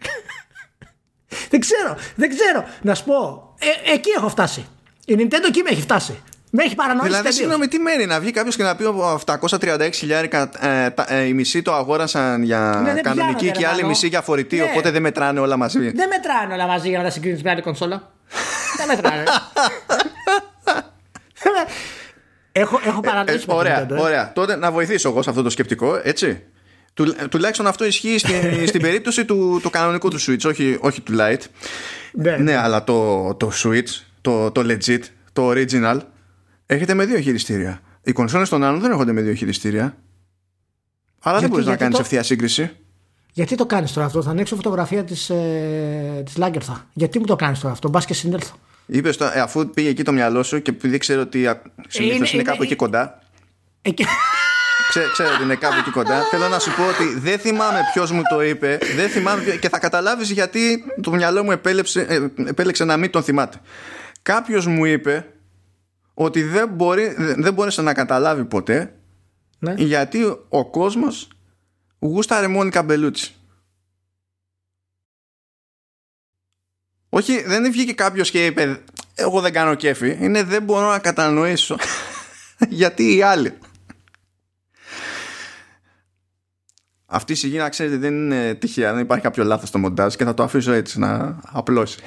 δεν 1.49 1.59
ξέρω, 1.59 1.97
δεν 2.15 2.29
ξέρω. 2.29 2.63
Να 2.81 2.95
σου 2.95 3.03
πω, 3.03 3.53
ε, 3.59 3.91
εκεί 3.93 4.09
έχω 4.17 4.29
φτάσει. 4.29 4.65
Η 5.05 5.15
Nintendo 5.17 5.45
εκεί 5.47 5.61
με 5.61 5.69
έχει 5.69 5.81
φτάσει. 5.81 6.19
Με 6.53 6.63
έχει 6.63 6.75
παρανοήσει 6.75 7.05
Δηλαδή, 7.07 7.23
τελείως. 7.23 7.35
συγγνώμη, 7.41 7.67
τι 7.67 7.79
μένει 7.79 8.05
να 8.05 8.19
βγει 8.19 8.31
κάποιος 8.31 8.55
και 8.55 8.63
να 8.63 8.75
πει 8.75 8.83
από 8.85 9.19
736 9.25 9.89
χιλιάρικα 9.93 10.49
ε, 10.59 10.89
τα- 10.89 11.05
ε, 11.13 11.23
οι 11.23 11.33
μισοί 11.33 11.61
το 11.61 11.73
αγόρασαν 11.73 12.43
για 12.43 12.81
Ναι, 12.83 12.93
δεν 12.93 13.03
κανονική 13.03 13.35
πιάνονται, 13.35 13.51
και 13.51 13.59
ρε, 13.59 13.67
άλλοι 13.67 13.75
Μάνο. 13.75 13.87
μισοί 13.87 14.07
για 14.07 14.21
φορητή, 14.21 14.55
Ναι. 14.55 14.63
οπότε 14.63 14.91
δεν 14.91 15.01
μετράνε 15.01 15.39
όλα 15.39 15.57
μαζί. 15.57 15.79
Δεν 15.91 16.07
μετράνε 16.07 16.53
όλα 16.53 16.67
μαζί 16.67 16.89
για 16.89 16.97
να 16.97 17.03
τα 17.03 17.09
συγκρίνει 17.09 17.41
με 17.43 17.49
άλλη 17.49 17.61
κονσόλα. 17.61 18.11
δεν 18.77 18.87
μετράνε. 18.87 19.23
έχω, 22.51 22.79
έχω 22.85 22.99
Ε, 23.03 23.07
παρανοήσει 23.07 23.37
με 23.37 23.43
την 23.43 23.53
ωραία, 23.53 23.85
Nintendo, 23.85 23.95
ε. 23.97 23.99
ωραία. 24.01 24.31
Τότε 24.33 24.55
να 24.55 24.71
βοηθήσω 24.71 25.09
εγώ 25.09 25.21
σε 25.21 25.29
αυτό 25.29 25.41
το 25.41 25.49
σκεπτικό, 25.49 25.99
έτσι. 26.03 26.43
Του, 26.93 27.15
τουλάχιστον 27.29 27.67
αυτό 27.67 27.85
ισχύει 27.85 28.17
στην, 28.17 28.35
στην 28.67 28.81
περίπτωση 28.81 29.25
του, 29.25 29.59
του 29.61 29.69
κανονικού 29.69 30.09
του 30.09 30.19
Switch, 30.21 30.45
όχι, 30.45 30.77
όχι 30.81 31.01
του 31.01 31.13
Lite. 31.19 31.41
Ναι. 32.11 32.35
Ναι, 32.37 32.55
αλλά 32.57 32.83
το, 32.83 33.33
το 33.35 33.51
Switch, 33.63 34.01
το, 34.21 34.51
το 34.51 34.61
legit, 34.67 34.99
το 35.33 35.49
original, 35.51 35.97
έχετε 36.75 36.93
με 36.93 37.05
δύο 37.05 37.19
χειριστήρια. 37.19 37.81
Οι 38.03 38.11
κονσόλες 38.11 38.49
των 38.49 38.63
άλλων 38.63 38.79
δεν 38.79 38.91
έχονται 38.91 39.11
με 39.11 39.21
δύο 39.21 39.33
χειριστήρια. 39.33 39.81
Αλλά 41.23 41.39
δεν 41.39 41.39
Γιατί- 41.39 41.47
μπορείς 41.49 41.65
να 41.65 41.71
γιατί 41.71 41.81
κάνεις 41.83 41.95
το- 41.97 42.01
ευθεία 42.01 42.23
σύγκριση. 42.23 42.71
Γιατί 43.33 43.55
το 43.55 43.65
κάνεις 43.65 43.91
τώρα 43.93 44.05
αυτό, 44.05 44.21
θα 44.23 44.29
ανοίξω 44.29 44.55
φωτογραφία 44.55 45.03
της 45.03 45.29
ε, 45.29 46.21
της 46.25 46.33
Lagertha. 46.37 46.81
Γιατί 46.93 47.19
μου 47.19 47.25
το 47.25 47.35
κάνεις 47.35 47.59
τώρα 47.59 47.73
αυτό, 47.73 47.89
μπας 47.89 48.05
και 48.05 48.13
συνέλθω. 48.13 48.55
Είπες 48.85 49.17
το, 49.17 49.25
ε, 49.25 49.39
αφού 49.39 49.69
πήγε 49.69 49.89
εκεί 49.89 50.03
το 50.03 50.11
μυαλό 50.11 50.43
σου 50.43 50.61
και 50.61 50.71
επειδή 50.71 50.97
ξέρω 50.97 51.21
ότι 51.21 51.49
συνήθως 51.87 52.17
είναι, 52.17 52.29
είναι- 52.33 52.43
κάπου 52.43 52.55
είναι- 52.55 52.65
εκεί 52.65 52.75
κοντά. 52.75 53.21
Εκεί... 53.81 54.05
Ξέ, 54.89 55.01
ξέρω 55.13 55.29
ότι 55.33 55.43
είναι 55.43 55.55
κάπου 55.55 55.75
εκεί 55.79 55.89
κοντά. 55.89 56.21
Θέλω 56.21 56.47
να 56.47 56.59
σου 56.59 56.71
πω 56.75 56.83
ότι 56.87 57.19
δεν 57.19 57.39
θυμάμαι 57.39 57.79
ποιος 57.93 58.11
μου 58.11 58.21
το 58.29 58.41
είπε. 58.43 58.77
Δεν 58.95 59.09
θυμάμαι 59.09 59.41
ποιο- 59.43 59.55
και 59.55 59.69
θα 59.69 59.79
καταλάβεις 59.79 60.31
γιατί 60.31 60.83
το 61.01 61.11
μυαλό 61.11 61.43
μου 61.43 61.51
επέλεξε, 61.51 62.01
ε, 62.09 62.27
επέλεξε 62.49 62.83
να 62.85 62.97
μην 62.97 63.09
τον 63.11 63.23
θυμάται. 63.23 63.57
Κάποιος 64.21 64.65
μου 64.67 64.85
είπε 64.85 65.25
ότι 66.23 66.43
δεν, 66.43 66.69
μπορεί, 66.69 67.15
δεν 67.17 67.53
μπόρεσε 67.53 67.81
να 67.81 67.93
καταλάβει 67.93 68.45
ποτέ 68.45 68.95
ναι. 69.59 69.73
γιατί 69.73 70.23
ο 70.49 70.69
κόσμος 70.69 71.29
γούσταρε 71.99 72.47
Μόνικα 72.47 72.83
Μπελούτσι. 72.83 73.35
Όχι, 77.09 77.43
δεν 77.43 77.71
βγήκε 77.71 77.93
κάποιος 77.93 78.31
και 78.31 78.45
είπε 78.45 78.83
εγώ 79.15 79.41
δεν 79.41 79.53
κάνω 79.53 79.75
κέφι. 79.75 80.17
Είναι 80.19 80.43
δεν 80.43 80.63
μπορώ 80.63 80.89
να 80.89 80.99
κατανοήσω 80.99 81.77
γιατί 82.81 83.15
οι 83.15 83.21
άλλοι. 83.21 83.57
Αυτή 87.05 87.31
η 87.31 87.35
σιγή 87.35 87.57
να 87.57 87.69
ξέρετε 87.69 87.97
δεν 87.97 88.13
είναι 88.13 88.55
τυχαία, 88.55 88.93
δεν 88.93 89.01
υπάρχει 89.01 89.23
κάποιο 89.23 89.43
λάθος 89.43 89.69
στο 89.69 89.77
μοντάζ 89.77 90.15
και 90.15 90.23
θα 90.23 90.33
το 90.33 90.43
αφήσω 90.43 90.71
έτσι 90.71 90.99
να 90.99 91.39
απλώσει. 91.51 91.99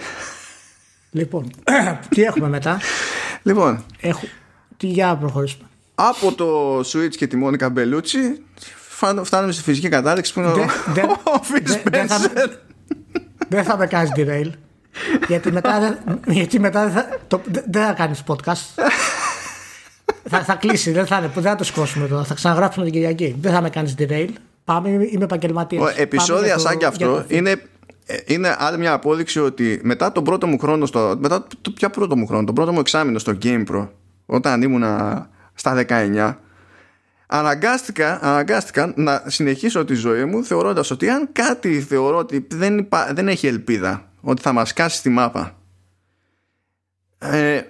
Λοιπόν, 1.14 1.50
τι 2.14 2.22
έχουμε 2.22 2.48
μετά; 2.48 2.80
Λοιπόν, 3.42 3.84
Έχω... 4.00 4.20
Τι 4.76 4.86
για 4.86 5.06
να 5.06 5.16
προχωρήσουμε. 5.16 5.68
από 5.94 6.32
το 6.32 6.78
Switch 6.78 7.14
και 7.16 7.26
τη 7.26 7.36
Μόνικα 7.36 7.68
Μπελούτσι 7.70 8.42
φαν- 8.88 9.24
φτάνουμε 9.24 9.52
στη 9.52 9.62
φυσική 9.62 9.88
κατάληξη 9.88 10.32
που 10.32 10.40
είναι 10.40 10.48
ο, 10.48 10.54
Δεν- 10.54 10.68
δεν- 10.94 11.10
ο 11.34 11.40
Phil 11.52 11.62
δεν- 11.64 11.80
δεν 11.90 12.08
θα- 12.08 12.18
Spencer. 12.20 12.48
δεν 13.48 13.64
θα 13.64 13.76
με 13.76 13.86
κάνεις 13.86 14.10
derail. 14.16 14.50
γιατί 15.28 15.52
μετά, 15.52 15.80
δεν- 15.80 16.20
γιατί 16.26 16.60
μετά 16.60 16.82
δεν, 16.84 16.92
θα, 16.92 17.18
το, 17.28 17.40
δεν 17.50 17.64
δεν 17.70 17.84
θα 17.86 17.92
κάνεις 17.92 18.22
podcast. 18.26 18.82
θα, 20.28 20.44
θα 20.44 20.54
κλείσει, 20.54 20.90
δεν 20.90 21.06
θα, 21.06 21.16
είναι- 21.18 21.30
δεν 21.34 21.42
θα 21.42 21.54
το 21.56 21.64
σηκώσουμε 21.64 22.06
τώρα. 22.08 22.24
Θα 22.24 22.34
ξαναγράψουμε 22.34 22.84
την 22.84 22.94
Κυριακή. 22.94 23.36
Δεν 23.40 23.52
θα 23.52 23.60
με 23.62 23.70
κάνεις 23.70 23.94
derail. 23.98 24.28
Πάμε, 24.64 24.88
είμαι, 24.88 25.04
είμαι 25.10 25.24
επαγγελματίας. 25.24 25.82
Ο- 25.82 25.92
Επεισόδια 25.96 26.58
σαν 26.58 26.78
και 26.78 26.84
αυτό 26.86 27.24
είναι, 27.28 27.50
ε, 27.50 27.56
είναι 28.26 28.56
άλλη 28.58 28.78
μια 28.78 28.92
απόδειξη 28.92 29.40
ότι 29.40 29.80
μετά 29.82 30.12
τον 30.12 30.24
πρώτο 30.24 30.46
μου 30.46 30.58
χρόνο 30.58 30.86
στο, 30.86 31.16
μετά 31.20 31.46
το 31.60 31.70
ποια 31.70 31.90
πρώτο 31.90 32.16
μου 32.16 32.26
χρόνο 32.26 32.44
τον 32.44 32.54
πρώτο 32.54 32.72
μου 32.72 32.80
εξάμεινο 32.80 33.18
στο 33.18 33.38
Game 33.42 33.64
Pro 33.70 33.88
όταν 34.26 34.62
ήμουνα 34.62 35.28
στα 35.54 35.84
19 35.88 36.34
αναγκάστηκα, 37.26 38.18
αναγκάστηκα 38.22 38.92
να 38.96 39.22
συνεχίσω 39.26 39.84
τη 39.84 39.94
ζωή 39.94 40.24
μου 40.24 40.44
θεωρώντας 40.44 40.90
ότι 40.90 41.08
αν 41.08 41.28
κάτι 41.32 41.80
θεωρώ 41.80 42.16
ότι 42.16 42.46
δεν, 42.50 42.78
υπά- 42.78 43.14
δεν 43.14 43.28
έχει 43.28 43.46
ελπίδα 43.46 44.12
ότι 44.20 44.42
θα 44.42 44.52
μας 44.52 44.72
κάσει 44.72 44.96
στη 44.96 45.08
μάπα 45.08 45.58
ε, 47.18 47.60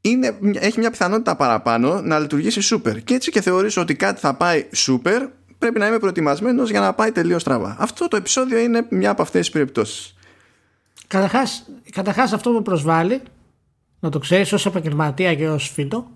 είναι, 0.00 0.38
έχει 0.54 0.78
μια 0.78 0.90
πιθανότητα 0.90 1.36
παραπάνω 1.36 2.00
να 2.00 2.18
λειτουργήσει 2.18 2.76
super. 2.76 3.02
Και 3.04 3.14
έτσι 3.14 3.30
και 3.30 3.40
θεωρήσω 3.40 3.80
ότι 3.80 3.94
κάτι 3.94 4.20
θα 4.20 4.34
πάει 4.34 4.66
super 4.74 5.28
πρέπει 5.66 5.78
να 5.78 5.86
είμαι 5.86 5.98
προετοιμασμένος 5.98 6.70
για 6.70 6.80
να 6.80 6.92
πάει 6.94 7.12
τελείως 7.12 7.40
στραβά 7.40 7.76
αυτό 7.78 8.08
το 8.08 8.16
επεισόδιο 8.16 8.58
είναι 8.58 8.86
μια 8.90 9.10
από 9.10 9.22
αυτές 9.22 9.40
τις 9.40 9.50
περιπτώσεις 9.50 10.14
Καταρχάς, 11.06 11.64
καταρχάς 11.90 12.32
αυτό 12.32 12.50
με 12.50 12.60
προσβάλλει 12.60 13.22
να 14.00 14.10
το 14.10 14.18
ξέρεις 14.18 14.52
ως 14.52 14.66
επαγγελματία 14.66 15.34
και 15.34 15.48
ως 15.48 15.70
φίλο 15.74 16.10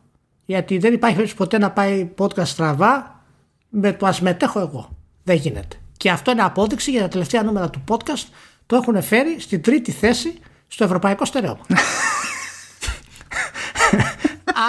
γιατί 0.45 0.79
δεν 0.79 0.93
υπάρχει 0.93 1.17
περίπτωση 1.17 1.35
ποτέ 1.35 1.59
να 1.59 1.71
πάει 1.71 2.11
podcast 2.19 2.47
στραβά 2.47 3.25
με 3.69 3.93
το 3.93 4.07
ας 4.07 4.21
μετέχω 4.21 4.61
εγώ. 4.61 4.97
Δεν 5.23 5.37
γίνεται. 5.37 5.77
Και 5.97 6.11
αυτό 6.11 6.31
είναι 6.31 6.43
απόδειξη 6.43 6.91
για 6.91 7.01
τα 7.01 7.09
τελευταία 7.09 7.43
νούμερα 7.43 7.71
του 7.71 7.85
podcast 7.89 8.29
το 8.67 8.77
έχουν 8.77 9.03
φέρει 9.03 9.41
στην 9.41 9.63
τρίτη 9.63 9.93
θέση 9.93 10.39
στο 10.69 10.85
ευρωπαϊκό 10.85 11.25
στερεώμα. 11.25 11.67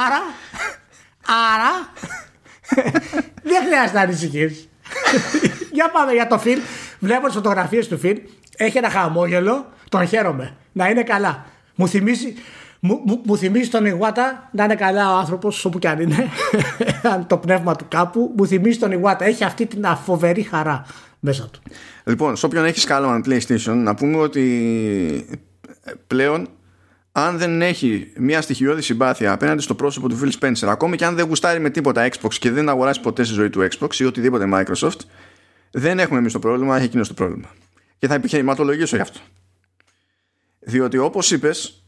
άρα, 0.05 0.21
άρα 1.25 1.93
δεν 3.43 3.65
χρειάζεται 3.65 3.97
να 3.97 4.01
ανησυχείς. 4.01 4.69
για 5.77 5.89
πάμε 5.91 6.11
για 6.11 6.27
το 6.27 6.39
Φιλ. 6.39 6.59
Βλέπω 6.99 7.25
τις 7.25 7.35
φωτογραφίες 7.35 7.87
του 7.87 7.97
Φιλ. 7.97 8.21
Έχει 8.57 8.77
ένα 8.77 8.89
χαμόγελο. 8.89 9.65
Τον 9.89 10.07
χαίρομαι. 10.07 10.55
Να 10.71 10.89
είναι 10.89 11.03
καλά. 11.03 11.45
Μου 11.75 11.87
θυμίζει, 11.87 12.33
μου, 12.79 13.01
μου, 13.05 13.21
μου 13.25 13.37
θυμίζει 13.37 13.69
τον 13.69 13.85
Ιγουάτα 13.85 14.49
να 14.51 14.63
είναι 14.63 14.75
καλά 14.75 15.13
ο 15.13 15.17
άνθρωπος, 15.17 15.65
όπου 15.65 15.79
κι 15.79 15.87
αν 15.87 15.99
είναι. 15.99 16.29
αν 17.13 17.27
το 17.27 17.37
πνεύμα 17.37 17.75
του 17.75 17.85
κάπου. 17.87 18.33
Μου 18.37 18.47
θυμίζει 18.47 18.77
τον 18.77 18.91
Ιγουάτα. 18.91 19.25
Έχει 19.25 19.43
αυτή 19.43 19.65
την 19.65 19.85
φοβερή 20.03 20.41
χαρά 20.41 20.85
μέσα 21.19 21.49
του. 21.51 21.61
Λοιπόν, 22.03 22.35
σε 22.35 22.45
όποιον 22.45 22.65
έχεις 22.65 22.81
σκάλωμα 22.81 23.21
PlayStation, 23.25 23.73
να 23.75 23.95
πούμε 23.95 24.17
ότι 24.17 25.41
πλέον 26.07 26.47
αν 27.11 27.37
δεν 27.37 27.61
έχει 27.61 28.11
μια 28.17 28.41
στοιχειώδη 28.41 28.81
συμπάθεια 28.81 29.31
απέναντι 29.31 29.61
στο 29.61 29.75
πρόσωπο 29.75 30.09
του 30.09 30.19
Phil 30.21 30.31
Spencer, 30.39 30.67
ακόμη 30.67 30.97
και 30.97 31.05
αν 31.05 31.15
δεν 31.15 31.25
γουστάρει 31.25 31.59
με 31.59 31.69
τίποτα 31.69 32.09
Xbox 32.11 32.33
και 32.33 32.51
δεν 32.51 32.69
αγοράσει 32.69 32.99
ποτέ 33.01 33.23
στη 33.23 33.33
ζωή 33.33 33.49
του 33.49 33.67
Xbox 33.71 33.95
ή 33.95 34.03
οτιδήποτε 34.03 34.49
Microsoft, 34.53 34.99
δεν 35.71 35.99
έχουμε 35.99 36.19
εμείς 36.19 36.33
το 36.33 36.39
πρόβλημα, 36.39 36.75
έχει 36.75 36.85
εκείνος 36.85 37.07
το 37.07 37.13
πρόβλημα. 37.13 37.55
Και 37.97 38.07
θα 38.07 38.13
επιχειρηματολογήσω 38.13 38.95
γι' 38.95 39.01
αυτό. 39.01 39.19
Διότι 40.59 40.97
όπως 40.97 41.31
είπες, 41.31 41.83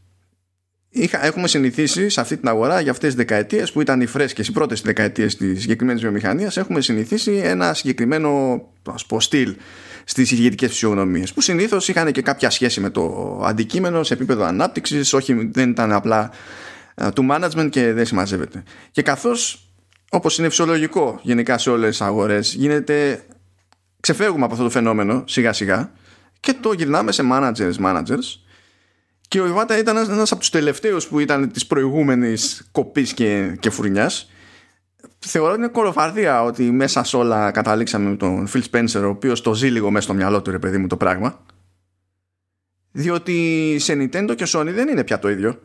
έχουμε 1.10 1.48
συνηθίσει 1.48 2.08
σε 2.08 2.20
αυτή 2.20 2.36
την 2.36 2.48
αγορά 2.48 2.80
για 2.80 2.90
αυτές 2.90 3.08
τις 3.08 3.16
δεκαετίες 3.16 3.72
που 3.72 3.80
ήταν 3.80 4.00
οι 4.00 4.06
φρέσκες, 4.06 4.48
οι 4.48 4.52
πρώτες 4.52 4.80
δεκαετίες 4.80 5.36
της 5.36 5.60
συγκεκριμένης 5.60 6.00
βιομηχανίας, 6.02 6.56
έχουμε 6.56 6.80
συνηθίσει 6.80 7.32
ένα 7.32 7.74
συγκεκριμένο 7.74 8.62
ας 8.92 9.06
πω, 9.06 9.20
στυλ 9.20 9.56
στις 10.04 10.30
ηγετικές 10.30 10.70
φυσιογνωμίες. 10.70 11.32
Που 11.32 11.40
συνήθως 11.40 11.88
είχαν 11.88 12.12
και 12.12 12.22
κάποια 12.22 12.50
σχέση 12.50 12.80
με 12.80 12.90
το 12.90 13.40
αντικείμενο 13.44 14.02
σε 14.02 14.14
επίπεδο 14.14 14.44
ανάπτυξης, 14.44 15.12
όχι 15.12 15.50
δεν 15.52 15.70
ήταν 15.70 15.92
απλά 15.92 16.30
ε, 16.94 17.10
του 17.10 17.26
management 17.30 17.68
και 17.70 17.92
δεν 17.92 18.06
συμμαζεύεται. 18.06 18.62
Και 18.90 19.02
καθώς, 19.02 19.68
όπως 20.10 20.38
είναι 20.38 20.48
φυσιολογικό 20.48 21.18
γενικά 21.22 21.58
σε 21.58 21.70
όλες 21.70 21.88
τις 21.88 22.00
αγορές, 22.00 22.54
γίνεται. 22.54 23.24
ξεφεύγουμε 24.00 24.44
από 24.44 24.52
αυτό 24.52 24.64
το 24.64 24.70
φαινόμενο 24.70 25.24
σιγά 25.26 25.52
σιγά 25.52 25.92
και 26.40 26.54
το 26.60 26.72
γυρνάμε 26.72 27.12
σε 27.12 27.22
managers, 27.32 27.74
managers 27.80 28.44
και 29.28 29.40
ο 29.40 29.46
Ιβάτα 29.46 29.78
ήταν 29.78 29.96
ένας 29.96 30.30
από 30.32 30.40
τους 30.40 30.50
τελευταίους 30.50 31.06
που 31.06 31.18
ήταν 31.18 31.52
της 31.52 31.66
προηγούμενης 31.66 32.68
κοπής 32.72 33.14
και, 33.14 33.56
και 33.60 33.70
φουρνιάς 33.70 34.30
θεωρώ 35.28 35.50
ότι 35.50 35.58
είναι 35.58 35.68
κολοφαρδία 35.68 36.42
ότι 36.42 36.70
μέσα 36.70 37.04
σε 37.04 37.16
όλα 37.16 37.50
καταλήξαμε 37.50 38.08
με 38.10 38.16
τον 38.16 38.48
Phil 38.52 38.62
Spencer 38.70 39.02
ο 39.02 39.08
οποίος 39.08 39.40
το 39.40 39.54
ζει 39.54 39.68
λίγο 39.68 39.90
μέσα 39.90 40.04
στο 40.04 40.14
μυαλό 40.14 40.42
του 40.42 40.50
ρε 40.50 40.58
παιδί 40.58 40.78
μου 40.78 40.86
το 40.86 40.96
πράγμα 40.96 41.40
διότι 42.92 43.76
σε 43.78 43.92
Nintendo 43.92 44.34
και 44.36 44.46
Sony 44.48 44.70
δεν 44.74 44.88
είναι 44.88 45.04
πια 45.04 45.18
το 45.18 45.30
ίδιο 45.30 45.60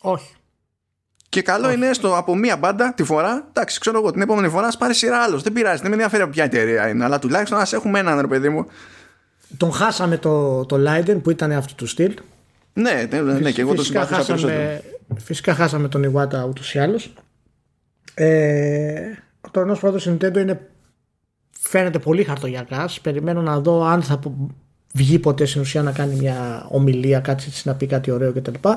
όχι 0.00 0.34
και 1.30 1.42
καλό 1.42 1.70
είναι 1.70 1.86
έστω 1.86 2.16
από 2.16 2.34
μία 2.36 2.56
μπάντα 2.56 2.92
τη 2.92 3.04
φορά, 3.04 3.46
εντάξει, 3.48 3.80
ξέρω 3.80 3.98
εγώ, 3.98 4.10
την 4.10 4.20
επόμενη 4.20 4.48
φορά 4.48 4.66
ας 4.66 4.76
πάρει 4.76 4.94
σειρά 4.94 5.18
άλλος. 5.22 5.42
Δεν 5.42 5.52
πειράζει, 5.52 5.80
δεν 5.80 5.88
με 5.88 5.94
ενδιαφέρει 5.94 6.22
από 6.22 6.32
ποια 6.32 6.44
εταιρεία 6.44 6.88
είναι, 6.88 7.04
αλλά 7.04 7.18
τουλάχιστον 7.18 7.58
ας 7.58 7.72
έχουμε 7.72 7.98
έναν 7.98 8.20
ρε 8.20 8.26
παιδί 8.26 8.48
μου. 8.48 8.66
Τον 9.56 9.72
χάσαμε 9.72 10.16
το, 10.16 10.64
το 10.64 10.76
Leiden 10.86 11.22
που 11.22 11.30
ήταν 11.30 11.52
αυτού 11.52 11.74
του 11.74 11.86
στυλ. 11.86 12.14
Ναι, 12.72 13.08
ναι, 13.10 13.20
ναι, 13.20 13.32
ναι 13.32 13.50
και 13.50 13.60
εγώ 13.60 13.74
το 13.74 13.84
συμπάθησα 13.84 14.24
περισσότερο. 14.24 14.80
Φυσικά 15.18 15.54
χάσαμε 15.54 15.88
τον 15.88 16.02
Ιβάτα 16.02 16.44
ούτως 16.44 16.74
ή 16.74 16.78
άλλως. 16.78 17.12
Ε, 18.14 19.00
ο 19.40 19.50
τωρινός 19.50 19.78
πρόεδρος 19.78 20.08
Nintendo 20.08 20.36
είναι, 20.36 20.68
φαίνεται 21.50 21.98
πολύ 21.98 22.24
χαρτογιακάς. 22.24 23.00
Περιμένω 23.00 23.42
να 23.42 23.60
δω 23.60 23.84
αν 23.84 24.02
θα 24.02 24.20
βγει 24.94 25.18
ποτέ 25.18 25.44
στην 25.44 25.60
ουσία 25.60 25.82
να 25.82 25.92
κάνει 25.92 26.14
μια 26.14 26.66
ομιλία, 26.70 27.20
κάτι 27.20 27.50
να 27.64 27.74
πει 27.74 27.86
κάτι 27.86 28.10
ωραίο 28.10 28.32
κτλ 28.32 28.68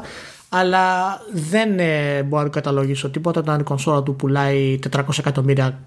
αλλά 0.56 1.20
δεν 1.32 1.80
ε, 1.80 2.24
μπορώ 2.24 2.44
να 2.44 2.50
καταλογίσω 2.50 3.10
τίποτα 3.10 3.40
όταν 3.40 3.60
η 3.60 3.64
κονσόλα 3.64 4.04
του 4.04 4.16
πουλάει 4.16 4.80
400 4.96 5.02
εκατομμύρια 5.18 5.80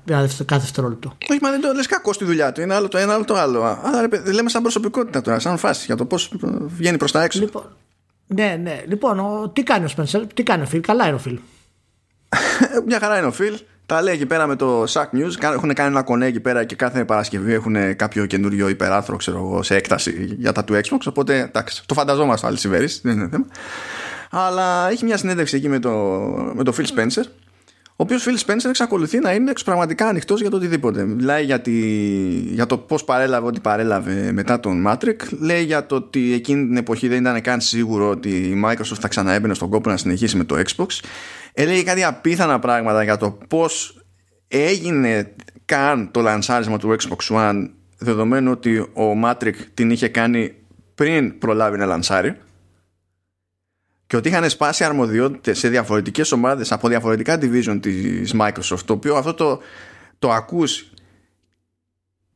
κάθε 0.44 0.44
δευτερόλεπτο. 0.46 1.12
Όχι, 1.30 1.40
μα 1.42 1.50
δεν 1.50 1.60
το 1.60 1.72
λες 1.72 1.86
κακό 1.86 2.12
στη 2.12 2.24
δουλειά 2.24 2.52
του. 2.52 2.60
Είναι 2.60 2.74
άλλο 2.74 2.88
το 2.88 2.98
ένα, 2.98 3.14
άλλο 3.14 3.24
το 3.24 3.34
άλλο. 3.34 3.62
Αλλά 3.62 4.00
ρε, 4.00 4.32
λέμε 4.32 4.50
σαν 4.50 4.62
προσωπικότητα 4.62 5.20
τώρα, 5.20 5.38
σαν 5.38 5.58
φάση 5.58 5.84
για 5.86 5.96
το 5.96 6.04
πώς 6.04 6.32
βγαίνει 6.66 6.96
προς 6.96 7.12
τα 7.12 7.22
έξω. 7.22 7.40
Λοιπόν, 7.40 7.62
ναι, 8.26 8.58
ναι. 8.62 8.82
Λοιπόν, 8.86 9.18
ο, 9.18 9.50
τι 9.52 9.62
κάνει 9.62 9.84
ο 9.84 9.88
Σπένσερ, 9.88 10.26
τι 10.26 10.42
κάνει 10.42 10.62
ο 10.62 10.66
Φιλ, 10.66 10.80
καλά 10.80 11.06
είναι 11.06 11.14
ο 11.14 11.18
Φιλ. 11.18 11.38
Μια 12.86 12.98
χαρά 12.98 13.18
είναι 13.18 13.26
ο 13.26 13.32
Φιλ. 13.32 13.58
Τα 13.86 14.02
λέει 14.02 14.14
εκεί 14.14 14.26
πέρα 14.26 14.46
με 14.46 14.56
το 14.56 14.82
Sack 14.82 15.06
News. 15.12 15.42
Έχουν 15.42 15.74
κάνει 15.74 15.90
ένα 15.90 16.02
κονέ 16.02 16.26
εκεί 16.26 16.40
πέρα 16.40 16.64
και 16.64 16.74
κάθε 16.74 17.04
Παρασκευή 17.04 17.52
έχουν 17.52 17.96
κάποιο 17.96 18.26
καινούριο 18.26 18.68
υπεράθρο, 18.68 19.16
ξέρω 19.16 19.38
εγώ, 19.38 19.62
σε 19.62 19.74
έκταση 19.74 20.34
για 20.38 20.52
τα 20.52 20.64
του 20.64 20.74
Xbox. 20.74 20.98
Οπότε 21.08 21.40
εντάξει, 21.40 21.82
το 21.86 21.94
φανταζόμαστε 21.94 22.46
άλλη 22.46 22.58
δεν 23.02 23.12
είναι 23.12 23.28
θέμα 23.28 23.46
αλλά 24.30 24.90
έχει 24.90 25.04
μια 25.04 25.16
συνέντευξη 25.16 25.56
εκεί 25.56 25.68
με 25.68 25.78
το, 25.78 25.90
με 26.54 26.64
το 26.64 26.74
Phil 26.76 26.84
Spencer 26.84 27.24
ο 27.98 28.02
οποίος 28.02 28.26
Phil 28.28 28.46
Spencer 28.46 28.68
εξακολουθεί 28.68 29.18
να 29.18 29.32
είναι 29.32 29.52
πραγματικά 29.64 30.08
ανοιχτός 30.08 30.40
για 30.40 30.50
το 30.50 30.56
οτιδήποτε. 30.56 31.04
Μιλάει 31.04 31.44
για, 31.44 31.60
τη, 31.60 31.80
για 32.30 32.66
το 32.66 32.78
πώς 32.78 33.04
παρέλαβε 33.04 33.46
ό,τι 33.46 33.60
παρέλαβε 33.60 34.32
μετά 34.32 34.60
τον 34.60 34.84
Matrix. 34.88 35.16
Λέει 35.40 35.64
για 35.64 35.86
το 35.86 35.94
ότι 35.94 36.32
εκείνη 36.32 36.66
την 36.66 36.76
εποχή 36.76 37.08
δεν 37.08 37.20
ήταν 37.20 37.40
καν 37.40 37.60
σίγουρο 37.60 38.08
ότι 38.08 38.28
η 38.28 38.62
Microsoft 38.64 38.98
θα 39.00 39.08
ξαναέμπαινε 39.08 39.54
στον 39.54 39.70
κόπο 39.70 39.90
να 39.90 39.96
συνεχίσει 39.96 40.36
με 40.36 40.44
το 40.44 40.62
Xbox. 40.66 40.86
Έλεγε 41.52 41.82
κάτι 41.82 42.04
απίθανα 42.04 42.58
πράγματα 42.58 43.02
για 43.02 43.16
το 43.16 43.38
πώς 43.48 44.04
έγινε 44.48 45.34
καν 45.64 46.10
το 46.10 46.20
λανσάρισμα 46.20 46.78
του 46.78 46.96
Xbox 47.00 47.36
One 47.36 47.68
δεδομένου 47.98 48.50
ότι 48.50 48.78
ο 48.78 49.20
Matrix 49.24 49.54
την 49.74 49.90
είχε 49.90 50.08
κάνει 50.08 50.54
πριν 50.94 51.38
προλάβει 51.38 51.78
να 51.78 51.86
λανσάρει 51.86 52.36
και 54.06 54.16
ότι 54.16 54.28
είχαν 54.28 54.50
σπάσει 54.50 54.84
αρμοδιότητες 54.84 55.58
σε 55.58 55.68
διαφορετικές 55.68 56.32
ομάδες 56.32 56.72
από 56.72 56.88
διαφορετικά 56.88 57.38
division 57.40 57.78
της 57.80 58.34
Microsoft. 58.40 58.84
Το 58.84 58.92
οποίο 58.92 59.16
αυτό 59.16 59.34
το, 59.34 59.60
το 60.18 60.32
ακούς 60.32 60.90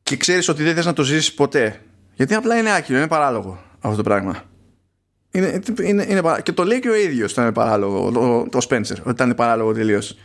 και 0.03 0.17
ξέρεις 0.17 0.47
ότι 0.47 0.63
δεν 0.63 0.75
θες 0.75 0.85
να 0.85 0.93
το 0.93 1.03
ζήσεις 1.03 1.33
ποτέ. 1.33 1.81
Γιατί 2.13 2.33
απλά 2.33 2.57
είναι 2.57 2.75
άκυρο, 2.75 2.97
είναι 2.97 3.07
παράλογο 3.07 3.61
αυτό 3.79 3.97
το 3.97 4.03
πράγμα. 4.03 4.43
Είναι, 5.31 5.61
είναι, 5.81 6.05
είναι, 6.09 6.21
και 6.43 6.51
το 6.51 6.63
λέει 6.63 6.79
και 6.79 6.89
ο 6.89 6.95
ίδιος 6.95 7.31
ότι 7.31 7.41
ήταν 7.41 7.53
παράλογο, 7.53 8.11
το, 8.11 8.47
το 8.49 8.67
Spencer, 8.69 8.97
ότι 8.99 9.09
ήταν 9.09 9.35
παράλογο 9.35 9.73
τελείως. 9.73 10.17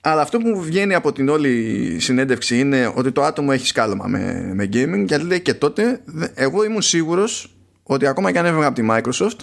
Αλλά 0.00 0.22
αυτό 0.22 0.38
που 0.38 0.48
μου 0.48 0.62
βγαίνει 0.62 0.94
από 0.94 1.12
την 1.12 1.28
όλη 1.28 1.96
συνέντευξη 2.00 2.58
είναι 2.58 2.92
ότι 2.94 3.12
το 3.12 3.22
άτομο 3.22 3.48
έχει 3.52 3.66
σκάλωμα 3.66 4.06
με, 4.06 4.50
με 4.54 4.64
gaming 4.64 5.04
γιατί 5.06 5.24
λέει 5.24 5.40
και 5.40 5.54
τότε 5.54 6.00
εγώ 6.34 6.64
ήμουν 6.64 6.82
σίγουρος 6.82 7.56
ότι 7.82 8.06
ακόμα 8.06 8.32
και 8.32 8.38
αν 8.38 8.46
έβγα 8.46 8.66
από 8.66 8.80
τη 8.80 8.86
Microsoft 8.90 9.38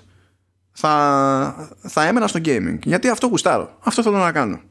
θα, 0.71 1.69
θα 1.81 2.07
έμενα 2.07 2.27
στο 2.27 2.39
gaming. 2.45 2.77
Γιατί 2.83 3.09
αυτό 3.09 3.27
γουστάρω. 3.27 3.77
Αυτό 3.83 4.03
θέλω 4.03 4.17
να 4.17 4.31
κάνω. 4.31 4.61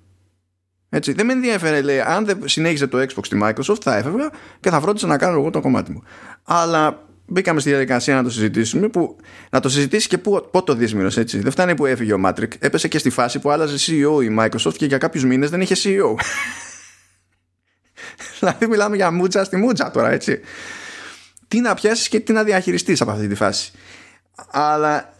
Έτσι. 0.88 1.12
Δεν 1.12 1.26
με 1.26 1.32
ενδιαφέρε, 1.32 1.82
λέει, 1.82 2.00
αν 2.00 2.24
δεν 2.24 2.42
συνέχιζε 2.44 2.86
το 2.86 2.98
Xbox 2.98 3.24
στη 3.24 3.38
Microsoft, 3.42 3.82
θα 3.82 3.96
έφευγα 3.96 4.30
και 4.60 4.70
θα 4.70 4.80
φρόντιζα 4.80 5.06
να 5.06 5.18
κάνω 5.18 5.38
εγώ 5.38 5.50
το 5.50 5.60
κομμάτι 5.60 5.92
μου. 5.92 6.02
Αλλά 6.44 7.02
μπήκαμε 7.26 7.60
στη 7.60 7.68
διαδικασία 7.68 8.14
να 8.14 8.22
το 8.22 8.30
συζητήσουμε. 8.30 8.88
Που, 8.88 9.16
να 9.50 9.60
το 9.60 9.68
συζητήσεις 9.68 10.06
και 10.06 10.18
πότε 10.18 10.60
το 10.64 10.74
δύσμηρο, 10.74 11.10
έτσι. 11.16 11.38
Δεν 11.38 11.52
φτάνει 11.52 11.74
που 11.74 11.86
έφυγε 11.86 12.12
ο 12.12 12.20
Matrix. 12.24 12.48
Έπεσε 12.58 12.88
και 12.88 12.98
στη 12.98 13.10
φάση 13.10 13.38
που 13.38 13.50
άλλαζε 13.50 13.76
CEO 13.76 14.24
η 14.24 14.36
Microsoft 14.38 14.74
και 14.76 14.86
για 14.86 14.98
κάποιους 14.98 15.24
μήνες 15.24 15.50
δεν 15.50 15.60
είχε 15.60 15.74
CEO. 15.84 16.14
δηλαδή, 18.38 18.66
μιλάμε 18.66 18.96
για 18.96 19.10
μούτσα 19.10 19.44
στη 19.44 19.56
μούτσα 19.56 19.90
τώρα, 19.90 20.10
έτσι. 20.10 20.40
Τι 21.48 21.60
να 21.60 21.74
πιάσεις 21.74 22.08
και 22.08 22.20
τι 22.20 22.32
να 22.32 22.42
διαχειριστείς 22.42 23.00
από 23.00 23.10
αυτή 23.10 23.28
τη 23.28 23.34
φάση. 23.34 23.72
Αλλά 24.50 25.14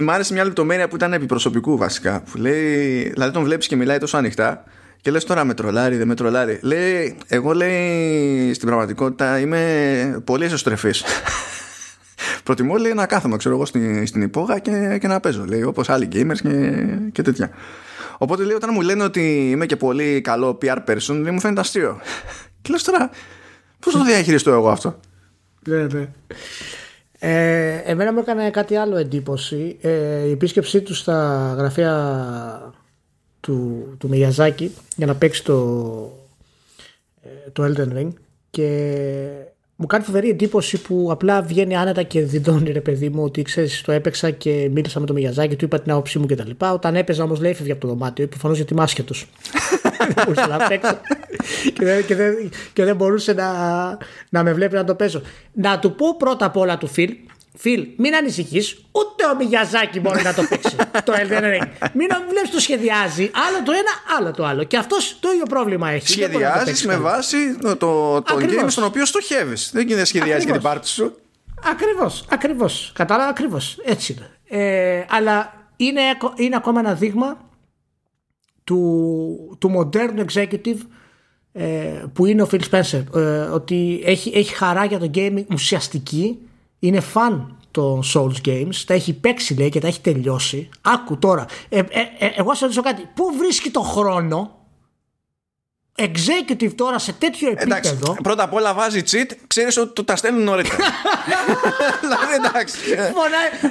Μ' 0.00 0.10
άρεσε 0.10 0.32
μια 0.32 0.44
λεπτομέρεια 0.44 0.88
που 0.88 0.96
ήταν 0.96 1.12
επιπροσωπικού 1.12 1.76
βασικά. 1.76 2.22
Που 2.22 2.38
λέει, 2.38 3.08
δηλαδή 3.08 3.32
τον 3.32 3.44
βλέπεις 3.44 3.66
και 3.66 3.76
μιλάει 3.76 3.98
τόσο 3.98 4.16
ανοιχτά 4.16 4.64
και 5.00 5.10
λες 5.10 5.24
τώρα 5.24 5.44
με 5.44 5.54
τρολάρι, 5.54 5.96
δεν 5.96 6.06
με 6.06 6.14
τρολάρι. 6.14 6.58
Λέει, 6.62 7.16
εγώ 7.26 7.52
λέει 7.52 8.54
στην 8.54 8.66
πραγματικότητα 8.66 9.38
είμαι 9.38 10.22
πολύ 10.24 10.44
εσωστρεφής. 10.44 11.04
Προτιμώ 12.44 12.76
λέει 12.76 12.92
να 12.92 13.06
κάθομαι 13.06 13.36
ξέρω 13.36 13.54
εγώ 13.54 13.64
στην, 13.64 14.06
στην 14.06 14.22
υπόγα 14.22 14.58
και, 14.58 14.98
και 15.00 15.06
να 15.06 15.20
παίζω. 15.20 15.44
Λέει 15.44 15.62
όπως 15.62 15.88
άλλοι 15.88 16.08
gamers 16.12 16.38
και, 16.42 16.82
και 17.12 17.22
τέτοια. 17.22 17.50
Οπότε 18.18 18.42
λέει 18.42 18.56
όταν 18.56 18.70
μου 18.72 18.80
λένε 18.80 19.02
ότι 19.02 19.50
είμαι 19.50 19.66
και 19.66 19.76
πολύ 19.76 20.20
καλό 20.20 20.58
PR 20.62 20.76
person, 20.76 21.20
δεν 21.22 21.34
μου 21.34 21.40
φαίνεται 21.40 21.60
αστείο. 21.60 22.00
και 22.62 22.72
λες 22.72 22.82
τώρα, 22.82 23.10
πώς 23.80 23.92
το 23.92 24.04
διαχειριστώ 24.04 24.50
εγώ 24.50 24.68
αυτό; 24.68 25.00
Ναι, 25.66 25.82
ναι. 25.82 26.08
Ε, 27.26 27.82
εμένα 27.84 28.12
μου 28.12 28.18
έκανε 28.18 28.50
κάτι 28.50 28.76
άλλο 28.76 28.96
εντύπωση. 28.96 29.78
Ε, 29.80 30.26
η 30.26 30.30
επίσκεψή 30.30 30.80
του 30.80 30.94
στα 30.94 31.54
γραφεία 31.58 32.74
του, 33.40 33.86
του 33.98 34.08
Μιαζάκη 34.08 34.74
για 34.96 35.06
να 35.06 35.16
παίξει 35.16 35.44
το, 35.44 35.58
ε, 37.22 37.50
το 37.50 37.64
Elden 37.64 37.98
Ring 37.98 38.12
και 38.50 39.28
μου 39.76 39.86
κάνει 39.86 40.04
φοβερή 40.04 40.28
εντύπωση 40.28 40.82
που 40.82 41.08
απλά 41.10 41.42
βγαίνει 41.42 41.76
άνετα 41.76 42.02
και 42.02 42.20
διδώνει 42.20 42.70
ρε 42.70 42.80
παιδί 42.80 43.08
μου 43.08 43.22
ότι 43.22 43.42
ξέρεις, 43.42 43.82
το 43.82 43.92
έπαιξα 43.92 44.30
και 44.30 44.68
μίλησα 44.72 45.00
με 45.00 45.06
τον 45.06 45.16
Μιαζάκη, 45.16 45.56
του 45.56 45.64
είπα 45.64 45.80
την 45.80 45.92
άποψή 45.92 46.18
μου 46.18 46.26
κτλ. 46.26 46.50
Όταν 46.58 46.96
έπαιζα 46.96 47.24
όμως 47.24 47.40
λέει 47.40 47.54
φεύγει 47.54 47.72
από 47.72 47.80
το 47.80 47.88
δωμάτιο, 47.88 48.28
προφανώς 48.28 48.56
γιατί 48.56 48.72
είμαι 48.72 48.82
άσχετος. 48.82 49.26
να 50.48 50.56
παίξω 50.68 51.00
και, 51.72 51.84
δεν, 51.84 52.06
και, 52.06 52.14
δεν, 52.14 52.50
και 52.72 52.84
δεν 52.84 52.96
μπορούσε 52.96 53.32
να, 53.32 53.48
να 54.28 54.42
με 54.42 54.52
βλέπει 54.52 54.74
να 54.74 54.84
το 54.84 54.94
παίζω. 54.94 55.22
Να 55.52 55.78
του 55.78 55.94
πω 55.94 56.16
πρώτα 56.16 56.46
απ' 56.46 56.56
όλα 56.56 56.78
του 56.78 56.86
Φιλ, 56.86 57.16
Φιλ, 57.56 57.88
μην 57.96 58.14
ανησυχείς, 58.14 58.84
ούτε 58.92 59.26
ο 59.26 59.36
Μιγιαζάκη 59.36 60.00
μπορεί 60.00 60.22
να 60.22 60.34
το 60.34 60.42
παίξει 60.48 60.76
το 61.04 61.12
Elden 61.12 61.42
Ring. 61.42 61.68
Μην 61.92 62.08
βλέπεις 62.28 62.50
το 62.50 62.60
σχεδιάζει, 62.60 63.30
άλλο 63.48 63.62
το 63.64 63.72
ένα, 63.72 64.18
άλλο 64.18 64.30
το 64.30 64.44
άλλο. 64.44 64.64
Και 64.64 64.76
αυτός 64.76 65.16
το 65.20 65.30
ίδιο 65.32 65.44
πρόβλημα 65.48 65.90
έχει. 65.90 66.08
Σχεδιάζει 66.08 66.86
με 66.86 66.96
βάση 66.96 67.56
το, 67.58 67.76
το, 67.76 68.22
το 68.22 68.36
game 68.40 68.64
στον 68.66 68.84
οποίο 68.84 69.04
στοχεύεις. 69.04 69.70
Δεν 69.72 69.82
γίνεται 69.82 70.00
να 70.00 70.06
σχεδιάζει 70.06 70.44
για 70.44 70.52
την 70.52 70.62
πάρτι 70.62 70.88
σου. 70.88 71.16
Ακριβώς, 71.70 72.24
ακριβώς. 72.28 72.92
Κατάλαβα 72.94 73.30
ακριβώς. 73.30 73.78
Έτσι 73.84 74.12
είναι. 74.12 74.30
Ε, 74.64 75.04
αλλά 75.08 75.52
είναι, 75.76 76.00
είναι 76.36 76.56
ακόμα 76.56 76.80
ένα 76.80 76.94
δείγμα 76.94 77.50
του, 78.64 79.56
του 79.60 79.70
μοντέρνου 79.70 80.24
executive 80.32 80.78
ε, 81.52 81.66
που 82.12 82.26
είναι 82.26 82.42
ο 82.42 82.48
Phil 82.52 82.60
Spencer 82.70 83.04
ε, 83.14 83.20
ότι 83.38 84.02
έχει, 84.04 84.32
έχει 84.34 84.54
χαρά 84.54 84.84
για 84.84 84.98
το 84.98 85.10
gaming 85.14 85.44
ουσιαστική 85.52 86.38
είναι 86.86 87.00
φαν 87.00 87.58
των 87.70 88.02
Souls 88.14 88.48
Games 88.48 88.74
τα 88.86 88.94
έχει 88.94 89.12
παίξει 89.12 89.54
λέει 89.54 89.68
και 89.68 89.80
τα 89.80 89.86
έχει 89.86 90.00
τελειώσει 90.00 90.68
άκου 90.80 91.18
τώρα 91.18 91.46
ε, 91.68 91.78
ε, 91.78 92.00
ε 92.18 92.30
εγώ 92.36 92.54
σε 92.54 92.60
ρωτήσω 92.60 92.82
κάτι 92.82 93.08
πού 93.14 93.24
βρίσκει 93.38 93.70
το 93.70 93.80
χρόνο 93.80 94.64
executive 95.98 96.72
τώρα 96.74 96.98
σε 96.98 97.12
τέτοιο 97.12 97.48
επίπεδο; 97.48 97.74
Εντάξει, 97.74 97.98
πρώτα 98.22 98.42
απ' 98.42 98.54
όλα 98.54 98.74
βάζει 98.74 99.02
cheat, 99.10 99.30
ξέρεις 99.46 99.76
ότι 99.76 99.92
το 99.92 100.04
τα 100.04 100.16
στέλνουν 100.16 100.42
νωρίτερα. 100.42 100.76
δηλαδή 102.00 102.34
εντάξει. 102.34 102.78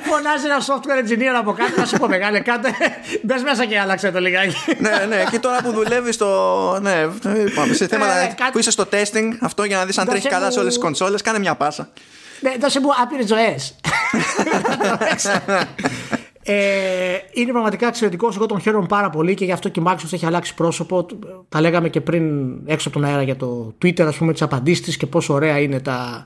φωνάζει 0.04 0.46
ένα 0.46 0.60
software 0.60 1.08
engineer 1.08 1.36
από 1.40 1.54
κάτω, 1.54 1.80
να 1.80 1.86
σου 1.86 1.98
πω 1.98 2.08
μεγάλε 2.08 2.40
κάτω. 2.40 2.70
Μπες 3.22 3.42
μέσα 3.42 3.66
και 3.66 3.80
άλλαξε 3.80 4.12
το 4.12 4.20
λιγάκι. 4.20 4.56
ναι, 4.80 5.06
ναι, 5.08 5.24
και 5.32 5.40
τώρα 5.40 5.62
που 5.64 5.72
δουλεύει 5.72 6.12
στο. 6.12 6.80
Ναι, 6.82 7.08
σε 7.72 7.88
θέματα 7.88 8.20
ε, 8.20 8.36
που 8.52 8.60
είσαι 8.60 8.72
στο 8.72 8.86
testing, 8.92 9.38
αυτό 9.40 9.64
για 9.64 9.78
να 9.78 9.86
δεις 9.86 9.98
αν 9.98 10.08
τρέχει 10.08 10.28
καλά 10.28 10.52
σε 10.52 10.60
όλες 10.60 10.74
τις 10.74 10.84
κονσόλες, 10.84 11.22
κάνε 11.22 11.40
μια 11.40 11.56
πάσα. 11.56 11.90
Ναι, 12.44 12.56
δώσε 12.60 12.80
μου 12.80 12.90
άπειρες 13.04 13.28
ζωές. 13.28 13.76
Ε, 16.46 17.18
είναι 17.34 17.52
πραγματικά 17.52 17.88
εξαιρετικό. 17.88 18.32
Εγώ 18.36 18.46
τον 18.46 18.60
χαίρομαι 18.62 18.86
πάρα 18.86 19.10
πολύ 19.10 19.34
και 19.34 19.46
γι' 19.46 19.52
αυτό 19.52 19.70
και 19.70 19.80
η 19.80 19.84
Microsoft 19.88 20.14
έχει 20.14 20.26
αλλάξει 20.26 20.54
πρόσωπο. 20.54 21.06
Τα 21.50 21.62
λέγαμε 21.62 21.90
και 21.90 22.02
πριν 22.02 22.54
έξω 22.66 22.88
από 22.88 23.00
τον 23.00 23.08
αέρα 23.08 23.22
για 23.22 23.36
το 23.36 23.74
Twitter, 23.82 24.02
ας 24.02 24.18
πούμε, 24.18 24.32
τις 24.32 24.42
απαντήσεις 24.42 24.98
και 24.98 25.06
πόσο 25.06 25.34
ωραία 25.34 25.60
είναι 25.60 25.80
τα, 25.80 26.26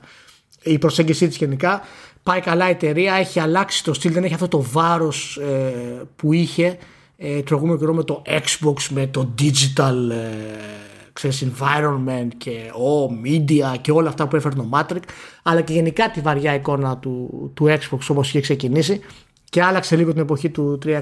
η 0.62 0.78
προσέγγιση 0.78 1.28
της 1.28 1.36
γενικά. 1.36 1.80
Πάει 2.22 2.40
καλά 2.40 2.68
η 2.68 2.70
εταιρεία, 2.70 3.14
έχει 3.14 3.40
αλλάξει 3.40 3.84
το 3.84 3.94
στυλ, 3.94 4.12
δεν 4.12 4.24
έχει 4.24 4.34
αυτό 4.34 4.48
το 4.48 4.62
βάρος 4.62 5.36
ε, 5.36 6.02
που 6.16 6.32
είχε 6.32 6.78
ε, 7.16 7.40
προηγούμενο 7.44 7.78
καιρό 7.78 7.94
με 7.94 8.04
το 8.04 8.22
Xbox, 8.26 8.86
με 8.90 9.06
το 9.06 9.34
digital 9.38 10.10
ε, 10.10 10.87
ξέρεις, 11.18 11.46
environment 11.46 12.28
και 12.36 12.70
oh, 12.72 13.26
media 13.26 13.78
και 13.80 13.92
όλα 13.92 14.08
αυτά 14.08 14.28
που 14.28 14.36
έφερε 14.36 14.54
το 14.54 14.68
Matrix 14.72 15.02
αλλά 15.42 15.60
και 15.60 15.72
γενικά 15.72 16.10
τη 16.10 16.20
βαριά 16.20 16.54
εικόνα 16.54 16.98
του, 16.98 17.50
του 17.54 17.64
Xbox 17.64 17.98
όπως 18.08 18.28
είχε 18.28 18.40
ξεκινήσει 18.40 19.00
και 19.44 19.62
άλλαξε 19.62 19.96
λίγο 19.96 20.12
την 20.12 20.20
εποχή 20.20 20.50
του 20.50 20.78
360 20.84 20.98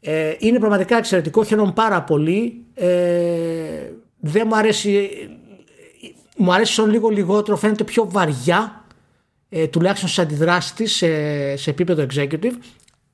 ε, 0.00 0.34
είναι 0.38 0.58
πραγματικά 0.58 0.96
εξαιρετικό 0.96 1.44
χαίρομαι 1.44 1.72
πάρα 1.72 2.02
πολύ. 2.02 2.64
Ε, 2.74 2.86
δεν 4.20 4.46
μου 4.48 4.56
αρέσει 4.56 5.10
μου 6.36 6.52
αρέσει 6.52 6.72
σαν 6.72 6.90
λίγο 6.90 7.08
λιγότερο 7.08 7.56
φαίνεται 7.56 7.84
πιο 7.84 8.10
βαριά 8.10 8.84
ε, 9.48 9.66
τουλάχιστον 9.66 10.08
σε 10.08 10.20
αντιδράσεις 10.22 10.72
της 10.72 10.92
σε, 10.92 11.56
σε 11.56 11.70
επίπεδο 11.70 12.06
executive 12.10 12.54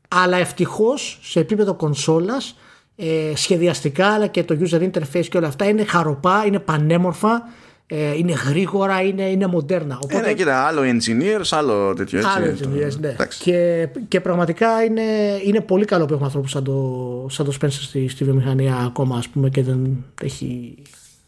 αλλά 0.08 0.36
ευτυχώς 0.36 1.18
σε 1.22 1.40
επίπεδο 1.40 1.74
κονσόλας 1.74 2.56
ε, 3.00 3.32
σχεδιαστικά 3.34 4.06
αλλά 4.06 4.26
και 4.26 4.44
το 4.44 4.58
user 4.60 4.80
interface 4.80 5.26
και 5.30 5.36
όλα 5.36 5.46
αυτά 5.46 5.68
είναι 5.68 5.84
χαροπά, 5.84 6.44
είναι 6.46 6.58
πανέμορφα 6.58 7.42
ε, 7.90 8.16
είναι 8.16 8.32
γρήγορα, 8.32 9.02
είναι, 9.02 9.22
είναι 9.22 9.46
μοντέρνα. 9.46 9.98
Οπότε... 10.02 10.18
Ε, 10.18 10.20
ναι, 10.20 10.34
κοίτα, 10.34 10.66
άλλο 10.66 10.80
engineers, 10.82 11.48
άλλο 11.50 11.94
τέτοιο 11.94 12.18
έτσι. 12.18 12.30
Άλλο 12.36 12.46
engineers, 12.46 12.98
ναι. 13.00 13.16
Και, 13.38 13.88
και 14.08 14.20
πραγματικά 14.20 14.84
είναι, 14.84 15.02
είναι 15.44 15.60
πολύ 15.60 15.84
καλό 15.84 16.04
που 16.04 16.12
έχουμε 16.12 16.26
ανθρώπους 16.26 16.50
σαν 16.50 16.64
το, 16.64 17.26
σαν 17.30 17.46
το 17.46 17.52
Spencer 17.60 17.68
στη, 17.68 18.08
στη 18.08 18.24
βιομηχανία 18.24 18.76
ακόμα, 18.76 19.16
ας 19.16 19.28
πούμε, 19.28 19.48
και 19.48 19.62
δεν 19.62 20.04
έχει, 20.22 20.74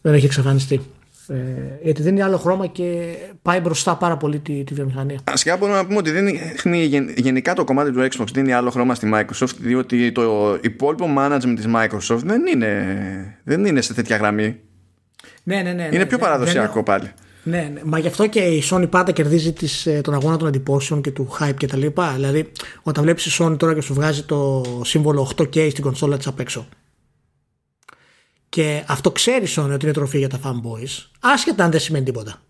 δεν 0.01 0.15
έχει 0.15 0.25
εξαφανιστεί. 0.25 0.81
Ε, 1.31 1.78
γιατί 1.82 2.02
δίνει 2.02 2.23
άλλο 2.23 2.36
χρώμα 2.36 2.66
και 2.66 3.16
πάει 3.43 3.61
μπροστά 3.61 3.97
πάρα 3.97 4.16
πολύ 4.16 4.39
τη, 4.39 4.65
τη 4.65 4.74
βιομηχανία. 4.74 5.19
Ασχετικά 5.24 5.57
μπορούμε 5.57 5.78
να 5.78 5.86
πούμε 5.86 5.98
ότι 5.98 6.11
δίνει, 6.11 6.40
γενικά 7.16 7.55
το 7.55 7.65
κομμάτι 7.65 7.93
του 7.93 8.09
Xbox 8.11 8.27
δίνει 8.32 8.52
άλλο 8.52 8.70
χρώμα 8.70 8.94
στη 8.94 9.11
Microsoft 9.15 9.55
διότι 9.59 10.12
το 10.12 10.59
υπόλοιπο 10.62 11.07
management 11.19 11.55
της 11.57 11.66
Microsoft 11.74 12.20
δεν 12.24 12.47
είναι, 12.47 13.39
δεν 13.44 13.65
είναι 13.65 13.81
σε 13.81 13.94
τέτοια 13.94 14.16
γραμμή. 14.16 14.57
Ναι, 15.43 15.57
ναι, 15.57 15.73
ναι. 15.73 15.85
Είναι 15.85 15.98
ναι, 15.98 16.07
πιο 16.07 16.16
ναι, 16.16 16.23
παραδοσιακό 16.23 16.82
πάλι. 16.82 17.12
Ναι, 17.43 17.70
ναι, 17.73 17.81
μα 17.85 17.98
γι' 17.98 18.07
αυτό 18.07 18.27
και 18.27 18.40
η 18.40 18.62
Sony 18.70 18.90
πάντα 18.90 19.12
κερδίζει 19.12 19.52
τις, 19.52 19.86
ε, 19.86 20.01
τον 20.01 20.15
αγώνα 20.15 20.36
των 20.36 20.48
εντυπώσεων 20.48 21.01
και 21.01 21.11
του 21.11 21.28
hype 21.40 21.57
και 21.57 21.66
τα 21.66 21.77
λοιπά. 21.77 22.12
Δηλαδή, 22.15 22.51
όταν 22.82 23.05
βλέπεις 23.05 23.27
η 23.27 23.43
Sony 23.43 23.59
τώρα 23.59 23.74
και 23.74 23.81
σου 23.81 23.94
βγάζει 23.94 24.23
το 24.23 24.65
σύμβολο 24.85 25.31
8K 25.36 25.70
στην 25.70 25.82
κονσόλα 25.82 26.16
της 26.16 26.27
απ' 26.27 26.40
έξω 26.40 26.66
και 28.51 28.85
αυτό 28.86 29.10
ξέρεις 29.10 29.59
Sony 29.59 29.70
ότι 29.72 29.85
είναι 29.85 29.94
τροφή 29.94 30.18
για 30.18 30.28
τα 30.28 30.40
fanboys, 30.44 31.06
άσχετα 31.20 31.64
αν 31.64 31.70
δεν 31.70 31.81
σημαίνει 31.81 32.05
τίποτα. 32.05 32.43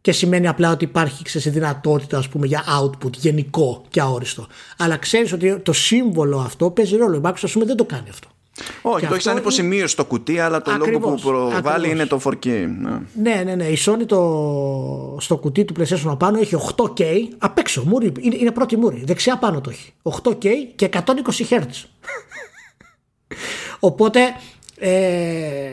Και 0.00 0.12
σημαίνει 0.12 0.48
απλά 0.48 0.70
ότι 0.70 0.84
υπάρχει 0.84 1.24
ξέρεις, 1.24 1.52
δυνατότητα 1.52 2.18
ας 2.18 2.28
πούμε, 2.28 2.46
για 2.46 2.64
output 2.80 3.12
γενικό 3.16 3.84
και 3.88 4.00
αόριστο. 4.00 4.46
Αλλά 4.78 4.96
ξέρεις 4.96 5.32
ότι 5.32 5.58
το 5.58 5.72
σύμβολο 5.72 6.38
αυτό 6.38 6.70
παίζει 6.70 6.96
ρόλο. 6.96 7.16
Η 7.16 7.20
Microsoft 7.24 7.50
πούμε, 7.52 7.64
δεν 7.64 7.76
το 7.76 7.84
κάνει 7.84 8.08
αυτό. 8.08 8.28
Όχι, 8.82 9.06
το 9.06 9.12
έχεις 9.12 9.24
σαν 9.24 9.36
υποσημείωση 9.36 9.92
στο 9.92 10.04
κουτί, 10.04 10.38
αλλά 10.38 10.62
το 10.62 10.70
ακριβώς, 10.70 11.02
λόγο 11.02 11.14
που 11.14 11.20
προβάλλει 11.22 11.68
ακριβώς. 11.68 11.90
είναι 11.90 12.06
το 12.06 12.20
4K. 12.24 12.46
Ναι. 12.80 13.00
ναι, 13.14 13.42
ναι, 13.44 13.54
ναι. 13.54 13.64
Η 13.64 13.78
Sony 13.86 14.06
το, 14.06 15.16
στο 15.20 15.36
κουτί 15.36 15.64
του 15.64 15.74
PlayStation 15.78 16.06
απάνω 16.06 16.38
έχει 16.38 16.56
8K 16.76 17.02
απ' 17.38 17.58
έξω. 17.58 17.82
Μούρι, 17.86 18.12
είναι, 18.20 18.36
είναι 18.36 18.50
πρώτη 18.50 18.76
μούρη. 18.76 19.02
Δεξιά 19.06 19.36
πάνω 19.36 19.60
το 19.60 19.70
έχει. 19.70 19.92
8K 20.02 20.46
και 20.74 20.88
120 20.92 21.00
Hz. 21.48 21.62
Οπότε 23.80 24.20
ε, 24.78 25.70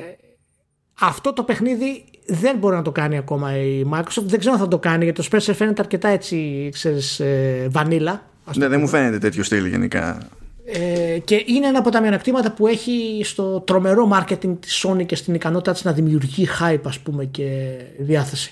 αυτό 0.99 1.33
το 1.33 1.43
παιχνίδι 1.43 2.05
δεν 2.27 2.57
μπορεί 2.57 2.75
να 2.75 2.81
το 2.81 2.91
κάνει 2.91 3.17
ακόμα 3.17 3.57
η 3.57 3.85
Microsoft. 3.93 4.23
Δεν 4.23 4.39
ξέρω 4.39 4.53
αν 4.53 4.59
θα 4.59 4.67
το 4.67 4.79
κάνει 4.79 5.03
γιατί 5.03 5.21
το 5.21 5.27
Spencer 5.31 5.53
φαίνεται 5.55 5.81
αρκετά 5.81 6.07
έτσι, 6.07 6.69
ξέρεις, 6.71 7.19
ε, 7.19 7.67
βανίλα. 7.71 8.25
Ναι, 8.55 8.67
δεν 8.67 8.79
μου 8.79 8.87
φαίνεται 8.87 9.17
τέτοιο 9.17 9.43
στυλ 9.43 9.65
γενικά. 9.65 10.27
Ε, 10.65 11.19
και 11.19 11.43
είναι 11.45 11.67
ένα 11.67 11.79
από 11.79 11.89
τα 11.89 12.01
μειονεκτήματα 12.01 12.51
που 12.51 12.67
έχει 12.67 13.21
στο 13.23 13.59
τρομερό 13.59 14.09
marketing 14.13 14.57
της 14.59 14.85
Sony 14.85 15.05
και 15.05 15.15
στην 15.15 15.33
ικανότητά 15.33 15.71
της 15.71 15.83
να 15.83 15.91
δημιουργεί 15.91 16.47
hype 16.59 16.81
ας 16.85 16.99
πούμε 16.99 17.25
και 17.25 17.75
διάθεση. 17.97 18.51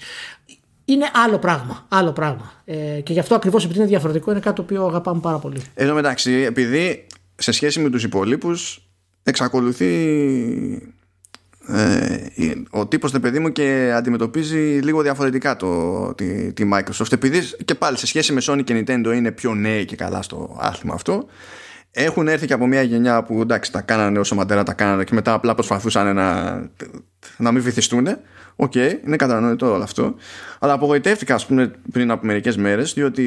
Είναι 0.86 1.06
άλλο 1.26 1.38
πράγμα. 1.38 1.86
Άλλο 1.90 2.12
πράγμα. 2.12 2.52
Ε, 2.66 2.76
και 2.76 3.14
γι' 3.14 3.20
αυτό 3.20 3.36
ακριβώς 3.36 3.64
επειδή 3.64 3.80
είναι 3.80 3.88
διαφορετικό 3.88 4.32
είναι 4.32 4.40
κάτι 4.40 4.56
το 4.56 4.62
οποίο 4.62 4.86
αγαπάμε 4.86 5.20
πάρα 5.20 5.38
πολύ. 5.38 5.62
Εδώ 5.74 5.94
μεταξύ, 5.94 6.32
επειδή 6.32 7.08
σε 7.36 7.52
σχέση 7.52 7.80
με 7.80 7.90
τους 7.90 8.04
υπόλοιπους 8.04 8.88
εξακολουθεί 9.24 9.94
ε, 11.68 12.18
ο 12.70 12.88
τύπος 12.88 13.12
του 13.12 13.20
παιδί 13.20 13.40
μου 13.40 13.52
και 13.52 13.94
αντιμετωπίζει 13.96 14.80
λίγο 14.84 15.02
διαφορετικά 15.02 15.56
το, 15.56 16.14
τη, 16.14 16.54
τη 16.54 16.70
Microsoft. 16.74 17.12
Επειδή 17.12 17.40
και 17.66 17.76
πάλι 17.76 17.98
σε 17.98 18.08
σχέση 18.08 18.34
με 18.34 18.42
Sony 18.44 18.64
και 18.64 18.84
Nintendo 18.86 19.12
είναι 19.16 19.32
πιο 19.32 19.56
νέοι 19.56 19.86
και 19.86 19.96
καλά 19.96 20.22
στο 20.22 20.58
άθλημα 20.60 20.94
αυτό 20.94 21.26
έχουν 21.96 22.28
έρθει 22.28 22.48
και 22.48 22.54
από 22.54 22.68
μια 22.68 22.82
γενιά 22.82 23.24
που 23.24 23.42
εντάξει 23.42 23.72
τα 23.72 23.82
κάνανε 23.82 24.20
όσο 24.20 24.36
μαντάρα 24.36 24.64
τα 24.64 24.74
κάνανε 24.74 25.04
και 25.04 25.14
μετά 25.14 25.34
απλά 25.34 25.54
προσπαθούσαν 25.54 26.16
να, 26.16 26.54
να 27.38 27.52
μην 27.52 27.62
βυθιστούν 27.62 28.08
OK, 28.56 28.72
okay, 28.76 28.92
είναι 29.06 29.16
κατανοητό 29.16 29.74
όλο 29.74 29.84
αυτό. 29.84 30.16
Αλλά 30.60 30.74
απογοητεύτηκα, 30.74 31.36
ας 31.36 31.46
πούμε, 31.46 31.72
πριν 31.92 32.12
από 32.12 32.26
μερικές 32.26 32.58
μέρες, 32.58 32.94
διότι 32.94 33.24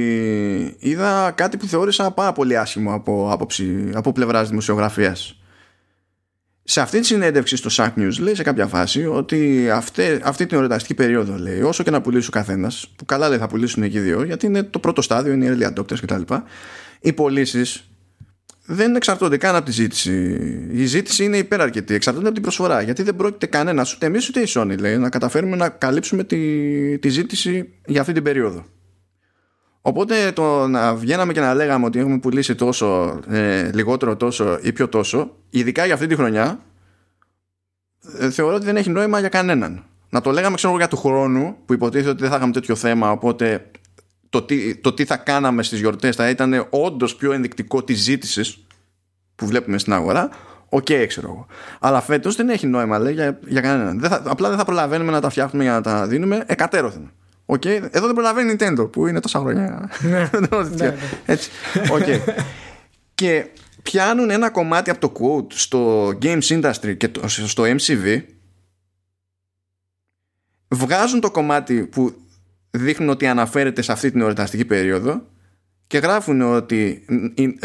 είδα 0.79 1.33
κάτι 1.35 1.57
που 1.57 1.67
θεώρησα 1.67 2.11
πάρα 2.11 2.33
πολύ 2.33 2.59
άσχημο 2.59 2.93
από, 2.93 3.29
άποψη, 3.33 3.91
από 3.95 4.13
πλευράς 4.13 4.49
δημοσιογραφίας 4.49 5.39
σε 6.69 6.81
αυτή 6.81 7.01
τη 7.01 7.07
συνέντευξη 7.07 7.57
στο 7.57 7.71
Sack 7.73 8.01
News 8.01 8.19
λέει 8.19 8.35
σε 8.35 8.43
κάποια 8.43 8.67
φάση 8.67 9.07
ότι 9.07 9.71
αυτή, 9.71 10.03
αυτή 10.23 10.47
την 10.47 10.59
εορταστική 10.59 10.95
περίοδο 10.95 11.39
λέει 11.39 11.61
όσο 11.61 11.83
και 11.83 11.91
να 11.91 12.01
πουλήσει 12.01 12.29
ο 12.29 12.31
καθένας, 12.31 12.93
που 12.97 13.05
καλά 13.05 13.29
λέει 13.29 13.39
θα 13.39 13.49
πουλήσουν 13.49 13.83
εκεί 13.83 13.99
δύο 13.99 14.23
γιατί 14.23 14.47
είναι 14.47 14.63
το 14.63 14.79
πρώτο 14.79 15.03
στάδιο, 15.03 15.33
είναι 15.33 15.45
οι 15.45 15.57
early 15.59 15.73
adopters 15.73 15.99
κτλ. 16.01 16.35
Οι 17.01 17.13
πωλήσεις 17.13 17.89
δεν 18.67 18.95
εξαρτώνται 18.95 19.37
καν 19.37 19.55
από 19.55 19.65
τη 19.65 19.73
ζήτηση. 19.73 20.13
Η 20.73 20.85
ζήτηση 20.85 21.25
είναι 21.25 21.37
υπεραρκετή, 21.37 21.95
εξαρτώνται 21.95 22.27
από 22.27 22.35
την 22.35 22.43
προσφορά. 22.43 22.83
Γιατί 22.83 23.03
δεν 23.03 23.17
πρόκειται 23.17 23.47
κανένας, 23.47 23.95
ούτε 23.95 24.07
εμείς 24.07 24.29
ούτε 24.29 24.41
η 24.41 24.47
Sony, 24.49 24.79
λέει, 24.79 24.97
να 24.97 25.09
καταφέρουμε 25.09 25.57
να 25.57 25.69
καλύψουμε 25.69 26.25
τη, 26.25 26.99
τη 26.99 27.09
ζήτηση 27.09 27.69
για 27.87 28.01
αυτή 28.01 28.13
την 28.13 28.23
περίοδο. 28.23 28.67
Οπότε 29.89 30.33
το 30.33 30.67
να 30.67 30.95
βγαίναμε 30.95 31.33
και 31.33 31.41
να 31.41 31.55
λέγαμε 31.55 31.87
ότι 31.87 31.99
έχουμε 31.99 32.19
πουλήσει 32.19 32.55
τόσο, 32.55 33.21
ε, 33.29 33.71
λιγότερο 33.75 34.17
τόσο 34.17 34.59
ή 34.63 34.73
πιο 34.73 34.89
τόσο, 34.89 35.37
ειδικά 35.51 35.85
για 35.85 35.95
αυτή 35.95 36.07
τη 36.07 36.15
χρονιά, 36.15 36.59
ε, 38.19 38.31
θεωρώ 38.31 38.55
ότι 38.55 38.65
δεν 38.65 38.77
έχει 38.77 38.91
νόημα 38.91 39.21
για 39.21 39.29
κανέναν. 39.29 39.85
Να 40.11 40.21
το 40.21 40.31
λέγαμε 40.31 40.57
ξέρω 40.57 40.77
για 40.77 40.89
του 40.89 40.97
χρόνου, 40.97 41.57
που 41.67 41.73
υποτίθεται 41.73 42.11
ότι 42.11 42.21
δεν 42.21 42.31
θα 42.31 42.37
είχαμε 42.37 42.53
τέτοιο 42.53 42.75
θέμα, 42.75 43.11
οπότε 43.11 43.71
το 44.29 44.43
τι, 44.43 44.77
το 44.77 44.93
τι 44.93 45.05
θα 45.05 45.17
κάναμε 45.17 45.63
στις 45.63 45.81
γιορτές 45.81 46.17
θα 46.17 46.29
ήταν 46.29 46.67
όντως 46.71 47.17
πιο 47.17 47.33
ενδεικτικό 47.33 47.85
της 47.85 48.03
ζήτησης 48.03 48.65
που 49.35 49.47
βλέπουμε 49.47 49.79
στην 49.79 49.93
αγορά, 49.93 50.31
OK, 50.69 50.87
okay, 50.89 51.05
ξέρω 51.09 51.29
εγώ. 51.29 51.47
Αλλά 51.81 52.01
φέτος 52.01 52.37
δεν 52.37 52.49
έχει 52.49 52.67
νόημα 52.67 52.99
λέει, 52.99 53.13
για, 53.13 53.39
για 53.47 53.61
κανέναν. 53.61 54.01
Δεν 54.01 54.11
θα, 54.11 54.23
απλά 54.25 54.49
δεν 54.49 54.59
θα 54.59 54.65
προλαβαίνουμε 54.65 55.13
να 55.13 55.21
τα 55.21 55.31
φτιάχνουμε 55.31 55.65
για 55.65 55.73
να 55.73 55.81
τα 55.81 56.07
δίνουμε 56.07 56.45
εκατέρωθεν. 56.47 57.11
Okay. 57.47 57.89
Εδώ 57.91 58.07
δεν 58.07 58.15
προλαβαίνει 58.15 58.53
η 58.53 58.57
Nintendo 58.59 58.93
που 58.93 59.07
είναι 59.07 59.21
τόσα 59.21 59.39
χρόνια. 59.39 59.91
Ναι. 60.01 60.31
Ναι, 60.51 60.69
ναι. 60.75 60.97
Έτσι. 61.27 61.51
Okay. 61.75 62.21
και 63.15 63.47
πιάνουν 63.83 64.31
ένα 64.31 64.51
κομμάτι 64.51 64.91
από 64.91 65.01
το 65.01 65.13
quote 65.21 65.53
στο 65.53 66.09
games 66.23 66.43
industry 66.43 66.97
και 66.97 67.11
στο 67.27 67.65
MCV 67.67 68.23
βγάζουν 70.69 71.21
το 71.21 71.31
κομμάτι 71.31 71.87
που 71.87 72.15
δείχνουν 72.71 73.09
ότι 73.09 73.27
αναφέρεται 73.27 73.83
σε 73.83 73.93
αυτή 73.93 74.11
την 74.11 74.21
εορταστική 74.21 74.65
περίοδο 74.65 75.23
και 75.87 75.99
γράφουν 75.99 76.43
ότι 76.43 77.05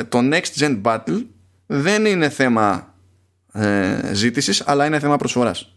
το 0.10 0.20
next 0.32 0.60
gen 0.60 0.82
battle 0.82 1.26
δεν 1.66 2.06
είναι 2.06 2.30
θέμα 2.30 2.96
ε, 3.54 4.12
ζήτησης 4.14 4.68
αλλά 4.68 4.86
είναι 4.86 5.00
θέμα 5.00 5.18
προσφοράς 5.18 5.76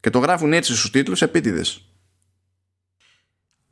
και 0.00 0.10
το 0.10 0.18
γράφουν 0.18 0.52
έτσι 0.52 0.76
στους 0.76 0.90
τίτλους 0.90 1.22
επίτηδες 1.22 1.91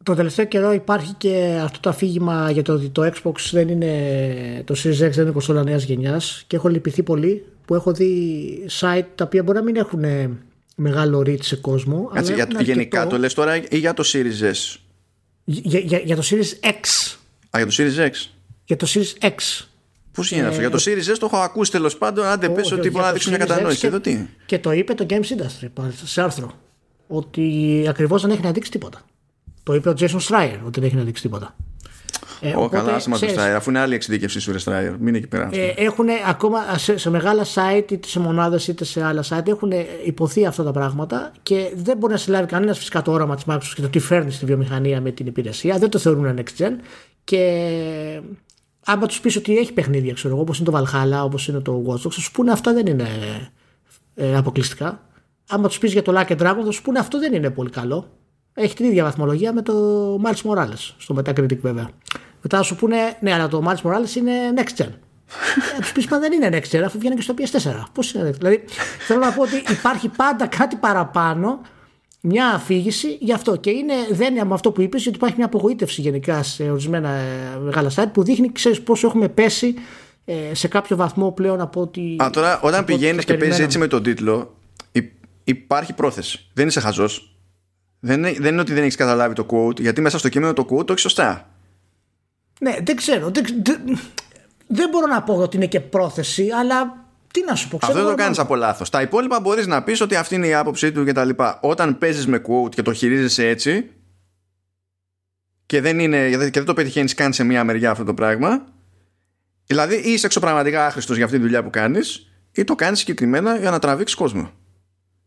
το 0.03 0.15
τελευταίο 0.15 0.45
καιρό 0.45 0.73
υπάρχει 0.73 1.13
και 1.13 1.61
αυτό 1.63 1.81
το 1.81 1.89
αφήγημα 1.89 2.51
για 2.51 2.63
το 2.63 2.73
ότι 2.73 2.89
το 2.89 3.13
Xbox 3.15 3.35
δεν 3.51 3.69
είναι 3.69 4.63
το 4.65 4.75
Series 4.83 5.07
X 5.07 5.11
δεν 5.11 5.23
είναι 5.23 5.31
κονσόλα 5.31 5.63
νέας 5.63 5.85
γενιάς 5.85 6.45
και 6.47 6.57
έχω 6.57 6.69
λυπηθεί 6.69 7.03
πολύ 7.03 7.45
που 7.65 7.75
έχω 7.75 7.93
δει 7.93 8.67
site 8.81 9.07
τα 9.15 9.25
οποία 9.25 9.43
μπορεί 9.43 9.59
να 9.59 9.65
μην 9.65 9.77
έχουν 9.77 10.05
μεγάλο 10.77 11.19
reach 11.19 11.43
σε 11.43 11.57
κόσμο 11.57 12.11
Κάτσε, 12.15 12.35
για, 12.35 12.49
γενικά 12.61 13.07
το 13.07 13.19
λες 13.19 13.35
τώρα 13.35 13.57
ή 13.57 13.79
για 13.79 13.95
το 13.95 14.05
Series 14.07 14.53
S; 14.53 14.77
Για, 15.45 15.79
για, 15.79 15.99
για 15.99 16.17
το 16.17 16.23
Series 16.25 16.67
X 16.67 17.15
Α 17.51 17.59
για 17.59 17.67
το 17.67 17.75
Series 17.77 18.07
X 18.07 18.13
Για 18.65 18.77
το 18.77 18.87
Series 18.95 19.25
X 19.25 19.65
Πώς 20.13 20.31
γίνεται 20.31 20.49
αυτό, 20.49 20.61
για 20.61 20.71
το 20.71 20.77
ε, 20.87 20.95
Series 20.95 21.15
S 21.15 21.17
το 21.19 21.27
έχω 21.27 21.37
ακούσει 21.37 21.71
τέλος 21.71 21.97
πάντων. 21.97 22.25
Άντε, 22.25 22.49
πες 22.49 22.73
ότι 22.73 22.91
μπορεί 22.91 23.05
να 23.05 23.13
δείξει 23.13 23.29
μια 23.29 23.39
κατανόηση. 23.39 23.87
Εδώ 23.87 24.01
τι; 24.01 24.27
Και 24.47 24.59
το 24.59 24.73
είπε 24.73 24.95
το 24.95 25.07
Games 25.09 25.15
Industry 25.15 25.89
σε 26.05 26.23
άρθρο. 26.23 26.53
Ότι 27.07 27.85
ακριβώς 27.89 28.23
δεν 28.23 28.31
έχει 28.31 28.43
να 28.43 28.53
δείξει 28.53 28.71
τίποτα. 28.71 29.03
Το 29.63 29.75
είπε 29.75 29.89
ο 29.89 29.95
Jason 29.99 30.21
Schreier 30.29 30.59
ότι 30.67 30.81
δεν 30.81 30.89
έχει 30.89 30.97
να 30.97 31.03
δείξει 31.03 31.23
τίποτα. 31.23 31.57
Ε, 32.41 32.55
oh, 32.59 32.71
καλά, 32.71 32.95
άσε 32.95 33.09
μας 33.09 33.21
Schreier, 33.23 33.55
αφού 33.57 33.71
είναι 33.71 33.79
άλλη 33.79 33.95
εξειδίκευση 33.95 34.41
σου 34.41 34.55
Schreier, 34.65 34.95
μην 34.99 35.15
εκεί 35.15 35.27
πέρα. 35.27 35.49
Ε, 35.53 35.67
έχουν 35.77 36.07
ακόμα 36.29 36.79
σε, 36.79 36.97
σε, 36.97 37.11
μεγάλα 37.11 37.45
site, 37.55 37.93
είτε 37.93 38.09
σε 38.09 38.21
μονάδες 38.21 38.69
είτε 38.69 38.85
σε 38.85 39.05
άλλα 39.05 39.25
site, 39.29 39.49
έχουν 39.49 39.73
υποθεί 40.05 40.47
αυτά 40.47 40.63
τα 40.63 40.71
πράγματα 40.71 41.33
και 41.43 41.73
δεν 41.77 41.97
μπορεί 41.97 42.13
να 42.13 42.19
συλλάβει 42.19 42.47
κανένας 42.47 42.79
φυσικά 42.79 43.03
το 43.03 43.13
όραμα 43.13 43.35
της 43.35 43.45
Microsoft 43.47 43.73
και 43.75 43.83
το 43.83 43.89
τι 43.89 43.99
φέρνει 43.99 44.31
στη 44.31 44.45
βιομηχανία 44.45 45.01
με 45.01 45.11
την 45.11 45.27
υπηρεσία. 45.27 45.79
Δεν 45.79 45.91
το 45.91 45.99
θεωρούν 45.99 46.39
next 46.39 46.63
gen 46.63 46.73
και 47.25 48.23
άμα 48.85 49.07
τους 49.07 49.21
πεις 49.21 49.37
ότι 49.37 49.59
έχει 49.59 49.73
παιχνίδια, 49.73 50.13
ξέρω 50.13 50.35
εγώ, 50.35 50.43
όπως 50.43 50.59
είναι 50.59 50.71
το 50.71 50.79
Valhalla, 50.79 51.25
όπως 51.25 51.49
είναι 51.49 51.61
το 51.61 51.85
Watch 51.87 52.07
Dogs, 52.07 52.11
θα 52.11 52.21
σου 52.21 52.31
πούνε 52.31 52.53
αυτά 52.53 52.73
δεν 52.73 52.87
είναι 52.87 53.09
ε, 54.15 54.37
αποκλειστικά. 54.37 55.01
Άμα 55.49 55.69
τους 55.69 55.79
πεις 55.79 55.93
για 55.93 56.03
το 56.03 56.13
Lucky 56.17 56.37
Dragon, 56.37 56.63
θα 56.65 56.71
σου 56.71 56.83
πούνε 56.83 56.99
αυτό 56.99 57.19
δεν 57.19 57.33
είναι 57.33 57.51
πολύ 57.51 57.71
καλό. 57.71 58.20
Έχει 58.55 58.75
την 58.75 58.85
ίδια 58.85 59.05
βαθμολογία 59.05 59.53
με 59.53 59.63
το 59.63 59.75
Miles 60.25 60.51
Morales, 60.51 60.95
στο 60.99 61.17
Metacritic 61.19 61.59
βέβαια. 61.59 61.91
Μετά 62.43 62.57
θα 62.57 62.63
σου 62.63 62.77
πούνε, 62.77 62.97
ναι, 63.21 63.33
αλλά 63.33 63.49
το 63.49 63.63
Miles 63.67 63.91
Morales 63.91 64.17
είναι 64.17 64.33
next 64.57 64.83
gen. 64.83 64.89
Ε, 65.77 65.81
τους 65.81 65.93
πεις, 65.93 66.07
μα 66.07 66.19
δεν 66.19 66.33
είναι 66.33 66.49
next 66.53 66.77
gen, 66.77 66.83
αφού 66.85 66.99
βγαίνει 66.99 67.15
και 67.15 67.23
στο 67.23 67.35
PS4. 67.39 67.85
Πώς 67.93 68.13
είναι, 68.13 68.31
δηλαδή, 68.31 68.65
θέλω 69.07 69.21
να 69.21 69.33
πω 69.33 69.43
ότι 69.43 69.63
υπάρχει 69.71 70.09
πάντα 70.09 70.47
κάτι 70.47 70.77
παραπάνω 70.77 71.61
μια 72.21 72.47
αφήγηση 72.47 73.17
γι' 73.21 73.33
αυτό. 73.33 73.57
Και 73.57 73.71
είναι 73.71 73.95
δένεια 74.11 74.45
με 74.45 74.55
αυτό 74.55 74.71
που 74.73 74.81
είπες, 74.81 75.07
ότι 75.07 75.17
υπάρχει 75.17 75.37
μια 75.37 75.47
απογοήτευση 75.47 76.01
γενικά 76.01 76.43
σε 76.43 76.71
ορισμένα 76.71 77.09
ε, 77.09 77.59
μεγάλα 77.61 77.91
site 77.95 78.11
που 78.13 78.23
δείχνει, 78.23 78.53
ξέρεις 78.53 78.83
πόσο 78.83 79.07
έχουμε 79.07 79.29
πέσει 79.29 79.75
ε, 80.25 80.55
σε 80.55 80.69
κάποιο 80.69 80.97
βαθμό 80.97 81.33
πλέον 81.33 81.61
από 81.61 81.81
ότι. 81.81 82.17
Α, 82.23 82.31
τώρα 82.31 82.61
όταν 82.61 82.85
πηγαίνεις 82.85 83.25
και 83.25 83.35
παίζεις 83.35 83.59
έτσι 83.59 83.79
με 83.79 83.87
τον 83.87 84.03
τίτλο, 84.03 84.55
υπάρχει 85.45 85.93
πρόθεση. 85.93 86.47
Δεν 86.53 86.67
είσαι 86.67 86.81
χαζός. 86.81 87.30
Δεν, 88.01 88.19
είναι, 88.19 88.33
δεν 88.39 88.53
είναι 88.53 88.61
ότι 88.61 88.73
δεν 88.73 88.83
έχεις 88.83 88.97
καταλάβει 88.97 89.35
το 89.35 89.47
quote, 89.51 89.81
γιατί 89.81 90.01
μέσα 90.01 90.19
στο 90.19 90.29
κείμενο 90.29 90.53
το 90.53 90.67
quote 90.71 90.87
το 90.87 90.93
έχεις 90.93 91.03
σωστά. 91.03 91.51
Ναι, 92.61 92.77
δεν 92.83 92.97
ξέρω. 92.97 93.31
Δεν, 93.31 93.45
δεν, 93.63 93.99
δεν 94.67 94.89
μπορώ 94.89 95.07
να 95.07 95.23
πω 95.23 95.37
ότι 95.37 95.57
είναι 95.57 95.67
και 95.67 95.81
πρόθεση, 95.81 96.49
αλλά 96.51 97.05
τι 97.33 97.45
να 97.45 97.55
σου 97.55 97.69
πω, 97.69 97.77
ξέρω. 97.77 97.93
Αυτό 97.93 98.07
δεν 98.07 98.17
το 98.17 98.23
κάνεις 98.23 98.39
από 98.39 98.55
λάθος. 98.55 98.91
Τα 98.91 99.03
υπόλοιπα 99.03 99.41
μπορείς 99.41 99.67
να 99.67 99.83
πεις 99.83 100.01
ότι 100.01 100.17
αυτή 100.17 100.35
είναι 100.35 100.47
η 100.47 100.55
άποψή 100.55 100.93
του 100.93 101.05
κτλ. 101.05 101.31
Όταν 101.61 101.99
παίζεις 101.99 102.27
με 102.27 102.43
quote 102.47 102.71
και 102.71 102.83
το 102.83 102.93
χειρίζεσαι 102.93 103.49
έτσι 103.49 103.91
και 105.67 105.81
δεν, 105.81 105.99
είναι, 105.99 106.31
και 106.31 106.51
δεν 106.51 106.65
το 106.65 106.75
πετυχαίνεις 106.75 107.15
καν 107.15 107.33
σε 107.33 107.45
μία 107.45 107.65
μεριά 107.65 107.91
αυτό 107.91 108.05
το 108.05 108.15
πράγμα, 108.15 108.67
δηλαδή 109.67 109.95
ή 109.95 110.13
είσαι 110.13 110.27
εξωπραγματικά 110.27 110.87
άχρηστος 110.87 111.17
για 111.17 111.25
αυτή 111.25 111.37
τη 111.37 111.43
δουλειά 111.43 111.63
που 111.63 111.71
κάνεις, 111.71 112.31
ή 112.53 112.65
το 112.65 112.75
κάνεις 112.75 112.99
συγκεκριμένα 112.99 113.57
για 113.57 113.71
να 113.71 113.79
τραβήξεις 113.79 114.17
κόσμο. 114.17 114.51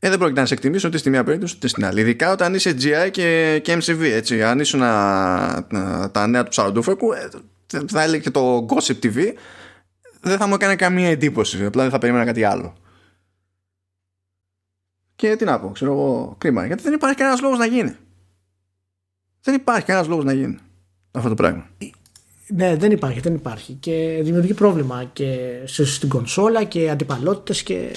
Ε, 0.05 0.09
δεν 0.09 0.17
πρόκειται 0.17 0.39
να 0.39 0.45
σε 0.45 0.53
εκτιμήσει 0.53 0.88
ούτε 0.88 0.97
στη 0.97 1.09
μία 1.09 1.23
περίπτωση 1.23 1.53
ούτε 1.55 1.67
στην 1.67 1.85
άλλη. 1.85 1.99
Ειδικά 1.99 2.31
όταν 2.31 2.53
είσαι 2.53 2.75
GI 2.81 3.11
και, 3.11 3.59
και 3.63 3.73
MCV. 3.73 4.01
Έτσι. 4.01 4.43
Αν 4.43 4.59
ήσουν 4.59 4.80
τα 6.11 6.27
νέα 6.27 6.43
του 6.43 6.49
Ψαροντούφεκου, 6.49 7.11
ε, 7.13 7.30
θα 7.88 8.01
έλεγε 8.01 8.23
και 8.23 8.30
το 8.30 8.65
Gossip 8.69 8.99
TV, 9.03 9.34
δεν 10.21 10.38
θα 10.38 10.47
μου 10.47 10.53
έκανε 10.53 10.75
καμία 10.75 11.09
εντύπωση. 11.09 11.65
Απλά 11.65 11.81
δεν 11.81 11.91
θα 11.91 11.97
περίμενα 11.97 12.25
κάτι 12.25 12.43
άλλο. 12.43 12.73
Και 15.15 15.35
τι 15.35 15.45
να 15.45 15.59
πω, 15.59 15.69
ξέρω 15.69 15.91
εγώ, 15.91 16.35
κρίμα. 16.38 16.65
Γιατί 16.65 16.84
δεν 16.84 16.93
υπάρχει 16.93 17.17
κανένας 17.17 17.41
λόγος 17.41 17.57
να 17.57 17.65
γίνει. 17.65 17.95
Δεν 19.41 19.55
υπάρχει 19.55 19.85
κανένας 19.85 20.09
λόγος 20.09 20.25
να 20.25 20.34
γίνει 20.34 20.57
αυτό 21.11 21.30
το 21.30 21.35
πράγμα. 21.35 21.69
Ναι, 22.47 22.75
δεν 22.75 22.91
υπάρχει, 22.91 23.19
δεν 23.19 23.34
υπάρχει. 23.34 23.73
Και 23.73 24.19
δημιουργεί 24.23 24.53
πρόβλημα 24.53 25.09
και 25.13 25.38
στην 25.65 26.09
κονσόλα 26.09 26.63
και 26.63 26.89
αντιπαλότητες 26.89 27.63
και 27.63 27.91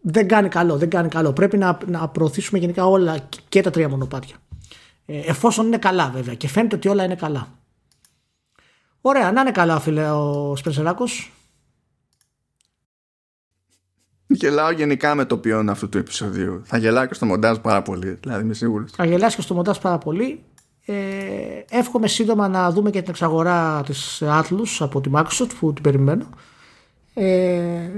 δεν 0.00 0.28
κάνει 0.28 0.48
καλό. 0.48 0.76
Δεν 0.76 0.90
κάνει 0.90 1.08
καλό. 1.08 1.32
Πρέπει 1.32 1.58
να, 1.58 1.78
να 1.86 2.08
προωθήσουμε 2.08 2.58
γενικά 2.58 2.86
όλα 2.86 3.18
και 3.48 3.60
τα 3.60 3.70
τρία 3.70 3.88
μονοπάτια. 3.88 4.36
Ε, 5.06 5.18
εφόσον 5.18 5.66
είναι 5.66 5.78
καλά 5.78 6.10
βέβαια 6.14 6.34
και 6.34 6.48
φαίνεται 6.48 6.76
ότι 6.76 6.88
όλα 6.88 7.04
είναι 7.04 7.14
καλά. 7.14 7.48
Ωραία, 9.00 9.32
να 9.32 9.40
είναι 9.40 9.50
καλά 9.50 9.80
φίλε 9.80 10.10
ο 10.10 10.56
Σπενσεράκος. 10.56 11.32
Γελάω 14.26 14.70
γενικά 14.70 15.14
με 15.14 15.24
το 15.24 15.38
ποιόν 15.38 15.68
αυτού 15.68 15.88
του 15.88 15.98
επεισοδίου. 15.98 16.62
Θα 16.64 16.78
γελάω 16.78 17.06
και 17.06 17.14
στο 17.14 17.26
μοντάζ 17.26 17.56
πάρα 17.58 17.82
πολύ, 17.82 18.18
δηλαδή 18.22 18.42
είμαι 18.42 18.54
σίγουρος. 18.54 18.90
Θα 18.90 19.04
γελάσει 19.04 19.36
και 19.36 19.42
στο 19.42 19.54
μοντάζ 19.54 19.78
πάρα 19.78 19.98
πολύ. 19.98 20.42
Ε, 20.84 20.94
εύχομαι 21.70 22.08
σύντομα 22.08 22.48
να 22.48 22.70
δούμε 22.70 22.90
και 22.90 23.00
την 23.00 23.10
εξαγορά 23.10 23.82
της 23.82 24.22
Atlas 24.22 24.76
από 24.78 25.00
τη 25.00 25.10
Microsoft 25.14 25.50
που 25.58 25.72
την 25.72 25.82
περιμένω. 25.82 26.26
Ε, 27.14 27.90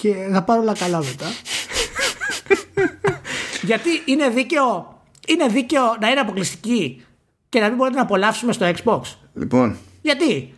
και 0.00 0.28
θα 0.32 0.42
πάρω 0.42 0.60
όλα 0.60 0.74
καλά 0.74 0.98
μετά. 0.98 1.26
Γιατί 3.68 3.88
είναι 4.04 4.28
δίκαιο, 4.28 5.00
είναι 5.28 5.46
δίκαιο 5.46 5.82
να 6.00 6.10
είναι 6.10 6.20
αποκλειστική 6.20 7.04
και 7.48 7.60
να 7.60 7.68
μην 7.68 7.76
μπορείτε 7.76 7.96
να 7.96 8.02
απολαύσουμε 8.02 8.52
στο 8.52 8.72
Xbox. 8.76 9.00
Λοιπόν. 9.34 9.78
Γιατί; 10.02 10.54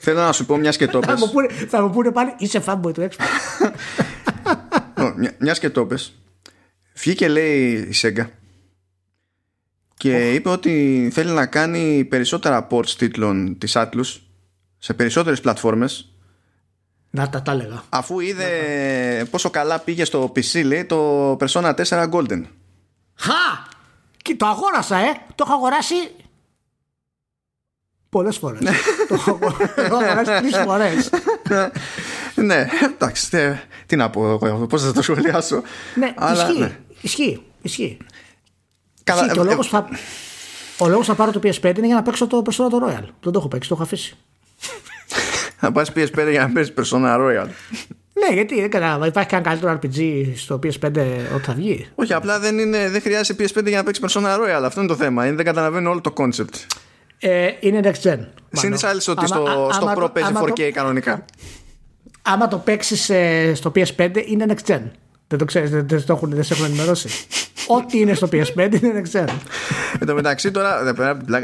Θέλω 0.00 0.20
να 0.20 0.32
σου 0.32 0.46
πω 0.46 0.56
μιας 0.56 0.76
και 0.76 0.86
το 0.86 1.00
θα, 1.06 1.18
μου 1.18 1.30
πούνε, 1.30 1.48
θα 1.48 1.82
μου 1.82 1.90
πούνε 1.90 2.10
πάλι 2.10 2.34
είσαι 2.38 2.62
fanboy 2.66 2.94
του 2.94 3.08
Xbox. 3.08 3.26
μια, 5.16 5.34
μιας 5.38 5.58
και 5.58 5.70
το 5.70 5.88
Βγήκε 6.94 7.28
λέει 7.28 7.72
η 7.72 7.94
Sega 8.02 8.26
και 9.94 10.34
είπε 10.34 10.48
ότι 10.48 11.08
θέλει 11.12 11.30
να 11.30 11.46
κάνει 11.46 12.04
περισσότερα 12.04 12.66
ports 12.70 12.90
τίτλων 12.90 13.58
της 13.58 13.72
Atlus 13.76 14.20
σε 14.78 14.94
περισσότερες 14.94 15.40
πλατφόρμες 15.40 16.11
να 17.14 17.28
τα 17.28 17.42
τα 17.42 17.52
έλεγα. 17.52 17.82
Αφού 17.88 18.20
είδε 18.20 18.48
πόσο 19.30 19.50
καλά 19.50 19.78
πήγε 19.78 20.04
στο 20.04 20.32
PC, 20.36 20.64
λέει 20.64 20.84
το 20.84 21.32
Persona 21.40 21.74
4 21.74 22.10
Golden. 22.10 22.42
Χα! 23.14 23.70
Και 24.16 24.34
το 24.36 24.46
αγόρασα, 24.46 24.96
ε! 24.96 25.12
Το 25.34 25.44
έχω 25.46 25.52
αγοράσει 25.52 25.94
πολλές 28.08 28.36
φορές. 28.36 28.60
Ναι. 28.60 28.70
το 29.08 29.14
έχω 29.14 29.38
αγοράσει 29.76 30.42
τρεις 30.42 30.56
φορές. 30.56 31.10
ναι, 32.34 32.66
εντάξει, 32.84 33.28
τι 33.86 33.96
να 33.96 34.10
πω 34.10 34.38
εγώ, 34.42 34.66
πώς 34.66 34.82
θα 34.82 34.92
το 34.92 35.02
σχολιάσω. 35.02 35.62
Ναι, 35.94 36.14
Αλλά, 36.16 36.48
ισχύει, 36.48 36.60
ναι. 36.60 36.78
ισχύει, 37.00 37.42
ισχύει. 37.62 37.96
Καλά, 39.04 39.20
ισχύει. 39.20 39.34
Και 39.34 39.40
ο, 39.40 39.42
ε, 39.42 39.46
λόγος 39.46 39.68
θα, 39.68 39.88
ο 40.78 40.88
λόγος 40.88 41.06
θα 41.06 41.14
πάρω 41.14 41.32
το 41.32 41.40
PS5 41.42 41.76
είναι 41.76 41.86
για 41.86 41.94
να 41.94 42.02
παίξω 42.02 42.26
το 42.26 42.42
Persona 42.46 42.70
το 42.70 42.86
Royal. 42.86 43.04
Δεν 43.20 43.32
το 43.32 43.38
έχω 43.38 43.48
παίξει, 43.48 43.68
το 43.68 43.74
έχω 43.74 43.82
αφήσει. 43.82 44.16
Να 45.62 45.72
πας 45.72 45.90
PS5 45.94 46.30
για 46.30 46.40
να 46.40 46.50
παίζεις 46.52 46.74
Persona 46.76 47.16
Royal. 47.18 47.46
Ναι, 48.12 48.34
γιατί 48.34 48.60
δεν 48.60 48.70
κατάλαβα. 48.70 49.06
Υπάρχει 49.06 49.28
κανένα 49.28 49.48
καλύτερο 49.48 49.78
RPG 49.82 50.32
στο 50.36 50.58
PS5 50.62 50.88
όταν 51.26 51.40
θα 51.42 51.54
βγει. 51.54 51.88
Όχι, 51.94 52.12
απλά 52.12 52.38
δεν, 52.38 52.58
είναι, 52.58 52.90
δεν 52.90 53.00
χρειάζεσαι 53.00 53.34
PS5 53.38 53.66
για 53.66 53.76
να 53.76 53.82
παίξεις 53.84 54.04
Persona 54.06 54.36
Royal. 54.36 54.62
Αυτό 54.64 54.80
είναι 54.80 54.88
το 54.88 54.96
θέμα. 54.96 55.26
Είναι, 55.26 55.36
δεν 55.36 55.44
καταλαβαίνω 55.44 55.90
όλο 55.90 56.00
το 56.00 56.12
concept. 56.16 56.54
Ε, 57.18 57.50
είναι 57.60 57.80
next 57.82 58.08
gen. 58.08 58.18
Συν 58.52 58.76
άλλη 58.82 59.00
ότι 59.08 59.12
άμα, 59.16 59.26
στο, 59.26 59.44
άμα, 59.44 59.72
στο 59.72 59.92
Pro 59.96 60.12
παίζει 60.12 60.32
4K 60.34 60.52
το, 60.54 60.70
κανονικά. 60.72 61.24
Άμα 62.22 62.48
το 62.48 62.56
παίξεις 62.56 63.10
ε, 63.10 63.52
στο 63.54 63.72
PS5 63.74 64.26
είναι 64.26 64.44
next 64.48 64.72
gen. 64.72 64.80
Δεν 65.28 65.38
το 65.38 65.44
ξέρεις, 65.44 65.70
δεν, 65.70 65.88
δεν, 65.88 66.04
το 66.06 66.12
έχουν, 66.12 66.30
δεν 66.30 66.44
σε 66.44 66.54
έχουν 66.54 66.64
ενημερώσει. 66.64 67.08
Ό,τι 67.66 67.98
είναι 67.98 68.14
στο 68.14 68.28
PS5 68.32 68.68
δεν 68.94 69.02
ξέρω. 69.02 69.32
Εν 70.00 70.06
τω 70.06 70.14
μεταξύ 70.14 70.50
τώρα, 70.50 70.94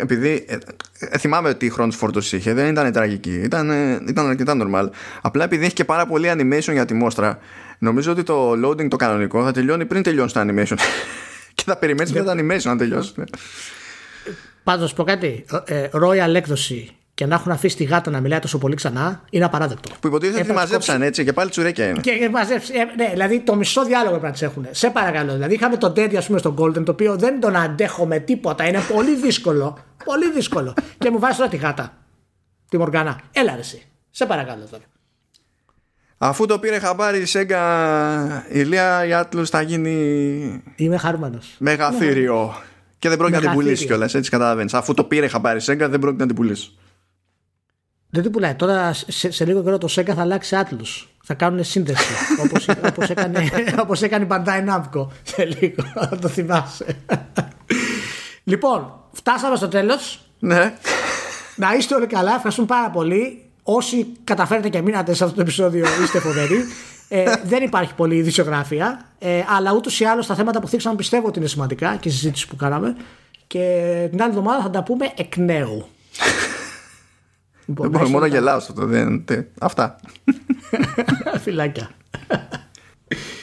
επειδή 0.01 0.45
ε, 0.49 0.57
ε, 0.99 1.19
θυμάμαι 1.19 1.55
τι 1.55 1.71
χρόνο 1.71 1.93
φόρτωση 1.93 2.37
είχε, 2.37 2.53
δεν 2.53 2.69
ήταν 2.69 2.93
τραγική. 2.93 3.41
Ήταν, 3.45 3.71
ε, 3.71 4.01
ήταν 4.09 4.27
αρκετά 4.27 4.55
normal. 4.57 4.89
Απλά 5.21 5.45
επειδή 5.45 5.65
έχει 5.65 5.75
και 5.75 5.85
πάρα 5.85 6.07
πολύ 6.07 6.31
animation 6.33 6.73
για 6.73 6.85
τη 6.85 6.95
μόστρα, 6.95 7.39
νομίζω 7.79 8.13
ότι 8.13 8.23
το 8.23 8.53
loading 8.53 8.89
το 8.89 8.97
κανονικό 8.97 9.45
θα 9.45 9.53
τελειώνει 9.53 9.85
πριν 9.85 10.03
τελειώσει 10.03 10.35
το 10.35 10.41
animation. 10.41 10.77
και 11.55 11.63
θα 11.67 11.77
περιμένεις 11.77 12.13
μετά 12.13 12.35
το 12.35 12.43
animation 12.43 12.63
να 12.63 12.77
τελειώσει. 12.77 13.13
Πάντως 14.63 14.93
πω 14.93 15.05
κάτι. 15.05 15.45
Royal 15.93 16.35
έκδοση 16.35 16.98
και 17.19 17.27
να 17.27 17.35
έχουν 17.35 17.53
αφήσει 17.53 17.77
τη 17.77 17.85
γάτα 17.85 18.11
να 18.11 18.21
μιλάει 18.21 18.39
τόσο 18.39 18.59
πολύ 18.59 18.75
ξανά 18.75 19.23
είναι 19.31 19.45
απαράδεκτο. 19.45 19.91
Που 20.01 20.07
υποτίθεται 20.07 20.41
ότι 20.41 20.53
μαζέψαν 20.53 21.03
έτσι 21.03 21.25
και 21.25 21.33
πάλι 21.33 21.51
τσουρέκια 21.51 21.89
είναι. 21.89 22.01
Και 22.01 22.29
μαζέψαν. 22.33 22.77
Ε, 22.77 22.85
ναι, 22.97 23.11
δηλαδή 23.13 23.41
το 23.41 23.55
μισό 23.55 23.85
διάλογο 23.85 24.11
πρέπει 24.11 24.27
να 24.27 24.33
τις 24.33 24.43
έχουν. 24.43 24.67
Σε 24.71 24.91
παρακαλώ. 24.91 25.33
Δηλαδή 25.33 25.55
είχαμε 25.55 25.77
τον 25.77 25.95
Τέντι, 25.95 26.17
ας 26.17 26.27
πούμε, 26.27 26.39
στον 26.39 26.57
Golden, 26.59 26.85
το 26.85 26.93
οποίο 26.93 27.17
δεν 27.17 27.41
τον 27.41 27.57
αντέχω 27.57 28.07
με 28.07 28.19
τίποτα. 28.19 28.69
Είναι 28.69 28.81
πολύ 28.95 29.17
δύσκολο. 29.17 29.79
πολύ 30.05 30.33
δύσκολο. 30.33 30.75
και 30.99 31.11
μου 31.11 31.19
βάζει 31.19 31.37
τώρα 31.37 31.51
τη 31.51 31.57
γάτα. 31.57 31.97
Τη 32.69 32.79
Μοργάνα. 32.79 33.21
Έλα 33.33 33.53
ρε, 33.55 33.61
εσύ. 33.61 33.83
Σε 34.11 34.27
παρακαλώ 34.27 34.67
τώρα. 34.71 34.83
Αφού 36.19 36.47
το 36.47 36.59
πήρε 36.59 36.79
χαμπάρι 36.79 37.21
η 37.21 37.25
Σέγγα, 37.25 37.63
η 38.49 38.61
Λία 38.63 39.07
η 39.07 39.13
Άτλου 39.13 39.47
θα 39.47 39.63
γίνει. 39.63 40.63
Είμαι 40.77 40.97
χαρούμενος. 40.97 41.55
Μεγαθύριο. 41.59 42.55
Και 42.99 43.09
δεν 43.09 43.19
πρόκειται 43.19 43.39
να 43.39 43.45
την 43.45 43.53
πουλήσει 43.53 43.87
κιόλας, 43.87 44.15
έτσι 44.15 44.31
καταλαβαίνεις. 44.31 44.75
Αφού 44.75 44.95
το 44.95 45.05
πήρε 45.05 45.29
χαμπάρι 45.29 45.59
η 45.59 45.61
Σέγγα, 45.61 45.89
δεν 45.89 46.01
πρόκειται 46.01 46.23
να 46.23 46.29
την 46.29 46.37
πουλήσει. 46.37 46.73
Δεν 48.11 48.23
την 48.23 48.31
πουλάει. 48.31 48.55
Τώρα 48.55 48.93
σε, 48.93 49.31
σε 49.31 49.45
λίγο 49.45 49.63
καιρό 49.63 49.79
το 49.79 49.89
Sega 49.91 50.13
θα 50.15 50.21
αλλάξει 50.21 50.57
άτλους. 50.57 51.09
Θα 51.25 51.35
κάνουν 51.35 51.65
σύνδεση. 51.65 52.13
όπως, 52.47 52.69
όπως, 52.91 53.11
έκανε, 53.11 53.51
όπως 53.81 54.03
έκανε 54.03 54.25
η 54.25 54.29
Bandai 54.31 54.69
Namco. 54.69 55.07
Σε 55.23 55.45
λίγο. 55.45 55.83
Θα 55.95 56.19
το 56.21 56.29
θυμάσαι. 56.29 56.97
λοιπόν, 58.45 58.93
φτάσαμε 59.13 59.57
στο 59.57 59.69
τέλος. 59.69 60.21
Ναι. 60.39 60.75
Να 61.57 61.75
είστε 61.75 61.95
όλοι 61.95 62.07
καλά. 62.07 62.35
Ευχαριστούμε 62.35 62.67
πάρα 62.67 62.91
πολύ. 62.91 63.43
Όσοι 63.63 64.07
καταφέρετε 64.25 64.69
και 64.69 64.81
μείνατε 64.83 65.15
σε 65.15 65.25
αυτό 65.25 65.37
το 65.37 65.41
επεισόδιο 65.41 65.87
είστε 66.03 66.19
φοβεροί. 66.19 66.65
Ε, 67.09 67.33
δεν 67.45 67.63
υπάρχει 67.63 67.95
πολλή 67.95 68.17
ειδησιογράφεια. 68.17 69.07
Ε, 69.19 69.43
αλλά 69.57 69.73
ούτως 69.73 70.01
ή 70.01 70.05
άλλως 70.05 70.27
τα 70.27 70.35
θέματα 70.35 70.61
που 70.61 70.69
θίξαμε 70.69 70.97
πιστεύω 70.97 71.27
ότι 71.27 71.39
είναι 71.39 71.49
σημαντικά 71.49 71.97
και 71.97 72.09
η 72.09 72.13
συζήτηση 72.13 72.49
που 72.49 72.57
κάναμε. 72.57 72.97
Και 73.47 74.07
την 74.11 74.23
άλλη 74.23 74.31
εβδομάδα 74.31 74.63
θα 74.63 74.71
τα 74.71 74.83
πούμε 74.83 75.13
εκ 75.17 75.37
νέου. 75.37 75.89
Λοιπόν, 77.69 77.91
δεν 77.91 77.91
μπορώ 77.91 78.11
μόνο 78.11 78.21
να 78.21 78.27
γελάω 78.27 78.57
αυτό. 78.57 78.87
Δεν... 78.87 79.25
Αυτά. 79.59 80.01
Φυλάκια. 81.45 81.91